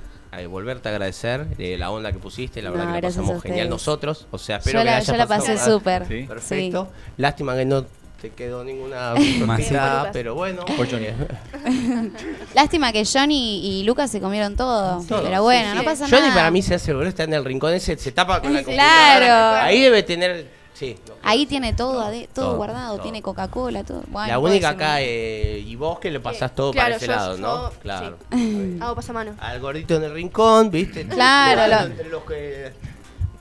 volverte 0.49 0.89
a 0.89 0.91
agradecer 0.91 1.47
eh, 1.57 1.75
la 1.77 1.91
onda 1.91 2.11
que 2.11 2.19
pusiste, 2.19 2.61
la 2.61 2.69
verdad 2.69 2.85
No, 2.85 2.95
que 2.95 3.01
la 3.01 3.07
pasamos 3.07 3.41
genial 3.41 3.69
nosotros. 3.69 4.27
O 4.31 4.37
sea, 4.37 4.57
Yo 4.57 4.59
espero 4.59 4.79
que 4.79 4.85
la- 4.85 4.97
haya 4.97 5.13
yo 5.13 5.17
la 5.17 5.27
pasé 5.27 5.57
súper, 5.57 6.07
Sí. 6.07 6.23
Perfecto. 6.27 6.89
Lástima 7.17 7.55
que 7.55 7.65
no 7.65 7.85
te 8.21 8.29
quedó 8.31 8.63
ninguna 8.63 9.15
sí. 9.17 9.43
pero 10.13 10.35
bueno. 10.35 10.65
Por 10.65 10.89
Johnny. 10.89 11.07
Lástima 12.53 12.91
que 12.91 13.03
Johnny 13.05 13.79
y 13.79 13.83
Lucas 13.83 14.11
se 14.11 14.19
comieron 14.19 14.55
todo. 14.55 15.01
Todo. 15.03 15.23
Pero 15.23 15.43
bueno, 15.43 15.69
Sí, 15.69 15.75
no 15.75 15.81
sí. 15.81 15.85
pasa 15.85 16.05
Johnny 16.09 16.21
nada. 16.23 16.33
para 16.35 16.51
mí 16.51 16.61
se 16.61 16.75
hace 16.75 16.93
boludo, 16.93 17.09
está 17.09 17.23
en 17.23 17.33
el 17.33 17.45
rincón 17.45 17.73
ese, 17.73 17.97
se 17.97 18.11
tapa 18.11 18.41
con 18.41 18.53
la 18.53 18.63
Claro. 18.63 18.75
computadora. 19.25 19.63
Ahí 19.65 19.81
debe 19.81 20.03
tener, 20.03 20.47
sí. 20.73 20.97
Ahí 21.23 21.45
tiene 21.45 21.73
todo, 21.73 22.01
todo, 22.03 22.27
Todo, 22.33 22.55
guardado, 22.57 22.93
todo. 22.95 23.03
tiene 23.03 23.21
Coca-Cola, 23.21 23.83
todo. 23.83 24.03
Bueno, 24.07 24.27
la 24.27 24.39
única 24.39 24.69
acá, 24.69 25.01
eh, 25.01 25.63
y 25.65 25.75
vos 25.75 25.99
que 25.99 26.09
le 26.11 26.19
pasás 26.19 26.53
todo 26.55 26.71
Claro, 26.71 26.87
para 26.87 26.97
ese 26.97 27.05
yo- 27.07 27.11
lado, 27.13 27.35
yo- 27.35 27.41
¿no? 27.41 27.69
sí. 27.71 27.77
Claro. 27.81 28.17
Hago 28.81 28.95
pasamano. 28.95 29.35
Al 29.39 29.59
gordito 29.59 29.95
en 29.95 30.03
el 30.03 30.13
rincón, 30.13 30.71
¿viste? 30.71 31.05
Claro, 31.07 31.67
lo- 31.67 31.85
Entre 31.91 32.09
los 32.09 32.23
que... 32.23 32.71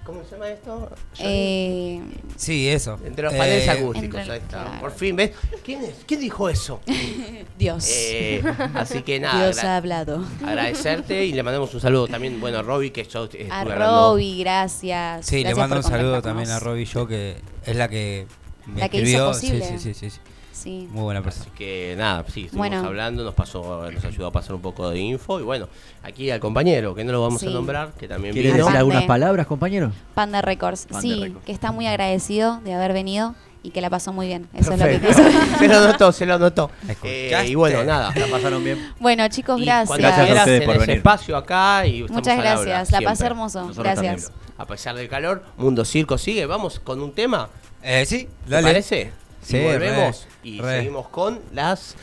¿Cómo 0.08 0.24
se 0.24 0.30
llama 0.36 0.48
esto? 0.48 0.90
Eh, 1.18 2.00
Sí, 2.34 2.66
eso. 2.66 2.98
Entre 3.04 3.22
los 3.24 3.34
paneles 3.34 3.66
Eh, 3.66 3.70
acústicos, 3.70 4.20
entre- 4.20 4.32
ahí 4.36 4.38
está. 4.40 4.62
claro. 4.64 4.80
Por 4.80 4.90
fin, 4.92 5.14
¿ves? 5.16 5.32
¿Quién, 5.62 5.84
es? 5.84 5.96
¿Quién 6.06 6.20
dijo 6.20 6.48
eso? 6.48 6.80
Dios. 7.58 7.86
Eh, 7.90 8.42
así 8.74 9.02
que 9.02 9.20
nada. 9.20 9.44
Dios 9.44 9.62
ha 9.62 9.76
hablado. 9.76 10.24
Agradecerte 10.42 11.26
y 11.26 11.32
le 11.34 11.42
mandamos 11.42 11.74
un 11.74 11.80
saludo 11.82 12.08
también, 12.08 12.40
bueno, 12.40 12.56
a 12.60 12.62
Robbie, 12.62 12.90
que 12.90 13.04
yo 13.04 13.24
estuve 13.24 13.48
A. 13.50 13.64
Robbie, 13.64 14.38
gracias. 14.38 15.26
Sí, 15.26 15.44
le 15.44 15.54
mando 15.54 15.76
un 15.76 15.82
saludo 15.82 16.22
también 16.22 16.48
a 16.48 16.58
Robbie 16.58 16.86
yo, 16.86 17.06
que 17.06 17.36
es 17.66 17.76
la 17.76 17.88
que 17.88 18.26
me 18.64 18.80
La 18.80 18.88
que 18.88 19.02
hizo 19.02 19.30
escribió. 19.30 19.58
posible. 19.60 19.78
Sí, 19.78 19.78
sí, 19.78 19.92
sí, 19.92 20.08
sí, 20.10 20.20
sí. 20.58 20.88
Muy 20.90 21.02
buena 21.02 21.22
persona. 21.22 21.46
Así 21.46 21.50
que 21.56 21.94
nada, 21.96 22.24
sí, 22.28 22.44
estuvimos 22.44 22.56
Bueno. 22.70 22.86
hablando, 22.86 23.24
nos 23.24 23.34
pasó, 23.34 23.90
nos 23.90 24.04
ayudó 24.04 24.26
a 24.26 24.32
pasar 24.32 24.54
un 24.54 24.60
poco 24.62 24.88
de 24.90 24.98
info 24.98 25.40
y 25.40 25.42
bueno, 25.42 25.68
aquí 26.02 26.30
al 26.30 26.40
compañero, 26.40 26.94
que 26.94 27.04
no 27.04 27.12
lo 27.12 27.22
vamos 27.22 27.40
Sí. 27.40 27.46
a 27.46 27.50
nombrar, 27.50 27.92
que 27.98 28.08
también 28.08 28.32
¿Quieres 28.34 28.52
vino. 28.52 28.64
decir 28.64 28.64
Pande. 28.66 28.78
algunas 28.78 29.04
palabras, 29.04 29.46
compañero? 29.46 29.92
Panda 30.14 30.42
Records. 30.42 30.86
Panda 30.86 31.00
sí, 31.00 31.20
Records. 31.24 31.44
que 31.46 31.52
está 31.52 31.72
muy 31.72 31.86
agradecido 31.86 32.60
de 32.64 32.74
haber 32.74 32.92
venido 32.92 33.34
y 33.62 33.70
que 33.70 33.80
la 33.80 33.90
pasó 33.90 34.12
muy 34.12 34.26
bien. 34.28 34.48
Eso 34.54 34.72
es 34.72 34.78
lo 34.80 34.86
que 34.86 35.00
quiso. 35.00 35.22
se 35.58 35.68
lo 35.68 35.80
notó, 35.88 36.12
se 36.12 36.26
lo 36.26 36.38
notó. 36.38 36.70
Eh, 37.02 37.44
y 37.48 37.54
bueno, 37.56 37.82
nada. 37.84 38.12
La 38.14 38.26
pasaron 38.28 38.62
bien. 38.62 38.92
Bueno, 39.00 39.26
chicos, 39.28 39.60
Y 39.60 39.64
gracias. 39.64 39.98
Gracias 39.98 40.20
a 40.20 40.24
quieras, 40.26 40.42
ustedes 40.46 40.64
por 40.64 40.78
venir. 40.78 40.96
espacio 40.98 41.36
acá 41.36 41.84
y 41.86 42.04
Muchas 42.04 42.38
gracias. 42.38 42.92
La 42.92 43.00
pasé 43.00 43.26
hermoso. 43.26 43.60
Nosotros 43.62 43.84
Gracias. 43.84 44.24
también. 44.26 44.42
A 44.58 44.64
pesar 44.66 44.94
del 44.96 45.08
calor, 45.08 45.44
Mundo 45.56 45.84
Circo 45.84 46.18
sigue. 46.18 46.46
Vamos 46.46 46.80
con 46.80 47.00
un 47.02 47.12
tema. 47.12 47.48
Eh, 47.82 48.04
sí, 48.06 48.28
¿Te 48.44 48.50
dale. 48.50 48.66
parece? 48.68 49.12
Sí, 49.42 49.56
y 49.56 49.64
volvemos 49.64 50.26
re, 50.42 50.48
y 50.48 50.60
re. 50.60 50.76
seguimos 50.78 51.08
con 51.08 51.40
las. 51.52 51.94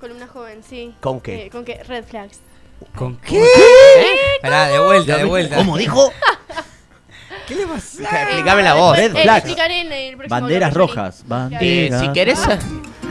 Columna 0.00 0.26
joven, 0.26 0.62
sí. 0.68 0.94
¿Con 1.00 1.20
qué? 1.20 1.46
Eh, 1.46 1.50
¿Con 1.50 1.64
qué? 1.64 1.82
Red 1.84 2.04
flags. 2.04 2.40
¿Con 2.96 3.16
qué? 3.18 3.44
Pará, 4.40 4.68
de 4.68 4.78
vuelta, 4.78 5.16
de 5.18 5.24
vuelta. 5.24 5.56
¿Cómo 5.56 5.76
dijo? 5.76 6.10
¿Qué 7.46 7.54
le 7.56 7.66
pasa? 7.66 8.22
Explícame 8.22 8.62
la 8.62 8.74
voz. 8.74 8.96
Red 8.96 9.14
Eh, 9.16 9.22
flags. 9.22 9.38
explicaré 9.44 9.80
en 9.80 9.92
el 9.92 10.16
próximo 10.16 10.40
Banderas 10.40 10.74
rojas. 10.74 11.20
Eh, 11.20 11.24
Banderas. 11.26 12.00
si 12.00 12.12
querés, 12.12 12.38
sa- 12.38 12.58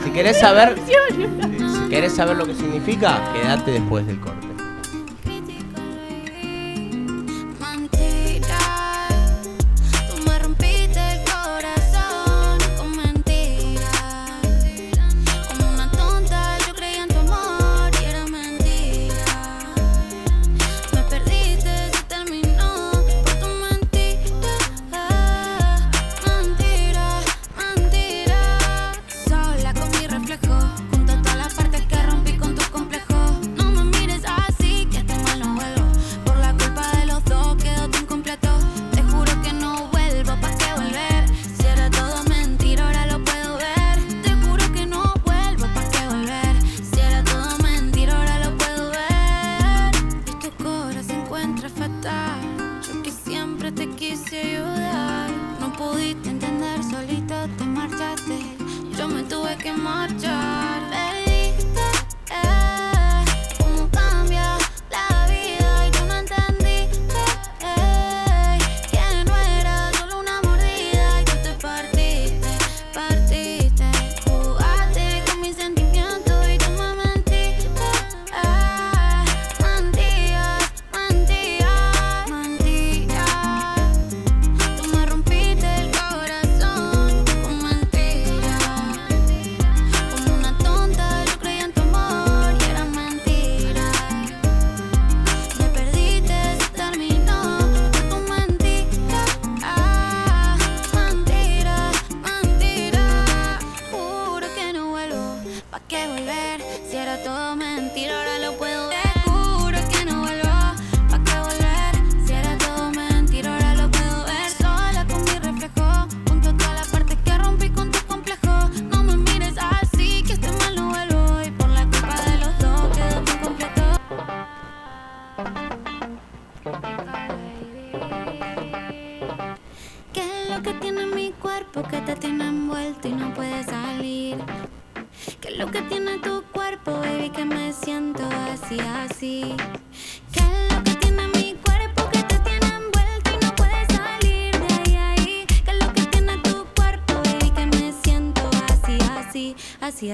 si 0.02 0.10
querés 0.10 0.38
saber, 0.40 0.76
si 0.86 1.88
querés 1.90 2.14
saber 2.16 2.36
lo 2.36 2.46
que 2.46 2.54
significa, 2.54 3.32
quédate 3.34 3.70
después 3.72 4.06
del 4.06 4.18
corte. 4.20 4.46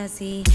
así. 0.07 0.46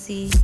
see. 0.00 0.39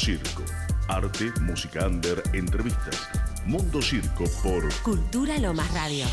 Circo. 0.00 0.42
Arte, 0.88 1.30
música 1.42 1.86
under, 1.86 2.22
entrevistas. 2.32 3.06
Mundo 3.44 3.82
Circo 3.82 4.24
por 4.42 4.72
Cultura 4.82 5.36
Lo 5.36 5.48
Lomas 5.48 5.70
Radio. 5.74 6.06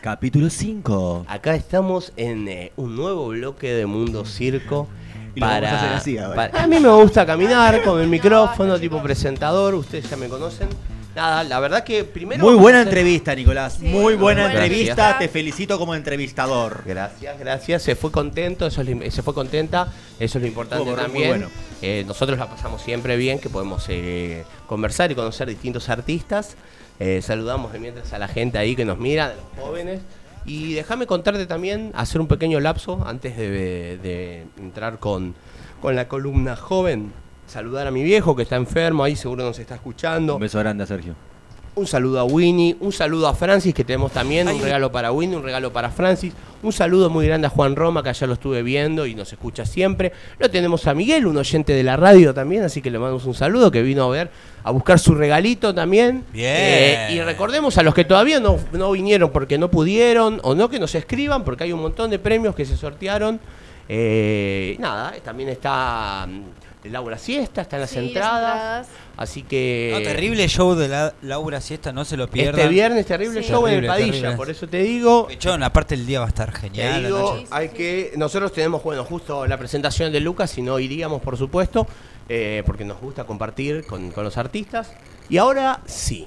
Capítulo 0.00 0.48
5. 0.48 1.26
Acá 1.28 1.54
estamos 1.54 2.14
en 2.16 2.48
eh, 2.48 2.72
un 2.76 2.96
nuevo 2.96 3.28
bloque 3.28 3.74
de 3.74 3.84
Mundo 3.84 4.24
Circo. 4.24 4.88
Para, 5.38 5.92
a, 5.92 5.96
así, 5.98 6.16
a, 6.16 6.34
para... 6.34 6.62
a 6.62 6.66
mí 6.66 6.80
me 6.80 6.88
gusta 6.88 7.26
caminar 7.26 7.82
con 7.82 8.00
el 8.00 8.08
micrófono 8.08 8.80
tipo 8.80 9.02
presentador, 9.02 9.74
ustedes 9.74 10.08
ya 10.08 10.16
me 10.16 10.28
conocen. 10.30 10.70
Nada, 11.14 11.44
la 11.44 11.60
verdad 11.60 11.84
que 11.84 12.04
primero. 12.04 12.42
Muy 12.42 12.54
buena 12.54 12.80
entrevista, 12.80 13.34
Nicolás. 13.34 13.80
Muy 13.80 14.14
buena 14.14 14.46
entrevista. 14.46 15.18
Te 15.18 15.28
felicito 15.28 15.78
como 15.78 15.94
entrevistador. 15.94 16.84
Gracias, 16.86 17.38
gracias. 17.38 17.82
Se 17.82 17.96
fue 17.96 18.10
contento, 18.10 18.66
eso 18.66 18.80
es, 18.80 19.14
se 19.14 19.22
fue 19.22 19.34
contenta. 19.34 19.92
Eso 20.18 20.38
es 20.38 20.42
lo 20.42 20.48
importante 20.48 20.90
también. 20.94 21.28
Muy 21.28 21.38
bueno. 21.38 21.69
Eh, 21.82 22.04
nosotros 22.06 22.38
la 22.38 22.48
pasamos 22.48 22.82
siempre 22.82 23.16
bien, 23.16 23.38
que 23.38 23.48
podemos 23.48 23.86
eh, 23.88 24.44
conversar 24.66 25.10
y 25.10 25.14
conocer 25.14 25.48
distintos 25.48 25.88
artistas. 25.88 26.56
Eh, 26.98 27.22
saludamos 27.22 27.72
de 27.72 27.78
mientras 27.78 28.12
a 28.12 28.18
la 28.18 28.28
gente 28.28 28.58
ahí 28.58 28.76
que 28.76 28.84
nos 28.84 28.98
mira, 28.98 29.30
de 29.30 29.36
los 29.36 29.44
jóvenes. 29.64 30.00
Y 30.44 30.74
déjame 30.74 31.06
contarte 31.06 31.46
también, 31.46 31.92
hacer 31.94 32.20
un 32.20 32.26
pequeño 32.26 32.60
lapso 32.60 33.02
antes 33.06 33.36
de, 33.36 34.46
entrar 34.58 34.98
con, 34.98 35.34
con 35.80 35.96
la 35.96 36.08
columna 36.08 36.56
joven. 36.56 37.12
Saludar 37.46 37.86
a 37.86 37.90
mi 37.90 38.02
viejo 38.02 38.36
que 38.36 38.42
está 38.42 38.56
enfermo, 38.56 39.04
ahí 39.04 39.16
seguro 39.16 39.44
nos 39.44 39.58
está 39.58 39.74
escuchando. 39.74 40.36
Un 40.36 40.40
beso 40.40 40.58
grande 40.58 40.84
a 40.84 40.86
Sergio. 40.86 41.29
Un 41.76 41.86
saludo 41.86 42.18
a 42.18 42.24
Winnie, 42.24 42.76
un 42.80 42.92
saludo 42.92 43.28
a 43.28 43.34
Francis, 43.34 43.72
que 43.72 43.84
tenemos 43.84 44.10
también 44.10 44.48
un 44.48 44.60
regalo 44.60 44.90
para 44.90 45.12
Winnie, 45.12 45.36
un 45.36 45.42
regalo 45.42 45.72
para 45.72 45.90
Francis. 45.90 46.32
Un 46.62 46.72
saludo 46.72 47.08
muy 47.08 47.26
grande 47.26 47.46
a 47.46 47.50
Juan 47.50 47.76
Roma, 47.76 48.02
que 48.02 48.08
allá 48.08 48.26
lo 48.26 48.34
estuve 48.34 48.62
viendo 48.62 49.06
y 49.06 49.14
nos 49.14 49.32
escucha 49.32 49.64
siempre. 49.64 50.12
Lo 50.38 50.50
tenemos 50.50 50.86
a 50.88 50.94
Miguel, 50.94 51.26
un 51.26 51.36
oyente 51.36 51.72
de 51.72 51.82
la 51.82 51.96
radio 51.96 52.34
también, 52.34 52.64
así 52.64 52.82
que 52.82 52.90
le 52.90 52.98
mandamos 52.98 53.24
un 53.24 53.34
saludo, 53.34 53.70
que 53.70 53.82
vino 53.82 54.04
a 54.04 54.08
ver, 54.08 54.30
a 54.64 54.72
buscar 54.72 54.98
su 54.98 55.14
regalito 55.14 55.72
también. 55.72 56.24
Bien. 56.32 56.54
Eh, 56.56 57.08
y 57.12 57.20
recordemos 57.22 57.78
a 57.78 57.82
los 57.82 57.94
que 57.94 58.04
todavía 58.04 58.40
no, 58.40 58.58
no 58.72 58.90
vinieron 58.90 59.30
porque 59.30 59.56
no 59.56 59.70
pudieron, 59.70 60.40
o 60.42 60.54
no 60.54 60.68
que 60.68 60.80
nos 60.80 60.94
escriban, 60.94 61.44
porque 61.44 61.64
hay 61.64 61.72
un 61.72 61.80
montón 61.80 62.10
de 62.10 62.18
premios 62.18 62.54
que 62.54 62.66
se 62.66 62.76
sortearon. 62.76 63.40
Eh, 63.88 64.76
nada, 64.78 65.14
también 65.24 65.48
está 65.48 66.26
mm, 66.28 66.88
Laura 66.90 67.18
Siesta, 67.18 67.62
están 67.62 67.80
las 67.80 67.90
Sí, 67.90 67.96
las 67.96 68.06
entradas. 68.06 68.88
Así 69.20 69.42
que. 69.42 69.90
No, 69.92 70.00
terrible 70.00 70.48
show 70.48 70.74
de 70.74 70.88
la, 70.88 71.12
Laura 71.20 71.60
Siesta, 71.60 71.92
no 71.92 72.06
se 72.06 72.16
lo 72.16 72.30
pierdan. 72.30 72.58
Este 72.58 72.68
viernes, 72.72 73.04
terrible 73.04 73.42
Sí. 73.42 73.50
show 73.50 73.66
en 73.66 73.74
el 73.74 73.80
Terrible, 73.82 73.88
Padilla, 73.88 74.12
terrible. 74.12 74.36
por 74.38 74.48
eso 74.48 74.66
te 74.66 74.78
digo. 74.82 75.26
Pechón, 75.26 75.62
aparte 75.62 75.94
el 75.94 76.06
día 76.06 76.20
va 76.20 76.24
a 76.24 76.28
estar 76.30 76.50
Te 76.52 76.58
genial. 76.58 77.02
la 77.02 77.08
digo, 77.08 77.44
hay 77.50 77.68
que. 77.68 78.14
Nosotros 78.16 78.50
tenemos, 78.50 78.82
bueno, 78.82 79.04
justo 79.04 79.46
la 79.46 79.58
presentación 79.58 80.10
de 80.10 80.20
Lucas, 80.20 80.50
si 80.50 80.62
no 80.62 80.78
iríamos, 80.78 81.20
por 81.20 81.36
supuesto, 81.36 81.86
eh, 82.30 82.62
porque 82.64 82.82
nos 82.86 82.98
gusta 82.98 83.24
compartir 83.24 83.84
con, 83.84 84.10
con 84.10 84.24
los 84.24 84.38
artistas. 84.38 84.90
Y 85.28 85.36
ahora 85.36 85.80
sí. 85.84 86.26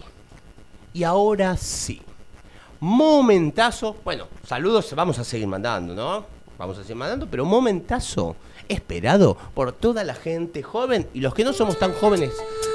Y 0.93 1.03
ahora 1.03 1.57
sí. 1.57 1.99
Momentazo. 2.79 3.95
Bueno, 4.03 4.27
saludos, 4.47 4.93
vamos 4.95 5.17
a 5.17 5.23
seguir 5.23 5.47
mandando, 5.47 5.95
¿no? 5.95 6.25
Vamos 6.59 6.77
a 6.77 6.81
seguir 6.83 6.97
mandando, 6.97 7.25
pero 7.27 7.43
momentazo 7.43 8.35
esperado 8.69 9.35
por 9.55 9.71
toda 9.73 10.03
la 10.03 10.13
gente 10.13 10.61
joven 10.61 11.07
y 11.13 11.21
los 11.21 11.33
que 11.33 11.43
no 11.43 11.53
somos 11.53 11.79
tan 11.79 11.91
jóvenes 11.93 12.31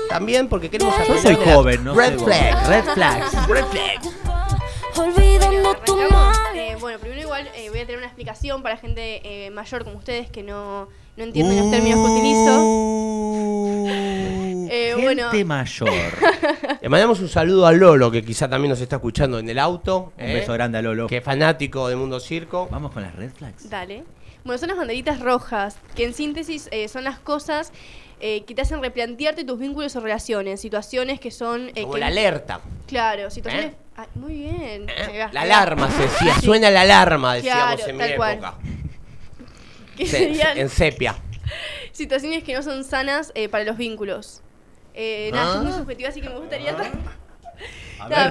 también, 0.08 0.48
porque 0.48 0.70
queremos 0.70 0.94
Yo 0.94 1.00
aprender 1.00 1.22
soy 1.22 1.34
de 1.36 1.44
las 1.44 1.54
joven, 1.54 1.84
no 1.84 1.94
Red 1.94 2.18
flags, 2.18 2.68
red 2.68 2.84
flags, 2.94 3.48
red 3.48 3.64
flags. 3.66 4.08
Olvidando 4.96 5.74
tu 5.84 5.96
mal. 6.10 6.34
Eh, 6.56 6.76
bueno, 6.80 6.98
primero 6.98 7.20
igual 7.20 7.48
eh, 7.54 7.70
voy 7.70 7.80
a 7.80 7.86
tener 7.86 7.98
una 7.98 8.06
explicación 8.06 8.62
para 8.62 8.76
gente 8.76 9.20
eh, 9.24 9.50
mayor 9.50 9.84
como 9.84 9.98
ustedes 9.98 10.28
que 10.30 10.42
no, 10.42 10.88
no 11.16 11.24
entienden 11.24 11.58
los 11.58 11.70
términos 11.70 12.00
que 12.00 12.12
utilizo. 12.12 12.98
Eh, 14.70 14.94
bueno, 15.00 15.30
Gente 15.30 15.44
mayor. 15.44 15.90
Le 16.82 16.88
mandamos 16.88 17.20
un 17.20 17.28
saludo 17.28 17.66
a 17.66 17.72
Lolo, 17.72 18.10
que 18.10 18.24
quizá 18.24 18.48
también 18.48 18.70
nos 18.70 18.80
está 18.80 18.96
escuchando 18.96 19.38
en 19.38 19.48
el 19.48 19.58
auto. 19.58 20.12
Un 20.18 20.24
¿eh? 20.24 20.34
beso 20.34 20.52
grande 20.52 20.78
a 20.78 20.82
Lolo. 20.82 21.06
Que 21.06 21.18
es 21.18 21.24
fanático 21.24 21.88
de 21.88 21.96
Mundo 21.96 22.20
Circo. 22.20 22.68
Vamos 22.70 22.92
con 22.92 23.02
las 23.02 23.14
red 23.14 23.30
flags. 23.30 23.68
dale. 23.70 24.04
Bueno, 24.44 24.58
son 24.58 24.68
las 24.68 24.78
banderitas 24.78 25.20
rojas, 25.20 25.76
que 25.94 26.04
en 26.04 26.14
síntesis 26.14 26.68
eh, 26.70 26.88
son 26.88 27.04
las 27.04 27.18
cosas 27.18 27.72
eh, 28.20 28.44
que 28.44 28.54
te 28.54 28.62
hacen 28.62 28.80
replantearte 28.82 29.44
tus 29.44 29.58
vínculos 29.58 29.94
o 29.96 30.00
relaciones, 30.00 30.60
situaciones 30.60 31.20
que 31.20 31.30
son... 31.30 31.70
eh, 31.74 31.82
Como 31.82 31.94
que- 31.94 32.00
la 32.00 32.06
alerta. 32.08 32.60
Claro, 32.86 33.30
situaciones... 33.30 33.72
¿Eh? 33.72 33.76
Ay, 33.96 34.06
muy 34.14 34.32
bien. 34.34 34.86
Va, 34.86 35.32
La 35.32 35.42
alarma 35.42 35.90
se 35.90 36.02
decía, 36.02 36.34
Sí. 36.36 36.46
suena 36.46 36.70
la 36.70 36.82
alarma, 36.82 37.34
decíamos 37.34 37.76
Claro, 37.76 37.90
en 37.90 37.96
mi 37.96 38.04
época. 38.04 38.54
Se- 39.98 40.06
serían 40.06 40.56
en 40.58 40.68
sepia. 40.68 41.16
situaciones 41.92 42.44
que 42.44 42.54
no 42.54 42.62
son 42.62 42.84
sanas 42.84 43.32
eh, 43.34 43.48
para 43.48 43.64
los 43.64 43.76
vínculos. 43.76 44.40
Eh, 44.94 45.30
nada, 45.32 45.56
es 45.56 45.62
muy 45.64 45.72
subjetivo, 45.72 46.08
así 46.08 46.20
que 46.20 46.28
me 46.28 46.38
gustaría... 46.38 46.76
ta- 46.76 46.90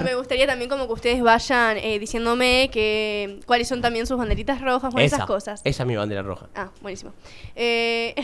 Me 0.02 0.14
gustaría 0.14 0.46
también 0.46 0.70
como 0.70 0.86
que 0.86 0.92
ustedes 0.92 1.22
vayan 1.22 1.76
eh, 1.76 1.98
diciéndome 1.98 2.70
que 2.72 3.40
cuáles 3.46 3.68
son 3.68 3.80
también 3.82 4.06
sus 4.06 4.16
banderitas 4.18 4.60
rojas, 4.60 4.92
esa, 4.94 5.16
esas 5.16 5.26
cosas. 5.26 5.60
Esa 5.64 5.82
es 5.82 5.86
mi 5.86 5.96
bandera 5.96 6.22
roja. 6.22 6.48
Ah, 6.54 6.70
buenísimo. 6.80 7.12
Eh, 7.54 8.14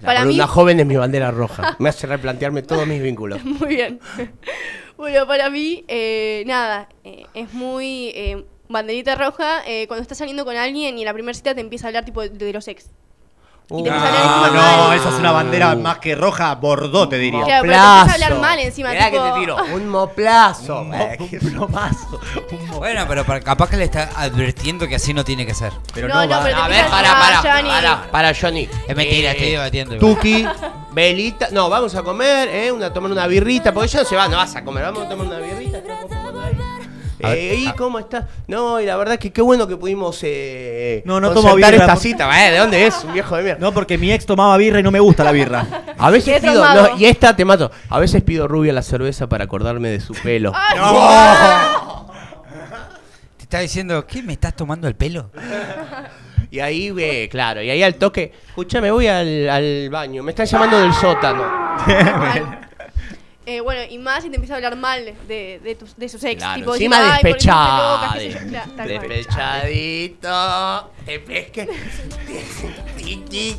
La 0.00 0.06
para 0.06 0.24
mí, 0.24 0.38
joven 0.38 0.80
es 0.80 0.86
mi 0.86 0.96
bandera 0.96 1.30
roja. 1.30 1.76
Me 1.78 1.88
hace 1.88 2.06
replantearme 2.06 2.62
todos 2.62 2.86
mis 2.86 3.00
vínculos. 3.00 3.42
muy 3.44 3.76
bien. 3.76 4.00
bueno, 4.96 5.26
para 5.26 5.50
mí, 5.50 5.84
eh, 5.88 6.42
nada, 6.46 6.88
eh, 7.04 7.24
es 7.34 7.52
muy 7.54 8.08
eh, 8.14 8.44
banderita 8.68 9.14
roja 9.14 9.62
eh, 9.66 9.86
cuando 9.86 10.02
estás 10.02 10.18
saliendo 10.18 10.44
con 10.44 10.56
alguien 10.56 10.98
y 10.98 11.02
en 11.02 11.06
la 11.06 11.14
primera 11.14 11.34
cita 11.34 11.54
te 11.54 11.60
empieza 11.60 11.86
a 11.86 11.88
hablar 11.88 12.04
tipo 12.04 12.22
de, 12.22 12.30
de 12.30 12.52
los 12.52 12.66
ex. 12.68 12.90
Y 13.70 13.82
te 13.82 13.88
empieza 13.90 14.06
a 14.06 14.08
hablar 14.08 14.22
Ah, 14.24 14.46
encima 14.46 14.76
no, 14.78 14.88
mal. 14.88 14.96
esa 14.98 15.08
es 15.10 15.14
una 15.16 15.32
bandera 15.32 15.76
más 15.76 15.98
que 15.98 16.14
roja, 16.14 16.54
bordó, 16.54 17.06
te 17.08 17.18
diría. 17.18 17.44
Claro, 17.44 17.62
pero 17.62 17.74
te 17.74 17.78
empieza 17.78 18.10
a 18.10 18.14
hablar 18.14 18.40
mal 18.40 18.58
encima, 18.60 18.88
Mirá 18.90 19.10
tipo- 19.10 19.24
que 19.24 19.30
te 19.32 19.40
tiro. 19.40 19.56
Un 19.74 19.88
moplazo. 19.88 20.80
Un, 20.80 20.88
mo- 20.90 21.08
un 21.18 21.28
plomazo. 21.52 22.20
un 22.50 22.66
mo- 22.68 22.78
Bueno, 22.78 23.04
pero 23.06 23.24
para- 23.26 23.40
capaz 23.40 23.68
que 23.68 23.76
le 23.76 23.84
está 23.84 24.08
advirtiendo 24.16 24.88
que 24.88 24.94
así 24.94 25.12
no 25.12 25.22
tiene 25.22 25.44
que 25.44 25.52
ser. 25.54 25.72
Pero 25.92 26.08
No, 26.08 26.14
no, 26.14 26.22
no, 26.22 26.30
va. 26.30 26.42
pero 26.44 26.56
te 26.56 26.62
A 26.62 26.68
ver, 26.68 26.78
empieza 26.86 26.98
a 27.10 27.20
para, 27.20 27.36
Johnny. 27.56 27.68
para, 27.68 28.10
para, 28.10 28.32
Johnny. 28.34 28.68
Es 28.88 28.96
mentira, 28.96 29.30
Eh, 29.30 29.34
estoy 29.34 29.50
debatiendo. 29.50 29.94
igual. 29.96 30.14
Tuki, 30.14 30.46
Velita. 30.92 31.48
No, 31.52 31.68
vamos 31.68 31.94
a 31.94 32.02
comer, 32.02 32.48
¿eh? 32.48 32.72
Una, 32.72 32.90
tomar 32.92 33.10
una 33.12 33.26
birrita. 33.26 33.72
Porque 33.72 33.88
ya 33.88 34.00
no 34.02 34.08
se 34.08 34.16
va, 34.16 34.28
no 34.28 34.38
vas 34.38 34.56
a 34.56 34.64
comer. 34.64 34.84
Vamos 34.84 35.04
a 35.04 35.08
tomar 35.10 35.26
una 35.26 35.38
birrita. 35.38 35.78
Eh, 37.20 37.54
¿Y 37.66 37.72
cómo 37.72 37.98
estás? 37.98 38.24
No, 38.46 38.80
y 38.80 38.86
la 38.86 38.96
verdad 38.96 39.14
es 39.14 39.20
que 39.20 39.32
qué 39.32 39.42
bueno 39.42 39.66
que 39.66 39.76
pudimos 39.76 40.20
eh, 40.22 41.02
No, 41.04 41.20
no 41.20 41.30
tomo 41.32 41.54
birra, 41.56 41.70
esta 41.70 41.94
por- 41.94 41.96
cita. 42.02 42.46
Eh, 42.46 42.52
¿De 42.52 42.58
dónde 42.58 42.86
es? 42.86 43.02
Un 43.04 43.12
viejo 43.12 43.36
de 43.36 43.42
mierda. 43.42 43.58
No, 43.60 43.72
porque 43.72 43.98
mi 43.98 44.12
ex 44.12 44.24
tomaba 44.24 44.56
birra 44.56 44.78
y 44.80 44.82
no 44.82 44.90
me 44.90 45.00
gusta 45.00 45.24
la 45.24 45.32
birra. 45.32 45.66
A 45.98 46.10
veces 46.10 46.34
Qué 46.40 46.40
pido, 46.48 46.64
no, 46.74 46.96
y 46.98 47.06
esta 47.06 47.34
te 47.34 47.44
mato. 47.44 47.70
A 47.88 47.98
veces 47.98 48.22
pido 48.22 48.46
rubia 48.46 48.72
la 48.72 48.82
cerveza 48.82 49.28
para 49.28 49.44
acordarme 49.44 49.88
de 49.88 50.00
su 50.00 50.14
pelo. 50.14 50.52
Te 53.36 53.42
está 53.42 53.60
diciendo, 53.60 54.06
¿qué? 54.06 54.22
¿Me 54.22 54.34
estás 54.34 54.54
tomando 54.54 54.86
el 54.88 54.94
pelo? 54.94 55.30
Y 56.50 56.60
ahí, 56.60 56.90
ve, 56.90 57.28
claro, 57.30 57.60
y 57.62 57.68
ahí 57.68 57.82
al 57.82 57.96
toque, 57.96 58.32
escúchame, 58.48 58.90
voy 58.90 59.06
al, 59.06 59.50
al 59.50 59.90
baño, 59.90 60.22
me 60.22 60.30
están 60.32 60.46
llamando 60.46 60.78
del 60.80 60.94
sótano. 60.94 61.42
Eh, 63.50 63.62
bueno, 63.62 63.80
y 63.88 63.96
más 63.96 64.22
si 64.22 64.28
te 64.28 64.36
empieza 64.36 64.52
a 64.52 64.56
hablar 64.56 64.76
mal 64.76 65.02
de, 65.26 65.58
de, 65.64 65.74
tus, 65.74 65.96
de 65.96 66.06
sus 66.10 66.22
ex. 66.22 66.36
Claro, 66.36 66.60
tipo, 66.60 66.74
encima 66.74 67.18
tal 67.18 67.34
cual. 67.46 69.08
Despechadito. 69.08 70.90
Te 71.06 71.18
pesque. 71.20 71.66
Tiki. 72.98 73.56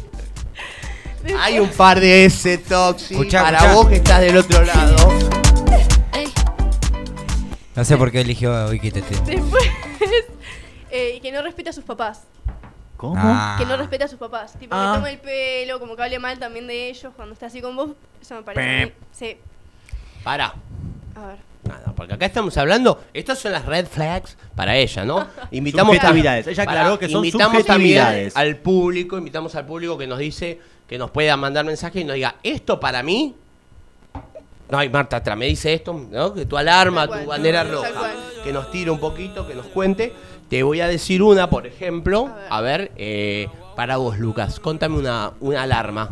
Hay 1.40 1.60
un 1.60 1.70
par 1.70 2.00
de 2.00 2.26
ese 2.26 2.54
Escuchá, 2.54 3.42
para 3.42 3.58
escuchá. 3.58 3.74
vos 3.74 3.88
que 3.90 3.96
estás 3.96 4.22
del 4.22 4.38
otro 4.38 4.64
lado. 4.64 5.10
No 7.76 7.84
sé 7.84 7.98
por 7.98 8.12
qué 8.12 8.22
eligió 8.22 8.68
hoy 8.68 8.80
que 8.80 8.92
te 8.92 9.02
Después, 9.02 9.64
eh, 10.92 11.14
y 11.16 11.20
que 11.20 11.32
no 11.32 11.42
respeta 11.42 11.72
a 11.72 11.74
sus 11.74 11.84
papás. 11.84 12.28
¿Cómo? 12.96 13.16
Ah. 13.18 13.56
Que 13.58 13.66
no 13.66 13.76
respeta 13.76 14.06
a 14.06 14.08
sus 14.08 14.20
papás. 14.20 14.54
Tipo, 14.60 14.76
Ah. 14.76 14.92
que 14.92 14.98
toma 15.00 15.10
el 15.10 15.18
pelo, 15.18 15.80
como 15.80 15.96
que 15.96 16.04
hable 16.04 16.20
mal 16.20 16.38
también 16.38 16.68
de 16.68 16.90
ellos 16.90 17.12
cuando 17.16 17.34
está 17.34 17.48
así 17.48 17.60
con 17.60 17.76
vos. 17.76 17.90
Eso 18.22 18.36
me 18.36 18.44
parece. 18.44 18.88
Pep. 18.88 18.96
Sí. 19.12 19.38
Para. 20.24 20.54
A 21.16 21.28
ver. 21.28 21.50
Nada, 21.64 21.94
porque 21.96 22.14
acá 22.14 22.26
estamos 22.26 22.58
hablando, 22.58 23.04
estas 23.14 23.38
son 23.38 23.52
las 23.52 23.66
red 23.66 23.86
flags 23.86 24.38
para 24.56 24.76
ella, 24.76 25.06
¿no? 25.06 25.28
Invitamos 25.52 25.96
Subjetividades. 25.96 26.48
Ella 26.48 26.64
aclaró 26.64 26.98
que 26.98 27.10
son 27.10 27.24
invitamos 27.24 27.66
también 27.66 28.00
subjetividades. 28.00 28.36
al 28.36 28.56
público, 28.58 29.18
invitamos 29.18 29.54
al 29.56 29.66
público 29.66 29.98
que 29.98 30.08
nos 30.08 30.20
dice, 30.20 30.60
que 30.88 30.98
nos 30.98 31.12
pueda 31.12 31.38
mandar 31.38 31.66
mensaje 31.66 32.00
y 32.00 32.04
nos 32.06 32.16
diga, 32.16 32.36
esto 32.42 32.80
para 32.80 33.04
mí. 33.04 33.36
No, 34.72 34.78
hay 34.78 34.90
Marta 34.90 35.18
atrás, 35.18 35.38
me 35.38 35.48
dice 35.48 35.74
esto, 35.74 35.94
¿no? 35.94 36.34
Que 36.34 36.46
tu 36.46 36.58
alarma, 36.58 37.08
tu 37.08 37.28
bandera 37.28 37.64
roja, 37.64 38.12
que 38.44 38.54
nos 38.54 38.72
tire 38.72 38.90
un 38.90 39.00
poquito, 39.00 39.48
que 39.48 39.56
nos 39.56 39.66
cuente. 39.68 40.14
Te 40.50 40.64
voy 40.64 40.82
a 40.82 40.88
decir 40.88 41.22
una, 41.22 41.50
por 41.50 41.68
ejemplo, 41.68 42.34
a 42.50 42.62
ver, 42.62 42.92
eh, 42.96 43.48
para 43.76 43.98
vos, 43.98 44.18
Lucas, 44.18 44.60
contame 44.60 44.98
una, 44.98 45.34
una 45.40 45.64
alarma. 45.64 46.10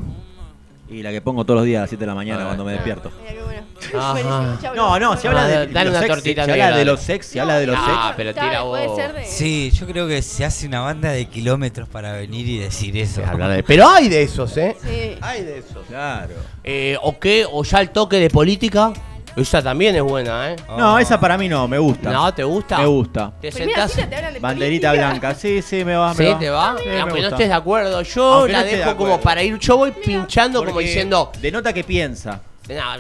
Y 0.90 1.04
la 1.04 1.12
que 1.12 1.22
pongo 1.22 1.44
todos 1.44 1.58
los 1.60 1.66
días 1.66 1.80
a 1.80 1.82
las 1.82 1.90
7 1.90 2.02
de 2.02 2.08
la 2.08 2.16
mañana 2.16 2.36
A 2.36 2.38
ver. 2.40 2.48
cuando 2.48 2.64
me 2.66 2.72
despierto. 2.74 3.12
Mira 3.22 3.34
qué 3.34 3.44
bueno. 3.44 3.62
Ajá. 4.00 4.12
Buenísimo, 4.14 4.58
chau, 4.62 4.76
No, 4.76 5.00
no, 5.00 5.18
si 5.18 5.28
habla 5.28 5.44
Ah, 5.44 5.48
de, 5.48 5.68
dale 5.68 5.90
los 5.90 5.90
una 5.92 6.00
sex, 6.00 6.08
tortita 6.14 6.46
si 6.46 6.52
habla 6.52 6.64
negra, 6.66 6.78
de 6.78 6.86
los 6.86 7.00
sex, 7.02 7.26
si 7.26 7.40
habla 7.40 7.60
de 7.60 7.68
los 7.68 7.76
Ah, 7.78 8.04
sex. 8.08 8.14
pero 8.18 8.34
tira 8.34 8.64
puede 8.64 8.88
vos. 8.88 8.96
ser 8.96 9.14
de- 9.14 9.26
Sí, 9.26 9.72
yo 9.72 9.86
creo 9.86 10.08
que 10.08 10.22
se 10.22 10.46
hace 10.46 10.66
una 10.68 10.80
banda 10.82 11.12
de 11.12 11.26
kilómetros 11.26 11.88
para 11.90 12.14
venir 12.14 12.48
y 12.48 12.58
decir 12.58 12.96
eso. 12.98 13.22
Hablar 13.26 13.52
de- 13.52 13.64
Pero 13.64 13.88
hay 13.90 14.08
de 14.10 14.24
esos, 14.24 14.56
¿eh? 14.58 14.76
Sí. 14.82 15.18
Hay 15.22 15.44
de 15.44 15.58
esos. 15.60 15.86
Claro. 15.88 16.34
Eh, 16.64 16.98
¿O 17.02 17.20
qué? 17.20 17.46
¿O 17.52 17.64
ya 17.64 17.82
el 17.82 17.90
toque 17.92 18.18
de 18.18 18.30
política? 18.30 18.94
Esa 19.38 19.62
también 19.62 19.96
es 19.96 20.02
buena, 20.02 20.52
¿eh? 20.52 20.56
No, 20.78 20.98
esa 20.98 21.20
para 21.20 21.38
mí 21.38 21.48
no, 21.48 21.68
me 21.68 21.78
gusta. 21.78 22.10
¿No? 22.12 22.34
¿Te 22.34 22.44
gusta? 22.44 22.80
Me 22.80 22.86
gusta. 22.88 23.32
¿Te 23.40 23.52
Primera 23.52 23.88
sentás? 23.88 23.92
cita 23.92 24.10
te 24.10 24.16
hablan 24.16 24.34
de 24.34 24.40
Banderita 24.40 24.90
política. 24.90 25.10
blanca, 25.10 25.36
sí, 25.36 25.62
sí, 25.62 25.86
me 25.86 25.96
va. 25.96 26.14
me 26.14 26.26
¿Sí? 26.26 26.32
va. 26.32 26.40
¿Te 26.40 26.50
va? 26.50 26.76
Sí, 26.82 26.90
me 26.90 27.00
Aunque 27.00 27.14
no 27.14 27.20
gusta. 27.22 27.36
estés 27.36 27.48
de 27.50 27.54
acuerdo, 27.54 28.02
yo 28.02 28.24
Aunque 28.34 28.52
no 28.52 28.58
la 28.58 28.64
esté 28.66 28.76
de 28.78 28.82
dejo 28.84 28.98
como 28.98 29.06
acuerdo. 29.14 29.24
para 29.24 29.44
ir. 29.44 29.60
Yo 29.60 29.78
voy 29.78 29.92
pinchando 29.92 30.60
como 30.60 30.72
Porque 30.72 30.88
diciendo. 30.88 31.32
Denota 31.40 31.72
que 31.72 31.84
piensa. 31.84 32.42
No, 32.68 32.76
ah, 32.82 32.98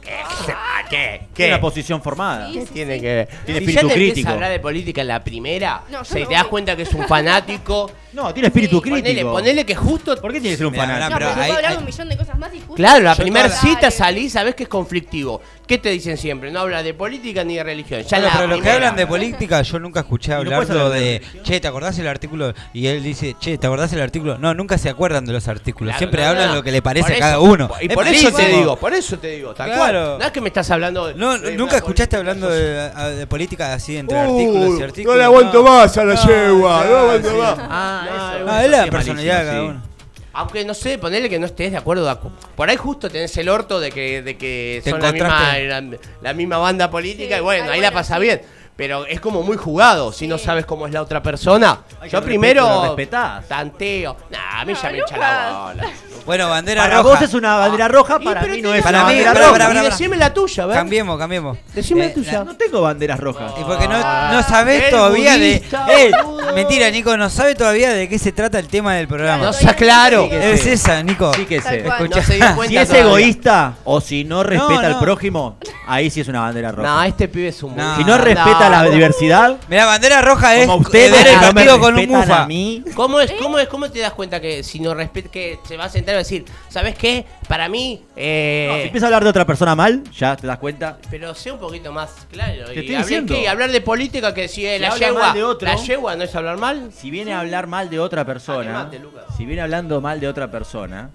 ¿qué? 0.00 0.12
Ah, 0.54 0.82
¿Qué? 0.88 1.26
Tiene 1.34 1.54
una 1.54 1.60
posición 1.60 2.00
formada. 2.00 2.46
Sí, 2.46 2.52
¿Qué 2.60 2.66
sí, 2.66 2.72
tiene 2.72 2.94
sí. 2.94 3.00
que 3.00 3.06
ver? 3.14 3.28
Tiene 3.44 3.60
si 3.60 3.64
espíritu 3.64 3.72
ya 3.72 3.80
te 3.80 3.86
empieza 3.94 3.94
crítico. 4.14 4.28
a 4.28 4.32
hablar 4.34 4.50
de 4.52 4.60
política 4.60 5.00
en 5.00 5.08
la 5.08 5.24
primera, 5.24 5.82
No, 5.90 5.98
yo 5.98 6.04
se 6.04 6.20
no 6.20 6.28
te 6.28 6.34
das 6.34 6.42
voy. 6.44 6.50
cuenta 6.50 6.76
que 6.76 6.82
es 6.82 6.92
un 6.94 7.06
fanático. 7.08 7.90
No, 8.12 8.34
tiene 8.34 8.48
espíritu 8.48 8.78
Sí, 8.78 8.90
crítico. 8.90 9.04
Ponele, 9.04 9.24
ponele 9.24 9.64
que 9.66 9.76
justo. 9.76 10.20
¿Por 10.20 10.32
qué 10.32 10.40
tiene 10.40 10.54
que 10.54 10.56
ser 10.58 10.66
un 10.66 10.72
Mira, 10.72 10.84
fanático? 10.84 11.10
No, 11.10 11.16
pero, 11.26 11.30
pero 11.40 11.54
hablar 11.54 11.72
de 11.74 11.78
un 11.78 11.84
millón 11.84 12.08
de 12.08 12.16
cosas 12.16 12.38
más 12.40 12.52
y 12.52 12.58
justo. 12.58 12.74
Claro, 12.74 13.04
la 13.04 13.14
Yo 13.14 13.22
primera 13.22 13.48
toda 13.48 13.54
la- 13.62 13.68
cita 13.70 13.90
salís, 13.92 14.32
sabés 14.32 14.56
que 14.56 14.64
es 14.64 14.68
conflictivo. 14.68 15.40
¿Qué 15.70 15.78
te 15.78 15.90
dicen 15.90 16.16
siempre? 16.16 16.50
No 16.50 16.58
habla 16.58 16.82
de 16.82 16.94
política 16.94 17.44
ni 17.44 17.54
de 17.54 17.62
religión. 17.62 18.02
Ya 18.02 18.18
Bueno, 18.18 18.26
la 18.26 18.32
pero 18.32 18.46
los 18.48 18.56
que 18.56 18.60
primera. 18.62 18.74
hablan 18.74 18.96
de 18.96 19.06
política, 19.06 19.62
yo 19.62 19.78
nunca 19.78 20.00
escuché 20.00 20.32
no 20.32 20.38
hablando 20.38 20.56
puedes 20.66 20.70
hablar 20.82 20.98
de, 20.98 21.00
de 21.20 21.42
che, 21.44 21.60
¿te 21.60 21.68
acordás 21.68 21.96
el 22.00 22.08
artículo? 22.08 22.52
Y 22.74 22.88
él 22.88 23.00
dice, 23.04 23.36
che, 23.38 23.56
¿te 23.56 23.68
acordás 23.68 23.92
el 23.92 24.00
artículo? 24.00 24.36
No, 24.36 24.52
nunca 24.52 24.78
se 24.78 24.88
acuerdan 24.88 25.24
de 25.26 25.32
los 25.32 25.46
artículos. 25.46 25.90
Claro, 25.92 25.98
Siempre 25.98 26.22
no, 26.24 26.28
hablan 26.28 26.48
no. 26.48 26.54
lo 26.56 26.62
que 26.64 26.72
le 26.72 26.82
parece 26.82 27.06
Por 27.06 27.16
a 27.16 27.18
cada 27.20 27.32
eso- 27.34 27.42
uno. 27.42 27.70
Y 27.80 27.86
Es 27.86 27.94
por 27.94 28.08
eso 28.08 28.32
te 28.32 28.46
digo, 28.48 28.76
por 28.76 28.92
eso 28.94 29.16
te 29.20 29.28
digo, 29.28 29.54
tal 29.54 29.66
Claro. 29.72 29.80
cual. 30.08 30.18
No 30.18 30.24
es 30.26 30.32
que 30.32 30.40
me 30.40 30.48
estás 30.48 30.68
hablando 30.72 31.06
de. 31.06 31.14
No, 31.14 31.38
de 31.38 31.56
¿Nunca 31.56 31.76
escuchaste 31.76 32.16
hablando 32.16 32.48
de, 32.50 33.26
política 33.28 33.72
así 33.72 33.96
entre 33.96 34.18
Uh, 34.18 34.20
artículos 34.22 34.80
y 34.80 34.82
artículos? 34.82 35.14
no 35.14 35.18
le 35.18 35.24
aguanto 35.24 35.62
más 35.62 35.96
a 35.96 36.04
la 36.04 36.14
No, 36.14 36.26
yegua, 36.26 36.84
no 36.84 36.96
aguanto 36.96 37.30
sí. 37.30 37.36
más. 37.36 37.56
Ah, 37.60 38.02
No, 38.10 38.36
eso. 38.38 38.46
Ah, 38.50 38.64
es 38.64 38.70
la 38.72 38.86
personalidad 38.86 39.38
de 39.38 39.44
cada 39.46 39.62
uno. 39.62 39.82
Aunque 40.32 40.64
no 40.64 40.74
sé, 40.74 40.96
ponerle 40.98 41.28
que 41.28 41.38
no 41.38 41.46
estés 41.46 41.72
de 41.72 41.78
acuerdo. 41.78 42.04
de 42.04 42.12
acu- 42.12 42.30
Por 42.56 42.68
ahí 42.70 42.76
justo 42.76 43.08
tenés 43.10 43.36
el 43.36 43.48
orto 43.48 43.80
de 43.80 43.90
que, 43.90 44.22
de 44.22 44.36
que 44.36 44.82
son 44.84 45.00
la 45.00 45.12
misma, 45.12 45.58
la, 45.58 45.82
la 46.22 46.34
misma 46.34 46.58
banda 46.58 46.90
política 46.90 47.34
Sí, 47.36 47.40
y 47.40 47.44
bueno, 47.44 47.64
ay, 47.64 47.70
ahí 47.72 47.80
la 47.80 47.90
pasa 47.90 48.14
sí. 48.16 48.22
bien. 48.22 48.42
Pero 48.76 49.04
es 49.04 49.20
como 49.20 49.42
muy 49.42 49.58
jugado 49.58 50.10
si 50.10 50.26
no 50.26 50.38
sabes 50.38 50.64
cómo 50.64 50.86
es 50.86 50.92
la 50.94 51.02
otra 51.02 51.22
persona. 51.22 51.80
Ay, 52.00 52.08
Yo 52.08 52.22
primero 52.22 52.82
respetás. 52.86 53.46
tanteo. 53.46 54.16
Nah, 54.30 54.60
a 54.60 54.64
mí 54.64 54.72
No, 54.72 54.80
ya 54.82 54.90
me 54.90 54.98
echa 55.00 55.16
la 55.18 55.62
bola. 55.74 55.90
Bueno, 56.26 56.48
bandera 56.48 56.82
Para 56.82 56.96
roja. 56.98 57.08
vos 57.10 57.22
es 57.22 57.34
una 57.34 57.56
bandera 57.56 57.88
roja, 57.88 58.18
Y 58.20 58.24
para 58.24 58.40
pero 58.40 58.54
mí 58.54 58.62
no 58.62 58.74
es 58.74 58.82
Para 58.82 59.00
una 59.04 59.08
mí- 59.12 59.22
bandera 59.24 59.48
roja. 59.58 59.82
decime 59.82 60.16
la 60.16 60.32
tuya, 60.34 60.66
¿ver? 60.66 60.76
Cambiemos, 60.76 61.18
cambiemos. 61.18 61.58
Decime 61.74 62.04
Eh, 62.04 62.08
la 62.08 62.14
tuya. 62.14 62.44
No 62.44 62.56
tengo 62.56 62.80
banderas 62.82 63.18
rojas. 63.20 63.52
Y 63.60 63.64
porque 63.64 63.88
no, 63.88 63.96
Ah, 64.02 64.30
no 64.32 64.42
sabés 64.42 64.90
todavía 64.90 65.36
de. 65.38 65.54
Eh, 65.56 66.10
mentira, 66.54 66.90
Nico, 66.90 67.16
no 67.16 67.28
sabe 67.30 67.54
todavía 67.54 67.90
de 67.90 68.08
qué 68.08 68.18
se 68.18 68.32
trata 68.32 68.58
el 68.58 68.68
tema 68.68 68.94
del 68.94 69.08
programa. 69.08 69.44
No 69.44 69.52
sea 69.52 69.74
claro. 69.74 70.26
Sí, 70.30 70.36
es 70.36 70.66
esa, 70.66 71.02
Nico. 71.02 71.32
Sí 71.34 71.44
que 71.46 71.60
sé. 71.60 71.84
Si 71.84 72.76
es 72.76 72.88
todavía. 72.88 73.00
egoísta 73.00 73.74
o 73.84 74.00
si 74.00 74.24
no 74.24 74.42
respeta 74.42 74.82
No, 74.82 74.96
al 74.96 74.98
prójimo, 74.98 75.56
ahí 75.86 76.10
sí 76.10 76.20
es 76.20 76.28
una 76.28 76.40
bandera 76.40 76.72
roja. 76.72 76.88
No, 76.88 77.02
este 77.02 77.28
pibe 77.28 77.48
es 77.48 77.62
un 77.62 77.76
No. 77.76 77.96
si 77.96 78.04
no 78.04 78.18
respeta 78.18 78.68
la 78.68 78.84
diversidad, 78.84 79.56
Mira, 79.68 79.86
bandera 79.86 80.20
roja 80.20 80.56
es 80.56 80.66
como 80.66 80.78
ustedes 80.80 81.40
no 81.40 81.52
me 81.52 81.66
con 81.78 81.98
un 81.98 82.08
mufa. 82.08 82.42
a 82.42 82.46
mí, 82.46 82.84
¿Cómo 82.94 83.20
es, 83.20 83.32
cómo 83.32 83.58
es, 83.58 83.68
cómo 83.68 83.90
te 83.90 84.00
das 84.00 84.12
cuenta 84.12 84.40
que 84.40 84.62
si 84.62 84.80
no 84.80 84.94
respeta, 84.94 85.28
que 85.30 85.58
se 85.66 85.76
va 85.76 85.84
a 85.84 85.88
sentar 85.88 86.16
decir, 86.20 86.44
¿sabes 86.68 86.94
qué? 86.96 87.24
Para 87.48 87.68
mí, 87.68 88.02
eh, 88.16 88.66
no, 88.70 88.76
si 88.76 88.82
empieza 88.86 89.06
a 89.06 89.08
hablar 89.08 89.24
de 89.24 89.30
otra 89.30 89.44
persona 89.44 89.74
mal, 89.74 90.02
ya 90.12 90.36
te 90.36 90.46
das 90.46 90.58
cuenta. 90.58 90.98
pero 91.10 91.34
sé 91.34 91.50
un 91.52 91.58
poquito 91.58 91.92
más 91.92 92.10
claro. 92.30 92.66
Te 92.66 92.74
y 92.74 92.78
estoy 92.78 92.96
diciendo. 92.96 93.34
¿qué? 93.34 93.48
hablar 93.48 93.70
de 93.70 93.80
política 93.80 94.32
que 94.32 94.48
si 94.48 94.66
eh, 94.66 94.76
Si 94.76 94.82
la 94.82 94.94
yegua, 94.96 95.20
mal 95.20 95.34
de 95.34 95.44
otro- 95.44 95.68
la 95.68 95.76
yegua 95.76 96.16
no 96.16 96.24
es 96.24 96.34
hablar 96.34 96.56
mal. 96.58 96.90
Si 96.92 97.10
viene 97.10 97.32
a 97.34 97.40
hablar 97.40 97.66
mal 97.66 97.90
de 97.90 97.98
otra 98.00 98.24
persona, 98.24 98.70
Animate, 98.70 98.98
Lucas. 98.98 99.24
si 99.36 99.44
viene 99.44 99.62
hablando 99.62 100.00
mal 100.00 100.20
de 100.20 100.28
otra 100.28 100.50
persona, 100.50 101.10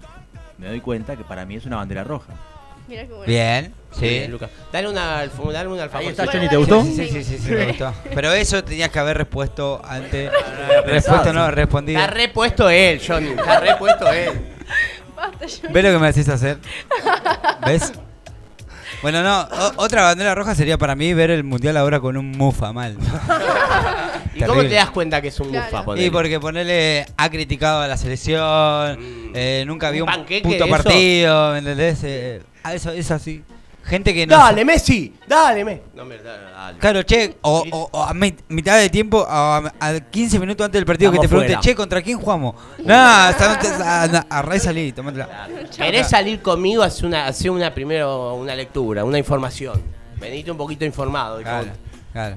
me 0.58 0.68
doy 0.68 0.80
cuenta 0.80 1.16
que 1.16 1.24
para 1.24 1.44
mí 1.44 1.56
es 1.56 1.66
una 1.66 1.76
bandera 1.76 2.04
roja. 2.04 2.32
Mira 2.88 3.02
qué 3.02 3.08
bueno. 3.08 3.24
Bien, 3.26 3.74
sí. 3.90 4.08
Bien, 4.08 4.30
Lucas. 4.30 4.48
Dale 4.72 4.88
una, 4.88 5.26
dale 5.52 5.68
un 5.68 5.80
alfajor. 5.80 6.08
Está, 6.08 6.26
Johnny, 6.26 6.48
¿te 6.48 6.56
gustó? 6.56 6.78
Johnny. 6.78 6.94
Sí, 6.94 7.08
sí, 7.08 7.24
sí, 7.24 7.38
sí, 7.38 7.50
me 7.50 7.66
gustó. 7.66 7.92
Pero 8.14 8.32
eso 8.32 8.62
tenías 8.62 8.90
que 8.90 8.98
haber 9.00 9.16
respuesto 9.18 9.82
antes. 9.84 10.30
Respuesta 10.84 11.32
no, 11.32 11.46
sí. 11.46 11.52
respondido. 11.52 11.98
Está 12.00 12.12
repuesto 12.12 12.70
él, 12.70 13.00
Johnny. 13.04 13.30
Está 13.30 13.58
repuesto 13.60 14.12
él. 14.12 14.30
Basta, 15.16 15.46
yo. 15.46 15.68
¿Ves 15.70 15.84
lo 15.84 15.90
que 15.92 15.98
me 15.98 16.06
haces 16.08 16.28
hacer? 16.28 16.58
¿Ves? 17.66 17.92
Bueno, 19.02 19.22
no, 19.22 19.40
o- 19.42 19.72
otra 19.84 20.02
bandera 20.02 20.34
roja 20.34 20.54
sería 20.54 20.78
para 20.78 20.94
mí 20.94 21.12
ver 21.14 21.30
el 21.30 21.44
mundial 21.44 21.76
ahora 21.76 22.00
con 22.00 22.16
un 22.16 22.30
mufa 22.32 22.72
mal. 22.72 22.96
¿Y 24.34 24.40
cómo 24.40 24.52
Terrible. 24.54 24.68
te 24.68 24.74
das 24.74 24.90
cuenta 24.90 25.20
que 25.22 25.28
es 25.28 25.40
un 25.40 25.48
Claro. 25.50 25.66
mufa? 25.66 25.84
ponele? 25.84 26.06
Y 26.06 26.10
porque 26.10 26.38
ponerle 26.40 27.06
ha 27.16 27.30
criticado 27.30 27.80
a 27.82 27.88
la 27.88 27.96
selección, 27.96 28.98
Mm. 29.00 29.32
eh, 29.34 29.64
nunca 29.66 29.88
¿Un 29.88 29.92
vio 29.94 30.04
un 30.04 30.10
panqueque 30.10 30.42
puto 30.42 30.64
de 30.64 30.70
eso? 30.70 30.70
partido, 30.70 31.52
¿me 31.52 31.58
entendés? 31.58 31.98
Eh, 32.04 32.42
ah, 32.62 32.74
eso 32.74 32.90
es 32.90 33.10
así. 33.10 33.42
Gente 33.86 34.12
que 34.12 34.26
no. 34.26 34.36
Dale, 34.36 34.64
Messi, 34.64 35.14
dale, 35.28 35.64
Messi. 35.64 35.82
No, 35.94 36.04
me, 36.04 36.18
dale, 36.18 36.50
dale. 36.50 36.78
Claro, 36.78 37.04
che, 37.04 37.36
o, 37.42 37.64
o- 37.70 37.88
o 37.92 38.02
a 38.02 38.12
mi- 38.14 38.34
mitad 38.48 38.78
de 38.78 38.90
tiempo, 38.90 39.24
a, 39.28 39.58
a 39.78 40.00
15 40.00 40.40
minutos 40.40 40.64
antes 40.64 40.78
del 40.80 40.84
partido 40.86 41.12
que 41.12 41.18
Estamos 41.18 41.22
te 41.22 41.28
pregunte, 41.28 41.52
fuera. 41.54 41.60
che, 41.60 41.74
¿contra 41.76 42.02
quién 42.02 42.18
jugamos? 42.18 42.56
No, 42.84 42.94
a, 42.94 43.28
a, 43.28 44.26
a 44.28 44.58
salí, 44.58 44.90
tomátela. 44.92 45.46
¿Querés 45.76 46.08
salir 46.08 46.42
conmigo? 46.42 46.82
Hace 46.82 47.06
una, 47.06 47.26
hace 47.26 47.48
una 47.48 47.72
primero 47.72 48.34
una 48.34 48.56
lectura, 48.56 49.04
una 49.04 49.18
información. 49.18 49.80
Venite 50.18 50.50
un 50.50 50.56
poquito 50.56 50.84
informado. 50.84 51.40
hijo. 51.40 51.48
Claro, 51.48 51.68
claro. 52.12 52.36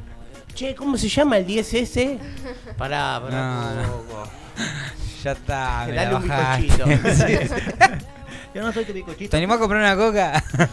Che, 0.54 0.76
¿cómo 0.76 0.98
se 0.98 1.10
llama 1.10 1.38
el 1.38 1.48
10S? 1.48 2.20
Pará, 2.78 3.20
pará. 3.24 3.42
No, 3.42 3.70
un 3.70 3.82
no. 3.82 3.92
poco. 4.08 4.30
Ya 5.24 5.32
está, 5.34 5.84
me 5.86 5.94
la 5.94 6.04
Dale 6.06 6.16
un 6.16 6.28
bajaste. 6.30 6.64
bizcochito. 6.64 7.56
Yo 8.54 8.62
no 8.64 8.72
soy 8.74 8.84
tu 8.86 8.94
bizcochito. 8.94 9.30
¿Te 9.32 9.38
animás 9.38 9.58
a 9.58 9.60
comprar 9.60 9.82
una 9.82 9.96
coca? 9.96 10.44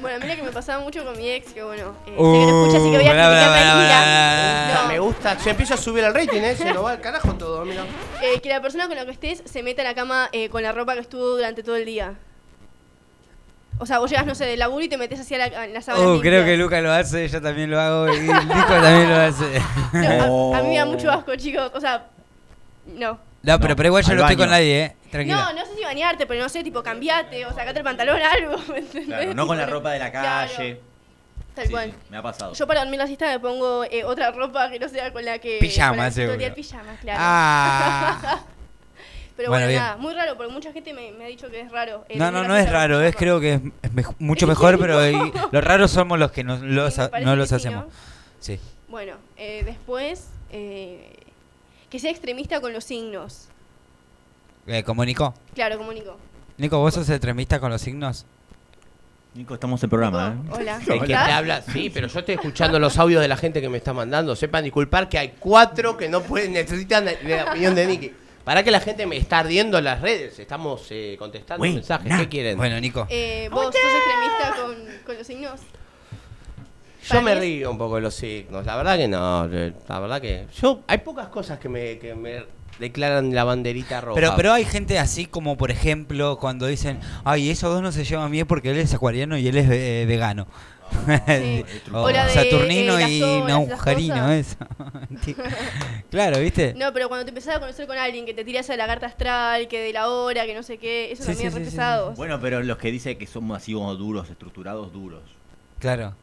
Bueno, 0.00 0.18
mira 0.20 0.36
que 0.36 0.42
me 0.44 0.52
pasaba 0.52 0.82
mucho 0.82 1.04
con 1.04 1.16
mi 1.16 1.28
ex, 1.28 1.52
que 1.52 1.62
bueno, 1.62 1.94
eh, 2.06 2.10
sé 2.10 2.14
que 2.14 2.20
Uh, 2.22 2.32
no 2.32 2.60
escucha, 2.60 2.78
así 2.78 2.90
que 2.92 2.96
voy 2.98 3.06
a 3.06 3.10
pará, 3.10 4.68
criticar 4.68 4.82
No, 4.82 4.88
Me 4.88 4.98
gusta. 5.00 5.38
Se 5.40 5.50
empieza 5.50 5.74
a 5.74 5.76
subir 5.76 6.04
el 6.04 6.14
rating, 6.14 6.40
¿eh? 6.42 6.54
Se 6.56 6.72
nos 6.72 6.84
va 6.84 6.92
al 6.92 7.00
carajo 7.00 7.34
todo, 7.34 7.64
mira. 7.64 7.82
eh, 8.22 8.40
que 8.40 8.48
la 8.48 8.60
persona 8.62 8.86
con 8.86 8.96
la 8.96 9.04
que 9.04 9.10
estés 9.10 9.42
se 9.44 9.62
meta 9.64 9.82
en 9.82 9.88
la 9.88 9.94
cama 9.94 10.28
eh, 10.32 10.48
con 10.48 10.62
la 10.62 10.70
ropa 10.72 10.94
que 10.94 11.00
estuvo 11.00 11.26
durante 11.26 11.62
todo 11.64 11.74
el 11.76 11.84
día. 11.86 12.14
O 13.78 13.86
sea, 13.86 13.98
vos 13.98 14.08
llegas, 14.08 14.26
no 14.26 14.36
sé, 14.36 14.44
del 14.46 14.60
laburo 14.60 14.84
y 14.84 14.88
te 14.88 14.96
metes 14.96 15.18
así 15.18 15.34
a 15.34 15.38
la, 15.38 15.64
en 15.64 15.74
la 15.74 15.82
sábana. 15.82 16.06
Uh, 16.12 16.20
creo 16.20 16.44
que 16.44 16.56
Luca 16.56 16.80
lo 16.80 16.92
hace, 16.92 17.26
yo 17.28 17.42
también 17.42 17.68
lo 17.70 17.80
hago 17.80 18.14
y 18.14 18.20
Nico 18.20 18.32
también 18.68 19.10
lo 19.10 19.16
hace. 19.16 19.58
a, 19.58 20.58
a 20.58 20.62
mí 20.62 20.68
me 20.68 20.76
da 20.76 20.86
mucho 20.86 21.10
asco, 21.10 21.34
chicos. 21.34 21.72
O 21.74 21.80
sea, 21.80 22.06
no. 22.86 23.18
No, 23.44 23.58
pero, 23.58 23.70
No, 23.70 23.76
pero 23.76 23.86
igual 23.88 24.02
yo 24.04 24.10
al 24.12 24.16
no 24.16 24.22
estoy 24.22 24.36
con 24.36 24.50
nadie, 24.50 24.84
eh. 24.84 24.96
Tranquila. 25.10 25.36
No, 25.36 25.52
no 25.52 25.66
sé 25.66 25.76
si 25.76 25.82
bañarte, 25.84 26.26
pero 26.26 26.42
no 26.42 26.48
sé, 26.48 26.62
tipo, 26.64 26.82
cambiate 26.82 27.44
o 27.46 27.50
sacate 27.52 27.78
el 27.78 27.84
pantalón, 27.84 28.20
algo. 28.32 28.56
¿me 28.72 28.78
entendés? 28.78 29.06
Claro, 29.06 29.34
no 29.34 29.46
con 29.46 29.56
la 29.58 29.66
ropa 29.66 29.92
de 29.92 29.98
la 29.98 30.10
claro, 30.10 30.50
calle. 30.56 30.80
tal 31.54 31.66
Sí, 31.66 31.70
cual. 31.70 31.90
sí, 31.90 31.96
me 32.10 32.16
ha 32.16 32.22
pasado. 32.22 32.52
Yo 32.54 32.66
para 32.66 32.80
dormir 32.80 32.98
la 32.98 33.06
siesta 33.06 33.26
me 33.26 33.38
pongo 33.38 33.84
eh, 33.84 34.02
otra 34.04 34.30
ropa 34.32 34.70
que 34.70 34.78
no 34.78 34.88
sea 34.88 35.12
con 35.12 35.24
la 35.24 35.38
que. 35.38 35.58
Pijama, 35.60 35.90
con 35.96 36.04
la 36.04 36.10
que 36.10 36.14
todo 36.22 36.32
el 36.32 36.38
día 36.38 36.48
seguro. 36.48 36.48
el 36.48 36.54
pijama, 36.54 36.96
claro. 37.00 37.18
Ah. 37.22 38.40
Pero 39.36 39.48
Bueno, 39.50 39.64
bueno, 39.64 39.68
bien. 39.68 39.80
nada, 39.82 39.96
muy 39.96 40.14
raro, 40.14 40.36
porque 40.36 40.52
mucha 40.52 40.72
gente 40.72 40.94
me, 40.94 41.10
me 41.10 41.24
ha 41.24 41.26
dicho 41.26 41.50
que 41.50 41.60
es 41.60 41.70
raro. 41.72 42.04
eh, 42.08 42.16
No, 42.16 42.26
dormir 42.26 42.32
no, 42.34 42.42
la 42.42 42.48
no 42.48 42.54
es 42.56 42.60
siesta 42.62 42.78
raro, 42.78 43.00
es 43.00 43.16
pijama. 43.16 43.18
creo 43.18 43.40
que 43.40 43.54
es, 43.82 44.20
mucho 44.20 44.46
mejor, 44.46 44.78
pero 44.78 45.04
y- 45.10 45.32
los 45.50 45.64
raros 45.64 45.90
somos 45.90 46.20
los 46.20 46.30
que 46.30 46.44
no 46.44 46.56
los, 46.58 46.94
Sí, 46.94 47.00
me 47.00 47.04
ha- 47.06 47.10
parece 47.10 47.26
no 47.26 47.32
que 47.32 47.36
los 47.38 47.48
sí, 47.48 47.54
hacemos. 47.56 47.84
Sí. 48.38 48.60
Bueno, 48.88 49.16
eh, 49.36 49.62
después. 49.64 50.28
eh, 50.52 51.10
que 51.94 52.00
sea 52.00 52.10
extremista 52.10 52.60
con 52.60 52.72
los 52.72 52.82
signos. 52.82 53.46
Eh, 54.66 54.82
como 54.82 55.04
Nico. 55.04 55.32
Claro, 55.54 55.78
como 55.78 55.92
Nico. 55.92 56.18
Nico, 56.58 56.80
¿vos 56.80 56.92
sos 56.92 57.08
extremista 57.08 57.60
con 57.60 57.70
los 57.70 57.80
signos? 57.80 58.26
Nico, 59.34 59.54
estamos 59.54 59.80
en 59.84 59.90
programa, 59.90 60.36
¿eh? 60.36 60.50
Hola. 60.50 60.80
El 60.88 61.00
que 61.02 61.06
te 61.06 61.14
habla, 61.14 61.62
sí, 61.62 61.90
pero 61.94 62.08
yo 62.08 62.18
estoy 62.18 62.34
escuchando 62.34 62.80
los 62.80 62.98
audios 62.98 63.22
de 63.22 63.28
la 63.28 63.36
gente 63.36 63.60
que 63.60 63.68
me 63.68 63.78
está 63.78 63.92
mandando. 63.92 64.34
Sepan 64.34 64.64
disculpar 64.64 65.08
que 65.08 65.18
hay 65.18 65.34
cuatro 65.38 65.96
que 65.96 66.08
no 66.08 66.20
pueden, 66.22 66.54
necesitan 66.54 67.04
de 67.04 67.16
la 67.22 67.52
opinión 67.52 67.76
de 67.76 67.86
Nicky. 67.86 68.12
Para 68.42 68.64
que 68.64 68.72
la 68.72 68.80
gente 68.80 69.06
me 69.06 69.16
está 69.16 69.38
ardiendo 69.38 69.78
en 69.78 69.84
las 69.84 70.00
redes, 70.00 70.36
estamos 70.40 70.88
eh, 70.90 71.14
contestando 71.16 71.62
mensajes. 71.62 72.12
¿Qué 72.18 72.28
quieren? 72.28 72.56
Bueno, 72.56 72.80
Nico. 72.80 73.06
Eh, 73.08 73.48
¿Vos 73.52 73.66
sos 73.66 73.76
extremista 73.76 74.60
con, 74.60 75.04
con 75.06 75.16
los 75.16 75.24
signos? 75.24 75.60
Yo 77.08 77.22
me 77.22 77.34
río 77.34 77.70
un 77.70 77.78
poco 77.78 77.96
de 77.96 78.02
los 78.02 78.14
signos, 78.14 78.64
la 78.64 78.76
verdad 78.76 78.96
que 78.96 79.08
no, 79.08 79.44
eh, 79.52 79.72
la 79.88 80.00
verdad 80.00 80.20
que 80.20 80.46
yo 80.60 80.80
hay 80.86 80.98
pocas 80.98 81.28
cosas 81.28 81.58
que 81.58 81.68
me, 81.68 81.98
que 81.98 82.14
me 82.14 82.44
declaran 82.78 83.34
la 83.34 83.44
banderita 83.44 84.00
roja. 84.00 84.14
Pero, 84.14 84.32
pero 84.36 84.52
hay 84.52 84.64
gente 84.64 84.98
así 84.98 85.26
como, 85.26 85.56
por 85.56 85.70
ejemplo, 85.70 86.38
cuando 86.38 86.66
dicen, 86.66 86.98
ay, 87.24 87.50
esos 87.50 87.72
dos 87.72 87.82
no 87.82 87.92
se 87.92 88.04
llevan 88.04 88.30
bien 88.30 88.46
porque 88.46 88.70
él 88.70 88.78
es 88.78 88.94
acuariano 88.94 89.36
y 89.36 89.48
él 89.48 89.56
es 89.56 89.70
eh, 89.70 90.04
vegano. 90.06 90.46
Sí. 91.26 91.64
o 91.92 92.02
O 92.02 92.10
la 92.10 92.26
de, 92.26 92.32
Saturnino 92.34 92.98
eh, 92.98 93.10
y 93.10 93.20
Naujarino, 93.20 94.30
eso. 94.32 94.56
claro, 96.10 96.38
¿viste? 96.40 96.74
No, 96.74 96.92
pero 96.92 97.08
cuando 97.08 97.24
te 97.24 97.30
empezás 97.30 97.56
a 97.56 97.60
conocer 97.60 97.86
con 97.86 97.98
alguien 97.98 98.26
que 98.26 98.34
te 98.34 98.44
tiras 98.44 98.68
a 98.70 98.76
la 98.76 98.86
carta 98.86 99.06
astral, 99.06 99.66
que 99.68 99.80
de 99.80 99.92
la 99.92 100.08
hora, 100.08 100.46
que 100.46 100.54
no 100.54 100.62
sé 100.62 100.78
qué, 100.78 101.10
eso 101.12 101.22
Sí, 101.22 101.28
también 101.28 101.40
sí, 101.40 101.46
es 101.46 101.54
re 101.54 101.64
sí, 101.64 101.70
sí, 101.70 101.76
pesado. 101.76 102.12
Bueno, 102.12 102.38
pero 102.40 102.62
los 102.62 102.78
que 102.78 102.90
dicen 102.90 103.18
que 103.18 103.26
somos 103.26 103.56
así 103.56 103.72
como 103.72 103.94
duros, 103.94 104.30
estructurados, 104.30 104.92
duros. 104.92 105.22
Claro. 105.78 106.14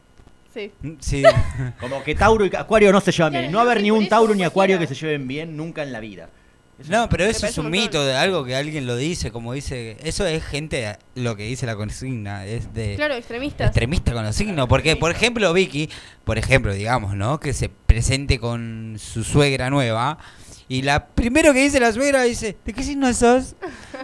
Sí. 0.52 0.70
Sí. 1.00 1.22
Como 1.80 2.02
que 2.02 2.14
Tauro 2.14 2.44
y 2.46 2.54
Acuario 2.54 2.92
no 2.92 3.00
se 3.00 3.12
llevan 3.12 3.32
bien. 3.32 3.50
No 3.52 3.58
va 3.58 3.64
a 3.64 3.66
haber 3.72 3.82
ni 3.82 3.90
un 3.90 4.08
Tauro 4.08 4.34
ni 4.34 4.44
Acuario 4.44 4.78
que 4.78 4.86
se 4.86 4.94
lleven 4.94 5.26
bien 5.26 5.56
nunca 5.56 5.82
en 5.82 5.92
la 5.92 6.00
vida. 6.00 6.28
Eso 6.78 6.90
No, 6.90 7.08
pero 7.08 7.24
eso 7.24 7.46
es 7.46 7.58
un 7.58 7.70
mito 7.70 8.04
de 8.04 8.14
algo 8.16 8.44
que 8.44 8.56
alguien 8.56 8.86
lo 8.86 8.96
dice, 8.96 9.30
como 9.30 9.52
dice, 9.52 9.98
eso 10.02 10.26
es 10.26 10.42
gente, 10.42 10.96
lo 11.14 11.36
que 11.36 11.44
dice 11.44 11.66
la 11.66 11.76
consigna, 11.76 12.46
es 12.46 12.72
de 12.72 12.96
Claro, 12.96 13.14
extremistas. 13.14 13.68
extremista 13.68 14.12
con 14.12 14.24
los 14.24 14.34
signos, 14.34 14.66
porque 14.68 14.96
por 14.96 15.10
ejemplo 15.10 15.52
Vicky, 15.52 15.90
por 16.24 16.38
ejemplo, 16.38 16.72
digamos, 16.72 17.14
¿no? 17.14 17.38
Que 17.40 17.52
se 17.52 17.68
presente 17.68 18.38
con 18.40 18.96
su 18.98 19.22
suegra 19.22 19.68
nueva 19.70 20.18
y 20.68 20.82
la 20.82 21.04
primero 21.06 21.52
que 21.52 21.60
dice 21.62 21.78
la 21.80 21.92
suegra 21.92 22.22
dice, 22.22 22.56
¿de 22.64 22.72
qué 22.72 22.82
signo 22.82 23.12
sos? 23.12 23.54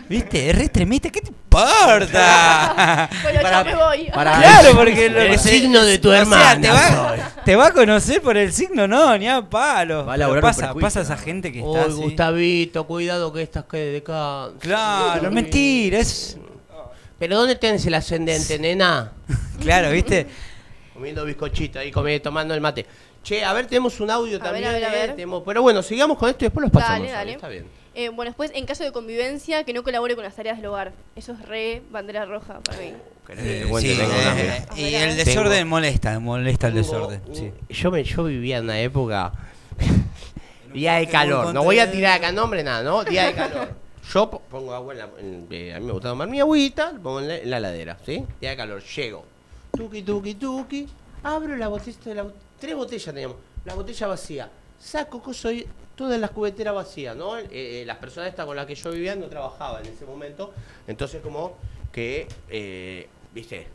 ¿Viste? 0.09 0.51
Es 0.51 0.57
re 0.57 0.65
extremista, 0.65 1.11
¿qué 1.11 1.21
te 1.21 1.29
importa? 1.29 3.09
Bueno, 3.23 3.41
Para- 3.43 3.65
yo 3.65 3.65
me 3.65 3.75
voy. 3.85 4.11
para- 4.13 4.39
Claro, 4.39 4.77
porque 4.77 5.07
El 5.07 5.31
que 5.31 5.39
signo 5.39 5.83
de 5.85 5.99
tu 5.99 6.09
o 6.09 6.13
sea, 6.13 6.21
hermana 6.23 6.61
te, 6.61 6.69
va, 6.71 7.09
soy. 7.09 7.19
te 7.45 7.57
va 7.57 7.67
a 7.69 7.73
conocer 7.73 8.21
por 8.23 8.37
el 8.37 8.53
signo, 8.53 8.87
no, 8.87 9.17
ni 9.19 9.29
a 9.29 9.43
palo. 9.43 10.05
Va 10.07 10.15
a 10.15 10.41
pasa, 10.41 10.75
pasa 10.75 11.01
esa 11.01 11.17
gente 11.17 11.51
que 11.53 11.59
está 11.61 11.71
Uy, 11.87 11.93
así. 11.93 12.03
Gustavito, 12.03 12.87
cuidado 12.87 13.33
que 13.33 13.43
estas 13.43 13.65
quede 13.65 13.93
de 13.93 13.99
acá. 13.99 14.51
Claro, 14.61 15.31
mentira, 15.31 15.99
es 15.99 16.37
Pero 17.19 17.37
¿dónde 17.39 17.57
tenés 17.57 17.85
el 17.87 17.95
ascendente, 17.95 18.59
nena? 18.59 19.13
claro, 19.61 19.91
¿viste? 19.91 20.27
Comiendo 20.95 21.25
bizcochito 21.25 21.79
ahí, 21.79 21.91
comiendo, 21.91 22.23
tomando 22.25 22.55
el 22.55 22.61
mate. 22.61 22.85
Che, 23.23 23.45
a 23.45 23.53
ver, 23.53 23.67
tenemos 23.67 24.01
un 24.01 24.11
audio 24.11 24.37
A 24.39 24.41
también. 24.41 24.65
ver, 24.65 24.75
a 24.75 24.79
ver, 24.79 24.85
a 24.85 24.89
eh, 24.89 25.07
ver. 25.09 25.17
tenemos- 25.17 25.43
Pero 25.45 25.63
bueno, 25.63 25.83
sigamos 25.83 26.17
con 26.19 26.31
esto 26.31 26.45
y 26.45 26.47
después 26.47 26.63
los 26.63 26.73
pasamos. 26.73 27.01
Dale, 27.01 27.13
dale. 27.13 27.33
Está 27.33 27.49
bien. 27.49 27.67
Eh, 27.95 28.11
bueno, 28.11 28.31
después, 28.31 28.53
en 28.55 28.65
caso 28.65 28.85
de 28.85 28.93
convivencia, 28.93 29.65
que 29.65 29.73
no 29.73 29.83
colabore 29.83 30.15
con 30.15 30.23
las 30.25 30.35
tareas 30.37 30.57
del 30.59 30.67
hogar. 30.67 30.93
Eso 31.17 31.33
es 31.33 31.43
re 31.47 31.83
bandera 31.91 32.25
roja 32.27 32.61
para 32.61 32.79
mí. 32.79 32.93
¿Querés 33.27 33.43
que 33.43 33.49
te 33.51 33.59
Eh, 33.59 33.63
Tengo 33.65 33.79
eh, 33.81 34.63
y 34.77 34.95
el 34.95 35.11
Tengo- 35.11 35.25
desorden 35.25 35.69
molesta, 35.69 36.19
molesta 36.21 36.69
el 36.69 36.75
tengo 36.75 36.87
desorden. 36.87 37.23
Sí. 37.35 37.53
Yo, 37.69 37.91
me, 37.91 38.05
yo 38.05 38.25
vivía 38.25 38.59
en 38.59 38.65
una 38.65 38.81
época. 38.81 39.33
Día 40.73 40.95
de 40.95 41.07
calor. 41.09 41.53
No 41.53 41.65
voy 41.65 41.79
a 41.79 41.91
tirar 41.91 42.19
acá 42.19 42.31
nombre, 42.33 42.63
nada, 42.63 42.83
¿no? 42.83 43.03
Día 43.05 43.27
de 43.27 43.35
calor. 43.35 43.69
Yo 44.13 44.31
po- 44.31 44.41
pongo 44.49 44.73
agua 44.75 44.93
en 44.95 44.99
la. 44.99 45.09
en- 45.19 45.47
eh, 45.51 45.75
a 45.75 45.81
mí 45.81 45.87
me 45.87 45.93
gusta 45.93 46.09
tomar 46.11 46.29
mi 46.29 46.41
agüita, 46.41 46.93
lo 46.93 47.01
pongo 47.03 47.21
en 47.21 47.29
la, 47.29 47.37
en 47.37 47.51
la 47.51 47.61
ladera, 47.61 47.99
¿sí? 48.07 48.25
Día 48.41 48.51
de 48.51 48.57
calor. 48.57 48.83
Llego. 48.83 49.25
Tuki, 49.77 50.03
tuki, 50.03 50.35
tuki. 50.35 50.89
Abro 51.25 51.57
la 51.57 51.69
botella 51.69 51.99
de 52.05 52.15
la. 52.15 52.27
Tres 52.61 52.75
botellas 52.75 53.15
teníamos. 53.15 53.37
La 53.65 53.75
botella 53.75 54.07
vacía. 54.07 54.51
Saco 54.79 55.23
coso 55.23 55.51
y 55.51 55.67
todas 55.97 56.21
las 56.21 56.31
cubeteras 56.31 56.75
vacías, 56.75 57.17
¿no? 57.17 57.37
Eh, 57.37 57.49
eh, 57.51 57.85
las 57.87 57.99
personas 57.99 58.31
estas 58.31 58.47
con 58.47 58.57
las 58.57 58.67
que 58.67 58.75
yo 58.75 58.91
vivía 58.93 59.17
no 59.17 59.27
trabajaban 59.27 59.85
en 59.85 59.93
ese 59.93 60.05
momento. 60.05 60.53
Entonces, 60.87 61.21
como 61.23 61.57
que. 61.93 62.29
eh, 62.49 63.09
¿Viste? 63.35 63.67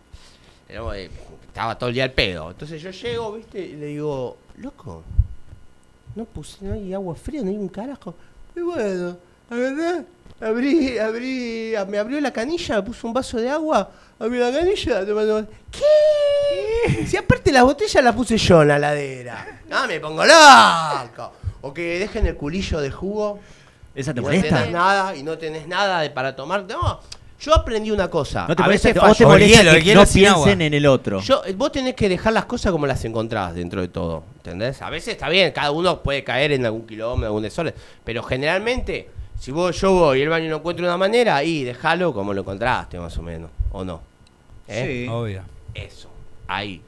Estaba 1.47 1.77
todo 1.77 1.89
el 1.89 1.95
día 1.95 2.05
al 2.05 2.11
pedo. 2.11 2.51
Entonces 2.51 2.81
yo 2.81 2.89
llego, 2.89 3.33
¿viste? 3.33 3.59
Y 3.59 3.75
le 3.75 3.85
digo, 3.87 4.37
loco, 4.57 5.03
no 6.15 6.25
puse, 6.25 6.65
no 6.65 6.73
hay 6.73 6.93
agua 6.93 7.15
fría, 7.15 7.41
no 7.43 7.49
hay 7.49 7.57
un 7.57 7.69
carajo. 7.69 8.15
Y 8.55 8.61
bueno, 8.61 9.17
verdad, 9.49 10.05
abrí, 10.45 10.97
abrí, 10.97 11.73
me 11.87 11.97
abrió 11.97 12.19
la 12.21 12.31
canilla, 12.31 12.75
me 12.77 12.83
puso 12.83 13.07
un 13.07 13.13
vaso 13.13 13.37
de 13.37 13.49
agua, 13.49 13.89
abrí 14.19 14.37
la 14.39 14.51
canilla, 14.51 15.05
tomé, 15.05 15.25
tomé. 15.25 15.47
¿qué? 15.71 17.05
Si 17.05 17.17
aparte 17.17 17.51
la 17.51 17.63
botella 17.63 18.01
la 18.01 18.13
puse 18.13 18.37
yo 18.37 18.61
en 18.61 18.67
la 18.69 18.79
ladera. 18.79 19.61
No, 19.69 19.87
me 19.87 19.99
pongo 19.99 20.23
loco. 20.25 21.31
O 21.61 21.73
que 21.73 21.99
dejen 21.99 22.27
el 22.27 22.35
culillo 22.35 22.81
de 22.81 22.91
jugo. 22.91 23.39
¿Esa 23.95 24.13
te 24.13 24.19
y 24.19 24.23
No 24.23 24.27
molesta? 24.29 24.57
tenés 24.57 24.71
nada, 24.71 25.15
y 25.15 25.23
no 25.23 25.37
tenés 25.37 25.67
nada 25.67 26.01
de- 26.01 26.09
para 26.09 26.35
tomar. 26.35 26.65
No, 26.67 26.99
yo 27.39 27.53
aprendí 27.55 27.91
una 27.91 28.09
cosa. 28.09 28.45
¿No 28.47 28.55
te 28.55 28.63
a 28.63 28.65
molesta, 28.65 28.89
veces 28.89 29.03
a 29.03 29.07
vos 29.07 29.17
te 29.17 29.25
molesta 29.25 29.59
hielo, 29.61 29.71
que 29.73 29.83
hielo 29.83 30.01
no 30.01 30.07
piensen 30.07 30.33
agua. 30.33 30.51
en 30.51 30.61
el 30.73 30.85
otro? 30.87 31.19
Yo, 31.21 31.43
eh, 31.45 31.53
vos 31.53 31.71
tenés 31.71 31.93
que 31.93 32.09
dejar 32.09 32.33
las 32.33 32.45
cosas 32.45 32.71
como 32.71 32.87
las 32.87 33.03
encontrás 33.05 33.53
dentro 33.53 33.81
de 33.81 33.87
todo, 33.89 34.23
¿entendés? 34.37 34.81
A 34.81 34.89
veces 34.89 35.13
está 35.13 35.29
bien, 35.29 35.51
cada 35.51 35.71
uno 35.71 36.01
puede 36.01 36.23
caer 36.23 36.51
en 36.53 36.65
algún 36.65 36.87
kilómetro, 36.87 37.27
algún 37.27 37.43
desorden, 37.43 37.73
pero 38.03 38.23
generalmente, 38.23 39.09
si 39.43 39.51
vos 39.51 39.77
yo 39.81 39.91
voy 39.91 40.19
y 40.19 40.21
el 40.21 40.29
baño 40.29 40.49
no 40.49 40.55
encuentra 40.55 40.85
una 40.85 40.95
manera, 40.95 41.35
ahí 41.35 41.65
déjalo 41.65 42.13
como 42.13 42.33
lo 42.33 42.39
encontraste, 42.39 42.97
más 42.97 43.17
o 43.17 43.21
menos, 43.21 43.51
¿o 43.73 43.83
no? 43.83 44.01
¿Eh? 44.69 45.03
Sí. 45.03 45.11
Obvio. 45.11 45.43
Eso, 45.73 46.07
ahí. 46.47 46.81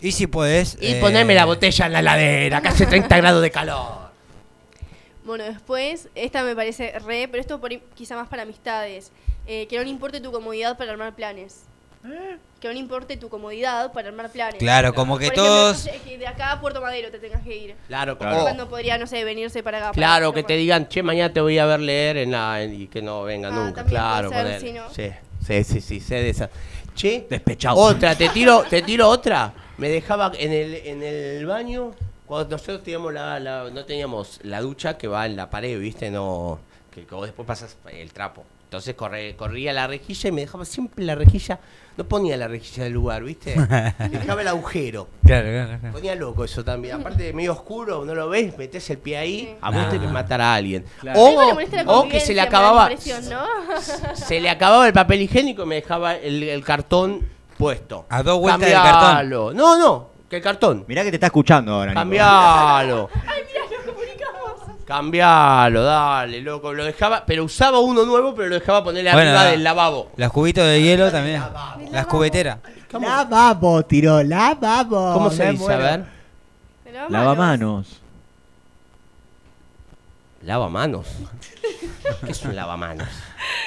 Y 0.00 0.10
si 0.10 0.26
podés. 0.26 0.76
Y 0.80 0.94
eh, 0.94 1.00
poneme 1.00 1.32
la 1.36 1.44
botella 1.44 1.86
en 1.86 1.92
la 1.92 2.02
ladera, 2.02 2.60
que 2.60 2.66
hace 2.66 2.86
30 2.86 3.16
grados 3.18 3.40
de 3.40 3.52
calor. 3.52 4.10
Bueno, 5.24 5.44
después, 5.44 6.08
esta 6.16 6.42
me 6.42 6.56
parece 6.56 6.98
re, 6.98 7.28
pero 7.28 7.40
esto 7.40 7.60
por 7.60 7.70
quizá 7.94 8.16
más 8.16 8.26
para 8.26 8.42
amistades. 8.42 9.12
Eh, 9.46 9.68
que 9.68 9.76
no 9.76 9.84
le 9.84 9.90
importe 9.90 10.20
tu 10.20 10.32
comodidad 10.32 10.76
para 10.76 10.90
armar 10.90 11.14
planes. 11.14 11.66
Que 12.60 12.68
no 12.68 12.74
le 12.74 12.80
importe 12.80 13.16
tu 13.16 13.28
comodidad 13.28 13.92
para 13.92 14.08
armar 14.08 14.30
planes. 14.30 14.56
Claro, 14.58 14.94
como 14.94 15.18
que 15.18 15.26
Por 15.26 15.34
ejemplo, 15.34 15.52
todos. 15.52 15.84
no 15.86 15.92
sé, 15.92 16.00
que 16.04 16.18
de 16.18 16.26
acá 16.26 16.52
a 16.52 16.60
Puerto 16.60 16.80
Madero 16.80 17.10
te 17.10 17.18
tengas 17.18 17.42
que 17.42 17.54
ir. 17.56 17.74
Claro, 17.86 18.16
Claro. 18.16 18.38
o- 18.38 18.42
Cuando 18.42 18.68
podría, 18.68 18.96
no 18.98 19.06
sé, 19.06 19.22
venirse 19.24 19.62
para 19.62 19.78
acá. 19.78 19.90
claro, 19.92 20.32
que 20.32 20.42
te 20.42 20.54
digan, 20.56 20.88
che, 20.88 21.02
mañana 21.02 21.32
te 21.32 21.40
voy 21.40 21.58
a 21.58 21.66
ver 21.66 21.80
leer 21.80 22.16
en 22.16 22.30
la, 22.32 22.62
en- 22.62 22.80
y 22.82 22.86
que 22.88 23.02
no 23.02 23.24
venga 23.24 23.48
Ah, 23.48 23.52
nunca, 23.52 23.82
también 23.82 23.88
claro. 24.00 24.28
puede 24.30 24.58
ser, 24.58 24.60
ponele. 24.60 24.88
sí, 24.94 25.02
¿no? 25.04 25.12
sí, 25.44 25.64
sí, 25.64 25.64
sí, 25.64 25.80
sí, 25.80 26.00
sé 26.00 26.14
de 26.16 26.30
esa. 26.30 26.50
Che, 26.94 27.26
Despechado. 27.28 27.76
Otra, 27.76 28.14
te 28.14 28.30
tiro, 28.30 28.64
te 28.70 28.80
tiro 28.82 29.08
otra. 29.08 29.52
Me 29.76 29.88
dejaba 29.90 30.32
en 30.38 30.52
el, 30.52 30.74
en 30.74 31.02
el 31.02 31.44
baño, 31.44 31.92
cuando 32.24 32.52
nosotros 32.56 32.82
teníamos 32.82 33.12
la, 33.12 33.38
la- 33.38 33.68
no 33.70 33.84
teníamos 33.84 34.40
la 34.44 34.62
ducha 34.62 34.96
que 34.96 35.06
va 35.08 35.26
en 35.26 35.36
la 35.36 35.50
pared, 35.50 35.78
¿viste? 35.78 36.10
No, 36.10 36.58
que, 36.90 37.04
que 37.04 37.14
vos 37.14 37.26
después 37.26 37.46
pasas 37.46 37.76
el 37.92 38.10
trapo. 38.14 38.44
Entonces 38.66 38.94
corre, 38.94 39.36
corría 39.36 39.72
la 39.72 39.86
rejilla 39.86 40.28
y 40.28 40.32
me 40.32 40.40
dejaba 40.42 40.64
siempre 40.64 41.04
la 41.04 41.14
rejilla, 41.14 41.60
no 41.96 42.04
ponía 42.04 42.36
la 42.36 42.48
rejilla 42.48 42.82
del 42.84 42.92
lugar, 42.94 43.22
¿viste? 43.22 43.54
Me 43.98 44.08
dejaba 44.08 44.42
el 44.42 44.48
agujero. 44.48 45.06
Claro, 45.24 45.46
claro, 45.48 45.78
claro. 45.78 45.94
Ponía 45.94 46.14
loco 46.16 46.44
eso 46.44 46.64
también. 46.64 46.96
Aparte 47.00 47.22
de 47.22 47.32
medio 47.32 47.52
oscuro, 47.52 48.04
no 48.04 48.12
lo 48.14 48.28
ves, 48.28 48.58
metés 48.58 48.90
el 48.90 48.98
pie 48.98 49.18
ahí, 49.18 49.38
Sí. 49.38 49.56
a 49.60 49.70
vos 49.70 49.88
te 49.88 49.96
Ah. 49.96 50.10
matar 50.10 50.40
a 50.40 50.54
alguien. 50.56 50.84
Claro. 51.00 51.20
O, 51.20 51.54
o 51.86 52.08
que 52.08 52.18
se 52.18 52.34
le 52.34 52.40
acababa, 52.40 52.90
¿no? 52.90 52.94
se 54.16 54.40
le 54.40 54.50
acababa 54.50 54.86
el 54.86 54.92
papel 54.92 55.22
higiénico 55.22 55.62
y 55.62 55.66
me 55.66 55.74
dejaba 55.76 56.16
el, 56.16 56.42
el 56.42 56.64
cartón 56.64 57.20
puesto. 57.56 58.04
A 58.10 58.22
dos 58.24 58.40
vueltas 58.40 58.60
del 58.68 58.72
cartón. 58.72 59.00
Cambialo. 59.00 59.52
No, 59.54 59.78
no, 59.78 60.10
que 60.28 60.36
el 60.36 60.42
cartón. 60.42 60.84
Mirá 60.88 61.04
que 61.04 61.10
te 61.10 61.16
está 61.16 61.26
escuchando 61.26 61.72
ahora, 61.72 61.92
Nico. 61.92 62.00
Cambialo. 62.00 63.10
Cambialo, 64.86 65.82
dale, 65.82 66.40
loco. 66.40 66.72
Lo 66.72 66.84
dejaba, 66.84 67.24
pero 67.26 67.44
usaba 67.44 67.80
uno 67.80 68.04
nuevo, 68.04 68.34
pero 68.34 68.48
lo 68.48 68.54
dejaba 68.54 68.84
ponerle 68.84 69.12
Bueno, 69.12 69.30
arriba 69.30 69.44
la- 69.44 69.50
del 69.50 69.64
lavabo. 69.64 70.12
Los 70.16 70.32
cubitos 70.32 70.64
de 70.64 70.80
hielo 70.80 71.10
también. 71.10 71.42
Las 71.90 72.06
cubeteras. 72.06 72.58
Lavabo, 72.92 73.82
tiró, 73.84 74.22
lavabo. 74.22 75.12
¿Cómo 75.12 75.30
se 75.30 75.44
Me 75.46 75.50
dice? 75.52 75.72
A 75.72 75.76
ver. 75.76 76.04
Lavamanos. 77.10 78.00
Lavamanos. 80.42 81.06
¿Qué 82.24 82.30
es 82.30 82.42
un 82.44 82.54
lavamanos? 82.54 83.08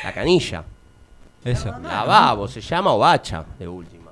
La 0.04 0.14
canilla. 0.14 0.64
Eso. 1.44 1.74
Lavabo, 1.82 2.48
se 2.48 2.62
llama 2.62 2.94
o 2.94 3.00
bacha, 3.00 3.44
de 3.58 3.68
última. 3.68 4.12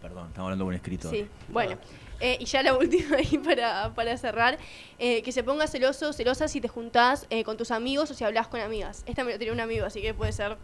Perdón, 0.00 0.26
estamos 0.28 0.46
hablando 0.46 0.64
con 0.64 0.68
un 0.68 0.74
escritor. 0.74 1.10
Sí, 1.10 1.26
bueno. 1.48 1.76
Eh, 2.20 2.38
y 2.40 2.44
ya 2.46 2.62
la 2.62 2.74
última 2.78 3.16
ahí 3.16 3.38
para, 3.38 3.92
para 3.94 4.16
cerrar. 4.16 4.58
eh, 4.98 5.22
que 5.22 5.32
se 5.32 5.42
ponga 5.42 5.66
celoso, 5.66 6.12
celosa 6.12 6.48
si 6.48 6.60
te 6.60 6.68
juntás 6.68 7.26
eh, 7.30 7.44
con 7.44 7.56
tus 7.56 7.70
amigos 7.70 8.10
o 8.10 8.14
si 8.14 8.24
hablas 8.24 8.48
con 8.48 8.60
amigas. 8.60 9.02
Esta 9.06 9.24
me 9.24 9.32
lo 9.32 9.38
tenía 9.38 9.52
un 9.52 9.60
amigo, 9.60 9.84
así 9.86 10.00
que 10.00 10.14
puede 10.14 10.32
ser 10.32 10.56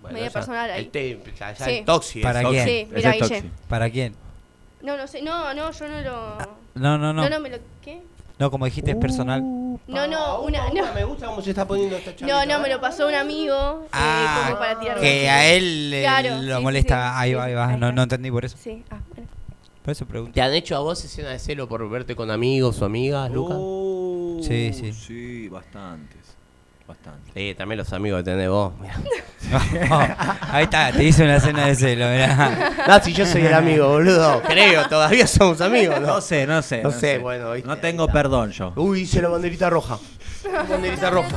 Bueno, 0.00 0.14
media 0.18 0.30
personal 0.30 0.70
ahí. 0.70 0.84
El, 0.84 0.90
te- 0.90 1.18
ya- 1.38 1.52
ya 1.52 1.64
Sí. 1.64 1.70
el 1.78 1.84
toxi. 1.84 2.20
¿Para 2.20 2.42
es- 2.42 2.48
quién? 2.48 2.66
Sí, 2.68 2.88
mira, 2.94 3.12
Guille. 3.12 3.44
¿Para 3.68 3.88
quién? 3.90 4.14
No, 4.82 4.96
no 4.96 5.06
sé, 5.06 5.22
no, 5.22 5.54
no, 5.54 5.70
yo 5.70 5.88
no 5.88 6.00
lo... 6.00 6.36
No, 6.74 6.98
no, 6.98 7.12
no. 7.12 7.22
No, 7.22 7.30
no, 7.30 7.40
me 7.40 7.50
lo... 7.50 7.58
¿Qué? 7.82 8.02
No, 8.38 8.50
como 8.50 8.64
dijiste, 8.64 8.90
es 8.90 8.96
personal. 8.96 9.40
No, 9.42 9.78
no, 10.08 10.18
Ah, 10.18 10.38
una... 10.40 10.68
No, 10.70 10.92
Me 10.92 11.04
gusta 11.04 11.26
cómo 11.26 11.40
se 11.40 11.50
está 11.50 11.66
poniendo 11.66 11.96
esta 11.96 12.12
no, 12.26 12.44
no, 12.44 12.58
me 12.58 12.68
lo 12.68 12.80
pasó 12.80 13.06
un 13.06 13.14
amigo 13.14 13.86
eh, 13.94 14.26
como 14.46 14.58
para 14.58 14.78
que 15.00 15.30
a 15.30 15.46
él 15.52 15.92
eh, 15.94 16.02
Claro, 16.02 16.42
lo 16.42 16.56
sí, 16.56 16.62
molesta. 16.62 16.96
sí, 16.96 17.14
ahí 17.14 17.30
sí, 17.30 17.34
va, 17.36 17.44
ahí 17.44 17.52
sí, 17.52 17.56
va. 17.56 17.76
No, 17.76 17.92
no 17.92 18.02
entendí 18.02 18.30
por 18.30 18.44
eso. 18.44 18.56
Sí, 18.60 18.82
ah, 18.90 18.98
bueno. 19.14 19.28
Por 19.84 19.90
eso 19.92 20.06
pregunto. 20.06 20.32
¿Te 20.34 20.40
han 20.42 20.52
hecho 20.54 20.76
a 20.76 20.80
vos 20.80 21.04
escena 21.04 21.30
de 21.30 21.38
celo 21.38 21.68
por 21.68 21.88
verte 21.90 22.14
con 22.14 22.30
amigos 22.30 22.80
o 22.80 22.84
amigas, 22.84 23.30
Lucas? 23.30 23.56
Oh, 23.60 24.38
Sí, 24.42 24.72
sí. 24.72 24.92
Sí, 24.92 25.48
bastantes. 25.48 26.18
Bastantes. 26.86 27.32
Sí, 27.34 27.54
también 27.56 27.78
los 27.78 27.92
amigos 27.92 28.20
que 28.20 28.24
tenés 28.24 28.48
vos. 28.48 28.72
mirá. 28.80 28.96
ahí 30.50 30.64
está, 30.64 30.90
te 30.92 31.04
hice 31.04 31.22
una 31.24 31.36
escena 31.36 31.66
de 31.66 31.74
celo, 31.74 32.06
mirá. 32.08 32.72
No, 32.88 33.00
si 33.02 33.12
yo 33.12 33.24
soy 33.26 33.42
el 33.46 33.54
amigo, 33.54 33.88
boludo. 33.88 34.42
Creo, 34.42 34.88
todavía 34.88 35.26
somos 35.26 35.60
amigos, 35.60 36.00
¿no? 36.00 36.06
No 36.08 36.20
sé, 36.20 36.46
no 36.46 36.60
sé. 36.62 36.82
No 36.82 36.90
sé, 36.90 37.18
bueno, 37.18 37.52
viste. 37.52 37.68
No 37.68 37.78
tengo 37.78 38.08
perdón 38.08 38.50
yo. 38.50 38.72
Uy, 38.76 39.02
hice 39.02 39.22
la 39.22 39.28
banderita 39.28 39.70
roja. 39.70 39.98
banderita 40.68 41.10
roja. 41.10 41.36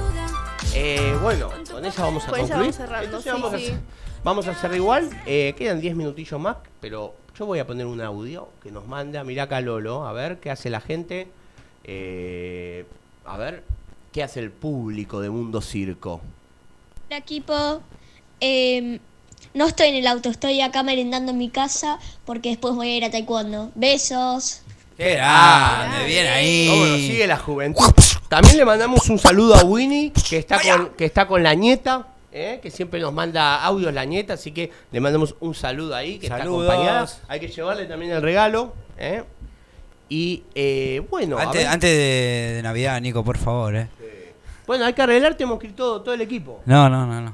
Eh, 0.74 1.16
bueno, 1.22 1.50
con 1.72 1.86
esa 1.86 2.04
vamos 2.04 2.24
a 2.26 2.30
Con 2.32 2.40
esa 2.40 2.56
concluir. 2.56 2.62
vamos 2.72 2.76
cerrando, 2.76 3.06
Entonces 3.06 3.24
sí, 3.34 3.40
vamos, 3.42 3.54
A 3.54 3.58
sí. 3.58 3.66
hacer, 3.66 3.80
vamos 4.24 4.48
a 4.48 4.52
hacer 4.52 4.74
igual. 4.76 5.10
Eh, 5.26 5.54
quedan 5.58 5.80
10 5.80 5.96
minutillos 5.96 6.40
más, 6.40 6.58
pero 6.82 7.16
yo 7.38 7.46
voy 7.46 7.60
a 7.60 7.68
poner 7.68 7.86
un 7.86 8.02
audio 8.02 8.50
que 8.64 8.72
nos 8.72 8.88
manda. 8.88 9.24
Mirá 9.24 9.44
acá 9.44 9.62
Lolo, 9.62 10.06
a 10.08 10.14
ver 10.14 10.40
qué 10.40 10.52
hace 10.52 10.70
la 10.70 10.82
gente. 10.82 11.28
Eh, 11.84 12.86
a 13.26 13.38
ver, 13.38 13.64
¿qué 14.12 14.24
hace 14.24 14.40
el 14.40 14.52
público 14.52 15.20
de 15.20 15.30
Mundo 15.30 15.62
Circo? 15.62 16.22
Hola 17.08 17.18
equipo, 17.18 17.82
Em, 18.40 19.00
no 19.54 19.66
estoy 19.68 19.88
en 19.88 19.96
el 19.96 20.08
auto, 20.08 20.30
estoy 20.30 20.60
acá 20.62 20.84
merendando 20.84 21.32
en 21.32 21.38
mi 21.38 21.50
casa 21.50 22.00
porque 22.26 22.50
después 22.50 22.76
voy 22.76 22.90
a 22.90 22.98
ir 22.98 23.06
a 23.06 23.12
taekwondo. 23.12 23.72
Besos. 23.76 24.62
Qué 24.98 25.16
grande, 25.16 26.06
bien 26.06 26.26
¿Cómo 26.70 26.86
nos 26.86 26.94
ahí. 26.96 27.08
sigue 27.08 27.28
la 27.28 27.38
juventud? 27.38 27.94
También 28.30 28.58
le 28.58 28.66
mandamos 28.66 29.10
un 29.10 29.20
saludo 29.20 29.56
a 29.56 29.64
Winnie, 29.64 30.12
que 30.30 30.38
está 30.38 30.60
con, 30.60 30.90
que 30.96 31.06
está 31.06 31.28
con 31.28 31.44
la 31.44 31.54
nieta, 31.54 32.08
¿eh? 32.36 32.60
que 32.62 32.70
siempre 32.70 33.00
nos 33.00 33.14
manda 33.14 33.64
audios 33.64 33.94
la 33.94 34.04
nieta, 34.06 34.34
así 34.34 34.52
que 34.52 34.70
le 34.92 35.00
mandamos 35.00 35.36
un 35.40 35.56
saludo 35.56 35.96
ahí, 35.96 36.20
que 36.20 36.28
Saludos. 36.28 36.64
está 36.64 36.74
acompañada. 36.74 37.08
Hay 37.30 37.40
que 37.40 37.48
llevarle 37.48 37.86
también 37.86 38.12
el 38.12 38.22
regalo. 38.22 38.74
¿eh? 38.98 39.24
Y 40.10 40.44
eh, 40.54 41.02
bueno, 41.10 41.38
Antes, 41.38 41.66
antes 41.66 41.90
de, 41.90 42.54
de 42.56 42.62
Navidad, 42.62 43.02
Nico, 43.02 43.24
por 43.24 43.38
favor, 43.38 43.76
eh. 43.76 43.88
bueno, 44.68 44.86
hay 44.86 44.94
que 44.94 45.02
arreglar, 45.02 45.36
tenemos 45.36 45.60
que 45.60 45.68
ir 45.68 45.76
todo, 45.76 46.02
todo 46.02 46.14
el 46.14 46.22
equipo. 46.22 46.62
No, 46.66 46.90
no, 46.90 47.08
no, 47.08 47.22
no. 47.22 47.34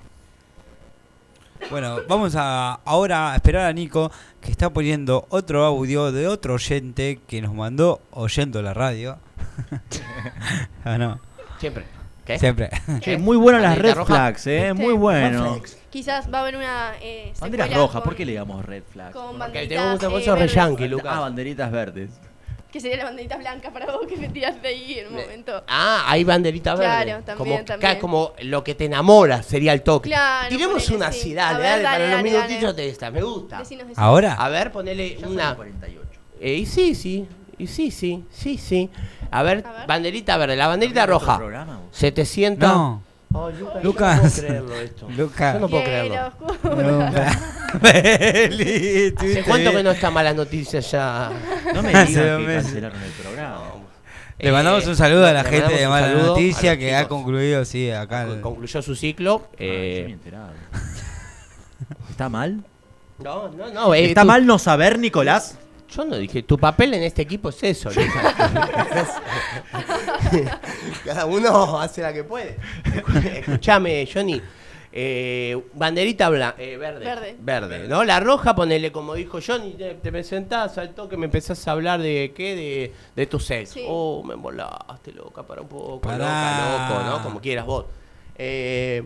Bueno, 1.70 2.00
vamos 2.08 2.36
a 2.36 2.74
ahora 2.86 3.34
a 3.34 3.36
esperar 3.36 3.68
a 3.68 3.74
Nico, 3.74 4.12
que 4.40 4.52
está 4.52 4.72
poniendo 4.72 5.26
otro 5.30 5.64
audio 5.66 6.12
de 6.12 6.28
otro 6.28 6.56
oyente 6.56 7.20
que 7.28 7.42
nos 7.42 7.54
mandó 7.54 8.02
oyendo 8.12 8.62
la 8.62 8.74
radio. 8.74 9.18
ah, 10.86 10.98
no. 10.98 11.20
Siempre. 11.60 12.01
¿Qué? 12.26 12.38
Siempre. 12.40 12.70
Che, 13.00 13.18
muy 13.18 13.36
buenas 13.38 13.62
las 13.62 13.72
Banderita 13.72 13.94
red 13.94 13.98
roja. 14.00 14.14
flags, 14.14 14.48
eh. 14.48 14.74
Muy 14.74 14.94
bueno. 14.94 15.62
Quizás 15.90 16.32
va 16.34 16.38
a 16.38 16.42
haber 16.42 16.56
una... 16.56 16.94
Eh, 17.02 17.34
Banderas 17.40 17.74
rojas, 17.74 17.94
con- 18.02 18.04
¿por 18.04 18.16
qué 18.16 18.26
le 18.26 18.32
digamos 18.34 18.64
red 18.66 18.84
flags? 18.90 19.14
Con 19.14 19.38
banderitas, 19.38 20.00
te 20.00 20.08
gusta, 20.08 20.30
eh, 20.32 20.34
re 20.34 20.40
verdes. 20.40 20.54
yankee, 20.56 20.88
Lucas. 20.88 21.14
Ah, 21.16 21.20
banderitas 21.22 21.72
verdes. 21.72 22.10
Que 22.72 22.80
sería 22.80 22.96
la 22.98 23.04
banderita 23.04 23.36
blanca 23.36 23.70
para 23.74 23.88
vos 23.88 24.08
que 24.08 24.16
me 24.16 24.30
tiraste 24.30 24.66
ahí 24.66 25.00
en 25.00 25.08
un 25.08 25.16
momento. 25.16 25.62
Ah, 25.68 26.06
hay 26.08 26.24
banderita 26.24 26.76
verde. 26.76 27.04
Claro, 27.04 27.24
también, 27.26 27.56
como, 27.58 27.66
también. 27.66 28.00
como 28.00 28.34
lo 28.44 28.64
que 28.64 28.76
te 28.76 28.86
enamora 28.86 29.44
sería 29.44 29.74
el 29.74 29.82
toque. 29.82 30.08
Claro, 30.10 30.48
Tiremos 30.48 30.90
una 30.90 31.12
sí. 31.12 31.20
así, 31.20 31.34
dale, 31.34 31.60
ver, 31.60 31.66
dale, 31.70 31.84
dale, 31.84 31.98
para 32.06 32.14
los 32.14 32.24
minutitos 32.24 32.62
dale. 32.74 32.82
de 32.84 32.90
esta, 32.90 33.12
me 33.12 33.22
gusta. 33.22 33.58
Decinos, 33.58 33.88
decinos. 33.90 33.98
¿Ahora? 34.08 34.36
A 34.36 34.48
ver, 34.48 34.72
ponele 34.72 35.18
una. 35.28 35.58
Eh, 36.40 36.66
sí, 36.66 36.96
sí, 36.96 37.28
y 37.62 37.68
sí, 37.68 37.92
sí, 37.92 38.24
sí, 38.32 38.58
sí. 38.58 38.90
A 39.32 39.44
ver, 39.44 39.64
banderita 39.88 40.38
verde, 40.38 40.56
la 40.56 40.68
banderita 40.68 41.02
¿También 41.02 41.16
otro 41.16 41.28
roja. 41.28 41.38
programa, 41.40 41.78
vos? 41.78 41.88
700. 41.92 42.68
No. 42.70 43.04
Ay, 43.34 43.54
Lucas, 43.82 43.84
Lucas. 43.84 44.42
Yo 44.42 44.50
no 44.52 44.60
puedo 44.60 44.64
creerlo 44.64 44.76
esto. 44.76 45.10
Lucas. 45.10 45.54
Yo 45.54 45.60
no 45.62 45.70
puedo 45.70 45.84
creerlo. 45.84 46.32
¿Hace 49.18 49.44
cuánto 49.46 49.72
que 49.72 49.84
no 49.84 49.92
está 49.92 50.12
malas 50.12 50.36
noticias 50.36 50.92
ya? 50.92 51.32
No 51.74 51.82
me 51.84 51.94
Hace 51.94 52.28
dos 52.30 52.42
que 52.42 52.48
meses. 52.48 52.64
cancelaron 52.64 53.02
el 53.02 53.12
programa. 53.12 53.62
Le 54.40 54.52
mandamos 54.52 54.88
un 54.88 54.96
saludo 54.96 55.26
a 55.28 55.32
la 55.34 55.44
gente 55.44 55.74
de 55.74 55.88
Mala 55.88 56.14
Noticia 56.14 56.78
que 56.78 56.96
ha 56.96 57.08
concluido 57.08 57.22
concluido, 57.62 57.66
sí, 57.66 57.92
acá. 57.92 58.24
el- 58.24 58.42
Concluyó 58.42 58.82
su 58.82 58.96
ciclo. 58.96 59.44
Ah, 59.52 59.56
eh, 59.60 59.98
yo 60.00 60.04
me 60.06 60.10
he 60.10 60.14
enterado. 60.14 60.52
¿Está 62.10 62.28
mal? 62.30 62.64
no, 63.20 63.50
no, 63.50 63.72
no. 63.72 63.94
eh, 63.94 64.06
¿Está 64.06 64.22
tú- 64.22 64.28
mal 64.28 64.46
no 64.48 64.58
saber, 64.58 64.98
Nicolás? 65.00 65.58
Yo 65.96 66.06
no 66.06 66.16
dije, 66.16 66.42
tu 66.44 66.58
papel 66.58 66.94
en 66.94 67.04
este 67.04 67.22
equipo 67.22 67.50
es 67.50 67.62
eso. 67.64 67.90
Cada 71.06 71.26
uno 71.26 71.80
hace 71.80 72.02
la 72.02 72.14
que 72.14 72.24
puede. 72.24 72.58
Escúchame, 73.40 74.08
Johnny. 74.12 74.42
eh, 74.94 75.62
banderita 75.74 76.30
blanca, 76.30 76.58
verde, 76.58 77.36
Verde. 77.40 77.88
¿no? 77.88 78.04
La 78.04 78.20
roja, 78.20 78.56
ponele, 78.56 78.92
como 78.92 79.16
dijo 79.16 79.40
Johnny, 79.46 79.72
te, 79.74 79.96
te 79.96 80.12
presentás 80.12 80.78
al 80.78 80.94
toque, 80.94 81.18
me 81.18 81.26
empezás 81.26 81.66
a 81.68 81.72
hablar 81.72 82.02
de 82.02 82.34
qué, 82.36 82.56
de, 82.56 82.94
de 83.16 83.26
tu 83.28 83.40
sexo. 83.40 83.74
Sí. 83.76 83.86
Oh, 83.88 84.24
me 84.24 84.36
volaste, 84.36 85.12
loca, 85.14 85.44
para 85.44 85.62
un 85.62 85.68
poco, 85.68 86.02
Pará. 86.02 86.18
loca, 86.18 87.00
loco, 87.00 87.04
¿no? 87.18 87.24
Como 87.24 87.42
quieras 87.42 87.66
vos. 87.66 87.86
Eh, 88.38 89.04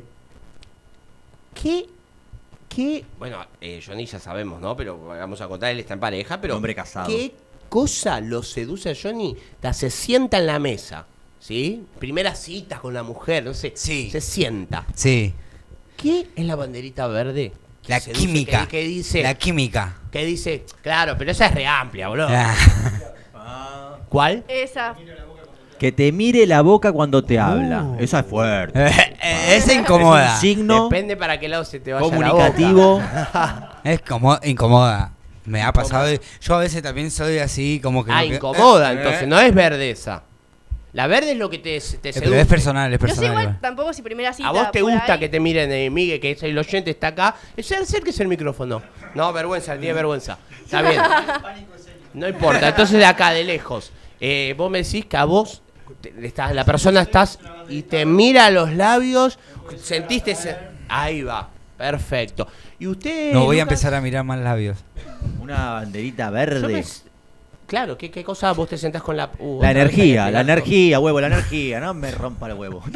¿Qué 1.53 1.86
¿Qué? 2.76 3.06
Bueno, 3.18 3.38
eh, 3.61 3.81
Johnny 3.85 4.06
ya 4.06 4.19
sabemos, 4.19 4.60
¿no? 4.60 4.76
Pero 4.76 4.99
vamos 5.06 5.39
a 5.39 5.47
contar, 5.47 5.72
él 5.72 5.80
está 5.80 5.93
en 5.93 5.99
pareja, 6.02 6.41
pero. 6.41 6.56
Hombre 6.57 6.76
casado. 6.76 7.07
¿Qué 7.07 7.34
cosa 7.69 8.19
lo 8.19 8.43
seduce 8.43 8.89
a 8.89 8.95
Johnny? 9.02 9.38
Ta, 9.61 9.72
se 9.72 9.89
sienta 9.89 10.39
en 10.39 10.47
la 10.47 10.60
mesa, 10.60 11.06
¿sí? 11.39 11.85
Primera 11.99 12.35
cita 12.35 12.80
con 12.80 12.93
la 12.93 13.03
mujer, 13.03 13.45
no 13.45 13.53
sé. 13.53 13.72
Sí. 13.76 14.10
Se 14.11 14.19
sienta. 14.19 14.85
Sí. 14.93 15.34
¿Qué 15.95 16.27
es 16.35 16.45
la 16.45 16.57
banderita 16.57 17.07
verde? 17.07 17.53
Que 17.81 17.89
La 17.93 17.99
seduce, 18.02 18.26
química. 18.26 18.61
Que, 18.68 18.80
que 18.80 18.84
dice. 18.84 19.23
La 19.23 19.35
química. 19.35 19.97
que 20.11 20.26
dice. 20.26 20.65
Claro, 20.81 21.15
pero 21.18 21.31
esa 21.31 21.45
es 21.45 21.56
re 21.56 21.65
amplia, 21.65 22.10
boludo. 22.10 22.27
Ah. 22.30 23.99
¿Cuál? 24.10 24.43
Esa. 24.47 24.95
Que 25.80 25.91
te 25.91 26.11
mire 26.11 26.45
la 26.47 26.61
boca 26.61 26.91
cuando 26.93 27.23
te 27.23 27.38
habla. 27.38 27.95
Esa 27.99 28.19
es 28.19 28.26
fuerte. 28.26 28.85
Esa 29.49 29.73
incomoda. 29.73 30.26
Es 30.27 30.34
un 30.35 30.39
signo 30.41 30.84
Depende 30.85 31.18
para 31.18 31.39
qué 31.39 31.47
lado 31.49 31.65
se 31.65 31.80
te 31.80 31.91
vaya 31.93 32.03
comunicativo. 32.06 32.99
la 32.99 33.23
boca. 33.26 33.72
Es 33.84 34.02
como 34.02 34.38
incomoda. 34.43 35.11
Me 35.45 35.61
ha 35.61 35.72
pasado. 35.73 36.07
Yo 36.41 36.56
a 36.56 36.60
veces 36.60 36.81
también 36.81 37.11
soy 37.11 37.38
así, 37.39 37.80
como 37.84 38.03
que. 38.06 38.11
ah, 38.11 38.22
no 38.23 38.30
que- 38.30 38.35
incomoda, 38.35 38.91
Eh, 38.93 38.97
entonces, 38.97 39.23
eh. 39.23 39.27
no 39.27 39.39
es 39.39 39.53
verdeza. 39.53 40.23
La 40.93 41.07
verde 41.07 41.34
es 41.34 41.38
lo 41.38 41.49
que 41.49 41.57
te, 41.57 41.72
te 41.72 41.76
Eh, 41.77 41.80
seduce. 41.81 42.22
Pero 42.22 42.35
es 42.35 42.47
personal, 42.47 42.93
es 42.93 42.99
No 43.02 43.07
sé 43.07 43.07
personal. 43.07 43.31
igual 43.31 43.43
igual. 43.43 43.60
tampoco 43.61 43.91
si 43.93 44.02
primera 44.02 44.31
cita. 44.34 44.47
¿A 44.47 44.52
vos 44.53 44.72
te 44.72 44.80
por 44.80 44.91
gusta 44.93 45.14
ahí. 45.14 45.19
que 45.19 45.27
te 45.30 45.39
miren, 45.41 45.69
eh, 45.72 45.89
Miguel, 45.89 46.19
que 46.22 46.31
es 46.31 46.41
el 46.43 46.57
oyente 46.57 46.89
está 46.89 47.07
acá? 47.07 47.35
Es 47.57 47.69
acérquese 47.72 48.23
el 48.23 48.30
micrófono. 48.30 48.81
No, 49.14 49.31
vergüenza, 49.34 49.77
tiene 49.77 49.93
vergüenza. 49.93 50.38
Está 50.64 50.81
bien. 50.81 51.02
No 52.14 52.30
importa. 52.30 52.69
Entonces 52.69 52.97
de 52.97 53.06
acá, 53.06 53.31
de 53.31 53.43
lejos. 53.43 53.91
eh, 54.22 54.56
vos 54.57 54.72
me 54.72 54.81
decís 54.81 55.06
que 55.06 55.18
a 55.18 55.26
vos, 55.26 55.61
te- 56.02 56.14
estás, 56.26 56.53
la 56.56 56.64
persona 56.66 57.02
estás 57.02 57.40
y 57.70 57.84
te 57.84 58.06
mira 58.06 58.45
a 58.48 58.52
los 58.52 58.74
labios, 58.74 59.38
sentiste 59.82 60.32
ese... 60.32 60.56
Ahí 60.88 61.24
va, 61.24 61.49
perfecto. 61.78 62.48
Y 62.80 62.88
usted... 62.88 63.34
No 63.34 63.45
voy 63.45 63.60
a 63.60 63.64
empezar 63.64 63.94
a 63.94 64.02
mirar 64.02 64.24
más 64.24 64.40
labios. 64.40 64.78
Una 65.41 65.72
banderita 65.72 66.30
verde. 66.30 66.68
me- 66.68 66.84
Claro, 67.68 67.98
¿qué, 67.98 68.12
¿qué 68.12 68.24
cosa 68.24 68.52
vos 68.52 68.70
te 68.70 68.78
sentás 68.78 69.02
con 69.02 69.18
la... 69.18 69.32
uh, 69.40 69.60
La 69.60 69.72
energía, 69.72 70.30
la 70.30 70.41
energía, 70.41 70.99
huevo, 70.99 71.20
la 71.20 71.26
energía. 71.26 71.80
No 71.80 71.95
me 71.95 72.12
rompa 72.12 72.45
el 72.48 72.53
huevo. 72.53 72.84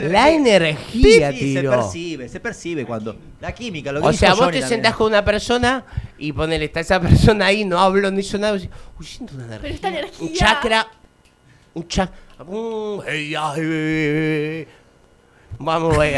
La 0.00 0.30
energía, 0.30 1.32
Sí, 1.32 1.38
sí, 1.38 1.54
se 1.54 1.60
tiro. 1.60 1.70
percibe, 1.72 2.26
se 2.30 2.40
percibe 2.40 2.86
cuando. 2.86 3.14
La 3.42 3.52
química, 3.54 3.92
lo 3.92 4.00
que 4.00 4.06
O 4.08 4.12
sea, 4.14 4.30
vos 4.30 4.38
Johnny 4.46 4.60
te 4.60 4.66
sentás 4.66 4.96
con 4.96 5.08
una 5.08 5.22
persona 5.22 5.84
y 6.16 6.32
ponele, 6.32 6.64
está 6.64 6.80
esa 6.80 6.98
persona 6.98 7.44
ahí, 7.44 7.66
no 7.66 7.78
hablo, 7.78 8.10
no 8.10 8.18
hizo 8.18 8.38
nada. 8.38 8.54
Uy, 8.54 9.04
siento 9.04 9.34
una 9.34 9.44
energía. 9.44 9.60
Pero 9.62 9.74
esta 9.74 9.88
energía. 9.88 10.26
Un 10.26 10.32
chakra. 10.32 10.86
Un 11.74 11.86
chakra. 11.88 12.14
Vamos, 12.38 13.04
eh, 13.08 13.36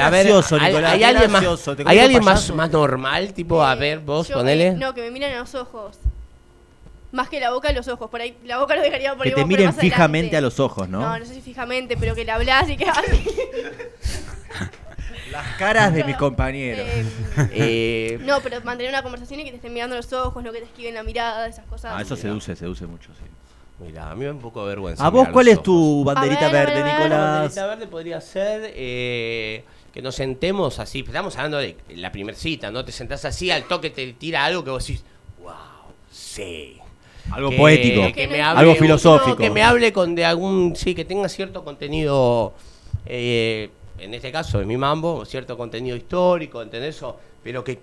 a 0.00 0.10
ver. 0.10 0.26
Gracioso, 0.26 0.56
¿hay, 0.56 0.66
Nicolás, 0.72 0.92
hay 0.94 1.04
alguien, 1.04 1.30
más, 1.30 1.42
gracioso, 1.42 1.76
te 1.76 1.84
¿hay 1.86 1.98
alguien 2.00 2.24
más, 2.24 2.52
más 2.54 2.70
normal? 2.70 3.32
Tipo, 3.32 3.62
a 3.62 3.74
ver, 3.76 4.00
vos, 4.00 4.26
Yo, 4.28 4.34
ponele. 4.36 4.68
eh, 4.68 4.72
no, 4.72 4.94
que 4.94 5.02
me 5.02 5.10
miren 5.12 5.34
a 5.34 5.38
los 5.40 5.54
ojos. 5.54 5.96
Más 7.12 7.28
que 7.28 7.38
la 7.40 7.50
boca, 7.52 7.72
los 7.72 7.86
ojos. 7.88 8.10
Por 8.10 8.20
ahí, 8.20 8.36
la 8.44 8.58
boca 8.58 8.74
lo 8.74 8.82
dejaría 8.82 9.14
por 9.14 9.22
Que 9.22 9.28
ahí 9.30 9.34
te 9.34 9.40
vos, 9.40 9.46
pero 9.46 9.46
miren 9.46 9.68
adelante. 9.68 9.80
fijamente 9.90 10.36
a 10.36 10.40
los 10.40 10.58
ojos, 10.60 10.88
¿no? 10.88 11.00
No, 11.00 11.18
no 11.18 11.24
sé 11.24 11.34
si 11.34 11.40
fijamente, 11.40 11.96
pero 11.96 12.14
que 12.14 12.24
le 12.24 12.32
hablas 12.32 12.68
y 12.68 12.76
que 12.76 12.84
así. 12.88 13.24
Las 15.30 15.46
caras 15.58 15.92
de 15.94 16.04
mis 16.04 16.16
compañeros. 16.16 16.86
Eh, 17.52 18.18
No, 18.22 18.40
pero 18.40 18.60
mantener 18.62 18.90
una 18.92 19.02
conversación 19.02 19.40
y 19.40 19.44
que 19.44 19.50
te 19.50 19.56
estén 19.56 19.72
mirando 19.72 19.94
a 19.94 19.98
los 19.98 20.12
ojos, 20.12 20.42
no 20.42 20.52
que 20.52 20.58
te 20.58 20.64
esquiven 20.64 20.94
la 20.94 21.02
mirada, 21.02 21.46
esas 21.46 21.64
cosas. 21.66 21.92
Ah, 21.94 22.02
eso 22.02 22.16
seduce, 22.16 22.56
seduce 22.56 22.86
mucho, 22.86 23.10
sí. 23.14 23.24
Mira, 23.80 24.10
a 24.10 24.14
mí 24.14 24.20
me 24.20 24.26
da 24.26 24.32
un 24.32 24.40
poco 24.40 24.62
de 24.62 24.68
vergüenza. 24.70 25.06
¿A 25.06 25.10
vos 25.10 25.28
cuál 25.28 25.48
es 25.48 25.62
tu 25.62 26.02
banderita 26.04 26.48
ver, 26.50 26.66
verde, 26.66 26.80
a 26.80 26.84
ver. 26.84 26.86
La 26.86 26.98
Nicolás? 26.98 27.30
banderita 27.30 27.66
verde 27.66 27.86
podría 27.86 28.20
ser 28.20 28.72
eh, 28.74 29.64
que 29.92 30.02
nos 30.02 30.14
sentemos 30.16 30.78
así. 30.80 31.00
Estamos 31.06 31.36
hablando 31.36 31.58
de 31.58 31.76
la 31.90 32.10
primer 32.10 32.34
cita, 32.34 32.70
¿no? 32.72 32.84
Te 32.84 32.90
sentás 32.92 33.24
así, 33.24 33.50
al 33.52 33.64
toque 33.68 33.90
te 33.90 34.12
tira 34.14 34.44
algo 34.44 34.64
que 34.64 34.70
vos 34.70 34.84
decís, 34.84 35.04
wow, 35.40 35.52
sí. 36.10 36.76
Algo 37.30 37.50
Que- 37.50 37.56
poético, 37.56 38.12
que 38.12 38.26
me 38.26 38.40
algo 38.42 38.74
filosófico. 38.74 39.36
que 39.36 39.50
me 39.50 39.62
hable 39.62 39.92
con 39.92 40.14
de 40.14 40.24
algún, 40.24 40.74
sí, 40.74 40.94
que 40.94 41.04
tenga 41.04 41.28
cierto 41.28 41.62
contenido, 41.62 42.54
eh, 43.06 43.70
en 43.98 44.14
este 44.14 44.32
caso 44.32 44.58
de 44.58 44.64
mi 44.64 44.76
mambo, 44.76 45.24
cierto 45.24 45.56
contenido 45.56 45.94
histórico, 45.94 46.62
¿entendés? 46.62 47.00
Pero 47.44 47.62
que, 47.62 47.78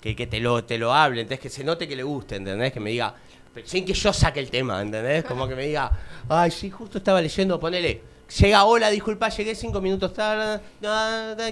que, 0.00 0.16
que 0.16 0.26
te, 0.26 0.40
lo, 0.40 0.64
te 0.64 0.78
lo 0.78 0.92
hable, 0.94 1.20
¿entendés? 1.20 1.40
Que 1.40 1.50
se 1.50 1.62
note 1.64 1.86
que 1.86 1.94
le 1.96 2.02
guste, 2.02 2.36
¿entendés? 2.36 2.72
Que 2.72 2.80
me 2.80 2.90
diga, 2.90 3.14
sin 3.64 3.84
que 3.84 3.92
yo 3.94 4.12
saque 4.12 4.40
el 4.40 4.50
tema, 4.50 4.80
¿entendés? 4.82 5.24
Como 5.24 5.46
que 5.48 5.54
me 5.54 5.66
diga, 5.66 5.90
ay, 6.28 6.50
sí, 6.50 6.70
justo 6.70 6.98
estaba 6.98 7.20
leyendo, 7.20 7.58
ponele, 7.58 8.02
llega, 8.40 8.64
hola, 8.64 8.90
disculpa, 8.90 9.28
llegué 9.30 9.54
cinco 9.54 9.80
minutos 9.80 10.12
tarde, 10.14 10.60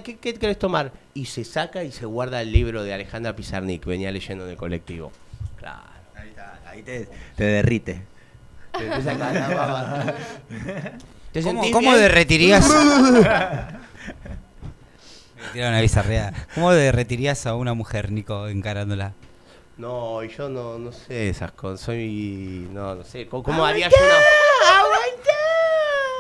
¿qué, 0.05 0.17
¿qué 0.17 0.35
querés 0.35 0.59
tomar? 0.59 0.93
Y 1.15 1.25
se 1.27 1.45
saca 1.45 1.83
y 1.85 1.93
se 1.93 2.07
guarda 2.07 2.43
el 2.43 2.53
libro 2.53 2.83
de 2.85 2.93
Alejandra 2.95 3.35
Pizarnik, 3.35 3.85
venía 3.85 4.11
leyendo 4.13 4.45
en 4.45 4.51
el 4.51 4.57
colectivo. 4.57 5.11
Claro. 5.57 5.81
Ahí 6.15 6.29
está, 6.29 6.61
ahí 6.67 6.83
te, 6.83 7.09
te 7.37 7.45
derrite. 7.45 8.03
Te 8.77 8.87
empieza 8.87 9.13
a 9.13 9.19
caer 9.19 9.41
la 9.41 9.49
baba. 9.49 10.15
¿Te 11.33 11.43
¿Cómo, 11.43 11.63
sentís 11.63 11.73
cómo 11.73 11.91
bien? 11.91 12.03
derretirías? 12.03 12.69
Me 15.37 15.53
tiraron 15.53 15.75
una 15.75 15.81
bizarreada. 15.81 16.33
¿Cómo 16.55 16.73
derretirías 16.73 17.47
a 17.47 17.55
una 17.55 17.75
mujer, 17.75 18.11
Nico, 18.11 18.49
encarándola? 18.49 19.13
No, 19.77 20.23
y 20.25 20.29
yo 20.31 20.49
no, 20.49 20.79
no 20.79 20.91
sé 20.93 21.29
esas 21.29 21.53
cosas. 21.53 21.81
Soy. 21.81 22.67
No, 22.73 22.95
no 22.95 23.05
sé. 23.05 23.27
¿Cómo, 23.27 23.43
cómo 23.43 23.65
haría 23.65 23.89
yo 23.89 23.97
una.? 23.97 24.15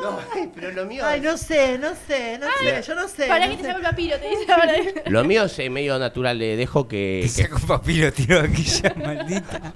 No, 0.02 0.18
ay, 0.34 0.50
pero 0.54 0.72
lo 0.72 0.84
mío. 0.84 1.08
es- 1.08 1.22
no 1.22 1.38
sé, 1.38 1.78
no 1.78 1.88
sé, 2.06 2.38
no 2.38 2.46
sé, 2.60 2.82
yo 2.86 2.94
no 2.94 3.08
sé. 3.08 3.26
Para 3.28 3.48
que 3.48 3.56
te 3.56 3.62
saque 3.62 3.76
el 3.76 3.82
papiro, 3.82 4.18
te 4.18 4.28
dice 4.28 4.52
ahora. 4.52 4.74
Lo 5.06 5.24
mío 5.24 5.44
es 5.44 5.58
eh, 5.58 5.70
medio 5.70 5.98
natural. 5.98 6.38
Le 6.38 6.54
dejo 6.56 6.86
que. 6.86 7.20
Te 7.22 7.34
que- 7.34 7.42
saco 7.48 7.56
un 7.62 7.66
papiro, 7.66 8.12
tiro 8.12 8.40
aquí 8.40 8.62
ya, 8.62 8.94
maldita. 8.94 9.72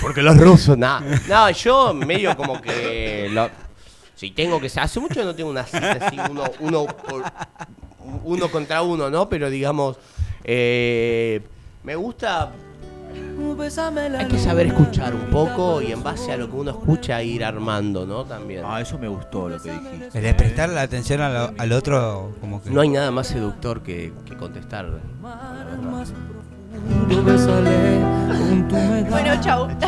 porque 0.00 0.22
los 0.22 0.36
rusos, 0.38 0.78
nada. 0.78 1.00
No, 1.28 1.50
yo 1.50 1.92
medio 1.92 2.36
como 2.36 2.62
que. 2.62 3.28
lo- 3.32 3.50
si 4.14 4.30
tengo 4.30 4.60
que. 4.60 4.68
Hace 4.76 5.00
mucho 5.00 5.16
que 5.16 5.24
no 5.24 5.34
tengo 5.34 5.50
una 5.50 5.64
cita 5.64 5.98
así, 6.00 6.16
uno, 6.30 6.44
uno, 6.60 6.86
por- 6.86 7.24
uno 8.22 8.48
contra 8.48 8.82
uno, 8.82 9.10
¿no? 9.10 9.28
Pero 9.28 9.50
digamos. 9.50 9.96
eh, 10.44 11.40
me 11.82 11.96
gusta. 11.96 12.50
Hay 14.18 14.26
que 14.28 14.38
saber 14.38 14.68
escuchar 14.68 15.14
un 15.14 15.26
poco 15.26 15.82
y 15.82 15.92
en 15.92 16.02
base 16.02 16.32
a 16.32 16.36
lo 16.38 16.48
que 16.48 16.56
uno 16.56 16.70
escucha 16.70 17.22
ir 17.22 17.44
armando, 17.44 18.06
¿no? 18.06 18.24
También. 18.24 18.62
Ah, 18.66 18.80
eso 18.80 18.98
me 18.98 19.06
gustó 19.08 19.48
lo 19.50 19.60
que 19.60 19.70
dijiste. 19.72 20.18
El 20.18 20.24
de 20.24 20.34
prestar 20.34 20.70
la 20.70 20.80
atención 20.82 21.20
a 21.20 21.28
lo- 21.28 21.52
al 21.58 21.72
otro, 21.72 22.32
como 22.40 22.62
que. 22.62 22.70
No 22.70 22.80
hay 22.80 22.88
nada 22.88 23.10
más 23.10 23.26
seductor 23.26 23.82
que, 23.82 24.12
que 24.24 24.34
contestar. 24.36 24.86
Bueno, 29.10 29.40
chau. 29.40 29.68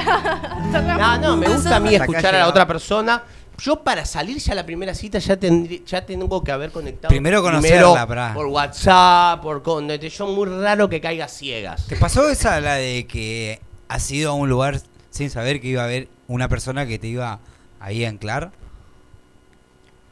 No, 0.74 1.18
no, 1.18 1.36
me 1.36 1.46
gusta 1.48 1.76
a 1.76 1.80
mí 1.80 1.90
Hasta 1.94 2.04
acá 2.04 2.04
escuchar 2.04 2.26
a 2.26 2.32
la 2.32 2.32
llegamos. 2.32 2.50
otra 2.50 2.66
persona. 2.66 3.22
Yo 3.58 3.82
para 3.84 4.04
salir 4.04 4.38
ya 4.38 4.52
a 4.52 4.56
la 4.56 4.66
primera 4.66 4.94
cita 4.94 5.18
ya 5.18 5.38
tendrí- 5.38 5.84
ya 5.84 6.04
tengo 6.04 6.42
que 6.42 6.50
haber 6.52 6.70
conectado. 6.72 7.08
Primero 7.08 7.42
conocerla, 7.42 8.06
primero. 8.06 8.34
Por 8.34 8.46
WhatsApp, 8.46 9.40
por 9.42 9.62
con 9.62 9.88
yo 9.88 10.26
muy 10.26 10.46
raro 10.48 10.88
que 10.88 11.00
caiga 11.00 11.28
ciegas. 11.28 11.86
¿Te 11.86 11.96
pasó 11.96 12.28
esa 12.28 12.60
la 12.60 12.74
de 12.74 13.06
que 13.06 13.60
has 13.88 14.10
ido 14.10 14.30
a 14.30 14.34
un 14.34 14.48
lugar 14.48 14.80
sin 15.10 15.30
saber 15.30 15.60
que 15.60 15.68
iba 15.68 15.82
a 15.82 15.84
haber 15.84 16.08
una 16.26 16.48
persona 16.48 16.86
que 16.86 16.98
te 16.98 17.06
iba 17.06 17.38
ahí 17.80 18.04
a 18.04 18.08
anclar? 18.08 18.50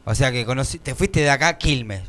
O 0.05 0.15
sea 0.15 0.31
que 0.31 0.45
conocí, 0.45 0.79
te 0.79 0.95
fuiste 0.95 1.21
de 1.21 1.29
acá 1.29 1.47
a 1.49 1.57
Quilmes, 1.57 2.01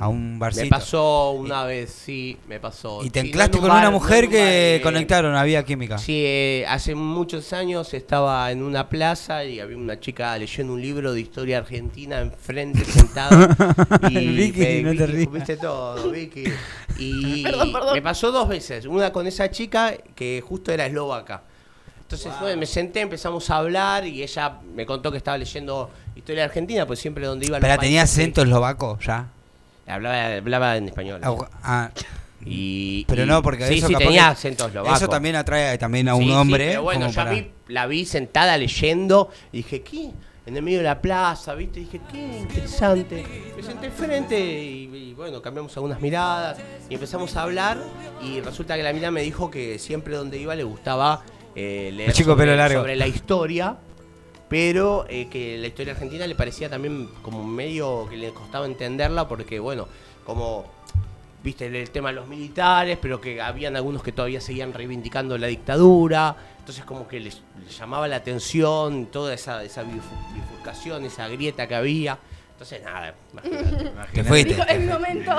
a 0.00 0.08
un 0.08 0.38
barcito. 0.38 0.64
Me 0.64 0.70
pasó 0.70 1.30
una 1.30 1.64
vez, 1.64 1.90
sí, 1.90 2.36
me 2.48 2.58
pasó. 2.58 3.04
Y 3.04 3.10
te 3.10 3.20
Sí, 3.20 3.26
no 3.26 3.30
anclaste 3.30 3.56
en 3.58 3.62
un 3.62 3.68
con 3.68 3.76
una 3.76 3.84
bar, 3.84 3.92
mujer 3.92 4.24
un 4.24 4.30
que 4.30 4.76
eh, 4.76 4.80
conectaron, 4.82 5.34
había 5.36 5.64
química. 5.64 5.96
Sí, 5.98 6.22
eh, 6.26 6.64
hace 6.68 6.94
muchos 6.96 7.52
años 7.52 7.94
estaba 7.94 8.50
en 8.50 8.62
una 8.62 8.88
plaza 8.88 9.44
y 9.44 9.60
había 9.60 9.76
una 9.76 10.00
chica 10.00 10.36
leyendo 10.36 10.72
un 10.72 10.82
libro 10.82 11.12
de 11.12 11.20
historia 11.20 11.58
argentina 11.58 12.20
enfrente 12.20 12.84
sentada. 12.84 13.56
y 14.10 14.26
Vicky, 14.28 14.60
me- 14.60 14.82
no 14.82 14.90
te 14.90 15.06
Vicky, 15.06 15.12
rías. 15.18 15.32
viste 15.32 15.56
todo, 15.56 16.10
Vicky. 16.10 16.44
Y 16.98 17.42
Perdón, 17.44 17.72
perdón. 17.72 17.94
me 17.94 18.02
pasó 18.02 18.32
dos 18.32 18.48
veces. 18.48 18.86
Una 18.86 19.12
con 19.12 19.26
esa 19.28 19.50
chica 19.52 19.94
que 20.16 20.42
justo 20.44 20.72
era 20.72 20.86
eslovaca. 20.86 21.42
Entonces 22.02 22.32
bueno, 22.40 22.58
me 22.58 22.66
senté, 22.66 23.02
empezamos 23.02 23.48
a 23.50 23.58
hablar 23.58 24.04
y 24.04 24.20
ella 24.24 24.58
me 24.74 24.84
contó 24.84 25.12
que 25.12 25.18
estaba 25.18 25.38
leyendo 25.38 25.90
historia 26.16 26.42
argentina, 26.44 26.84
pues 26.84 26.98
siempre 26.98 27.24
donde 27.24 27.46
iba 27.46 27.60
Pero 27.60 27.78
tenía 27.78 28.02
acento 28.02 28.42
eslovaco 28.42 28.98
ya. 28.98 29.28
Hablaba, 29.86 30.36
hablaba 30.36 30.76
en 30.76 30.88
español. 30.88 31.20
Ah, 31.24 31.34
ah, 31.62 31.90
Y, 32.44 33.04
pero 33.06 33.24
y- 33.24 33.26
no, 33.26 33.42
porque 33.42 33.66
sí, 33.68 33.74
eso 33.78 33.88
sí, 33.88 33.92
capaz 33.92 34.04
tenía 34.06 34.22
que- 34.22 34.28
acento 34.32 34.66
eslovaco. 34.66 34.96
Eso 34.96 35.08
también 35.08 35.36
atrae 35.36 35.76
también 35.78 36.08
a 36.08 36.14
un 36.14 36.22
Sí, 36.22 36.28
sí, 36.28 36.32
hombre. 36.34 36.66
pero 36.70 36.82
bueno, 36.82 37.00
como 37.00 37.10
yo 37.12 37.16
para- 37.16 37.30
vi- 37.32 37.50
la 37.68 37.86
vi 37.86 38.04
sentada 38.06 38.56
leyendo 38.56 39.30
y 39.52 39.58
dije, 39.58 39.82
¿qué? 39.82 40.10
En 40.46 40.56
el 40.56 40.62
medio 40.62 40.78
de 40.78 40.84
la 40.84 41.00
plaza, 41.02 41.54
¿viste? 41.54 41.80
Y 41.80 41.84
dije, 41.84 42.00
qué 42.10 42.18
interesante. 42.38 43.24
Me 43.56 43.62
senté 43.62 43.90
frente 43.90 44.38
y, 44.40 44.84
y, 45.10 45.14
bueno, 45.14 45.42
cambiamos 45.42 45.76
algunas 45.76 46.00
miradas 46.00 46.58
y 46.88 46.94
empezamos 46.94 47.36
a 47.36 47.42
hablar. 47.42 47.78
Y 48.22 48.40
resulta 48.40 48.74
que 48.76 48.82
la 48.82 48.92
mina 48.92 49.10
me 49.10 49.22
dijo 49.22 49.50
que 49.50 49.78
siempre 49.78 50.16
donde 50.16 50.38
iba 50.38 50.54
le 50.54 50.64
gustaba 50.64 51.22
eh, 51.54 51.90
leer 51.92 52.08
El 52.10 52.14
chico 52.14 52.30
sobre, 52.30 52.44
pelo 52.46 52.56
largo. 52.56 52.80
sobre 52.80 52.96
la 52.96 53.06
historia. 53.06 53.76
Pero 54.50 55.06
eh, 55.08 55.28
que 55.30 55.56
la 55.58 55.68
historia 55.68 55.92
argentina 55.92 56.26
le 56.26 56.34
parecía 56.34 56.68
también 56.68 57.08
como 57.22 57.44
medio 57.44 58.08
que 58.10 58.16
le 58.16 58.30
costaba 58.30 58.66
entenderla 58.66 59.28
porque, 59.28 59.60
bueno, 59.60 59.86
como 60.26 60.66
viste 61.42 61.66
el, 61.66 61.90
tema 61.90 62.08
de 62.08 62.16
los 62.16 62.26
militares, 62.26 62.98
pero 63.00 63.20
que 63.20 63.40
habían 63.40 63.76
algunos 63.76 64.02
que 64.02 64.10
todavía 64.10 64.40
seguían 64.40 64.74
reivindicando 64.74 65.38
la 65.38 65.46
dictadura. 65.46 66.34
Entonces 66.58 66.84
como 66.84 67.06
que 67.06 67.20
les, 67.20 67.40
les 67.64 67.78
llamaba 67.78 68.08
la 68.08 68.16
atención 68.16 69.06
toda 69.06 69.32
esa, 69.34 69.62
esa 69.62 69.84
bifu- 69.84 70.34
bifurcación, 70.34 71.04
esa 71.04 71.28
grieta 71.28 71.68
que 71.68 71.76
había. 71.76 72.18
Entonces 72.52 72.82
nada, 72.82 73.14
imagínate. 73.32 74.12
Te 74.12 74.24
fuiste. 74.24 74.54
Dijo, 74.54 74.66
es 74.68 74.80
mi 74.80 74.86
momento. 74.86 75.32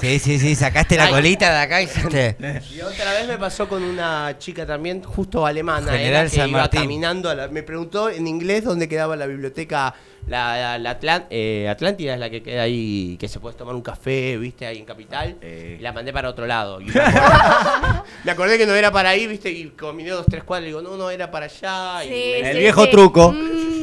Sí, 0.00 0.18
sí, 0.20 0.38
sí, 0.38 0.54
sacaste 0.54 0.96
la 0.96 1.04
Ay. 1.06 1.10
colita 1.12 1.50
de 1.52 1.58
acá 1.58 1.80
y 1.82 1.84
hiciste. 1.84 2.36
Y 2.72 2.80
otra 2.80 3.12
vez 3.12 3.26
me 3.26 3.36
pasó 3.36 3.68
con 3.68 3.82
una 3.82 4.36
chica 4.38 4.64
también, 4.64 5.02
justo 5.02 5.44
alemana, 5.44 5.92
General 5.92 6.22
era, 6.22 6.30
que 6.30 6.36
San 6.36 6.48
iba 6.50 6.58
Martín. 6.60 6.80
caminando, 6.82 7.28
a 7.30 7.34
la- 7.34 7.48
me 7.48 7.62
preguntó 7.64 8.08
en 8.08 8.26
inglés 8.28 8.64
dónde 8.64 8.88
quedaba 8.88 9.16
la 9.16 9.26
biblioteca, 9.26 9.94
la, 10.28 10.56
la- 10.56 10.78
la 10.78 11.00
Atlan- 11.00 11.26
eh, 11.30 11.68
Atlántida 11.68 12.14
es 12.14 12.20
la 12.20 12.30
que 12.30 12.42
queda 12.42 12.62
ahí, 12.62 13.16
que 13.18 13.26
se 13.28 13.40
puede 13.40 13.56
tomar 13.56 13.74
un 13.74 13.82
café, 13.82 14.36
viste, 14.36 14.66
ahí 14.66 14.78
en 14.78 14.84
Capital, 14.84 15.36
y 15.42 15.78
la 15.82 15.92
mandé 15.92 16.12
para 16.12 16.28
otro 16.30 16.46
lado. 16.46 16.80
Y 16.82 16.84
me, 16.86 17.00
acordé, 17.00 18.02
me 18.24 18.30
acordé 18.30 18.58
que 18.58 18.66
no 18.66 18.74
era 18.74 18.92
para 18.92 19.08
ahí, 19.10 19.26
viste, 19.26 19.50
y 19.50 19.68
caminé 19.70 20.10
dos, 20.10 20.26
tres 20.30 20.44
cuadras, 20.44 20.64
y 20.66 20.68
digo, 20.68 20.80
no, 20.82 20.96
no, 20.96 21.10
era 21.10 21.28
para 21.30 21.46
allá. 21.46 22.04
y 22.04 22.08
Sí, 22.08 22.14
me- 22.42 22.52
sí, 22.52 22.58
sí. 22.72 22.92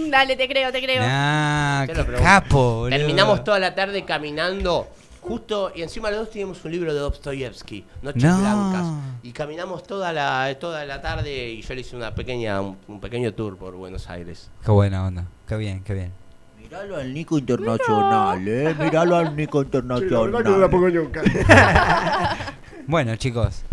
Mm, 0.05 0.09
dale, 0.11 0.35
te 0.37 0.47
creo, 0.47 0.71
te 0.71 0.81
creo. 0.81 1.01
Ah, 1.05 1.83
Te 1.87 1.91
qué 1.93 1.97
lo 1.99 2.05
pregunto. 2.05 2.23
capo, 2.29 2.75
boludo. 2.81 2.97
Terminamos 2.97 3.43
toda 3.43 3.59
la 3.59 3.75
tarde 3.75 4.05
caminando. 4.05 4.87
Justo, 5.27 5.71
y 5.73 5.81
encima 5.81 6.09
los 6.11 6.19
dos 6.19 6.29
teníamos 6.29 6.63
un 6.63 6.71
libro 6.71 6.93
de 6.93 6.99
Dostoyevsky, 6.99 7.83
Noches 8.03 8.23
No. 8.23 8.37
Blancas. 8.39 8.87
Y 9.23 9.31
caminamos 9.31 9.83
toda 9.83 10.13
la, 10.13 10.55
toda 10.59 10.85
la 10.85 11.01
tarde 11.01 11.49
y 11.49 11.61
yo 11.61 11.73
le 11.73 11.81
hice 11.81 11.95
una 11.95 12.13
pequeña, 12.13 12.61
un, 12.61 12.77
un 12.87 12.99
pequeño 12.99 13.33
tour 13.33 13.57
por 13.57 13.73
Buenos 13.75 14.09
Aires. 14.09 14.49
Qué 14.63 14.71
buena 14.71 15.05
onda. 15.05 15.25
Qué 15.47 15.57
bien, 15.57 15.83
qué 15.83 15.93
bien. 15.95 16.11
Miralo 16.59 16.97
al 16.97 17.13
Nico 17.13 17.37
Internacional, 17.37 18.47
eh. 18.47 18.75
Miralo 18.79 19.15
al 19.15 19.35
Nico 19.35 19.61
Internacional. 19.61 20.31
Bueno, 22.87 23.15
chicos. 23.15 23.63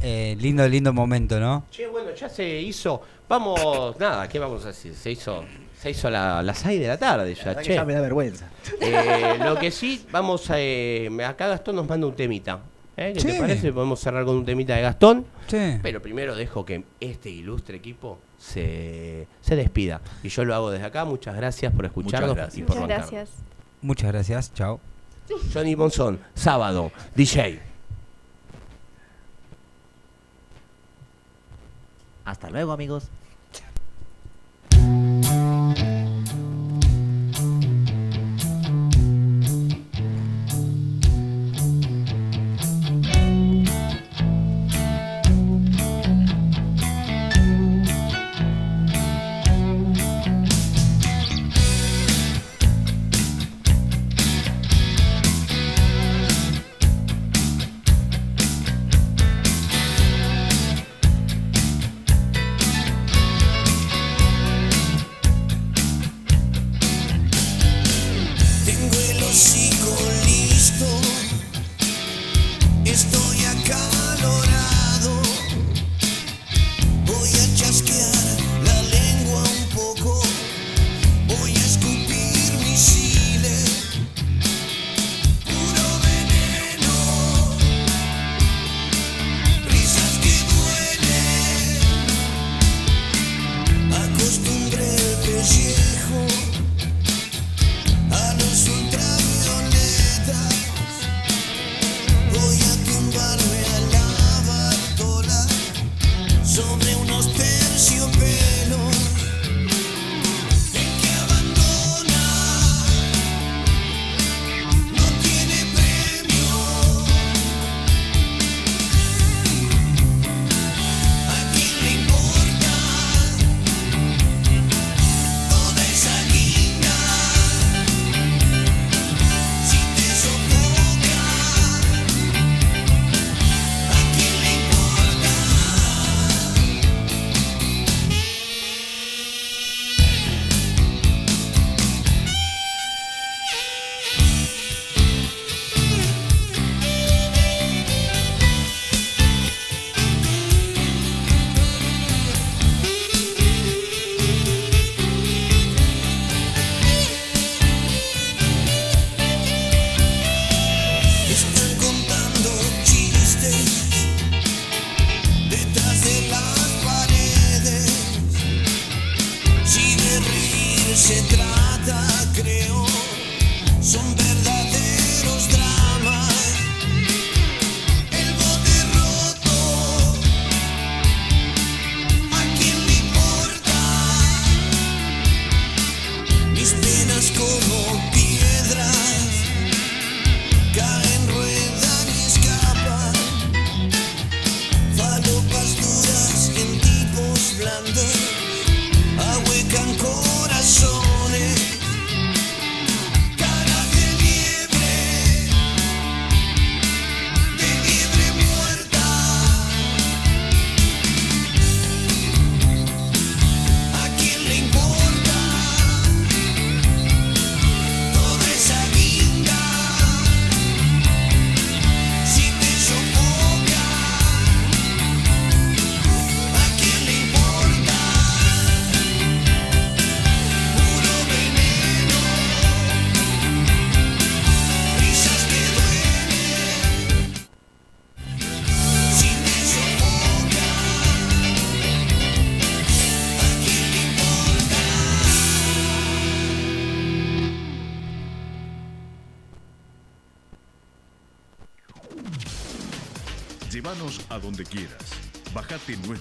eh, 0.00 0.36
lindo, 0.40 0.66
lindo 0.66 0.92
momento, 0.92 1.38
¿no? 1.38 1.64
Che, 1.70 1.86
bueno, 1.88 2.10
ya 2.14 2.28
se 2.28 2.60
hizo. 2.60 3.02
Vamos, 3.28 3.98
nada, 3.98 4.28
¿qué 4.28 4.38
vamos 4.38 4.64
a 4.64 4.68
decir? 4.68 4.94
Se 4.94 5.10
hizo, 5.10 5.44
se 5.82 5.90
hizo 5.90 6.08
la- 6.10 6.42
las 6.44 6.58
6 6.58 6.80
de 6.80 6.86
la 6.86 6.96
tarde 6.96 7.34
ya, 7.34 7.56
que 7.56 7.62
che. 7.64 7.74
ya 7.74 7.84
me 7.84 7.92
da 7.92 8.00
vergüenza. 8.00 8.46
Eh, 8.80 9.36
lo 9.44 9.58
que 9.58 9.72
sí, 9.72 10.06
vamos 10.12 10.48
a. 10.48 10.54
eh, 10.60 11.10
acá 11.26 11.48
Gastón 11.48 11.74
nos 11.74 11.88
manda 11.88 12.06
un 12.06 12.14
temita. 12.14 12.60
¿eh? 12.96 13.12
¿Qué 13.16 13.24
te 13.24 13.38
parece? 13.40 13.72
Podemos 13.72 13.98
cerrar 13.98 14.24
con 14.24 14.36
un 14.36 14.44
temita 14.44 14.76
de 14.76 14.82
Gastón. 14.82 15.26
Sí. 15.48 15.78
Pero 15.82 16.00
primero 16.00 16.36
dejo 16.36 16.64
que 16.64 16.84
este 17.00 17.30
ilustre 17.30 17.78
equipo 17.78 18.20
se, 18.38 19.26
se 19.40 19.56
despida. 19.56 20.00
Y 20.22 20.28
yo 20.28 20.44
lo 20.44 20.54
hago 20.54 20.70
desde 20.70 20.86
acá. 20.86 21.04
Muchas 21.04 21.34
gracias 21.34 21.72
por 21.72 21.84
escucharnos 21.86 22.36
gracias. 22.36 22.58
y 22.58 22.62
por 22.62 22.76
Muchas 22.76 22.88
gracias. 22.88 23.30
Muchas 23.80 24.12
gracias. 24.12 24.54
Chao. 24.54 24.78
Johnny 25.52 25.74
Monzón, 25.74 26.20
sábado, 26.36 26.92
DJ. 27.16 27.58
Hasta 32.24 32.50
luego, 32.50 32.70
amigos. 32.70 33.08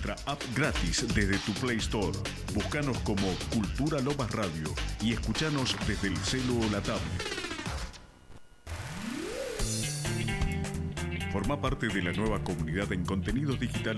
nuestra 0.02 0.32
app 0.32 0.42
gratis 0.56 1.06
desde 1.14 1.38
tu 1.40 1.54
Play 1.54 1.78
Store. 1.78 2.18
Búscanos 2.54 2.98
como 3.00 3.28
Cultura 3.54 4.00
Lomas 4.00 4.32
Radio 4.32 4.74
y 5.02 5.14
escuchanos 5.14 5.76
desde 5.88 6.08
el 6.08 6.18
celo 6.18 6.56
o 6.56 6.70
la. 6.72 6.82
Forma 11.32 11.62
parte 11.62 11.88
de 11.88 12.02
la 12.02 12.12
nueva 12.14 12.44
comunidad 12.44 12.92
en 12.92 13.06
contenidos 13.06 13.60
digitales 13.60 13.82